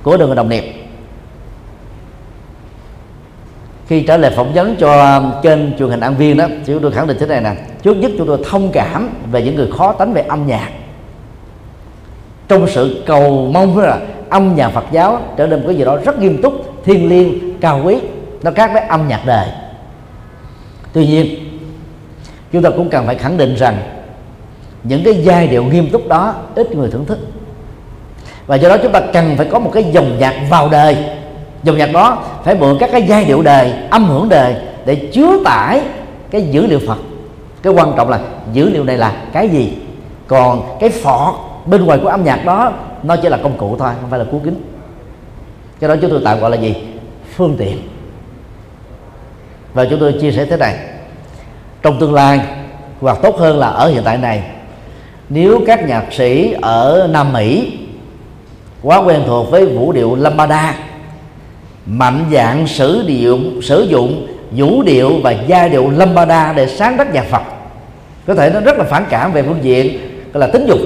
của 0.02 0.16
đường 0.16 0.34
đồng 0.34 0.48
nghiệp 0.48 0.71
khi 3.92 4.02
trả 4.02 4.16
lời 4.16 4.30
phỏng 4.36 4.52
vấn 4.54 4.76
cho 4.76 5.18
um, 5.18 5.32
kênh 5.42 5.78
truyền 5.78 5.88
hình 5.88 6.00
an 6.00 6.16
viên 6.16 6.36
đó, 6.36 6.46
thì 6.48 6.72
chúng 6.72 6.82
tôi 6.82 6.92
khẳng 6.92 7.06
định 7.06 7.16
thế 7.20 7.26
này 7.26 7.40
nè. 7.40 7.54
Trước 7.82 7.96
nhất 7.96 8.10
chúng 8.18 8.26
tôi 8.26 8.38
thông 8.50 8.70
cảm 8.72 9.10
về 9.32 9.42
những 9.42 9.56
người 9.56 9.70
khó 9.78 9.92
tánh 9.92 10.12
về 10.12 10.22
âm 10.22 10.46
nhạc. 10.46 10.68
Trong 12.48 12.68
sự 12.68 13.02
cầu 13.06 13.50
mong 13.54 13.78
là 13.78 13.98
âm 14.30 14.56
nhạc 14.56 14.68
Phật 14.68 14.84
giáo 14.92 15.20
trở 15.36 15.46
nên 15.46 15.60
một 15.60 15.64
cái 15.66 15.76
gì 15.76 15.84
đó 15.84 15.98
rất 16.04 16.18
nghiêm 16.18 16.42
túc, 16.42 16.52
thiêng 16.84 17.08
liêng, 17.08 17.60
cao 17.60 17.80
quý. 17.84 17.96
Nó 18.42 18.50
khác 18.50 18.70
với 18.72 18.82
âm 18.82 19.08
nhạc 19.08 19.26
đời. 19.26 19.46
Tuy 20.92 21.06
nhiên, 21.06 21.26
chúng 22.52 22.62
ta 22.62 22.70
cũng 22.70 22.90
cần 22.90 23.06
phải 23.06 23.14
khẳng 23.14 23.36
định 23.36 23.54
rằng 23.54 23.76
những 24.82 25.04
cái 25.04 25.14
giai 25.14 25.48
điệu 25.48 25.64
nghiêm 25.64 25.90
túc 25.90 26.08
đó 26.08 26.34
ít 26.54 26.74
người 26.74 26.90
thưởng 26.90 27.04
thức. 27.04 27.18
Và 28.46 28.56
do 28.56 28.68
đó 28.68 28.76
chúng 28.82 28.92
ta 28.92 29.00
cần 29.12 29.34
phải 29.36 29.46
có 29.46 29.58
một 29.58 29.70
cái 29.74 29.84
dòng 29.92 30.18
nhạc 30.18 30.34
vào 30.50 30.68
đời 30.68 30.96
dòng 31.62 31.76
nhạc 31.76 31.92
đó 31.92 32.24
phải 32.44 32.54
mượn 32.54 32.76
các 32.80 32.90
cái 32.92 33.02
giai 33.02 33.24
điệu 33.24 33.42
đề 33.42 33.88
âm 33.90 34.04
hưởng 34.04 34.28
đề 34.28 34.62
để 34.86 35.10
chứa 35.12 35.38
tải 35.44 35.80
cái 36.30 36.42
dữ 36.42 36.66
liệu 36.66 36.80
phật. 36.86 36.98
Cái 37.62 37.72
quan 37.72 37.92
trọng 37.96 38.08
là 38.08 38.20
dữ 38.52 38.70
liệu 38.70 38.84
này 38.84 38.98
là 38.98 39.12
cái 39.32 39.48
gì? 39.48 39.72
Còn 40.26 40.76
cái 40.80 40.90
phọt 40.90 41.34
bên 41.66 41.84
ngoài 41.84 41.98
của 42.02 42.08
âm 42.08 42.24
nhạc 42.24 42.44
đó, 42.44 42.72
nó 43.02 43.16
chỉ 43.16 43.28
là 43.28 43.36
công 43.36 43.58
cụ 43.58 43.76
thôi, 43.78 43.90
không 44.00 44.10
phải 44.10 44.18
là 44.18 44.24
cú 44.30 44.40
kính. 44.44 44.62
Cái 45.80 45.88
đó 45.88 45.96
chúng 46.00 46.10
tôi 46.10 46.20
tạm 46.24 46.40
gọi 46.40 46.50
là 46.50 46.56
gì? 46.56 46.74
Phương 47.36 47.56
tiện. 47.58 47.78
Và 49.74 49.84
chúng 49.90 50.00
tôi 50.00 50.12
chia 50.20 50.32
sẻ 50.32 50.44
thế 50.44 50.56
này. 50.56 50.76
Trong 51.82 52.00
tương 52.00 52.14
lai, 52.14 52.40
hoặc 53.00 53.18
tốt 53.22 53.38
hơn 53.38 53.58
là 53.58 53.66
ở 53.66 53.88
hiện 53.88 54.02
tại 54.04 54.18
này, 54.18 54.42
nếu 55.28 55.60
các 55.66 55.88
nhạc 55.88 56.04
sĩ 56.12 56.54
ở 56.62 57.08
Nam 57.10 57.32
Mỹ 57.32 57.78
quá 58.82 59.02
quen 59.02 59.22
thuộc 59.26 59.50
với 59.50 59.66
vũ 59.66 59.92
điệu 59.92 60.14
lambada 60.14 60.74
mạnh 61.86 62.24
dạng 62.32 62.66
sử 62.66 63.04
dụng 63.06 63.62
sử 63.62 63.82
dụng 63.82 64.26
vũ 64.50 64.82
điệu 64.82 65.12
và 65.22 65.30
giai 65.30 65.68
điệu 65.68 65.90
lambada 65.90 66.52
để 66.52 66.66
sáng 66.66 66.96
tác 66.96 67.14
nhạc 67.14 67.24
Phật. 67.24 67.42
Có 68.26 68.34
thể 68.34 68.50
nó 68.54 68.60
rất 68.60 68.78
là 68.78 68.84
phản 68.84 69.04
cảm 69.10 69.32
về 69.32 69.42
phương 69.42 69.58
diện, 69.62 69.98
gọi 70.32 70.40
là 70.40 70.46
tính 70.46 70.66
dục. 70.68 70.78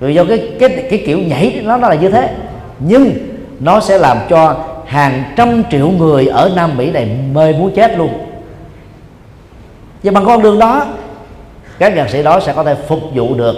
Vì 0.00 0.14
do 0.14 0.24
cái 0.24 0.50
cái 0.58 0.86
cái 0.90 1.02
kiểu 1.06 1.18
nhảy 1.18 1.60
nó 1.64 1.76
nó 1.76 1.88
là 1.88 1.94
như 1.94 2.08
thế. 2.10 2.34
Nhưng 2.78 3.12
nó 3.60 3.80
sẽ 3.80 3.98
làm 3.98 4.18
cho 4.30 4.64
hàng 4.86 5.24
trăm 5.36 5.62
triệu 5.70 5.88
người 5.88 6.26
ở 6.26 6.52
Nam 6.56 6.76
Mỹ 6.76 6.90
này 6.90 7.16
mê 7.32 7.52
muốn 7.52 7.70
chết 7.74 7.98
luôn. 7.98 8.10
Và 10.02 10.12
bằng 10.12 10.24
con 10.24 10.42
đường 10.42 10.58
đó, 10.58 10.86
các 11.78 11.96
nhạc 11.96 12.10
sĩ 12.10 12.22
đó 12.22 12.40
sẽ 12.40 12.52
có 12.52 12.64
thể 12.64 12.74
phục 12.88 13.00
vụ 13.14 13.34
được 13.34 13.56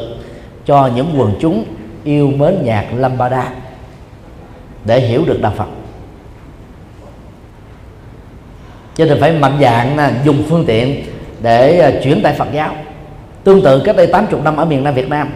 cho 0.66 0.90
những 0.96 1.14
quần 1.16 1.34
chúng 1.40 1.64
yêu 2.04 2.30
mến 2.36 2.58
nhạc 2.64 2.84
lambada 2.96 3.48
để 4.84 5.00
hiểu 5.00 5.24
được 5.26 5.42
đạo 5.42 5.52
Phật. 5.56 5.66
Cho 8.98 9.04
nên 9.04 9.20
phải 9.20 9.32
mạnh 9.32 9.58
dạng 9.60 9.96
dùng 10.24 10.42
phương 10.48 10.64
tiện 10.66 11.04
để 11.42 11.78
à, 11.80 11.90
chuyển 12.04 12.22
tải 12.22 12.34
Phật 12.34 12.48
giáo. 12.52 12.74
Tương 13.44 13.62
tự 13.62 13.80
cách 13.80 13.96
đây 13.96 14.06
80 14.06 14.40
năm 14.44 14.56
ở 14.56 14.64
miền 14.64 14.84
Nam 14.84 14.94
Việt 14.94 15.08
Nam 15.08 15.30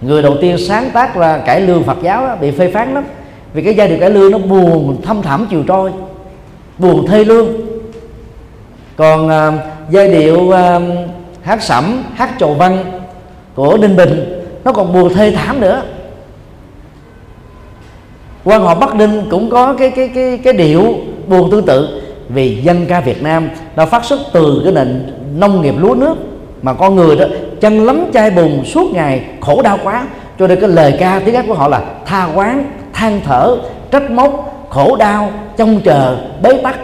người 0.00 0.22
đầu 0.22 0.36
tiên 0.40 0.58
sáng 0.58 0.90
tác 0.90 1.16
ra 1.16 1.38
cải 1.38 1.60
lương 1.60 1.84
Phật 1.84 1.96
giáo 2.02 2.26
đó, 2.26 2.36
bị 2.40 2.50
phê 2.50 2.70
phán 2.70 2.94
lắm. 2.94 3.04
Vì 3.52 3.62
cái 3.62 3.74
giai 3.74 3.88
điệu 3.88 3.98
cải 4.00 4.10
lương 4.10 4.32
nó 4.32 4.38
buồn 4.38 5.02
thâm 5.02 5.22
thẳm 5.22 5.46
chiều 5.50 5.62
trôi 5.62 5.92
buồn 6.78 7.06
thê 7.06 7.24
lương. 7.24 7.48
Còn 8.96 9.26
uh, 9.26 9.54
giai 9.90 10.08
điệu 10.08 10.38
uh, 10.38 10.82
hát 11.42 11.62
sẩm 11.62 12.04
hát 12.14 12.30
trầu 12.38 12.54
văn 12.54 13.00
của 13.54 13.76
Ninh 13.76 13.96
Bình 13.96 14.42
nó 14.64 14.72
còn 14.72 14.92
buồn 14.92 15.14
thê 15.14 15.30
thảm 15.30 15.60
nữa. 15.60 15.82
Quan 18.44 18.62
họ 18.62 18.74
Bắc 18.74 18.94
Ninh 18.94 19.22
cũng 19.30 19.50
có 19.50 19.74
cái 19.78 19.90
cái 19.90 20.10
cái 20.14 20.38
cái 20.44 20.52
điệu 20.52 20.94
buồn 21.26 21.50
tương 21.50 21.66
tự 21.66 22.02
vì 22.28 22.56
dân 22.62 22.86
ca 22.86 23.00
Việt 23.00 23.22
Nam 23.22 23.48
đã 23.76 23.86
phát 23.86 24.04
xuất 24.04 24.20
từ 24.32 24.60
cái 24.64 24.72
nền 24.72 25.12
nông 25.36 25.62
nghiệp 25.62 25.74
lúa 25.78 25.94
nước 25.94 26.16
mà 26.62 26.72
con 26.74 26.96
người 26.96 27.16
đó 27.16 27.24
chân 27.60 27.86
lắm 27.86 28.04
chai 28.14 28.30
bùn 28.30 28.64
suốt 28.64 28.90
ngày, 28.94 29.22
khổ 29.40 29.62
đau 29.62 29.78
quá. 29.82 30.06
Cho 30.38 30.46
nên 30.46 30.60
cái 30.60 30.68
lời 30.68 30.96
ca 31.00 31.20
tiếng 31.24 31.34
hát 31.34 31.44
của 31.48 31.54
họ 31.54 31.68
là 31.68 31.82
tha 32.06 32.28
quán, 32.34 32.70
than 32.92 33.20
thở, 33.24 33.56
trách 33.90 34.10
móc, 34.10 34.66
khổ 34.70 34.96
đau, 34.96 35.30
trông 35.56 35.80
chờ, 35.84 36.16
bế 36.42 36.52
tắc. 36.62 36.78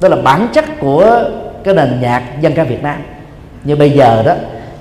Đó 0.00 0.08
là 0.08 0.16
bản 0.16 0.48
chất 0.52 0.64
của 0.80 1.24
cái 1.64 1.74
nền 1.74 2.00
nhạc 2.00 2.22
dân 2.40 2.52
ca 2.52 2.64
Việt 2.64 2.82
Nam. 2.82 2.96
Như 3.64 3.76
bây 3.76 3.90
giờ 3.90 4.22
đó, 4.26 4.34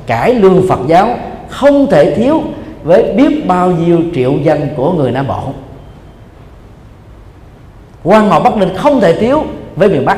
cải 0.07 0.34
lương 0.34 0.68
Phật 0.70 0.80
giáo 0.88 1.18
không 1.49 1.88
thể 1.88 2.16
thiếu 2.16 2.41
với 2.84 3.14
biết 3.14 3.48
bao 3.48 3.72
nhiêu 3.72 4.02
triệu 4.16 4.34
dân 4.44 4.68
của 4.76 4.91
người 4.91 5.12
Nam 5.12 5.28
Bộ. 5.28 5.44
Quan 8.03 8.30
họ 8.30 8.40
Bắc 8.40 8.57
Ninh 8.57 8.70
không 8.78 8.99
thể 8.99 9.14
thiếu 9.14 9.44
với 9.76 9.89
miền 9.89 10.06
Bắc. 10.06 10.18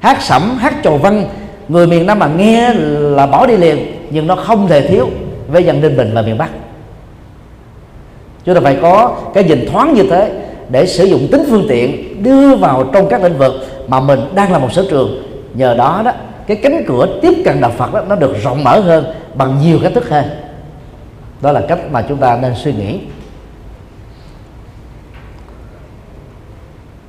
Hát 0.00 0.22
sẩm, 0.22 0.56
hát 0.58 0.74
trầu 0.82 0.98
văn, 0.98 1.24
người 1.68 1.86
miền 1.86 2.06
Nam 2.06 2.18
mà 2.18 2.26
nghe 2.26 2.74
là 2.94 3.26
bỏ 3.26 3.46
đi 3.46 3.56
liền, 3.56 3.78
nhưng 4.10 4.26
nó 4.26 4.36
không 4.36 4.68
thể 4.68 4.88
thiếu 4.88 5.08
với 5.48 5.64
dân 5.64 5.80
Ninh 5.80 5.96
Bình 5.96 6.10
và 6.14 6.22
miền 6.22 6.38
Bắc. 6.38 6.50
Chúng 8.44 8.54
ta 8.54 8.60
phải 8.60 8.78
có 8.82 9.16
cái 9.34 9.44
nhìn 9.44 9.68
thoáng 9.72 9.94
như 9.94 10.02
thế 10.10 10.32
để 10.68 10.86
sử 10.86 11.04
dụng 11.04 11.28
tính 11.32 11.44
phương 11.50 11.66
tiện 11.68 12.22
đưa 12.22 12.56
vào 12.56 12.84
trong 12.92 13.08
các 13.08 13.22
lĩnh 13.22 13.38
vực 13.38 13.52
mà 13.88 14.00
mình 14.00 14.20
đang 14.34 14.52
là 14.52 14.58
một 14.58 14.72
sở 14.72 14.84
trường. 14.90 15.22
Nhờ 15.54 15.74
đó 15.74 16.02
đó, 16.04 16.12
cái 16.46 16.56
cánh 16.56 16.84
cửa 16.86 17.06
tiếp 17.22 17.42
cận 17.44 17.60
đạo 17.60 17.72
Phật 17.78 17.94
đó, 17.94 18.02
nó 18.08 18.16
được 18.16 18.36
rộng 18.42 18.64
mở 18.64 18.80
hơn 18.80 19.04
bằng 19.34 19.58
nhiều 19.62 19.78
cách 19.82 19.92
thức 19.94 20.08
hơn. 20.08 20.24
Đó 21.40 21.52
là 21.52 21.60
cách 21.68 21.78
mà 21.90 22.02
chúng 22.08 22.18
ta 22.18 22.38
nên 22.42 22.52
suy 22.64 22.72
nghĩ. 22.72 22.98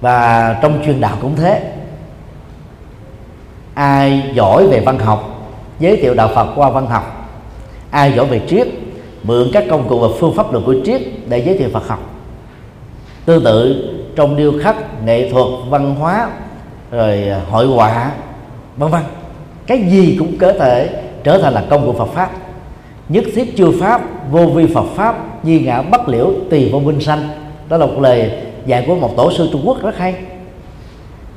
Và 0.04 0.60
trong 0.62 0.82
chuyên 0.86 1.02
đạo 1.02 1.18
cũng 1.22 1.36
thế. 1.36 1.74
Ai 3.74 4.24
giỏi 4.34 4.68
về 4.68 4.80
văn 4.80 5.00
học, 5.00 5.50
giới 5.80 5.98
thiệu 5.98 6.14
đạo 6.14 6.30
Phật 6.36 6.48
qua 6.56 6.70
văn 6.70 6.88
học. 6.88 7.30
Ai 7.92 8.14
giỏi 8.16 8.26
về 8.26 8.42
triết, 8.48 8.68
mượn 9.24 9.50
các 9.54 9.64
công 9.70 9.90
cụ 9.90 10.00
và 10.00 10.08
phương 10.20 10.36
pháp 10.36 10.54
luận 10.54 10.66
của 10.66 10.76
triết 10.86 11.02
để 11.30 11.44
giới 11.46 11.58
thiệu 11.58 11.70
Phật 11.74 11.88
học. 11.88 12.00
Tương 13.26 13.44
tự, 13.44 13.86
trong 14.16 14.36
điêu 14.36 14.54
khắc, 14.62 15.04
nghệ 15.06 15.30
thuật, 15.32 15.48
văn 15.70 15.96
hóa, 15.96 16.30
rồi 16.92 17.30
à, 17.30 17.42
hội 17.50 17.68
họa, 17.68 18.12
vân 18.78 18.90
vân, 18.90 19.02
cái 19.68 19.84
gì 19.90 20.16
cũng 20.20 20.38
có 20.38 20.54
thể 20.54 21.04
trở 21.24 21.38
thành 21.42 21.54
là 21.54 21.64
công 21.70 21.86
cụ 21.86 21.94
Phật 21.94 22.10
pháp. 22.14 22.32
Nhất 23.10 23.24
thiết 23.36 23.58
chư 23.58 23.72
pháp, 23.80 24.02
vô 24.32 24.46
vi 24.46 24.68
Phật 24.74 24.86
pháp, 24.96 25.16
di 25.44 25.60
ngã 25.60 25.82
bất 25.82 26.10
liễu 26.10 26.32
tùy 26.50 26.70
vô 26.72 26.80
minh 26.80 27.02
sanh. 27.02 27.30
Đó 27.70 27.78
là 27.78 27.86
một 27.86 28.00
lời 28.02 28.32
dạy 28.66 28.84
của 28.88 28.96
một 28.96 29.14
tổ 29.18 29.32
sư 29.32 29.50
Trung 29.52 29.62
Quốc 29.66 29.84
rất 29.84 29.98
hay. 29.98 30.16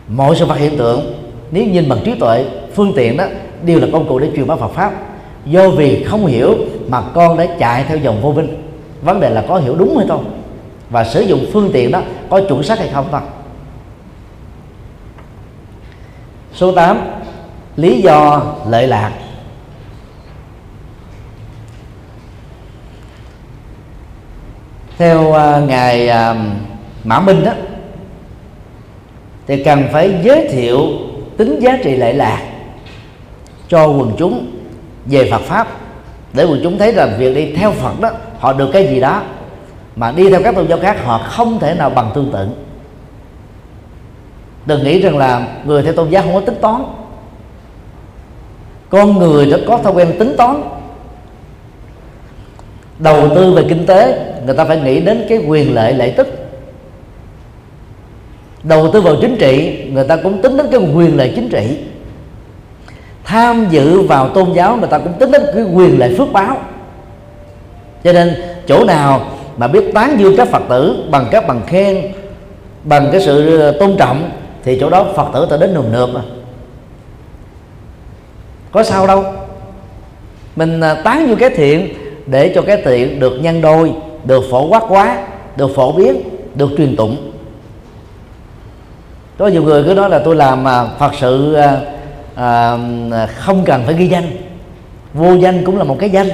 Mọi 0.09 0.37
sự 0.37 0.47
vật 0.47 0.59
hiện 0.59 0.79
tượng 0.79 1.15
nếu 1.51 1.65
nhìn 1.65 1.89
bằng 1.89 1.99
trí 2.05 2.15
tuệ 2.15 2.45
phương 2.75 2.93
tiện 2.97 3.17
đó 3.17 3.25
đều 3.63 3.81
là 3.81 3.87
công 3.93 4.09
cụ 4.09 4.19
để 4.19 4.31
truyền 4.37 4.47
bá 4.47 4.57
Phật 4.57 4.73
pháp. 4.73 4.93
Do 5.45 5.69
vì 5.69 6.05
không 6.05 6.27
hiểu 6.27 6.55
mà 6.89 7.03
con 7.15 7.39
đã 7.39 7.47
chạy 7.59 7.85
theo 7.89 7.97
dòng 7.97 8.23
vô 8.23 8.33
minh. 8.33 8.63
Vấn 9.03 9.21
đề 9.21 9.31
là 9.31 9.45
có 9.49 9.57
hiểu 9.59 9.75
đúng 9.75 9.97
hay 9.97 10.07
không? 10.09 10.41
Và 10.91 11.05
sử 11.05 11.21
dụng 11.21 11.47
phương 11.53 11.71
tiện 11.73 11.91
đó 11.91 12.03
có 12.31 12.41
chuẩn 12.49 12.63
xác 12.63 12.79
hay 12.79 12.89
không 12.89 13.07
thôi 13.11 13.21
số 16.57 16.73
8 16.73 16.99
lý 17.77 18.03
do 18.03 18.43
lợi 18.69 18.87
lạc. 18.87 19.13
Theo 24.99 25.29
uh, 25.29 25.69
ngài 25.69 26.09
uh, 26.09 26.37
mã 27.07 27.21
minh 27.21 27.45
đó, 27.45 27.53
thì 29.47 29.65
cần 29.65 29.85
phải 29.93 30.15
giới 30.23 30.49
thiệu 30.49 30.79
tính 31.37 31.59
giá 31.61 31.79
trị 31.85 31.97
lệ 31.97 32.13
lạc 32.13 32.43
cho 33.69 33.87
quần 33.87 34.13
chúng 34.19 34.47
về 35.05 35.31
Phật 35.31 35.43
pháp, 35.43 35.69
để 36.33 36.45
quần 36.45 36.61
chúng 36.63 36.79
thấy 36.79 36.93
rằng 36.93 37.15
việc 37.19 37.35
đi 37.35 37.53
theo 37.53 37.73
Phật 37.73 38.01
đó, 38.01 38.11
họ 38.39 38.53
được 38.53 38.71
cái 38.73 38.87
gì 38.87 39.01
đó, 39.01 39.23
mà 39.97 40.13
đi 40.13 40.31
theo 40.31 40.43
các 40.43 40.55
tôn 40.55 40.69
giáo 40.69 40.79
khác 40.83 41.05
họ 41.05 41.19
không 41.19 41.59
thể 41.59 41.75
nào 41.75 41.91
bằng 41.91 42.11
tương 42.15 42.33
tự 42.33 42.49
đừng 44.67 44.85
nghĩ 44.85 45.01
rằng 45.01 45.19
là 45.19 45.47
người 45.65 45.83
theo 45.83 45.93
tôn 45.93 46.11
giáo 46.11 46.23
không 46.23 46.35
có 46.35 46.41
tính 46.41 46.61
toán. 46.61 46.85
Con 48.89 49.19
người 49.19 49.51
đã 49.51 49.59
có 49.67 49.79
thói 49.79 49.93
quen 49.93 50.13
tính 50.19 50.35
toán. 50.39 50.63
Đầu 52.99 53.29
tư 53.35 53.55
về 53.55 53.65
kinh 53.69 53.87
tế, 53.87 54.33
người 54.47 54.57
ta 54.57 54.65
phải 54.65 54.81
nghĩ 54.81 55.01
đến 55.01 55.27
cái 55.29 55.39
quyền 55.39 55.75
lợi 55.75 55.93
lợi 55.95 56.15
tức 56.17 56.46
đầu 58.69 58.91
tư 58.93 59.01
vào 59.01 59.17
chính 59.21 59.37
trị, 59.37 59.83
người 59.93 60.05
ta 60.05 60.17
cũng 60.17 60.43
tính 60.43 60.57
đến 60.57 60.67
cái 60.71 60.81
quyền 60.95 61.17
lợi 61.17 61.33
chính 61.35 61.49
trị. 61.49 61.79
Tham 63.25 63.67
dự 63.71 64.01
vào 64.01 64.29
tôn 64.29 64.53
giáo 64.53 64.77
người 64.77 64.89
ta 64.89 64.99
cũng 64.99 65.13
tính 65.13 65.31
đến 65.31 65.43
cái 65.55 65.65
quyền 65.75 65.99
lợi 65.99 66.15
phước 66.19 66.33
báo. 66.33 66.57
Cho 68.05 68.13
nên 68.13 68.35
chỗ 68.67 68.85
nào 68.85 69.27
mà 69.57 69.69
biết 69.69 69.95
tán 69.95 70.17
dương 70.19 70.37
các 70.37 70.49
phật 70.49 70.63
tử 70.69 71.05
bằng 71.11 71.27
các 71.31 71.47
bằng 71.47 71.61
khen, 71.67 72.13
bằng 72.85 73.09
cái 73.13 73.21
sự 73.21 73.61
ờ, 73.61 73.73
tôn 73.81 73.97
trọng, 73.99 74.31
thì 74.65 74.79
chỗ 74.81 74.91
đó 74.91 75.07
phật 75.17 75.27
tử 75.35 75.47
ta 75.51 75.57
đến 75.57 75.75
nườm 75.75 75.93
nượp 75.93 76.09
mà 76.15 76.21
có 78.73 78.83
sao 78.83 79.07
đâu. 79.07 79.25
Mình 80.57 80.81
ờ, 80.81 81.03
tán 81.05 81.29
dương 81.29 81.39
cái 81.39 81.51
thiện 81.51 81.89
để 82.27 82.53
cho 82.55 82.63
cái 82.63 82.83
thiện 82.85 83.21
được 83.21 83.33
nhân 83.41 83.61
đôi, 83.61 83.93
được 84.25 84.45
phổ 84.51 84.69
quát 84.69 84.83
quá, 84.89 85.19
được 85.57 85.75
phổ 85.75 85.93
biến, 85.93 86.23
được 86.55 86.71
truyền 86.77 86.97
tụng 86.97 87.26
có 89.39 89.47
nhiều 89.47 89.63
người 89.63 89.85
cứ 89.85 89.95
nói 89.95 90.11
là 90.11 90.19
tôi 90.19 90.37
làm 90.37 90.65
mà 90.65 90.85
phật 90.85 91.13
sự 91.21 91.55
à, 91.55 91.81
à, 92.35 92.79
không 93.37 93.65
cần 93.65 93.83
phải 93.85 93.95
ghi 93.95 94.07
danh. 94.07 94.25
Vô 95.15 95.35
danh 95.35 95.65
cũng 95.65 95.79
là 95.79 95.85
một 95.85 95.97
cái 96.01 96.11
danh. 96.11 96.29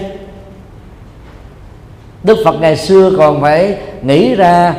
Đức 2.22 2.38
phật 2.44 2.60
ngày 2.60 2.76
xưa 2.76 3.10
còn 3.18 3.40
phải 3.40 3.76
nghĩ 4.02 4.34
ra 4.34 4.74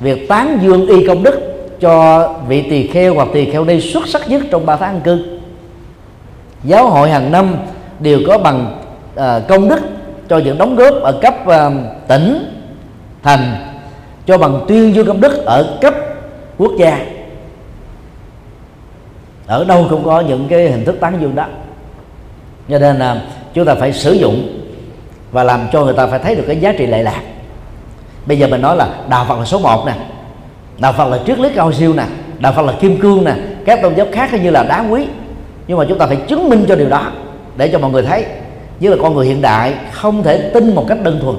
việc 0.00 0.28
tán 0.28 0.58
dương 0.62 0.86
y 0.86 1.06
công 1.06 1.22
đức 1.22 1.40
cho 1.80 2.28
vị 2.48 2.62
tỳ 2.62 2.86
kheo 2.86 3.14
hoặc 3.14 3.28
tỳ 3.32 3.50
kheo 3.50 3.64
ni 3.64 3.80
xuất 3.80 4.08
sắc 4.08 4.28
nhất 4.28 4.42
trong 4.50 4.66
ba 4.66 4.76
tháng 4.76 4.94
ăn 4.94 5.00
cư. 5.00 5.38
Giáo 6.64 6.90
hội 6.90 7.10
hàng 7.10 7.32
năm 7.32 7.56
đều 8.00 8.20
có 8.26 8.38
bằng 8.38 8.82
à, 9.16 9.40
công 9.48 9.68
đức 9.68 9.80
cho 10.28 10.38
những 10.38 10.58
đóng 10.58 10.76
góp 10.76 10.94
ở 11.02 11.18
cấp 11.22 11.46
à, 11.46 11.70
tỉnh 12.08 12.52
thành 13.22 13.54
cho 14.26 14.38
bằng 14.38 14.64
tuyên 14.68 14.94
dương 14.94 15.06
công 15.06 15.20
đức 15.20 15.44
ở 15.44 15.78
cấp 15.80 15.94
quốc 16.58 16.72
gia 16.78 17.15
ở 19.46 19.64
đâu 19.64 19.86
cũng 19.90 20.04
có 20.04 20.20
những 20.20 20.48
cái 20.48 20.70
hình 20.70 20.84
thức 20.84 20.96
tán 21.00 21.18
dương 21.20 21.34
đó. 21.34 21.46
Cho 22.68 22.78
nên 22.78 22.96
là 22.96 23.22
chúng 23.54 23.64
ta 23.64 23.74
phải 23.74 23.92
sử 23.92 24.12
dụng 24.12 24.60
và 25.32 25.44
làm 25.44 25.66
cho 25.72 25.84
người 25.84 25.94
ta 25.94 26.06
phải 26.06 26.18
thấy 26.18 26.34
được 26.34 26.44
cái 26.46 26.56
giá 26.56 26.72
trị 26.72 26.86
lệ 26.86 27.02
lạc. 27.02 27.20
Bây 28.26 28.38
giờ 28.38 28.46
mình 28.46 28.62
nói 28.62 28.76
là 28.76 28.88
đạo 29.08 29.24
phật 29.28 29.38
là 29.38 29.44
số 29.44 29.58
1 29.58 29.86
nè, 29.86 29.92
đạo 30.78 30.92
phật 30.92 31.08
là 31.08 31.18
triết 31.26 31.38
lý 31.38 31.48
cao 31.54 31.72
siêu 31.72 31.94
nè, 31.94 32.04
đạo 32.38 32.52
phật 32.52 32.62
là 32.62 32.72
kim 32.80 33.00
cương 33.00 33.24
nè, 33.24 33.34
các 33.64 33.82
tôn 33.82 33.94
giáo 33.94 34.06
khác 34.12 34.42
như 34.42 34.50
là 34.50 34.62
đá 34.62 34.84
quý. 34.90 35.06
Nhưng 35.68 35.78
mà 35.78 35.84
chúng 35.88 35.98
ta 35.98 36.06
phải 36.06 36.16
chứng 36.16 36.48
minh 36.48 36.64
cho 36.68 36.76
điều 36.76 36.88
đó 36.88 37.10
để 37.56 37.68
cho 37.68 37.78
mọi 37.78 37.90
người 37.90 38.02
thấy. 38.02 38.24
Như 38.80 38.90
là 38.90 38.96
con 39.02 39.14
người 39.14 39.26
hiện 39.26 39.42
đại 39.42 39.74
không 39.92 40.22
thể 40.22 40.50
tin 40.54 40.74
một 40.74 40.84
cách 40.88 40.98
đơn 41.02 41.18
thuần. 41.22 41.36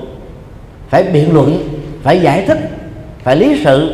Phải 0.89 1.03
biện 1.03 1.33
luận, 1.33 1.79
phải 2.03 2.19
giải 2.19 2.45
thích, 2.45 2.69
phải 3.23 3.35
lý 3.35 3.61
sự 3.63 3.93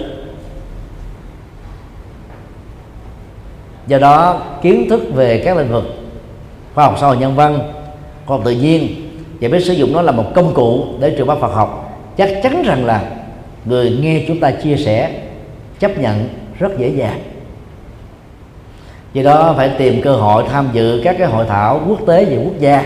do 3.88 4.00
đó, 4.00 4.42
kiến 4.62 4.90
thức 4.90 5.02
về 5.14 5.42
các 5.46 5.58
lĩnh 5.58 5.72
vực 5.72 5.84
khoa 6.74 6.86
học, 6.86 6.96
xã 7.02 7.08
hội, 7.08 7.18
nhân 7.18 7.36
văn, 7.36 7.60
khoa 8.26 8.38
học 8.38 8.46
tự 8.46 8.52
nhiên 8.52 8.88
và 9.42 9.50
biết 9.50 9.66
sử 9.66 9.74
dụng 9.74 9.94
nó 9.94 10.02
là 10.02 10.12
một 10.12 10.26
công 10.36 10.54
cụ 10.54 10.86
để 11.00 11.14
truyền 11.18 11.28
bá 11.28 11.36
Phật 11.36 11.54
học, 11.54 12.00
chắc 12.18 12.30
chắn 12.44 12.64
rằng 12.66 12.86
là 12.86 13.04
người 13.66 13.98
nghe 14.02 14.24
chúng 14.28 14.40
ta 14.40 14.52
chia 14.52 14.78
sẻ, 14.78 15.12
chấp 15.80 15.98
nhận 15.98 16.30
rất 16.60 16.78
dễ 16.78 16.90
dàng. 16.90 17.20
Do 19.14 19.24
đó, 19.24 19.54
phải 19.58 19.72
tìm 19.78 20.02
cơ 20.02 20.16
hội 20.16 20.44
tham 20.50 20.70
dự 20.74 21.02
các 21.04 21.16
cái 21.20 21.28
hội 21.28 21.46
thảo 21.50 21.82
quốc 21.88 22.00
tế 22.08 22.26
về 22.26 22.42
quốc 22.46 22.60
gia, 22.60 22.86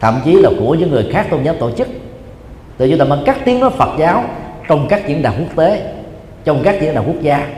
thậm 0.00 0.20
chí 0.24 0.32
là 0.32 0.50
của 0.58 0.74
những 0.74 0.90
người 0.90 1.06
khác 1.12 1.26
tôn 1.30 1.42
giáo 1.42 1.54
tổ 1.54 1.70
chức 1.70 1.88
từ 2.76 2.88
chúng 2.90 2.98
ta 2.98 3.04
mang 3.04 3.22
cắt 3.26 3.36
tiếng 3.44 3.60
nói 3.60 3.70
Phật 3.70 3.98
giáo 3.98 4.24
trong 4.68 4.86
các 4.88 5.08
diễn 5.08 5.22
đàn 5.22 5.34
quốc 5.38 5.56
tế, 5.56 5.94
trong 6.44 6.62
các 6.64 6.80
diễn 6.80 6.94
đàn 6.94 7.04
quốc 7.06 7.22
gia. 7.22 7.48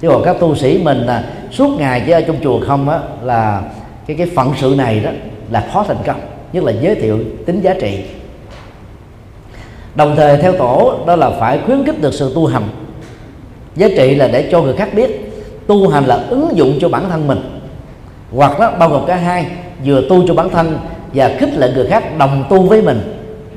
Chứ 0.00 0.08
còn 0.08 0.22
các 0.24 0.36
tu 0.40 0.54
sĩ 0.54 0.80
mình 0.84 0.98
là 0.98 1.24
suốt 1.52 1.78
ngày 1.78 2.02
chứ 2.06 2.12
ở 2.12 2.20
trong 2.20 2.36
chùa 2.42 2.60
không 2.66 2.88
á, 2.88 2.98
là 3.22 3.62
cái 4.06 4.16
cái 4.16 4.26
phận 4.36 4.52
sự 4.60 4.74
này 4.78 5.00
đó 5.00 5.10
là 5.50 5.68
khó 5.72 5.84
thành 5.88 5.96
công, 6.06 6.20
nhất 6.52 6.64
là 6.64 6.72
giới 6.80 6.94
thiệu 6.94 7.18
tính 7.46 7.60
giá 7.60 7.74
trị. 7.80 7.98
Đồng 9.94 10.16
thời 10.16 10.36
theo 10.36 10.52
tổ 10.52 10.94
đó 11.06 11.16
là 11.16 11.30
phải 11.30 11.58
khuyến 11.66 11.84
khích 11.86 12.00
được 12.00 12.14
sự 12.14 12.32
tu 12.34 12.46
hành. 12.46 12.62
Giá 13.76 13.88
trị 13.96 14.14
là 14.14 14.28
để 14.28 14.48
cho 14.52 14.62
người 14.62 14.76
khác 14.76 14.88
biết, 14.94 15.32
tu 15.66 15.88
hành 15.88 16.04
là 16.04 16.14
ứng 16.14 16.56
dụng 16.56 16.78
cho 16.80 16.88
bản 16.88 17.04
thân 17.10 17.26
mình. 17.26 17.60
Hoặc 18.32 18.60
đó, 18.60 18.72
bao 18.78 18.88
gồm 18.88 19.06
cả 19.06 19.16
hai, 19.16 19.46
vừa 19.84 20.02
tu 20.08 20.26
cho 20.28 20.34
bản 20.34 20.50
thân 20.50 20.78
và 21.14 21.36
khích 21.38 21.54
lệ 21.56 21.72
người 21.74 21.86
khác 21.86 22.18
đồng 22.18 22.44
tu 22.50 22.62
với 22.62 22.82
mình, 22.82 23.00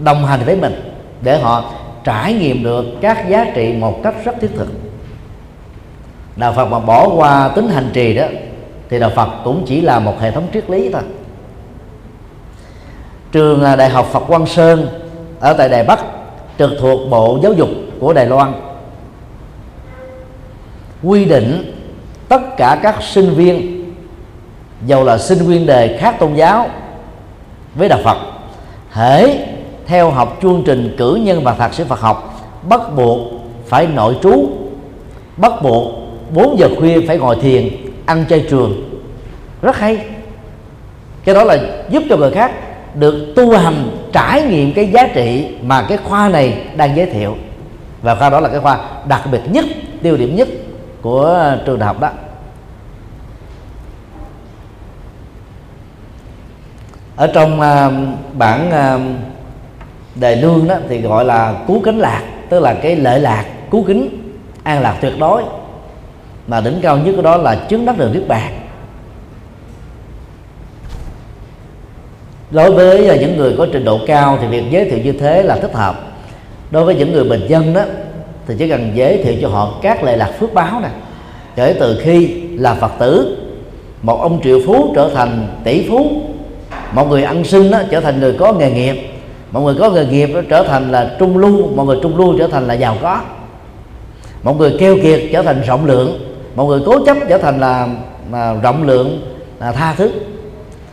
đồng 0.03 0.25
hành 0.25 0.39
với 0.45 0.55
mình, 0.55 0.93
để 1.21 1.39
họ 1.39 1.71
trải 2.03 2.33
nghiệm 2.33 2.63
được 2.63 2.85
các 3.01 3.29
giá 3.29 3.45
trị 3.55 3.73
một 3.73 4.03
cách 4.03 4.15
rất 4.25 4.35
thiết 4.41 4.49
thực 4.55 4.67
đạo 6.35 6.53
phật 6.53 6.65
mà 6.65 6.79
bỏ 6.79 7.09
qua 7.15 7.47
tính 7.55 7.69
hành 7.69 7.89
trì 7.93 8.15
đó, 8.15 8.25
thì 8.89 8.99
đạo 8.99 9.11
phật 9.15 9.29
cũng 9.43 9.63
chỉ 9.67 9.81
là 9.81 9.99
một 9.99 10.21
hệ 10.21 10.31
thống 10.31 10.47
triết 10.53 10.69
lý 10.69 10.89
thôi. 10.93 11.01
Trường 13.31 13.63
à, 13.63 13.75
đại 13.75 13.89
học 13.89 14.07
phật 14.11 14.19
quang 14.19 14.45
sơn 14.45 14.87
ở 15.39 15.53
tại 15.53 15.69
đài 15.69 15.83
bắc 15.83 15.99
trực 16.59 16.71
thuộc 16.79 17.09
bộ 17.09 17.39
giáo 17.43 17.53
dục 17.53 17.69
của 17.99 18.13
đài 18.13 18.25
loan, 18.25 18.53
quy 21.03 21.25
định 21.25 21.75
tất 22.27 22.41
cả 22.57 22.79
các 22.83 22.95
sinh 23.01 23.29
viên, 23.29 23.85
dầu 24.85 25.03
là 25.03 25.17
sinh 25.17 25.39
viên 25.39 25.65
đề 25.65 25.97
khác 25.97 26.15
tôn 26.19 26.33
giáo, 26.33 26.69
với 27.75 27.89
đạo 27.89 27.99
phật, 28.03 28.17
hễ 28.91 29.45
theo 29.85 30.11
học 30.11 30.37
chương 30.41 30.63
trình 30.65 30.95
cử 30.97 31.15
nhân 31.15 31.43
và 31.43 31.53
thạc 31.53 31.73
sĩ 31.73 31.83
Phật 31.83 31.99
học, 31.99 32.41
bắt 32.69 32.81
buộc 32.95 33.17
phải 33.67 33.87
nội 33.87 34.17
trú, 34.23 34.49
bắt 35.37 35.51
buộc 35.63 36.04
4 36.33 36.59
giờ 36.59 36.69
khuya 36.79 37.07
phải 37.07 37.17
ngồi 37.17 37.35
thiền 37.41 37.69
ăn 38.05 38.25
chay 38.29 38.45
trường. 38.49 39.01
Rất 39.61 39.77
hay. 39.77 40.05
Cái 41.23 41.35
đó 41.35 41.43
là 41.43 41.57
giúp 41.89 42.03
cho 42.09 42.17
người 42.17 42.31
khác 42.31 42.51
được 42.95 43.33
tu 43.35 43.57
hành 43.57 44.07
trải 44.13 44.41
nghiệm 44.41 44.73
cái 44.73 44.87
giá 44.87 45.07
trị 45.13 45.47
mà 45.61 45.85
cái 45.89 45.97
khoa 45.97 46.29
này 46.29 46.57
đang 46.75 46.95
giới 46.95 47.05
thiệu. 47.05 47.35
Và 48.01 48.15
khoa 48.15 48.29
đó 48.29 48.39
là 48.39 48.49
cái 48.49 48.59
khoa 48.59 48.79
đặc 49.07 49.21
biệt 49.31 49.41
nhất 49.51 49.65
tiêu 50.01 50.17
điểm 50.17 50.35
nhất 50.35 50.47
của 51.01 51.55
trường 51.65 51.79
đại 51.79 51.87
học 51.87 51.99
đó. 51.99 52.09
Ở 57.15 57.27
trong 57.27 57.59
uh, 57.59 57.93
bản 58.37 58.69
uh, 58.69 59.01
đề 60.15 60.35
lương 60.35 60.67
đó 60.67 60.75
thì 60.89 61.01
gọi 61.01 61.25
là 61.25 61.53
cứu 61.67 61.81
kính 61.85 61.99
lạc 61.99 62.23
tức 62.49 62.59
là 62.59 62.73
cái 62.73 62.95
lợi 62.95 63.19
lạc 63.19 63.45
cứu 63.71 63.83
kính 63.87 64.31
an 64.63 64.81
lạc 64.81 64.97
tuyệt 65.01 65.13
đối 65.19 65.43
mà 66.47 66.61
đỉnh 66.61 66.79
cao 66.81 66.97
nhất 66.97 67.13
của 67.15 67.21
đó 67.21 67.37
là 67.37 67.55
chứng 67.55 67.85
đắc 67.85 67.97
được 67.97 68.09
niết 68.13 68.27
bàn. 68.27 68.59
Đối 72.51 72.71
với 72.71 73.09
à, 73.09 73.15
những 73.15 73.37
người 73.37 73.55
có 73.57 73.67
trình 73.73 73.85
độ 73.85 73.99
cao 74.07 74.37
thì 74.41 74.47
việc 74.47 74.63
giới 74.69 74.89
thiệu 74.89 74.99
như 75.03 75.11
thế 75.11 75.43
là 75.43 75.55
thích 75.55 75.73
hợp. 75.73 75.95
Đối 76.71 76.85
với 76.85 76.95
những 76.95 77.11
người 77.11 77.23
bình 77.23 77.45
dân 77.47 77.73
đó 77.73 77.81
thì 78.47 78.55
chỉ 78.59 78.69
cần 78.69 78.91
giới 78.95 79.23
thiệu 79.23 79.33
cho 79.41 79.47
họ 79.47 79.73
các 79.81 80.03
lệ 80.03 80.17
lạc 80.17 80.31
phước 80.39 80.53
báo 80.53 80.79
này 80.79 80.91
kể 81.55 81.75
từ 81.79 81.99
khi 82.03 82.27
là 82.51 82.73
phật 82.73 82.91
tử 82.99 83.37
một 84.01 84.21
ông 84.21 84.39
triệu 84.43 84.59
phú 84.65 84.93
trở 84.95 85.09
thành 85.15 85.47
tỷ 85.63 85.89
phú 85.89 86.21
một 86.91 87.09
người 87.09 87.23
ăn 87.23 87.43
sinh 87.43 87.71
đó, 87.71 87.81
trở 87.91 88.01
thành 88.01 88.19
người 88.19 88.33
có 88.33 88.53
nghề 88.53 88.71
nghiệp 88.71 88.95
một 89.51 89.61
người 89.61 89.75
có 89.79 89.89
nghề 89.89 90.05
nghiệp 90.05 90.29
đó, 90.33 90.41
trở 90.49 90.63
thành 90.63 90.91
là 90.91 91.15
trung 91.19 91.37
lưu 91.37 91.67
một 91.75 91.83
người 91.83 91.97
trung 92.01 92.17
lưu 92.17 92.37
trở 92.37 92.47
thành 92.47 92.67
là 92.67 92.73
giàu 92.73 92.97
có 93.01 93.21
một 94.43 94.59
người 94.59 94.75
keo 94.79 94.95
kiệt 95.03 95.21
trở 95.33 95.41
thành 95.41 95.61
rộng 95.61 95.85
lượng 95.85 96.34
một 96.55 96.65
người 96.65 96.81
cố 96.85 97.05
chấp 97.05 97.17
trở 97.29 97.37
thành 97.37 97.59
là, 97.59 97.87
là 98.31 98.53
rộng 98.53 98.83
lượng 98.83 99.37
là 99.59 99.71
tha 99.71 99.93
thứ. 99.97 100.11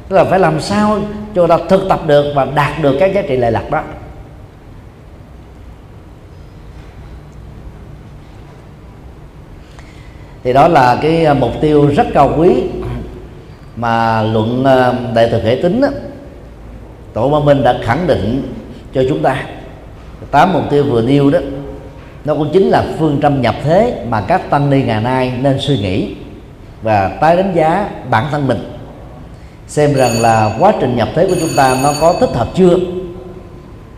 Tức 0.09 0.17
là 0.17 0.25
phải 0.25 0.39
làm 0.39 0.61
sao 0.61 0.99
cho 1.35 1.47
ta 1.47 1.59
thực 1.69 1.89
tập 1.89 2.01
được 2.07 2.33
và 2.35 2.45
đạt 2.45 2.83
được 2.83 2.97
các 3.01 3.15
giá 3.15 3.23
trị 3.23 3.37
lệ 3.37 3.51
lạc 3.51 3.71
đó. 3.71 3.83
Thì 10.45 10.53
đó 10.53 10.69
là 10.69 10.99
cái 11.03 11.25
à, 11.25 11.35
mục 11.35 11.51
tiêu 11.61 11.87
rất 11.97 12.07
cao 12.15 12.35
quý 12.39 12.63
mà 13.77 14.23
luận 14.23 14.65
à, 14.65 14.93
đại 15.15 15.29
thực 15.29 15.43
hệ 15.43 15.59
tính 15.63 15.81
đó, 15.81 15.89
tổ 17.13 17.29
ba 17.29 17.39
minh 17.39 17.63
đã 17.63 17.79
khẳng 17.83 18.07
định 18.07 18.55
cho 18.95 19.03
chúng 19.09 19.23
ta. 19.23 19.47
Tám 20.31 20.53
mục 20.53 20.63
tiêu 20.71 20.85
vừa 20.85 21.03
nêu 21.03 21.31
đó 21.31 21.39
nó 22.25 22.35
cũng 22.35 22.51
chính 22.53 22.69
là 22.69 22.85
phương 22.99 23.19
châm 23.23 23.41
nhập 23.41 23.55
thế 23.65 24.05
mà 24.09 24.21
các 24.21 24.51
tăng 24.51 24.71
ni 24.71 24.83
ngày 24.83 25.01
nay 25.03 25.33
nên 25.41 25.57
suy 25.61 25.79
nghĩ 25.79 26.15
và 26.83 27.09
tái 27.09 27.37
đánh 27.37 27.53
giá 27.55 27.89
bản 28.11 28.25
thân 28.31 28.47
mình. 28.47 28.59
Xem 29.67 29.95
rằng 29.95 30.21
là 30.21 30.57
quá 30.59 30.73
trình 30.81 30.97
nhập 30.97 31.09
thế 31.15 31.27
của 31.27 31.35
chúng 31.41 31.49
ta 31.57 31.77
nó 31.83 31.93
có 32.01 32.15
thích 32.21 32.31
hợp 32.33 32.49
chưa? 32.55 32.77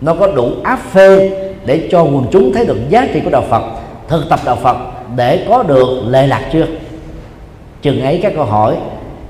Nó 0.01 0.14
có 0.14 0.26
đủ 0.26 0.51
áp 0.62 0.78
phê 0.92 1.30
để 1.66 1.88
cho 1.90 2.02
quần 2.02 2.26
chúng 2.30 2.52
thấy 2.52 2.66
được 2.66 2.78
giá 2.88 3.06
trị 3.14 3.20
của 3.24 3.30
đạo 3.30 3.44
Phật, 3.51 3.62
thực 4.09 4.28
tập 4.28 4.40
đạo 4.44 4.56
Phật 4.56 4.76
để 5.16 5.46
có 5.48 5.62
được 5.62 6.02
lệ 6.09 6.26
lạc 6.26 6.48
chưa? 6.52 6.66
Chừng 7.82 8.02
ấy 8.02 8.20
các 8.22 8.32
câu 8.36 8.44
hỏi 8.44 8.76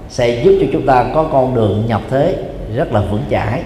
sẽ 0.08 0.42
giúp 0.44 0.58
cho 0.60 0.66
chúng 0.72 0.86
ta 0.86 1.04
có 1.14 1.22
con 1.32 1.54
đường 1.54 1.84
nhập 1.88 2.00
thế 2.10 2.36
rất 2.74 2.92
là 2.92 3.00
vững 3.00 3.24
chãi. 3.30 3.62